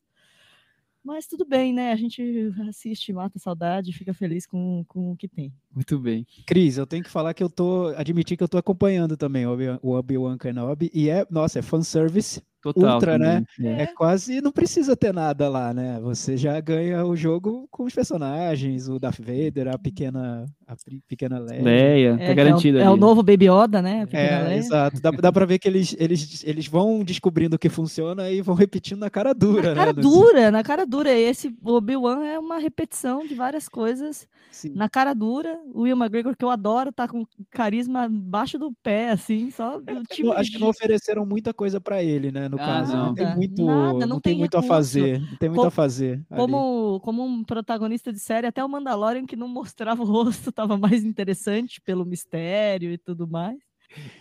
Mas 1.07 1.25
tudo 1.25 1.45
bem, 1.45 1.73
né? 1.73 1.93
A 1.93 1.97
gente 1.97 2.53
assiste, 2.69 3.13
mata 3.13 3.39
a 3.39 3.41
saudade, 3.41 3.93
fica 3.93 4.13
feliz 4.13 4.45
com, 4.45 4.85
com 4.89 5.13
o 5.13 5.17
que 5.17 5.29
tem. 5.29 5.55
Muito 5.73 6.01
bem. 6.01 6.27
Cris, 6.45 6.79
eu 6.79 6.87
tenho 6.87 7.05
que 7.05 7.11
falar 7.11 7.33
que 7.33 7.45
eu 7.45 7.49
tô. 7.49 7.95
Admitir 7.97 8.37
que 8.37 8.43
eu 8.43 8.49
tô 8.49 8.59
acompanhando 8.59 9.17
também 9.17 9.47
o 9.47 9.91
Obi-Wan 9.93 10.37
Kenobi. 10.37 10.91
E 10.93 11.09
é, 11.09 11.25
nossa, 11.31 11.61
é 11.61 11.63
fanservice 11.63 12.43
Total. 12.73 12.95
Ultra, 12.95 13.19
né? 13.19 13.45
é. 13.61 13.83
É 13.83 13.87
quase 13.87 14.41
não 14.41 14.53
precisa 14.53 14.97
ter 14.97 15.13
nada 15.13 15.49
lá, 15.49 15.73
né? 15.75 15.99
Você 16.03 16.37
já 16.37 16.59
ganha 16.61 17.05
o 17.05 17.15
jogo 17.17 17.67
com 17.71 17.85
os 17.85 17.95
personagens, 17.95 18.89
o 18.89 18.99
Darth 18.99 19.19
Vader, 19.21 19.69
a 19.69 19.79
pequena, 19.79 20.47
a 20.67 20.75
pequena 21.09 21.39
Leia. 21.39 21.63
Leia, 21.63 22.17
É, 22.21 22.27
tá 22.29 22.35
garantido 22.35 22.79
é, 22.79 22.83
o, 22.83 22.85
é 22.87 22.91
o 22.91 22.97
novo 22.97 23.23
Baby 23.23 23.49
Yoda, 23.51 23.81
né? 23.83 24.07
É, 24.13 24.43
Leia. 24.43 24.57
exato. 24.57 25.01
Dá, 25.01 25.11
dá 25.11 25.33
pra 25.33 25.45
ver 25.45 25.59
que 25.59 25.69
eles, 25.69 25.95
eles, 25.99 26.43
eles 26.45 26.67
vão 26.67 27.03
descobrindo 27.05 27.57
o 27.57 27.59
que 27.59 27.69
funciona 27.69 28.31
e 28.31 28.41
vão 28.41 28.55
repetindo 28.55 29.01
na 29.01 29.11
cara 29.11 29.33
dura, 29.33 29.63
Na 29.63 29.69
né? 29.71 29.75
cara 29.75 29.93
No- 29.93 30.03
dura, 30.03 30.51
na 30.51 30.63
cara 30.63 30.87
dura. 30.87 31.13
E 31.13 31.23
Esse 31.23 31.55
Obi-Wan 31.65 32.25
é 32.25 32.39
uma 32.39 32.59
repetição 32.59 33.27
de 33.27 33.35
várias 33.35 33.69
coisas 33.69 34.27
Sim. 34.51 34.73
na 34.75 34.89
cara 34.89 35.13
dura. 35.15 35.59
O 35.75 35.83
Will 35.83 35.97
McGregor, 35.97 36.37
que 36.37 36.45
eu 36.45 36.51
adoro, 36.51 36.93
tá 36.93 37.07
com 37.09 37.25
carisma 37.51 38.07
embaixo 38.07 38.59
do 38.59 38.73
pé, 38.83 39.11
assim, 39.11 39.51
só 39.51 39.79
do 39.81 40.03
tipo. 40.05 40.33
Acho 40.33 40.53
que 40.53 40.59
não 40.59 40.69
ofereceram 40.69 41.27
muita 41.27 41.53
coisa 41.53 41.81
pra 41.81 42.03
ele, 42.03 42.31
né? 42.31 42.49
No 42.57 42.63
Ah, 42.63 42.65
caso, 42.67 42.97
não, 42.97 43.07
não. 43.09 43.15
tem 43.15 43.35
muito, 43.37 43.65
nada, 43.67 43.93
não, 44.01 44.07
não 44.07 44.21
tem 44.21 44.33
tem 44.33 44.39
muito 44.39 44.57
a 44.57 44.63
fazer, 44.63 45.21
não 45.21 45.37
tem 45.37 45.49
muito 45.51 45.61
Co- 45.61 45.67
a 45.67 45.71
fazer. 45.71 46.25
ali. 46.31 46.41
Como, 46.41 47.01
como 47.01 47.25
um 47.25 47.45
protagonista 47.45 48.13
de 48.13 48.19
série, 48.19 48.47
até 48.47 48.65
o 48.65 48.69
Mandalorian, 48.69 49.27
que 49.27 49.37
não 49.37 49.47
mostrava 49.49 50.03
o 50.03 50.07
rosto, 50.07 50.51
tava 50.53 50.79
mais 50.79 51.05
interessante 51.05 51.81
pelo 51.83 52.05
mistério 52.05 52.91
e 52.91 52.99
tudo 52.99 53.29
mais. 53.29 53.59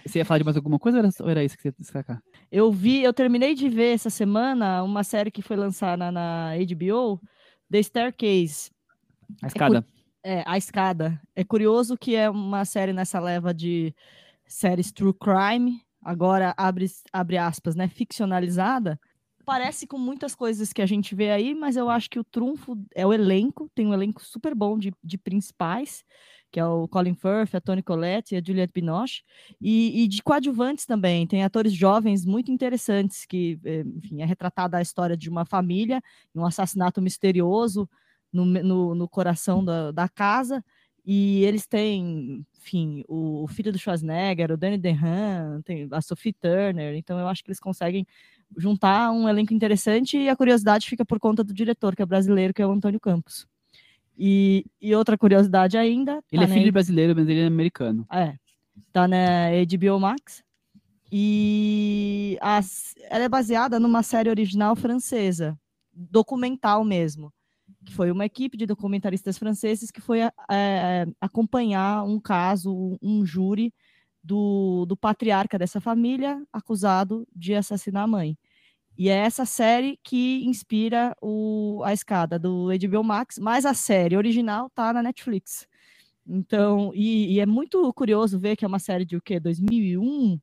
Você 0.05 0.19
ia 0.19 0.25
falar 0.25 0.37
de 0.39 0.43
mais 0.43 0.57
alguma 0.57 0.77
coisa 0.77 0.97
ou 0.99 1.03
era, 1.03 1.13
ou 1.21 1.29
era 1.29 1.43
isso 1.43 1.55
que 1.55 1.61
você 1.63 1.69
ia 1.69 1.75
destacar? 1.79 2.21
Eu 2.51 2.71
vi, 2.71 3.01
eu 3.01 3.13
terminei 3.13 3.55
de 3.55 3.67
ver 3.69 3.93
essa 3.95 4.09
semana 4.09 4.83
uma 4.83 5.03
série 5.03 5.31
que 5.31 5.41
foi 5.41 5.55
lançada 5.55 6.11
na 6.11 6.51
HBO, 6.51 7.19
The 7.71 7.81
Staircase. 7.81 8.69
A 9.41 9.47
escada. 9.47 9.85
É, 10.23 10.43
A 10.45 10.57
Escada. 10.57 11.21
É 11.35 11.43
curioso 11.43 11.97
que 11.97 12.15
é 12.15 12.29
uma 12.29 12.65
série 12.65 12.93
nessa 12.93 13.19
leva 13.19 13.53
de 13.53 13.93
séries 14.47 14.91
true 14.91 15.13
crime, 15.13 15.81
agora 16.05 16.53
abre, 16.55 16.85
abre 17.11 17.37
aspas, 17.37 17.75
né, 17.75 17.87
ficcionalizada. 17.87 18.99
Parece 19.43 19.87
com 19.87 19.97
muitas 19.97 20.35
coisas 20.35 20.71
que 20.71 20.81
a 20.81 20.85
gente 20.85 21.15
vê 21.15 21.31
aí, 21.31 21.55
mas 21.55 21.75
eu 21.75 21.89
acho 21.89 22.09
que 22.09 22.19
o 22.19 22.23
trunfo 22.23 22.77
é 22.95 23.05
o 23.05 23.11
elenco, 23.11 23.69
tem 23.75 23.87
um 23.87 23.93
elenco 23.93 24.23
super 24.23 24.55
bom 24.55 24.77
de, 24.77 24.93
de 25.03 25.17
principais, 25.17 26.03
que 26.51 26.59
é 26.59 26.65
o 26.65 26.87
Colin 26.87 27.15
Firth, 27.15 27.53
a 27.55 27.61
Toni 27.61 27.83
Collette 27.83 28.33
e 28.33 28.37
a 28.37 28.41
Juliette 28.43 28.73
Binoche, 28.73 29.23
e, 29.59 30.03
e 30.03 30.07
de 30.07 30.23
coadjuvantes 30.23 30.85
também, 30.85 31.27
tem 31.27 31.43
atores 31.43 31.73
jovens 31.73 32.25
muito 32.25 32.51
interessantes, 32.51 33.25
que, 33.25 33.59
eh, 33.65 33.83
enfim, 33.97 34.21
é 34.21 34.25
retratada 34.25 34.77
a 34.77 34.81
história 34.81 35.17
de 35.17 35.29
uma 35.29 35.45
família, 35.45 36.01
um 36.33 36.45
assassinato 36.45 37.01
misterioso, 37.01 37.89
no, 38.35 38.45
no, 38.45 38.95
no 38.95 39.09
coração 39.09 39.63
da, 39.63 39.91
da 39.91 40.09
casa. 40.09 40.63
E 41.05 41.43
eles 41.45 41.67
têm, 41.67 42.45
enfim, 42.65 43.03
o, 43.07 43.43
o 43.43 43.47
filho 43.47 43.71
do 43.71 43.77
Schwarzenegger, 43.77 44.51
o 44.51 44.57
Danny 44.57 44.77
DeHaan, 44.79 45.61
tem 45.61 45.87
a 45.91 46.01
Sophie 46.01 46.33
Turner. 46.33 46.95
Então 46.95 47.19
eu 47.19 47.27
acho 47.27 47.43
que 47.43 47.49
eles 47.49 47.59
conseguem 47.59 48.07
juntar 48.57 49.11
um 49.11 49.29
elenco 49.29 49.53
interessante 49.53 50.17
e 50.17 50.27
a 50.29 50.35
curiosidade 50.35 50.87
fica 50.89 51.05
por 51.05 51.19
conta 51.19 51.43
do 51.43 51.53
diretor, 51.53 51.95
que 51.95 52.01
é 52.01 52.05
brasileiro, 52.05 52.53
que 52.53 52.61
é 52.63 52.65
o 52.67 52.71
Antônio 52.71 52.99
Campos. 52.99 53.45
E, 54.17 54.65
e 54.81 54.95
outra 54.95 55.15
curiosidade 55.17 55.77
ainda. 55.77 56.23
Ele 56.31 56.41
tá 56.41 56.43
é 56.45 56.47
na 56.47 56.53
filho 56.53 56.65
de 56.65 56.71
brasileiro, 56.71 57.13
mas 57.15 57.27
ele 57.27 57.41
é 57.41 57.45
americano. 57.45 58.05
é, 58.11 58.35
tá 58.91 59.07
na 59.07 59.49
HBO 59.51 59.99
Max. 59.99 60.43
E 61.11 62.37
as- 62.41 62.95
ela 63.09 63.25
é 63.25 63.29
baseada 63.29 63.79
numa 63.79 64.01
série 64.01 64.29
original 64.29 64.75
francesa, 64.75 65.57
documental 65.93 66.83
mesmo, 66.83 67.31
que 67.85 67.93
foi 67.93 68.11
uma 68.11 68.25
equipe 68.25 68.57
de 68.57 68.65
documentaristas 68.65 69.37
franceses 69.37 69.91
que 69.91 70.01
foi 70.01 70.21
é, 70.21 71.05
acompanhar 71.21 72.03
um 72.03 72.19
caso, 72.19 72.97
um 73.01 73.25
júri 73.25 73.73
do, 74.23 74.85
do 74.87 74.97
patriarca 74.97 75.57
dessa 75.57 75.79
família 75.79 76.41
acusado 76.51 77.27
de 77.35 77.53
assassinar 77.53 78.03
a 78.03 78.07
mãe. 78.07 78.37
E 78.97 79.09
é 79.09 79.17
essa 79.17 79.45
série 79.45 79.99
que 80.03 80.43
inspira 80.45 81.15
o, 81.21 81.81
a 81.83 81.93
escada 81.93 82.39
do 82.39 82.67
HBO 82.67 83.03
Max, 83.03 83.37
mas 83.37 83.65
a 83.65 83.73
série 83.73 84.17
original 84.17 84.69
tá 84.73 84.93
na 84.93 85.03
Netflix. 85.03 85.67
Então, 86.25 86.91
e, 86.95 87.33
e 87.33 87.39
é 87.39 87.45
muito 87.45 87.93
curioso 87.93 88.39
ver 88.39 88.55
que 88.55 88.65
é 88.65 88.67
uma 88.67 88.79
série 88.79 89.05
de 89.05 89.15
o 89.17 89.21
quê? 89.21 89.39
2001, 89.39 90.39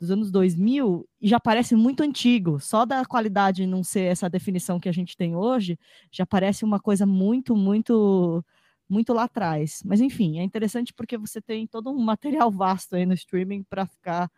dos 0.00 0.10
anos 0.10 0.30
2000, 0.30 1.06
e 1.20 1.28
já 1.28 1.40
parece 1.40 1.74
muito 1.76 2.02
antigo. 2.02 2.60
Só 2.60 2.84
da 2.84 3.04
qualidade 3.04 3.66
não 3.66 3.82
ser 3.84 4.02
essa 4.02 4.28
definição 4.28 4.80
que 4.80 4.88
a 4.88 4.92
gente 4.92 5.16
tem 5.16 5.36
hoje, 5.36 5.78
já 6.10 6.26
parece 6.26 6.64
uma 6.64 6.80
coisa 6.80 7.06
muito, 7.06 7.56
muito, 7.56 8.44
muito 8.88 9.12
lá 9.14 9.24
atrás. 9.24 9.80
Mas, 9.84 10.00
enfim, 10.00 10.38
é 10.38 10.42
interessante 10.42 10.92
porque 10.94 11.16
você 11.18 11.40
tem 11.40 11.66
todo 11.66 11.90
um 11.90 11.98
material 12.02 12.50
vasto 12.50 12.96
aí 12.96 13.06
no 13.06 13.14
streaming 13.14 13.62
para 13.64 13.86
ficar 13.86 14.30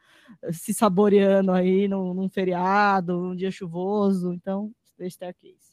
eh, 0.43 0.53
se 0.53 0.75
saboreando 0.75 1.53
aí 1.53 1.89
num, 1.89 2.15
num 2.15 2.29
feriado, 2.29 3.21
num 3.21 3.37
dia 3.37 3.51
chuvoso. 3.51 4.33
Então, 4.33 4.73
The 4.99 5.09
Staircase. 5.11 5.66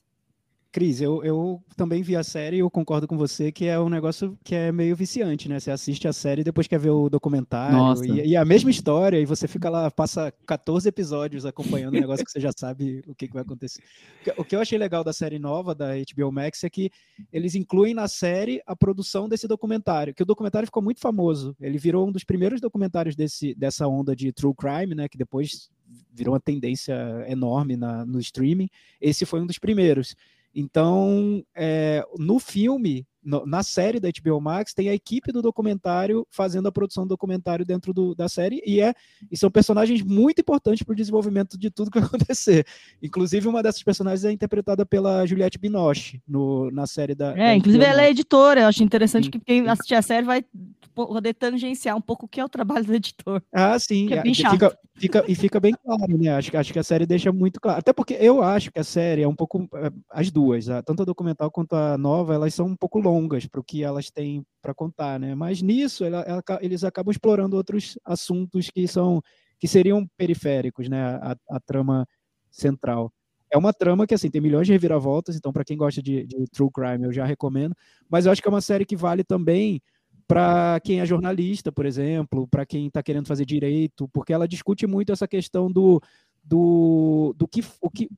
Cris, 0.73 0.99
eu, 0.99 1.23
eu 1.23 1.61
também 1.77 2.01
vi 2.01 2.15
a 2.15 2.23
série 2.23 2.55
e 2.55 2.59
eu 2.61 2.69
concordo 2.69 3.07
com 3.07 3.15
você 3.15 3.51
que 3.51 3.65
é 3.65 3.79
um 3.79 3.89
negócio 3.89 4.35
que 4.43 4.55
é 4.55 4.71
meio 4.71 4.95
viciante, 4.95 5.47
né? 5.47 5.59
Você 5.59 5.69
assiste 5.69 6.07
a 6.07 6.11
série 6.11 6.41
e 6.41 6.43
depois 6.43 6.65
quer 6.67 6.79
ver 6.79 6.89
o 6.89 7.09
documentário. 7.11 7.77
E, 8.23 8.29
e 8.29 8.35
a 8.35 8.43
mesma 8.43 8.71
história, 8.71 9.19
e 9.19 9.25
você 9.25 9.47
fica 9.47 9.69
lá, 9.69 9.91
passa 9.91 10.33
14 10.47 10.89
episódios 10.89 11.45
acompanhando 11.45 11.95
o 11.95 11.99
negócio 11.99 12.25
que 12.25 12.31
você 12.31 12.39
já 12.39 12.49
sabe 12.57 13.03
o 13.05 13.13
que, 13.13 13.27
que 13.27 13.33
vai 13.35 13.43
acontecer. 13.43 13.81
O 14.19 14.23
que- 14.23 14.41
O 14.41 14.43
que 14.43 14.55
eu 14.55 14.61
achei 14.61 14.75
legal 14.79 15.03
da 15.03 15.13
série 15.13 15.37
nova 15.37 15.75
da 15.75 15.89
HBO 15.95 16.31
Max 16.31 16.63
é 16.63 16.69
que 16.71 16.89
eles 17.31 17.53
incluem 17.53 17.93
na 17.93 18.07
série 18.07 18.59
a 18.65 18.75
produção 18.75 19.29
desse 19.29 19.47
documentário, 19.47 20.11
que 20.11 20.23
o 20.23 20.25
documentário 20.25 20.65
ficou 20.67 20.81
muito 20.81 20.99
famoso. 20.99 21.55
Ele 21.61 21.77
virou 21.77 22.07
um 22.07 22.11
dos 22.11 22.23
primeiros 22.23 22.59
documentários 22.59 23.15
desse, 23.15 23.53
dessa 23.53 23.87
onda 23.87 24.15
de 24.15 24.31
true 24.33 24.55
crime, 24.55 24.95
né? 24.95 25.07
Que 25.07 25.19
depois 25.19 25.69
virou 26.11 26.33
uma 26.33 26.39
tendência 26.39 26.95
enorme 27.27 27.77
na, 27.77 28.03
no 28.03 28.19
streaming. 28.19 28.69
Esse 28.99 29.23
foi 29.23 29.39
um 29.39 29.45
dos 29.45 29.59
primeiros. 29.59 30.15
Então, 30.53 31.43
é, 31.55 32.05
no 32.17 32.39
filme, 32.39 33.07
no- 33.23 33.45
na 33.45 33.63
série 33.63 33.99
da 33.99 34.09
HBO 34.09 34.39
Max, 34.41 34.73
tem 34.73 34.89
a 34.89 34.93
equipe 34.93 35.31
do 35.31 35.41
documentário 35.41 36.27
fazendo 36.29 36.67
a 36.67 36.71
produção 36.71 37.05
do 37.05 37.09
documentário 37.09 37.65
dentro 37.65 37.93
do- 37.93 38.13
da 38.15 38.27
série, 38.27 38.61
e, 38.65 38.81
é, 38.81 38.93
e 39.31 39.37
são 39.37 39.49
personagens 39.49 40.01
muito 40.01 40.39
importantes 40.41 40.83
para 40.83 40.93
o 40.93 40.95
desenvolvimento 40.95 41.57
de 41.57 41.69
tudo 41.69 41.89
que 41.91 41.99
acontecer. 42.31 42.65
Inclusive, 43.01 43.47
uma 43.47 43.63
dessas 43.63 43.83
personagens 43.83 44.25
é 44.25 44.31
interpretada 44.31 44.85
pela 44.85 45.25
Juliette 45.25 45.57
Binoche 45.57 46.21
no, 46.27 46.69
na 46.71 46.85
série 46.87 47.15
da. 47.15 47.33
da 47.33 47.39
É, 47.43 47.55
inclusive 47.55 47.83
HBO 47.83 47.89
ela 47.91 48.01
é 48.03 48.09
editora. 48.09 48.61
Eu 48.61 48.67
acho 48.67 48.83
interessante 48.83 49.25
Sim, 49.25 49.31
que 49.31 49.39
quem 49.39 49.67
assistir 49.67 49.95
a 49.95 50.01
série 50.01 50.25
vai 50.25 50.43
poder 50.93 51.33
tangenciar 51.33 51.95
um 51.97 52.01
pouco 52.01 52.25
o 52.25 52.29
que 52.29 52.39
é 52.39 52.45
o 52.45 52.49
trabalho 52.49 52.85
do 52.85 52.93
editor. 52.93 53.41
Ah, 53.51 53.77
sim. 53.79 54.13
é 54.13 54.21
bem 54.21 54.33
fica, 54.33 54.77
fica- 54.95 55.25
e 55.27 55.33
fica 55.35 55.59
bem 55.59 55.73
claro, 55.83 56.17
né? 56.17 56.29
Acho, 56.29 56.51
que- 56.51 56.57
acho 56.57 56.71
que 56.73 56.77
a 56.79 56.83
série 56.83 57.05
deixa 57.05 57.31
muito 57.31 57.59
claro. 57.59 57.79
Até 57.79 57.91
porque 57.91 58.13
eu 58.19 58.43
acho 58.43 58.71
que 58.71 58.79
a 58.79 58.83
série 58.83 59.23
é 59.23 59.27
um 59.27 59.35
pouco. 59.35 59.67
é, 59.75 59.91
As 60.09 60.29
duas, 60.29 60.65
tanto 60.85 61.01
a 61.01 61.05
documental 61.05 61.49
quanto 61.49 61.75
a 61.75 61.97
nova, 61.97 62.35
elas 62.35 62.53
são 62.53 62.67
um 62.67 62.75
pouco 62.75 62.99
longas 62.99 63.12
para 63.51 63.59
o 63.59 63.63
que 63.63 63.83
elas 63.83 64.09
têm 64.11 64.45
para 64.61 64.73
contar, 64.73 65.19
né? 65.19 65.35
Mas 65.35 65.61
nisso, 65.61 66.03
ela- 66.05 66.21
ela 66.21 66.43
eles 66.61 66.83
acabam 66.83 67.11
explorando 67.11 67.55
outros 67.57 67.97
assuntos 68.05 68.69
que 68.69 68.87
são 68.87 69.21
que 69.59 69.67
seriam 69.67 70.05
periféricos, 70.17 70.89
né? 70.89 71.01
A, 71.21 71.35
a 71.49 71.59
trama 71.59 72.05
central. 72.51 73.11
É 73.51 73.57
uma 73.57 73.71
trama 73.73 74.07
que, 74.07 74.13
assim, 74.15 74.29
tem 74.31 74.41
milhões 74.41 74.65
de 74.67 74.73
reviravoltas, 74.73 75.35
então, 75.35 75.53
para 75.53 75.63
quem 75.63 75.77
gosta 75.77 76.01
de, 76.01 76.25
de 76.25 76.45
true 76.51 76.69
crime, 76.73 77.05
eu 77.05 77.13
já 77.13 77.23
recomendo. 77.25 77.75
Mas 78.09 78.25
eu 78.25 78.31
acho 78.31 78.41
que 78.41 78.47
é 78.47 78.51
uma 78.51 78.61
série 78.61 78.85
que 78.85 78.95
vale 78.95 79.23
também 79.23 79.79
para 80.27 80.79
quem 80.83 80.99
é 81.01 81.05
jornalista, 81.05 81.71
por 81.71 81.85
exemplo, 81.85 82.47
para 82.47 82.65
quem 82.65 82.87
está 82.87 83.03
querendo 83.03 83.27
fazer 83.27 83.45
direito, 83.45 84.07
porque 84.13 84.33
ela 84.33 84.47
discute 84.47 84.87
muito 84.87 85.11
essa 85.11 85.27
questão 85.27 85.71
do, 85.71 86.01
do, 86.43 87.33
do 87.37 87.47
que, 87.47 87.61
o 87.81 87.89
que 87.89 88.09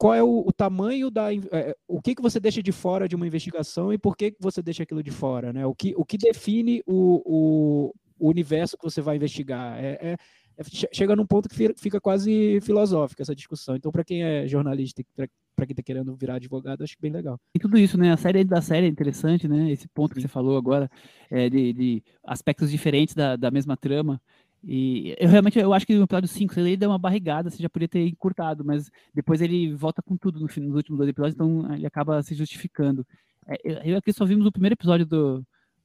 qual 0.00 0.14
é 0.14 0.22
o, 0.22 0.44
o 0.46 0.50
tamanho 0.50 1.10
da 1.10 1.30
é, 1.34 1.76
o 1.86 2.00
que, 2.00 2.14
que 2.14 2.22
você 2.22 2.40
deixa 2.40 2.62
de 2.62 2.72
fora 2.72 3.06
de 3.06 3.14
uma 3.14 3.26
investigação 3.26 3.92
e 3.92 3.98
por 3.98 4.16
que, 4.16 4.30
que 4.30 4.38
você 4.40 4.62
deixa 4.62 4.82
aquilo 4.82 5.02
de 5.02 5.10
fora, 5.10 5.52
né? 5.52 5.66
O 5.66 5.74
que, 5.74 5.92
o 5.94 6.06
que 6.06 6.16
define 6.16 6.82
o, 6.86 7.20
o, 7.26 7.94
o 8.18 8.28
universo 8.30 8.78
que 8.78 8.84
você 8.84 9.02
vai 9.02 9.16
investigar 9.16 9.78
é, 9.78 9.98
é- 10.00 10.16
é- 10.56 10.64
che- 10.64 10.88
chega 10.90 11.14
num 11.14 11.26
ponto 11.26 11.50
que 11.50 11.54
fi- 11.54 11.74
fica 11.76 12.00
quase 12.00 12.60
filosófica 12.62 13.22
essa 13.22 13.34
discussão. 13.34 13.76
Então, 13.76 13.92
para 13.92 14.02
quem 14.02 14.22
é 14.24 14.48
jornalista, 14.48 15.02
para 15.14 15.66
quem 15.66 15.74
está 15.74 15.82
querendo 15.82 16.16
virar 16.16 16.36
advogado, 16.36 16.82
acho 16.82 16.96
bem 16.98 17.12
legal. 17.12 17.38
E 17.54 17.58
tudo 17.58 17.76
isso, 17.76 17.98
né? 17.98 18.10
A 18.10 18.16
série 18.16 18.42
da 18.42 18.62
série 18.62 18.86
é 18.86 18.88
interessante, 18.88 19.46
né? 19.46 19.70
Esse 19.70 19.86
ponto 19.88 20.14
que 20.14 20.22
você 20.22 20.28
falou 20.28 20.56
agora, 20.56 20.90
é, 21.30 21.50
de, 21.50 21.74
de 21.74 22.02
aspectos 22.24 22.70
diferentes 22.70 23.14
da, 23.14 23.36
da 23.36 23.50
mesma 23.50 23.76
trama. 23.76 24.18
E 24.62 25.14
eu 25.18 25.28
realmente 25.28 25.58
eu 25.58 25.72
acho 25.72 25.86
que 25.86 25.94
no 25.94 26.04
episódio 26.04 26.28
5 26.28 26.58
ele 26.60 26.76
deu 26.76 26.90
uma 26.90 26.98
barrigada, 26.98 27.48
você 27.48 27.62
já 27.62 27.68
podia 27.70 27.88
ter 27.88 28.06
encurtado, 28.06 28.62
mas 28.64 28.90
depois 29.14 29.40
ele 29.40 29.72
volta 29.74 30.02
com 30.02 30.16
tudo 30.16 30.38
no 30.38 30.48
fim, 30.48 30.60
nos 30.60 30.76
últimos 30.76 30.98
dois 30.98 31.08
episódios, 31.08 31.34
então 31.34 31.72
ele 31.74 31.86
acaba 31.86 32.22
se 32.22 32.34
justificando. 32.34 33.06
É, 33.46 33.90
eu 33.90 33.96
aqui 33.96 34.12
só 34.12 34.24
vimos 34.26 34.44
o 34.46 34.52
primeiro 34.52 34.74
episódio 34.74 35.06
do, 35.06 35.42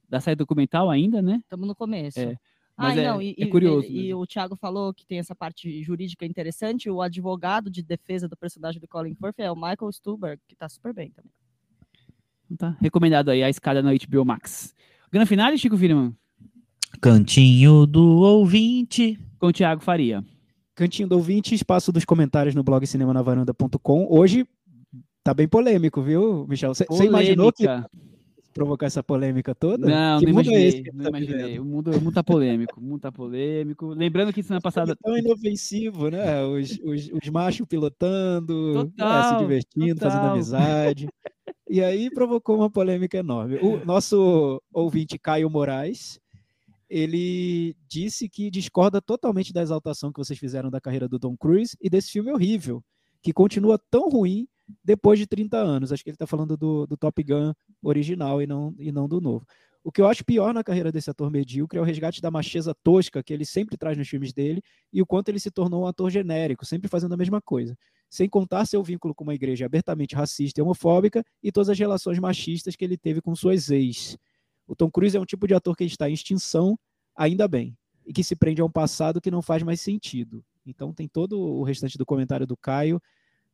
da 0.08 0.20
série 0.20 0.36
documental 0.36 0.90
ainda, 0.90 1.22
né? 1.22 1.40
Estamos 1.42 1.66
no 1.66 1.74
começo. 1.74 2.20
É, 2.20 2.36
Ah, 2.76 2.88
mas 2.88 2.98
é- 2.98 3.06
não, 3.08 3.22
e, 3.22 3.34
é 3.38 3.46
curioso 3.46 3.86
E, 3.86 3.90
e 3.90 4.02
mesmo. 4.08 4.20
o 4.20 4.26
Thiago 4.26 4.54
falou 4.56 4.92
que 4.92 5.06
tem 5.06 5.18
essa 5.18 5.34
parte 5.34 5.82
jurídica 5.82 6.26
interessante. 6.26 6.90
O 6.90 7.00
advogado 7.00 7.70
de 7.70 7.82
defesa 7.82 8.28
do 8.28 8.36
personagem 8.36 8.78
do 8.78 8.86
Colin 8.86 9.14
Firth 9.14 9.38
é 9.38 9.50
o 9.50 9.54
Michael 9.56 9.90
Stuhlbarg, 9.90 10.38
que 10.46 10.54
tá 10.54 10.68
super 10.68 10.92
bem 10.92 11.10
também. 11.10 11.32
Então 12.50 12.72
tá 12.72 12.78
recomendado 12.80 13.30
aí 13.30 13.42
a 13.42 13.48
escada 13.48 13.82
na 13.82 13.92
HBO 13.94 14.24
Max. 14.24 14.74
Grande 15.10 15.28
finale, 15.28 15.56
Chico 15.58 15.76
Firman, 15.78 16.14
Cantinho 17.00 17.86
do 17.86 18.20
ouvinte. 18.20 19.18
com 19.38 19.48
o 19.48 19.52
Thiago 19.52 19.82
Faria. 19.82 20.24
Cantinho 20.74 21.08
do 21.08 21.16
ouvinte, 21.16 21.54
espaço 21.54 21.90
dos 21.92 22.04
comentários 22.04 22.54
no 22.54 22.62
blog 22.62 22.86
cinemanavaranda.com. 22.86 24.06
Hoje 24.10 24.46
tá 25.22 25.32
bem 25.32 25.48
polêmico, 25.48 26.02
viu, 26.02 26.46
Michel? 26.48 26.74
Você 26.74 27.04
imaginou 27.04 27.52
que 27.52 27.64
provocar 28.52 28.86
essa 28.86 29.02
polêmica 29.02 29.54
toda? 29.54 29.86
Não, 29.86 30.18
que 30.18 30.26
não 30.26 30.32
mundo 30.32 30.46
imaginei, 30.46 30.64
é 30.64 30.68
esse 30.68 30.82
que 30.82 30.92
não 30.92 31.02
tá 31.04 31.08
imaginei. 31.10 31.58
O 31.58 31.64
mundo, 31.64 31.90
o 31.90 32.00
mundo 32.00 32.12
tá 32.12 32.24
polêmico, 32.24 32.80
o 32.80 32.82
mundo 32.82 33.00
tá 33.00 33.12
polêmico. 33.12 33.88
Lembrando 33.88 34.32
que 34.32 34.42
semana 34.42 34.62
passada... 34.62 34.92
É 34.92 34.94
tão 34.94 35.16
inofensivo, 35.16 36.08
né? 36.10 36.42
Os, 36.44 36.78
os, 36.82 37.10
os 37.22 37.28
machos 37.30 37.66
pilotando, 37.66 38.74
né, 38.74 38.80
se 38.80 38.96
Total, 38.96 39.38
divertindo, 39.40 40.00
fazendo 40.00 40.20
total. 40.20 40.32
amizade. 40.34 41.08
E 41.68 41.82
aí 41.82 42.10
provocou 42.10 42.56
uma 42.56 42.70
polêmica 42.70 43.18
enorme. 43.18 43.56
O 43.56 43.84
nosso 43.84 44.62
ouvinte 44.72 45.18
Caio 45.18 45.50
Moraes, 45.50 46.18
ele 46.88 47.76
disse 47.88 48.28
que 48.28 48.50
discorda 48.50 49.00
totalmente 49.00 49.52
da 49.52 49.62
exaltação 49.62 50.12
que 50.12 50.18
vocês 50.18 50.38
fizeram 50.38 50.70
da 50.70 50.80
carreira 50.80 51.08
do 51.08 51.18
Tom 51.18 51.36
Cruise 51.36 51.76
e 51.80 51.90
desse 51.90 52.10
filme 52.10 52.32
horrível, 52.32 52.82
que 53.22 53.32
continua 53.32 53.78
tão 53.90 54.08
ruim 54.08 54.46
depois 54.84 55.18
de 55.18 55.26
30 55.26 55.56
anos. 55.56 55.92
Acho 55.92 56.02
que 56.02 56.10
ele 56.10 56.14
está 56.14 56.26
falando 56.26 56.56
do, 56.56 56.86
do 56.86 56.96
Top 56.96 57.22
Gun 57.22 57.52
original 57.82 58.40
e 58.40 58.46
não, 58.46 58.74
e 58.78 58.92
não 58.92 59.08
do 59.08 59.20
novo. 59.20 59.46
O 59.86 59.92
que 59.92 60.00
eu 60.00 60.08
acho 60.08 60.24
pior 60.24 60.52
na 60.52 60.64
carreira 60.64 60.90
desse 60.90 61.08
ator 61.08 61.30
medíocre 61.30 61.78
é 61.78 61.80
o 61.80 61.84
resgate 61.84 62.20
da 62.20 62.28
macheza 62.28 62.74
tosca 62.82 63.22
que 63.22 63.32
ele 63.32 63.44
sempre 63.44 63.76
traz 63.76 63.96
nos 63.96 64.08
filmes 64.08 64.32
dele 64.32 64.60
e 64.92 65.00
o 65.00 65.06
quanto 65.06 65.28
ele 65.28 65.38
se 65.38 65.48
tornou 65.48 65.84
um 65.84 65.86
ator 65.86 66.10
genérico, 66.10 66.66
sempre 66.66 66.88
fazendo 66.88 67.14
a 67.14 67.16
mesma 67.16 67.40
coisa. 67.40 67.78
Sem 68.10 68.28
contar 68.28 68.66
seu 68.66 68.82
vínculo 68.82 69.14
com 69.14 69.22
uma 69.22 69.34
igreja 69.34 69.64
abertamente 69.64 70.16
racista 70.16 70.60
e 70.60 70.62
homofóbica 70.62 71.24
e 71.40 71.52
todas 71.52 71.68
as 71.68 71.78
relações 71.78 72.18
machistas 72.18 72.74
que 72.74 72.84
ele 72.84 72.96
teve 72.96 73.20
com 73.20 73.32
suas 73.36 73.70
ex. 73.70 74.18
O 74.66 74.74
Tom 74.74 74.90
Cruise 74.90 75.16
é 75.16 75.20
um 75.20 75.24
tipo 75.24 75.46
de 75.46 75.54
ator 75.54 75.76
que 75.76 75.84
está 75.84 76.08
em 76.08 76.12
extinção, 76.12 76.78
ainda 77.14 77.46
bem, 77.46 77.76
e 78.06 78.12
que 78.12 78.24
se 78.24 78.34
prende 78.34 78.60
a 78.60 78.64
um 78.64 78.70
passado 78.70 79.20
que 79.20 79.30
não 79.30 79.42
faz 79.42 79.62
mais 79.62 79.80
sentido. 79.80 80.44
Então 80.66 80.92
tem 80.92 81.06
todo 81.06 81.38
o 81.38 81.62
restante 81.62 81.96
do 81.96 82.04
comentário 82.04 82.46
do 82.46 82.56
Caio. 82.56 83.00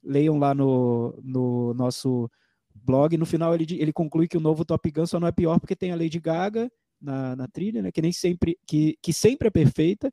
Leiam 0.02 0.38
lá 0.38 0.54
no, 0.54 1.18
no 1.22 1.74
nosso 1.74 2.30
blog. 2.74 3.16
No 3.16 3.26
final 3.26 3.54
ele, 3.54 3.66
ele 3.78 3.92
conclui 3.92 4.26
que 4.26 4.36
o 4.36 4.40
novo 4.40 4.64
Top 4.64 4.90
Gun 4.90 5.06
só 5.06 5.20
não 5.20 5.28
é 5.28 5.32
pior 5.32 5.60
porque 5.60 5.76
tem 5.76 5.92
a 5.92 5.96
Lady 5.96 6.18
Gaga 6.18 6.70
na, 7.00 7.36
na 7.36 7.46
trilha, 7.46 7.82
né? 7.82 7.92
Que 7.92 8.02
nem 8.02 8.12
sempre 8.12 8.58
que, 8.66 8.96
que 9.02 9.12
sempre 9.12 9.48
é 9.48 9.50
perfeita. 9.50 10.10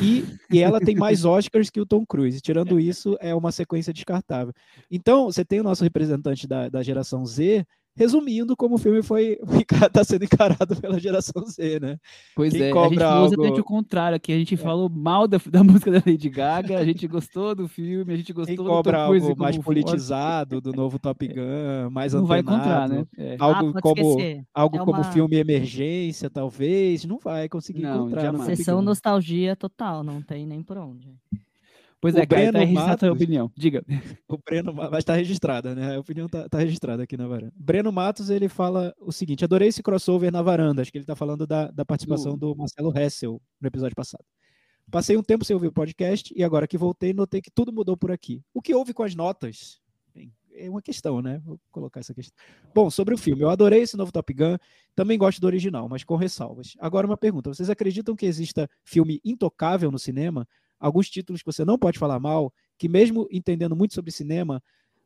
E, 0.00 0.24
e 0.50 0.60
ela 0.60 0.80
tem 0.80 0.94
mais 0.94 1.24
Oscars 1.24 1.70
que 1.70 1.80
o 1.80 1.86
Tom 1.86 2.04
Cruise. 2.04 2.40
Tirando 2.40 2.78
isso, 2.78 3.16
é 3.20 3.34
uma 3.34 3.50
sequência 3.50 3.92
descartável. 3.92 4.52
Então, 4.90 5.26
você 5.26 5.44
tem 5.44 5.60
o 5.60 5.64
nosso 5.64 5.82
representante 5.82 6.46
da, 6.46 6.68
da 6.68 6.82
geração 6.82 7.24
Z 7.24 7.66
resumindo 8.00 8.56
como 8.56 8.76
o 8.76 8.78
filme 8.78 9.02
foi 9.02 9.38
está 9.94 10.02
sendo 10.02 10.24
encarado 10.24 10.74
pela 10.80 10.98
geração 10.98 11.44
Z, 11.46 11.78
né? 11.80 11.98
Pois 12.34 12.52
Quem 12.54 12.62
é, 12.62 12.70
a 12.72 12.82
gente 12.88 12.94
usa 12.94 13.04
algo- 13.06 13.44
É. 13.44 13.48
até 13.50 13.60
o 13.60 13.64
contrário 13.64 14.16
aqui. 14.16 14.32
A 14.32 14.38
gente 14.38 14.56
falou 14.56 14.88
mal 14.88 15.28
da, 15.28 15.38
da 15.50 15.62
música 15.62 15.90
da 15.90 16.02
Lady 16.06 16.30
Gaga, 16.30 16.78
a 16.78 16.84
gente 16.84 17.06
gostou 17.06 17.54
do 17.54 17.68
filme, 17.68 18.12
a 18.14 18.16
gente 18.16 18.32
gostou 18.32 18.56
Quem 18.56 18.64
do 18.64 18.70
cobra 18.70 19.02
algo 19.02 19.36
mais 19.36 19.56
como 19.56 19.64
politizado 19.64 20.60
do 20.60 20.72
novo 20.72 20.98
Top 21.00 21.26
Gun, 21.28 21.90
mais 21.90 22.14
Não 22.14 22.24
vai 22.24 22.40
antenado, 22.40 22.62
encontrar, 22.64 22.88
né? 22.88 23.04
É. 23.18 23.36
Algo 23.38 23.72
Ah, 23.76 23.82
como 23.82 23.98
esquecer. 24.00 24.44
algo 24.54 24.76
É 24.76 24.78
como 24.80 24.92
uma- 24.92 25.04
filme 25.12 25.36
emergência, 25.36 26.30
talvez, 26.30 27.04
não 27.04 27.18
vai 27.18 27.48
conseguir 27.48 27.82
Não, 27.82 27.96
encontrar. 28.06 28.22
jamais. 28.22 28.58
Sessão 28.58 28.80
nostalgia 28.80 29.54
total, 29.54 30.02
não 30.02 30.22
tem 30.22 30.46
nem 30.46 30.62
por 30.62 30.78
onde. 30.78 31.14
Pois 32.00 32.14
O 32.14 32.18
é, 32.18 32.22
tá 32.22 32.26
Breno 32.34 32.58
a 32.58 32.62
tua 32.64 32.72
Matos- 32.72 33.08
opinião. 33.10 33.52
Diga. 33.56 33.84
O 34.28 34.38
Breno, 34.38 34.72
Ma- 34.72 34.88
mas 34.90 34.98
está 35.00 35.14
registrada, 35.14 35.74
né? 35.74 35.96
A 35.96 36.00
opinião 36.00 36.26
está 36.26 36.58
registrada 36.58 37.02
aqui 37.02 37.16
na 37.16 37.26
varanda. 37.26 37.52
Breno 37.56 37.92
Matos, 37.92 38.30
ele 38.30 38.48
fala 38.48 38.94
o 39.00 39.12
seguinte: 39.12 39.44
adorei 39.44 39.68
esse 39.68 39.82
crossover 39.82 40.32
na 40.32 40.40
varanda. 40.40 40.80
Acho 40.80 40.90
que 40.90 40.98
ele 40.98 41.02
está 41.02 41.14
falando 41.14 41.46
da, 41.46 41.70
da 41.70 41.84
participação 41.84 42.38
do 42.38 42.54
Marcelo 42.56 42.96
Hessel 42.96 43.40
no 43.60 43.68
episódio 43.68 43.94
passado. 43.94 44.24
Passei 44.90 45.16
um 45.16 45.22
tempo 45.22 45.44
sem 45.44 45.54
ouvir 45.54 45.68
o 45.68 45.72
podcast 45.72 46.32
e 46.36 46.42
agora 46.42 46.66
que 46.66 46.78
voltei, 46.78 47.12
notei 47.12 47.40
que 47.42 47.50
tudo 47.50 47.72
mudou 47.72 47.96
por 47.96 48.10
aqui. 48.10 48.42
O 48.54 48.60
que 48.62 48.74
houve 48.74 48.92
com 48.94 49.02
as 49.04 49.14
notas? 49.14 49.78
Bem, 50.12 50.32
é 50.54 50.68
uma 50.68 50.82
questão, 50.82 51.20
né? 51.22 51.40
Vou 51.44 51.60
colocar 51.70 52.00
essa 52.00 52.12
questão. 52.14 52.34
Bom, 52.74 52.90
sobre 52.90 53.14
o 53.14 53.18
filme, 53.18 53.42
eu 53.42 53.50
adorei 53.50 53.82
esse 53.82 53.96
novo 53.96 54.10
Top 54.10 54.32
Gun, 54.32 54.56
também 54.96 55.16
gosto 55.18 55.40
do 55.40 55.46
original, 55.46 55.88
mas 55.88 56.02
com 56.02 56.16
ressalvas. 56.16 56.74
Agora 56.80 57.06
uma 57.06 57.16
pergunta: 57.16 57.52
vocês 57.52 57.68
acreditam 57.70 58.16
que 58.16 58.26
exista 58.26 58.68
filme 58.82 59.20
intocável 59.24 59.90
no 59.92 59.98
cinema? 59.98 60.48
Alguns 60.80 61.10
títulos 61.10 61.42
que 61.42 61.46
você 61.46 61.64
não 61.64 61.78
pode 61.78 61.98
falar 61.98 62.18
mal, 62.18 62.52
que 62.78 62.88
mesmo 62.88 63.28
entendendo 63.30 63.76
muito 63.76 63.94
sobre 63.94 64.10
cinema, 64.10 64.62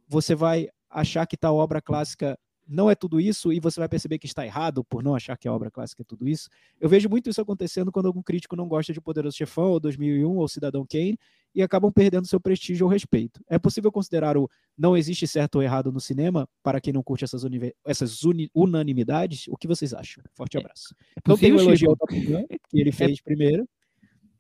você 0.08 0.34
vai 0.34 0.68
achar 0.88 1.26
que 1.26 1.36
tal 1.36 1.56
obra 1.56 1.82
clássica 1.82 2.38
não 2.66 2.90
é 2.90 2.94
tudo 2.94 3.20
isso 3.20 3.52
e 3.52 3.60
você 3.60 3.78
vai 3.78 3.88
perceber 3.88 4.18
que 4.18 4.26
está 4.26 4.44
errado 4.44 4.82
por 4.84 5.02
não 5.02 5.14
achar 5.14 5.36
que 5.36 5.46
a 5.46 5.52
obra 5.52 5.70
clássica 5.70 6.02
é 6.02 6.04
tudo 6.04 6.26
isso. 6.26 6.48
Eu 6.80 6.88
vejo 6.88 7.08
muito 7.08 7.28
isso 7.28 7.40
acontecendo 7.40 7.92
quando 7.92 8.06
algum 8.06 8.22
crítico 8.22 8.56
não 8.56 8.66
gosta 8.66 8.92
de 8.92 9.00
Poderoso 9.00 9.36
Chefão, 9.36 9.70
ou 9.70 9.80
2001, 9.80 10.36
ou 10.36 10.48
Cidadão 10.48 10.86
Kane, 10.88 11.18
e 11.54 11.62
acabam 11.62 11.92
perdendo 11.92 12.26
seu 12.26 12.40
prestígio 12.40 12.86
ou 12.86 12.90
respeito. 12.90 13.40
É 13.48 13.58
possível 13.58 13.92
considerar 13.92 14.36
o 14.36 14.48
não 14.76 14.96
existe 14.96 15.26
certo 15.26 15.56
ou 15.56 15.62
errado 15.62 15.92
no 15.92 16.00
cinema 16.00 16.48
para 16.62 16.80
quem 16.80 16.92
não 16.92 17.02
curte 17.02 17.24
essas, 17.24 17.42
essas 17.84 18.20
unanimidades? 18.54 19.46
O 19.48 19.56
que 19.56 19.68
vocês 19.68 19.94
acham? 19.94 20.22
Forte 20.32 20.58
abraço. 20.58 20.94
Então 21.18 21.36
tem 21.36 21.52
o 21.52 21.60
elogio 21.60 21.90
ao? 21.90 21.96
Top 21.96 22.18
Gun, 22.18 22.44
que 22.68 22.80
ele 22.80 22.90
fez 22.92 23.20
primeiro, 23.20 23.62
O 23.64 23.68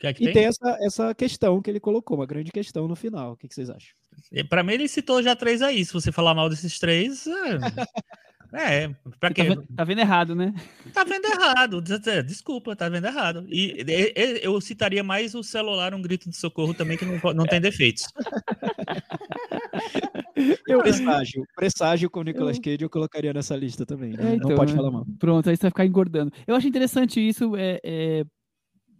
que 0.04 0.08
é 0.08 0.12
que 0.14 0.22
e 0.22 0.26
tem? 0.26 0.34
tem 0.34 0.44
essa, 0.46 0.78
essa 0.80 1.14
questão 1.14 1.60
que 1.62 1.70
ele 1.70 1.80
colocou, 1.80 2.16
uma 2.18 2.26
grande 2.26 2.52
questão 2.52 2.86
no 2.88 2.94
final. 2.96 3.32
O 3.32 3.36
que, 3.36 3.48
que 3.48 3.54
vocês 3.54 3.70
acham? 3.70 3.94
Pra 4.48 4.62
mim, 4.62 4.74
ele 4.74 4.88
citou 4.88 5.22
já 5.22 5.34
três 5.34 5.62
aí. 5.62 5.84
Se 5.84 5.92
você 5.92 6.12
falar 6.12 6.34
mal 6.34 6.48
desses 6.48 6.78
três. 6.78 7.26
É, 7.26 7.34
é 8.84 8.88
pra 9.18 9.28
Você 9.30 9.34
quê? 9.34 9.42
tá, 9.42 9.48
vendo, 9.48 9.66
tá 9.76 9.84
vendo 9.84 9.98
errado, 10.00 10.34
né? 10.34 10.54
Tá 10.92 11.04
vendo 11.04 11.24
errado. 11.26 11.80
Des- 11.80 12.24
Desculpa, 12.26 12.76
tá 12.76 12.88
vendo 12.88 13.06
errado. 13.06 13.44
E 13.48 13.82
e- 13.82 14.12
e- 14.16 14.40
eu 14.42 14.60
citaria 14.60 15.02
mais 15.02 15.34
o 15.34 15.42
celular, 15.42 15.94
um 15.94 16.02
grito 16.02 16.28
de 16.30 16.36
socorro 16.36 16.72
também, 16.74 16.96
que 16.96 17.04
não, 17.04 17.18
não 17.34 17.44
tem 17.44 17.60
defeitos. 17.60 18.04
Eu, 20.66 20.80
presságio, 20.80 21.46
presságio 21.54 22.10
com 22.10 22.20
o 22.20 22.22
Nicolas 22.22 22.58
Cage 22.58 22.82
eu 22.82 22.90
colocaria 22.90 23.32
nessa 23.32 23.54
lista 23.56 23.86
também. 23.86 24.10
né? 24.12 24.16
É, 24.20 24.24
não 24.24 24.34
então, 24.34 24.54
pode 24.56 24.72
né? 24.72 24.76
falar 24.76 24.90
mal. 24.90 25.06
Pronto, 25.18 25.48
aí 25.48 25.56
você 25.56 25.62
vai 25.62 25.70
ficar 25.70 25.86
engordando. 25.86 26.32
Eu 26.46 26.54
acho 26.56 26.66
interessante 26.66 27.20
isso, 27.20 27.54
é, 27.56 27.80
é, 27.84 28.24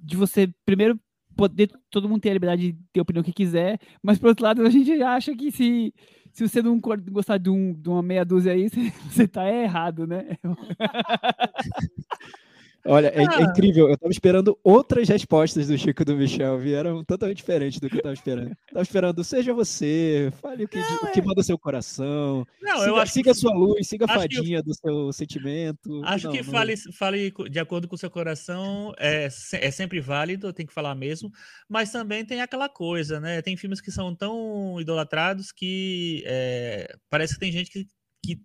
de 0.05 0.17
você, 0.17 0.49
primeiro, 0.65 0.99
poder 1.37 1.71
todo 1.91 2.09
mundo 2.09 2.21
ter 2.21 2.31
a 2.31 2.35
liberdade 2.35 2.73
de 2.73 2.79
ter 2.93 3.01
a 3.01 3.03
opinião 3.03 3.23
que 3.25 3.33
quiser, 3.33 3.79
mas, 4.03 4.19
por 4.19 4.29
outro 4.29 4.45
lado, 4.45 4.63
a 4.63 4.71
gente 4.71 4.93
acha 5.03 5.35
que 5.35 5.51
se, 5.51 5.93
se 6.33 6.47
você 6.49 6.63
não 6.63 6.79
gostar 6.81 7.39
de, 7.39 7.51
um, 7.51 7.73
de 7.73 7.89
uma 7.89 8.03
meia 8.03 8.25
dúzia 8.25 8.53
aí, 8.53 8.69
você, 8.69 8.91
você 9.11 9.29
tá 9.29 9.49
errado, 9.51 10.07
né? 10.07 10.39
Olha, 12.87 13.09
é, 13.09 13.23
é 13.23 13.27
Ah. 13.27 13.43
incrível. 13.43 13.89
Eu 13.89 13.97
tava 13.97 14.13
esperando 14.13 14.59
outras 14.63 15.09
respostas 15.09 15.69
do 15.69 15.79
Chico 15.79 16.03
e 16.03 16.05
do 16.05 16.17
Michel. 16.17 16.59
Vieram 16.59 17.03
totalmente 17.05 17.39
diferentes 17.39 17.81
do 17.81 17.89
que 17.89 17.97
eu 17.97 18.03
tava 18.03 18.15
esperando. 18.15 18.55
Tava 18.71 18.83
esperando, 18.83 19.25
seja 19.25 19.55
você, 19.55 20.31
fale 20.43 20.65
o 20.65 20.69
que, 20.69 20.79
o 20.79 21.13
que 21.13 21.23
manda 21.23 21.43
seu 21.43 21.59
coração. 21.59 22.47
Não, 22.61 22.77
siga 22.79 22.87
eu 22.91 22.97
acho 22.97 23.13
siga 23.13 23.31
a 23.31 23.35
que, 23.35 23.41
sua 23.41 23.55
luz, 23.55 23.89
siga 23.89 24.05
a 24.05 24.09
que- 24.09 24.15
fadinha 24.15 24.63
do 24.63 24.75
seu 24.75 25.13
sentimento. 25.13 26.03
acho 26.05 26.27
Não, 26.27 26.33
que 26.33 26.43
não- 26.43 26.53
fale, 26.53 26.75
fale 26.93 27.33
de 27.51 27.59
acordo 27.59 27.89
com 27.89 27.95
o 27.95 27.99
seu 27.99 28.11
coração 28.11 28.93
é, 28.99 29.29
é 29.55 29.71
sempre 29.71 30.01
válido, 30.01 30.53
tem 30.53 30.67
que 30.67 30.73
falar 30.73 30.95
mesmo, 30.95 31.31
mas 31.69 31.91
também 31.91 32.25
tem 32.25 32.41
aquela 32.43 32.69
coisa, 32.69 33.19
né? 33.19 33.41
Tem 33.41 33.57
filmes 33.57 33.81
que 33.81 33.91
são 33.91 34.15
tão 34.15 34.79
idolatrados 34.81 35.51
que 35.53 36.23
é, 36.27 36.95
parece 37.09 37.35
que 37.35 37.41
tem 37.41 37.51
gente 37.53 37.71
que, 37.71 37.87
que 38.25 38.41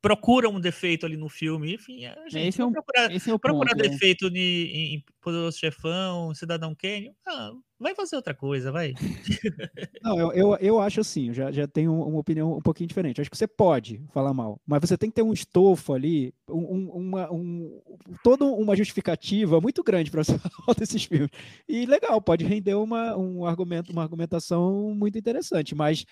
procura 0.00 0.48
um 0.48 0.60
defeito 0.60 1.04
ali 1.04 1.16
no 1.16 1.28
filme. 1.28 1.74
Enfim, 1.74 2.04
a 2.06 2.28
gente 2.28 2.48
Esse 2.48 2.60
é 2.60 2.64
um- 2.64 2.72
procurar, 2.72 3.10
Esse 3.12 3.30
é 3.30 3.34
o 3.34 3.38
procurar 3.38 3.70
ponto. 3.74 3.82
né? 3.82 3.88
defeito 3.88 4.28
ni- 4.30 4.94
em, 4.96 5.04
Poderoso 5.20 5.58
Chefão, 5.58 6.32
Cidadão 6.34 6.74
Kane. 6.74 7.12
Ah, 7.26 7.50
vai 7.78 7.94
fazer 7.94 8.16
outra 8.16 8.34
coisa, 8.34 8.70
vai. 8.72 8.94
Não, 10.02 10.18
eu, 10.18 10.32
eu, 10.32 10.56
eu 10.56 10.80
acho 10.80 11.00
assim, 11.00 11.28
eu 11.28 11.34
já, 11.34 11.50
já 11.52 11.66
tenho 11.66 11.92
uma 11.92 12.18
opinião 12.20 12.56
um 12.56 12.60
pouquinho 12.60 12.86
diferente. 12.88 13.20
Acho 13.20 13.30
que 13.30 13.36
você 13.36 13.46
pode 13.46 14.00
falar 14.12 14.32
mal, 14.32 14.60
mas 14.66 14.80
você 14.80 14.96
tem 14.96 15.10
que 15.10 15.16
ter 15.16 15.22
um 15.22 15.32
estofo 15.32 15.92
ali, 15.92 16.32
um, 16.48 16.56
um- 16.76 16.90
uma, 16.92 17.30
um, 17.32 17.80
toda 18.22 18.44
uma 18.44 18.74
justificativa 18.76 19.60
muito 19.60 19.82
grande 19.82 20.10
para 20.10 20.24
você 20.24 20.38
falar 20.66 20.74
desses 20.78 21.04
filmes. 21.04 21.28
E 21.68 21.84
legal, 21.84 22.20
pode 22.22 22.44
render 22.44 22.74
uma, 22.74 23.16
um 23.16 23.44
argumento, 23.44 23.92
uma 23.92 24.02
argumentação 24.02 24.94
muito 24.94 25.18
interessante, 25.18 25.74
mas 25.74 26.06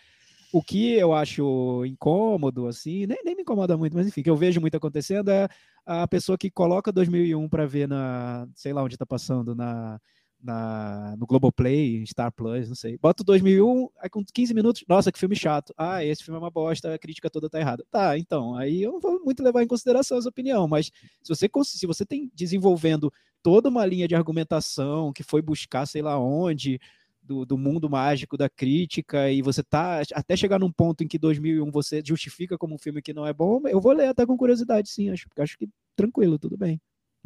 o 0.53 0.63
que 0.63 0.93
eu 0.93 1.13
acho 1.13 1.85
incômodo, 1.85 2.67
assim, 2.67 3.07
nem, 3.07 3.19
nem 3.25 3.35
me 3.37 3.43
incomoda 3.43 3.77
muito, 3.77 3.97
mas 3.97 4.07
enfim, 4.07 4.23
que 4.23 4.31
eu 4.31 4.37
vejo 4.37 4.61
muito 4.61 4.77
acontecendo 4.77 5.31
é 5.31 5.49
a 5.85 6.07
pessoa 6.09 6.39
que 6.39 6.51
coloca 6.51 6.93
2001 6.93 7.49
para 7.49 7.67
ver 7.67 7.89
na, 7.89 8.49
sei 8.55 8.73
lá 8.73 8.83
onde 8.83 8.95
está 8.95 9.07
passando, 9.07 9.55
na, 9.55 10.01
na, 10.43 11.15
no 11.19 11.27
Globoplay, 11.27 12.05
Star 12.07 12.33
Plus, 12.33 12.69
não 12.69 12.75
sei. 12.75 12.97
Bota 12.99 13.23
o 13.23 13.27
2001, 13.27 13.89
aí 14.01 14.09
com 14.09 14.25
15 14.25 14.55
minutos, 14.55 14.85
nossa, 14.89 15.11
que 15.11 15.19
filme 15.19 15.35
chato. 15.35 15.75
Ah, 15.77 16.05
esse 16.05 16.23
filme 16.23 16.37
é 16.37 16.41
uma 16.41 16.51
bosta, 16.51 16.95
a 16.95 16.99
crítica 16.99 17.31
toda 17.31 17.49
tá 17.49 17.59
errada. 17.59 17.85
Tá, 17.91 18.19
então, 18.19 18.55
aí 18.55 18.83
eu 18.83 18.93
não 18.93 19.01
vou 19.01 19.21
muito 19.25 19.43
levar 19.43 19.63
em 19.63 19.67
consideração 19.67 20.19
essa 20.19 20.29
opinião, 20.29 20.67
mas 20.69 20.91
se 21.23 21.29
você, 21.29 21.49
se 21.65 21.87
você 21.87 22.05
tem 22.05 22.31
desenvolvendo 22.35 23.13
toda 23.43 23.69
uma 23.69 23.85
linha 23.85 24.09
de 24.09 24.15
argumentação 24.15 25.13
que 25.13 25.23
foi 25.23 25.43
buscar 25.43 25.87
sei 25.87 26.03
lá 26.03 26.19
onde, 26.19 26.81
do, 27.27 27.45
do 27.45 27.59
mundo 27.59 27.91
mágico 27.91 28.37
da 28.37 28.49
crítica, 28.49 29.31
e 29.31 29.43
você 29.43 29.63
tá 29.63 30.01
até 30.15 30.37
chegar 30.37 30.59
num 30.59 30.71
ponto 30.73 31.03
em 31.05 31.09
que 31.09 31.19
2001 31.19 31.71
você 31.71 32.03
justifica 32.05 32.57
como 32.57 32.75
um 32.75 32.79
filme 32.79 33.03
que 33.03 33.13
não 33.13 33.27
é 33.27 33.33
bom, 33.33 33.61
eu 33.67 33.81
vou 33.81 33.93
ler 33.93 34.09
até 34.09 34.25
com 34.25 34.37
curiosidade, 34.37 34.89
sim, 34.89 35.11
acho, 35.11 35.27
acho 35.39 35.59
que 35.59 35.69
tranquilo, 35.97 36.39
tudo 36.39 36.57
bem. 36.57 36.81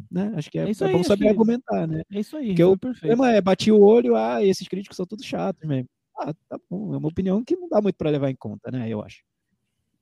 né? 0.09 0.33
Acho 0.35 0.49
que 0.49 0.57
é, 0.57 0.63
É 0.63 0.65
é 0.65 0.85
aí, 0.87 0.91
bom 0.93 1.03
saber 1.03 1.25
que- 1.25 1.29
argumentar, 1.29 1.87
né? 1.87 2.01
É 2.11 2.19
isso 2.19 2.35
aí. 2.35 2.47
Porque 2.47 2.63
o 2.63 2.75
problema 2.77 3.31
é, 3.31 3.39
bati 3.39 3.71
o 3.71 3.79
olho, 3.79 4.15
ah, 4.15 4.43
esses 4.43 4.67
críticos 4.67 4.97
são 4.97 5.05
todos 5.05 5.23
chatos 5.25 5.63
mesmo. 5.67 5.87
Ah, 6.17 6.33
tá 6.49 6.59
bom, 6.69 6.93
é 6.93 6.97
uma 6.97 7.07
opinião 7.07 7.43
que 7.43 7.55
não 7.55 7.69
dá 7.69 7.79
muito 7.81 7.95
para 7.95 8.09
levar 8.09 8.29
em 8.29 8.35
conta, 8.35 8.69
né? 8.71 8.89
Eu 8.89 9.01
acho. 9.03 9.23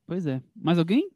Pois 0.07 0.25
é. 0.25 0.41
Mais 0.55 0.79
alguém? 0.79 1.09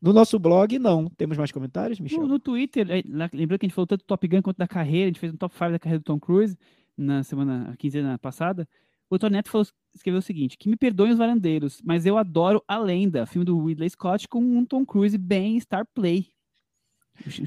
No 0.00 0.12
nosso 0.12 0.38
blog, 0.38 0.78
não. 0.78 1.08
Temos 1.08 1.36
mais 1.38 1.50
comentários, 1.50 1.98
Michel? 1.98 2.20
No, 2.22 2.28
no 2.28 2.38
Twitter, 2.38 2.86
é, 2.90 3.02
lembrando 3.32 3.58
que 3.58 3.66
a 3.66 3.68
gente 3.68 3.74
falou 3.74 3.86
tanto 3.86 4.00
do 4.02 4.06
Top 4.06 4.26
Gun 4.28 4.42
quanto 4.42 4.58
da 4.58 4.68
carreira, 4.68 5.04
a 5.06 5.08
gente 5.08 5.20
fez 5.20 5.32
um 5.32 5.36
top 5.36 5.54
5 5.54 5.70
da 5.72 5.78
carreira 5.78 5.98
do 6.00 6.04
Tom 6.04 6.18
Cruise 6.20 6.56
na 6.96 7.22
semana, 7.22 7.70
a 7.72 7.76
quinzena 7.76 8.18
passada. 8.18 8.68
O 9.10 9.18
Tony 9.18 9.34
Neto 9.34 9.50
falou, 9.50 9.66
escreveu 9.94 10.18
o 10.18 10.22
seguinte: 10.22 10.56
que 10.58 10.68
me 10.68 10.76
perdoem 10.76 11.12
os 11.12 11.18
varandeiros, 11.18 11.80
mas 11.84 12.06
eu 12.06 12.16
adoro 12.18 12.62
A 12.66 12.78
Lenda, 12.78 13.26
filme 13.26 13.44
do 13.44 13.64
Ridley 13.64 13.90
Scott 13.90 14.28
com 14.28 14.40
um 14.42 14.64
Tom 14.64 14.84
Cruise 14.84 15.16
bem 15.18 15.58
star 15.60 15.86
play. 15.94 16.28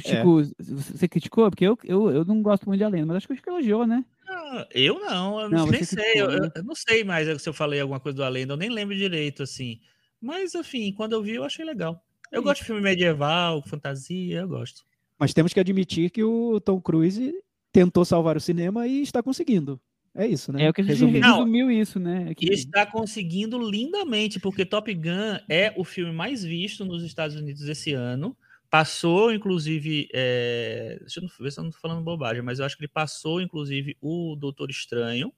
É. 0.06 0.24
Você 0.60 1.08
criticou? 1.10 1.50
Porque 1.50 1.66
eu, 1.66 1.78
eu, 1.84 2.10
eu 2.10 2.26
não 2.26 2.42
gosto 2.42 2.66
muito 2.68 2.80
de 2.80 2.86
A 2.86 2.88
Lenda, 2.88 3.08
mas 3.08 3.18
acho 3.18 3.28
que 3.28 3.34
o 3.34 3.36
Chico 3.36 3.50
elogiou, 3.50 3.86
né? 3.86 4.06
Ah, 4.30 4.68
Eu 4.74 5.00
não, 5.00 5.42
eu 5.42 5.50
Não, 5.50 5.66
nem 5.68 5.84
sei. 5.84 5.98
criticou, 5.98 6.32
Eu, 6.32 6.42
né? 6.42 6.50
eu 6.56 6.64
não 6.64 6.76
sei 6.76 7.04
mais 7.04 7.42
se 7.42 7.50
eu 7.50 7.54
falei 7.54 7.80
alguma 7.82 8.00
coisa 8.00 8.16
do 8.16 8.24
Além, 8.24 8.46
eu 8.48 8.58
nem 8.58 8.70
lembro 8.70 8.96
direito, 8.96 9.44
assim. 9.44 9.80
Mas, 10.22 10.56
enfim, 10.56 10.94
quando 10.94 11.14
eu 11.14 11.22
vi, 11.22 11.36
eu 11.36 11.44
achei 11.44 11.66
legal. 11.66 12.02
Eu 12.32 12.42
Sim. 12.42 12.44
gosto 12.44 12.62
de 12.62 12.66
filme 12.68 12.82
medieval, 12.82 13.62
fantasia, 13.68 14.40
eu 14.42 14.48
gosto. 14.48 14.84
Mas 15.20 15.34
temos 15.34 15.54
que 15.54 15.60
admitir 15.60 16.10
que 16.12 16.24
o 16.24 16.60
Tom 16.62 16.80
Cruise 16.82 17.34
tentou 17.78 18.04
salvar 18.04 18.36
o 18.36 18.40
cinema 18.42 18.88
e 18.88 19.04
está 19.04 19.22
conseguindo. 19.22 19.80
É 20.16 20.26
isso, 20.26 20.52
né? 20.52 20.64
É 20.64 20.70
o 20.70 20.74
que 20.74 20.82
a 20.82 20.84
gente 20.84 20.94
Resumindo. 20.94 21.28
Resumiu 21.28 21.70
isso, 21.70 22.00
né? 22.00 22.26
É 22.32 22.34
que- 22.34 22.48
E 22.50 22.52
está 22.52 22.88
conseguindo 22.88 23.56
lindamente, 23.70 24.40
porque 24.40 24.66
Top 24.66 24.92
Gun 24.92 25.38
é 25.48 25.72
o 25.78 25.84
filme 25.84 26.12
mais 26.12 26.44
visto 26.44 26.84
nos 26.84 27.04
Estados 27.04 27.36
Unidos 27.36 27.62
esse 27.70 27.94
ano. 27.94 28.36
Passou, 28.68 29.32
inclusive, 29.32 30.10
é, 30.12 30.98
deixa 31.02 31.20
eu 31.22 31.28
ver 31.40 31.52
se 31.52 31.60
eu 31.60 31.64
não 31.66 31.70
estou 31.70 31.80
falando 31.80 32.04
bobagem, 32.04 32.42
mas 32.42 32.58
eu 32.58 32.66
acho 32.66 32.76
que 32.76 32.82
ele 32.84 32.92
passou, 32.92 33.40
inclusive, 33.40 33.96
o 34.02 34.36
Doutor 34.36 34.72
Estranho, 34.72 35.32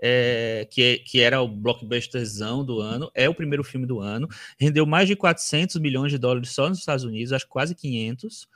é, 0.00 0.66
que, 0.70 0.82
é- 0.82 0.96
que 0.98 1.20
era 1.20 1.42
o 1.42 1.46
blockbusterzão 1.48 2.64
do 2.64 2.80
ano, 2.80 3.10
é 3.14 3.28
o 3.28 3.34
primeiro 3.34 3.62
filme 3.62 3.86
do 3.86 4.00
ano, 4.00 4.26
rendeu 4.58 4.86
mais 4.86 5.06
de 5.06 5.14
400 5.14 5.76
milhões 5.76 6.10
de 6.10 6.16
dólares 6.16 6.48
só 6.50 6.66
nos 6.68 6.78
Estados 6.78 7.04
Unidos, 7.04 7.30
acho 7.32 7.44
que 7.44 7.50
quase 7.50 7.74
500. 7.74 8.48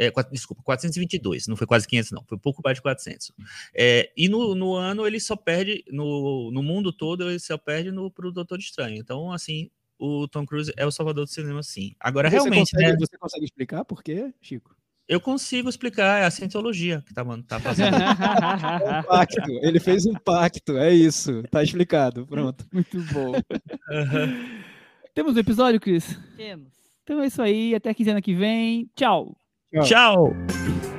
É, 0.00 0.10
quatro- 0.10 0.32
desculpa, 0.32 0.62
422, 0.62 1.46
não 1.46 1.56
foi 1.56 1.66
quase 1.66 1.86
500, 1.86 2.12
não, 2.12 2.24
foi 2.24 2.38
pouco 2.38 2.62
mais 2.64 2.76
de 2.78 2.82
400. 2.82 3.32
É, 3.74 4.10
e 4.16 4.30
no, 4.30 4.54
no 4.54 4.74
ano 4.74 5.06
ele 5.06 5.20
só 5.20 5.36
perde, 5.36 5.84
no, 5.90 6.50
no 6.50 6.62
mundo 6.62 6.90
todo, 6.90 7.28
ele 7.28 7.38
só 7.38 7.58
perde 7.58 7.90
no, 7.92 8.10
pro 8.10 8.32
Doutor 8.32 8.58
Estranho. 8.58 8.96
Então, 8.96 9.30
assim, 9.30 9.68
o 9.98 10.26
Tom 10.26 10.46
Cruise 10.46 10.72
é 10.74 10.86
o 10.86 10.90
salvador 10.90 11.26
do 11.26 11.30
cinema, 11.30 11.62
sim. 11.62 11.94
Agora, 12.00 12.30
Você 12.30 12.36
realmente, 12.36 12.70
consegue, 12.70 12.92
né, 12.92 12.96
você 12.98 13.18
consegue 13.18 13.44
explicar 13.44 13.84
por 13.84 14.02
quê, 14.02 14.32
Chico? 14.40 14.74
eu 15.06 15.20
consigo 15.20 15.68
explicar, 15.68 16.22
é 16.22 16.24
a 16.24 16.30
cientologia 16.30 17.02
que 17.04 17.12
tá, 17.12 17.22
mano, 17.24 17.42
tá 17.42 17.58
fazendo. 17.60 17.90
É 18.00 19.00
um 19.00 19.02
pacto. 19.02 19.50
Ele 19.60 19.80
fez 19.80 20.06
um 20.06 20.14
pacto, 20.14 20.78
é 20.78 20.94
isso. 20.94 21.42
Tá 21.50 21.62
explicado. 21.62 22.26
Pronto. 22.26 22.64
Muito 22.72 22.96
bom. 23.12 23.32
Aham. 23.90 24.62
Temos 25.12 25.34
um 25.34 25.38
episódio, 25.40 25.80
Cris? 25.80 26.16
Temos. 26.36 26.72
Então 27.02 27.20
é 27.20 27.26
isso 27.26 27.42
aí. 27.42 27.74
Até 27.74 27.90
a 27.90 27.94
quinzena 27.94 28.22
que 28.22 28.32
vem. 28.32 28.88
Tchau. 28.94 29.36
Tchau. 29.72 29.84
Tchau! 29.84 30.89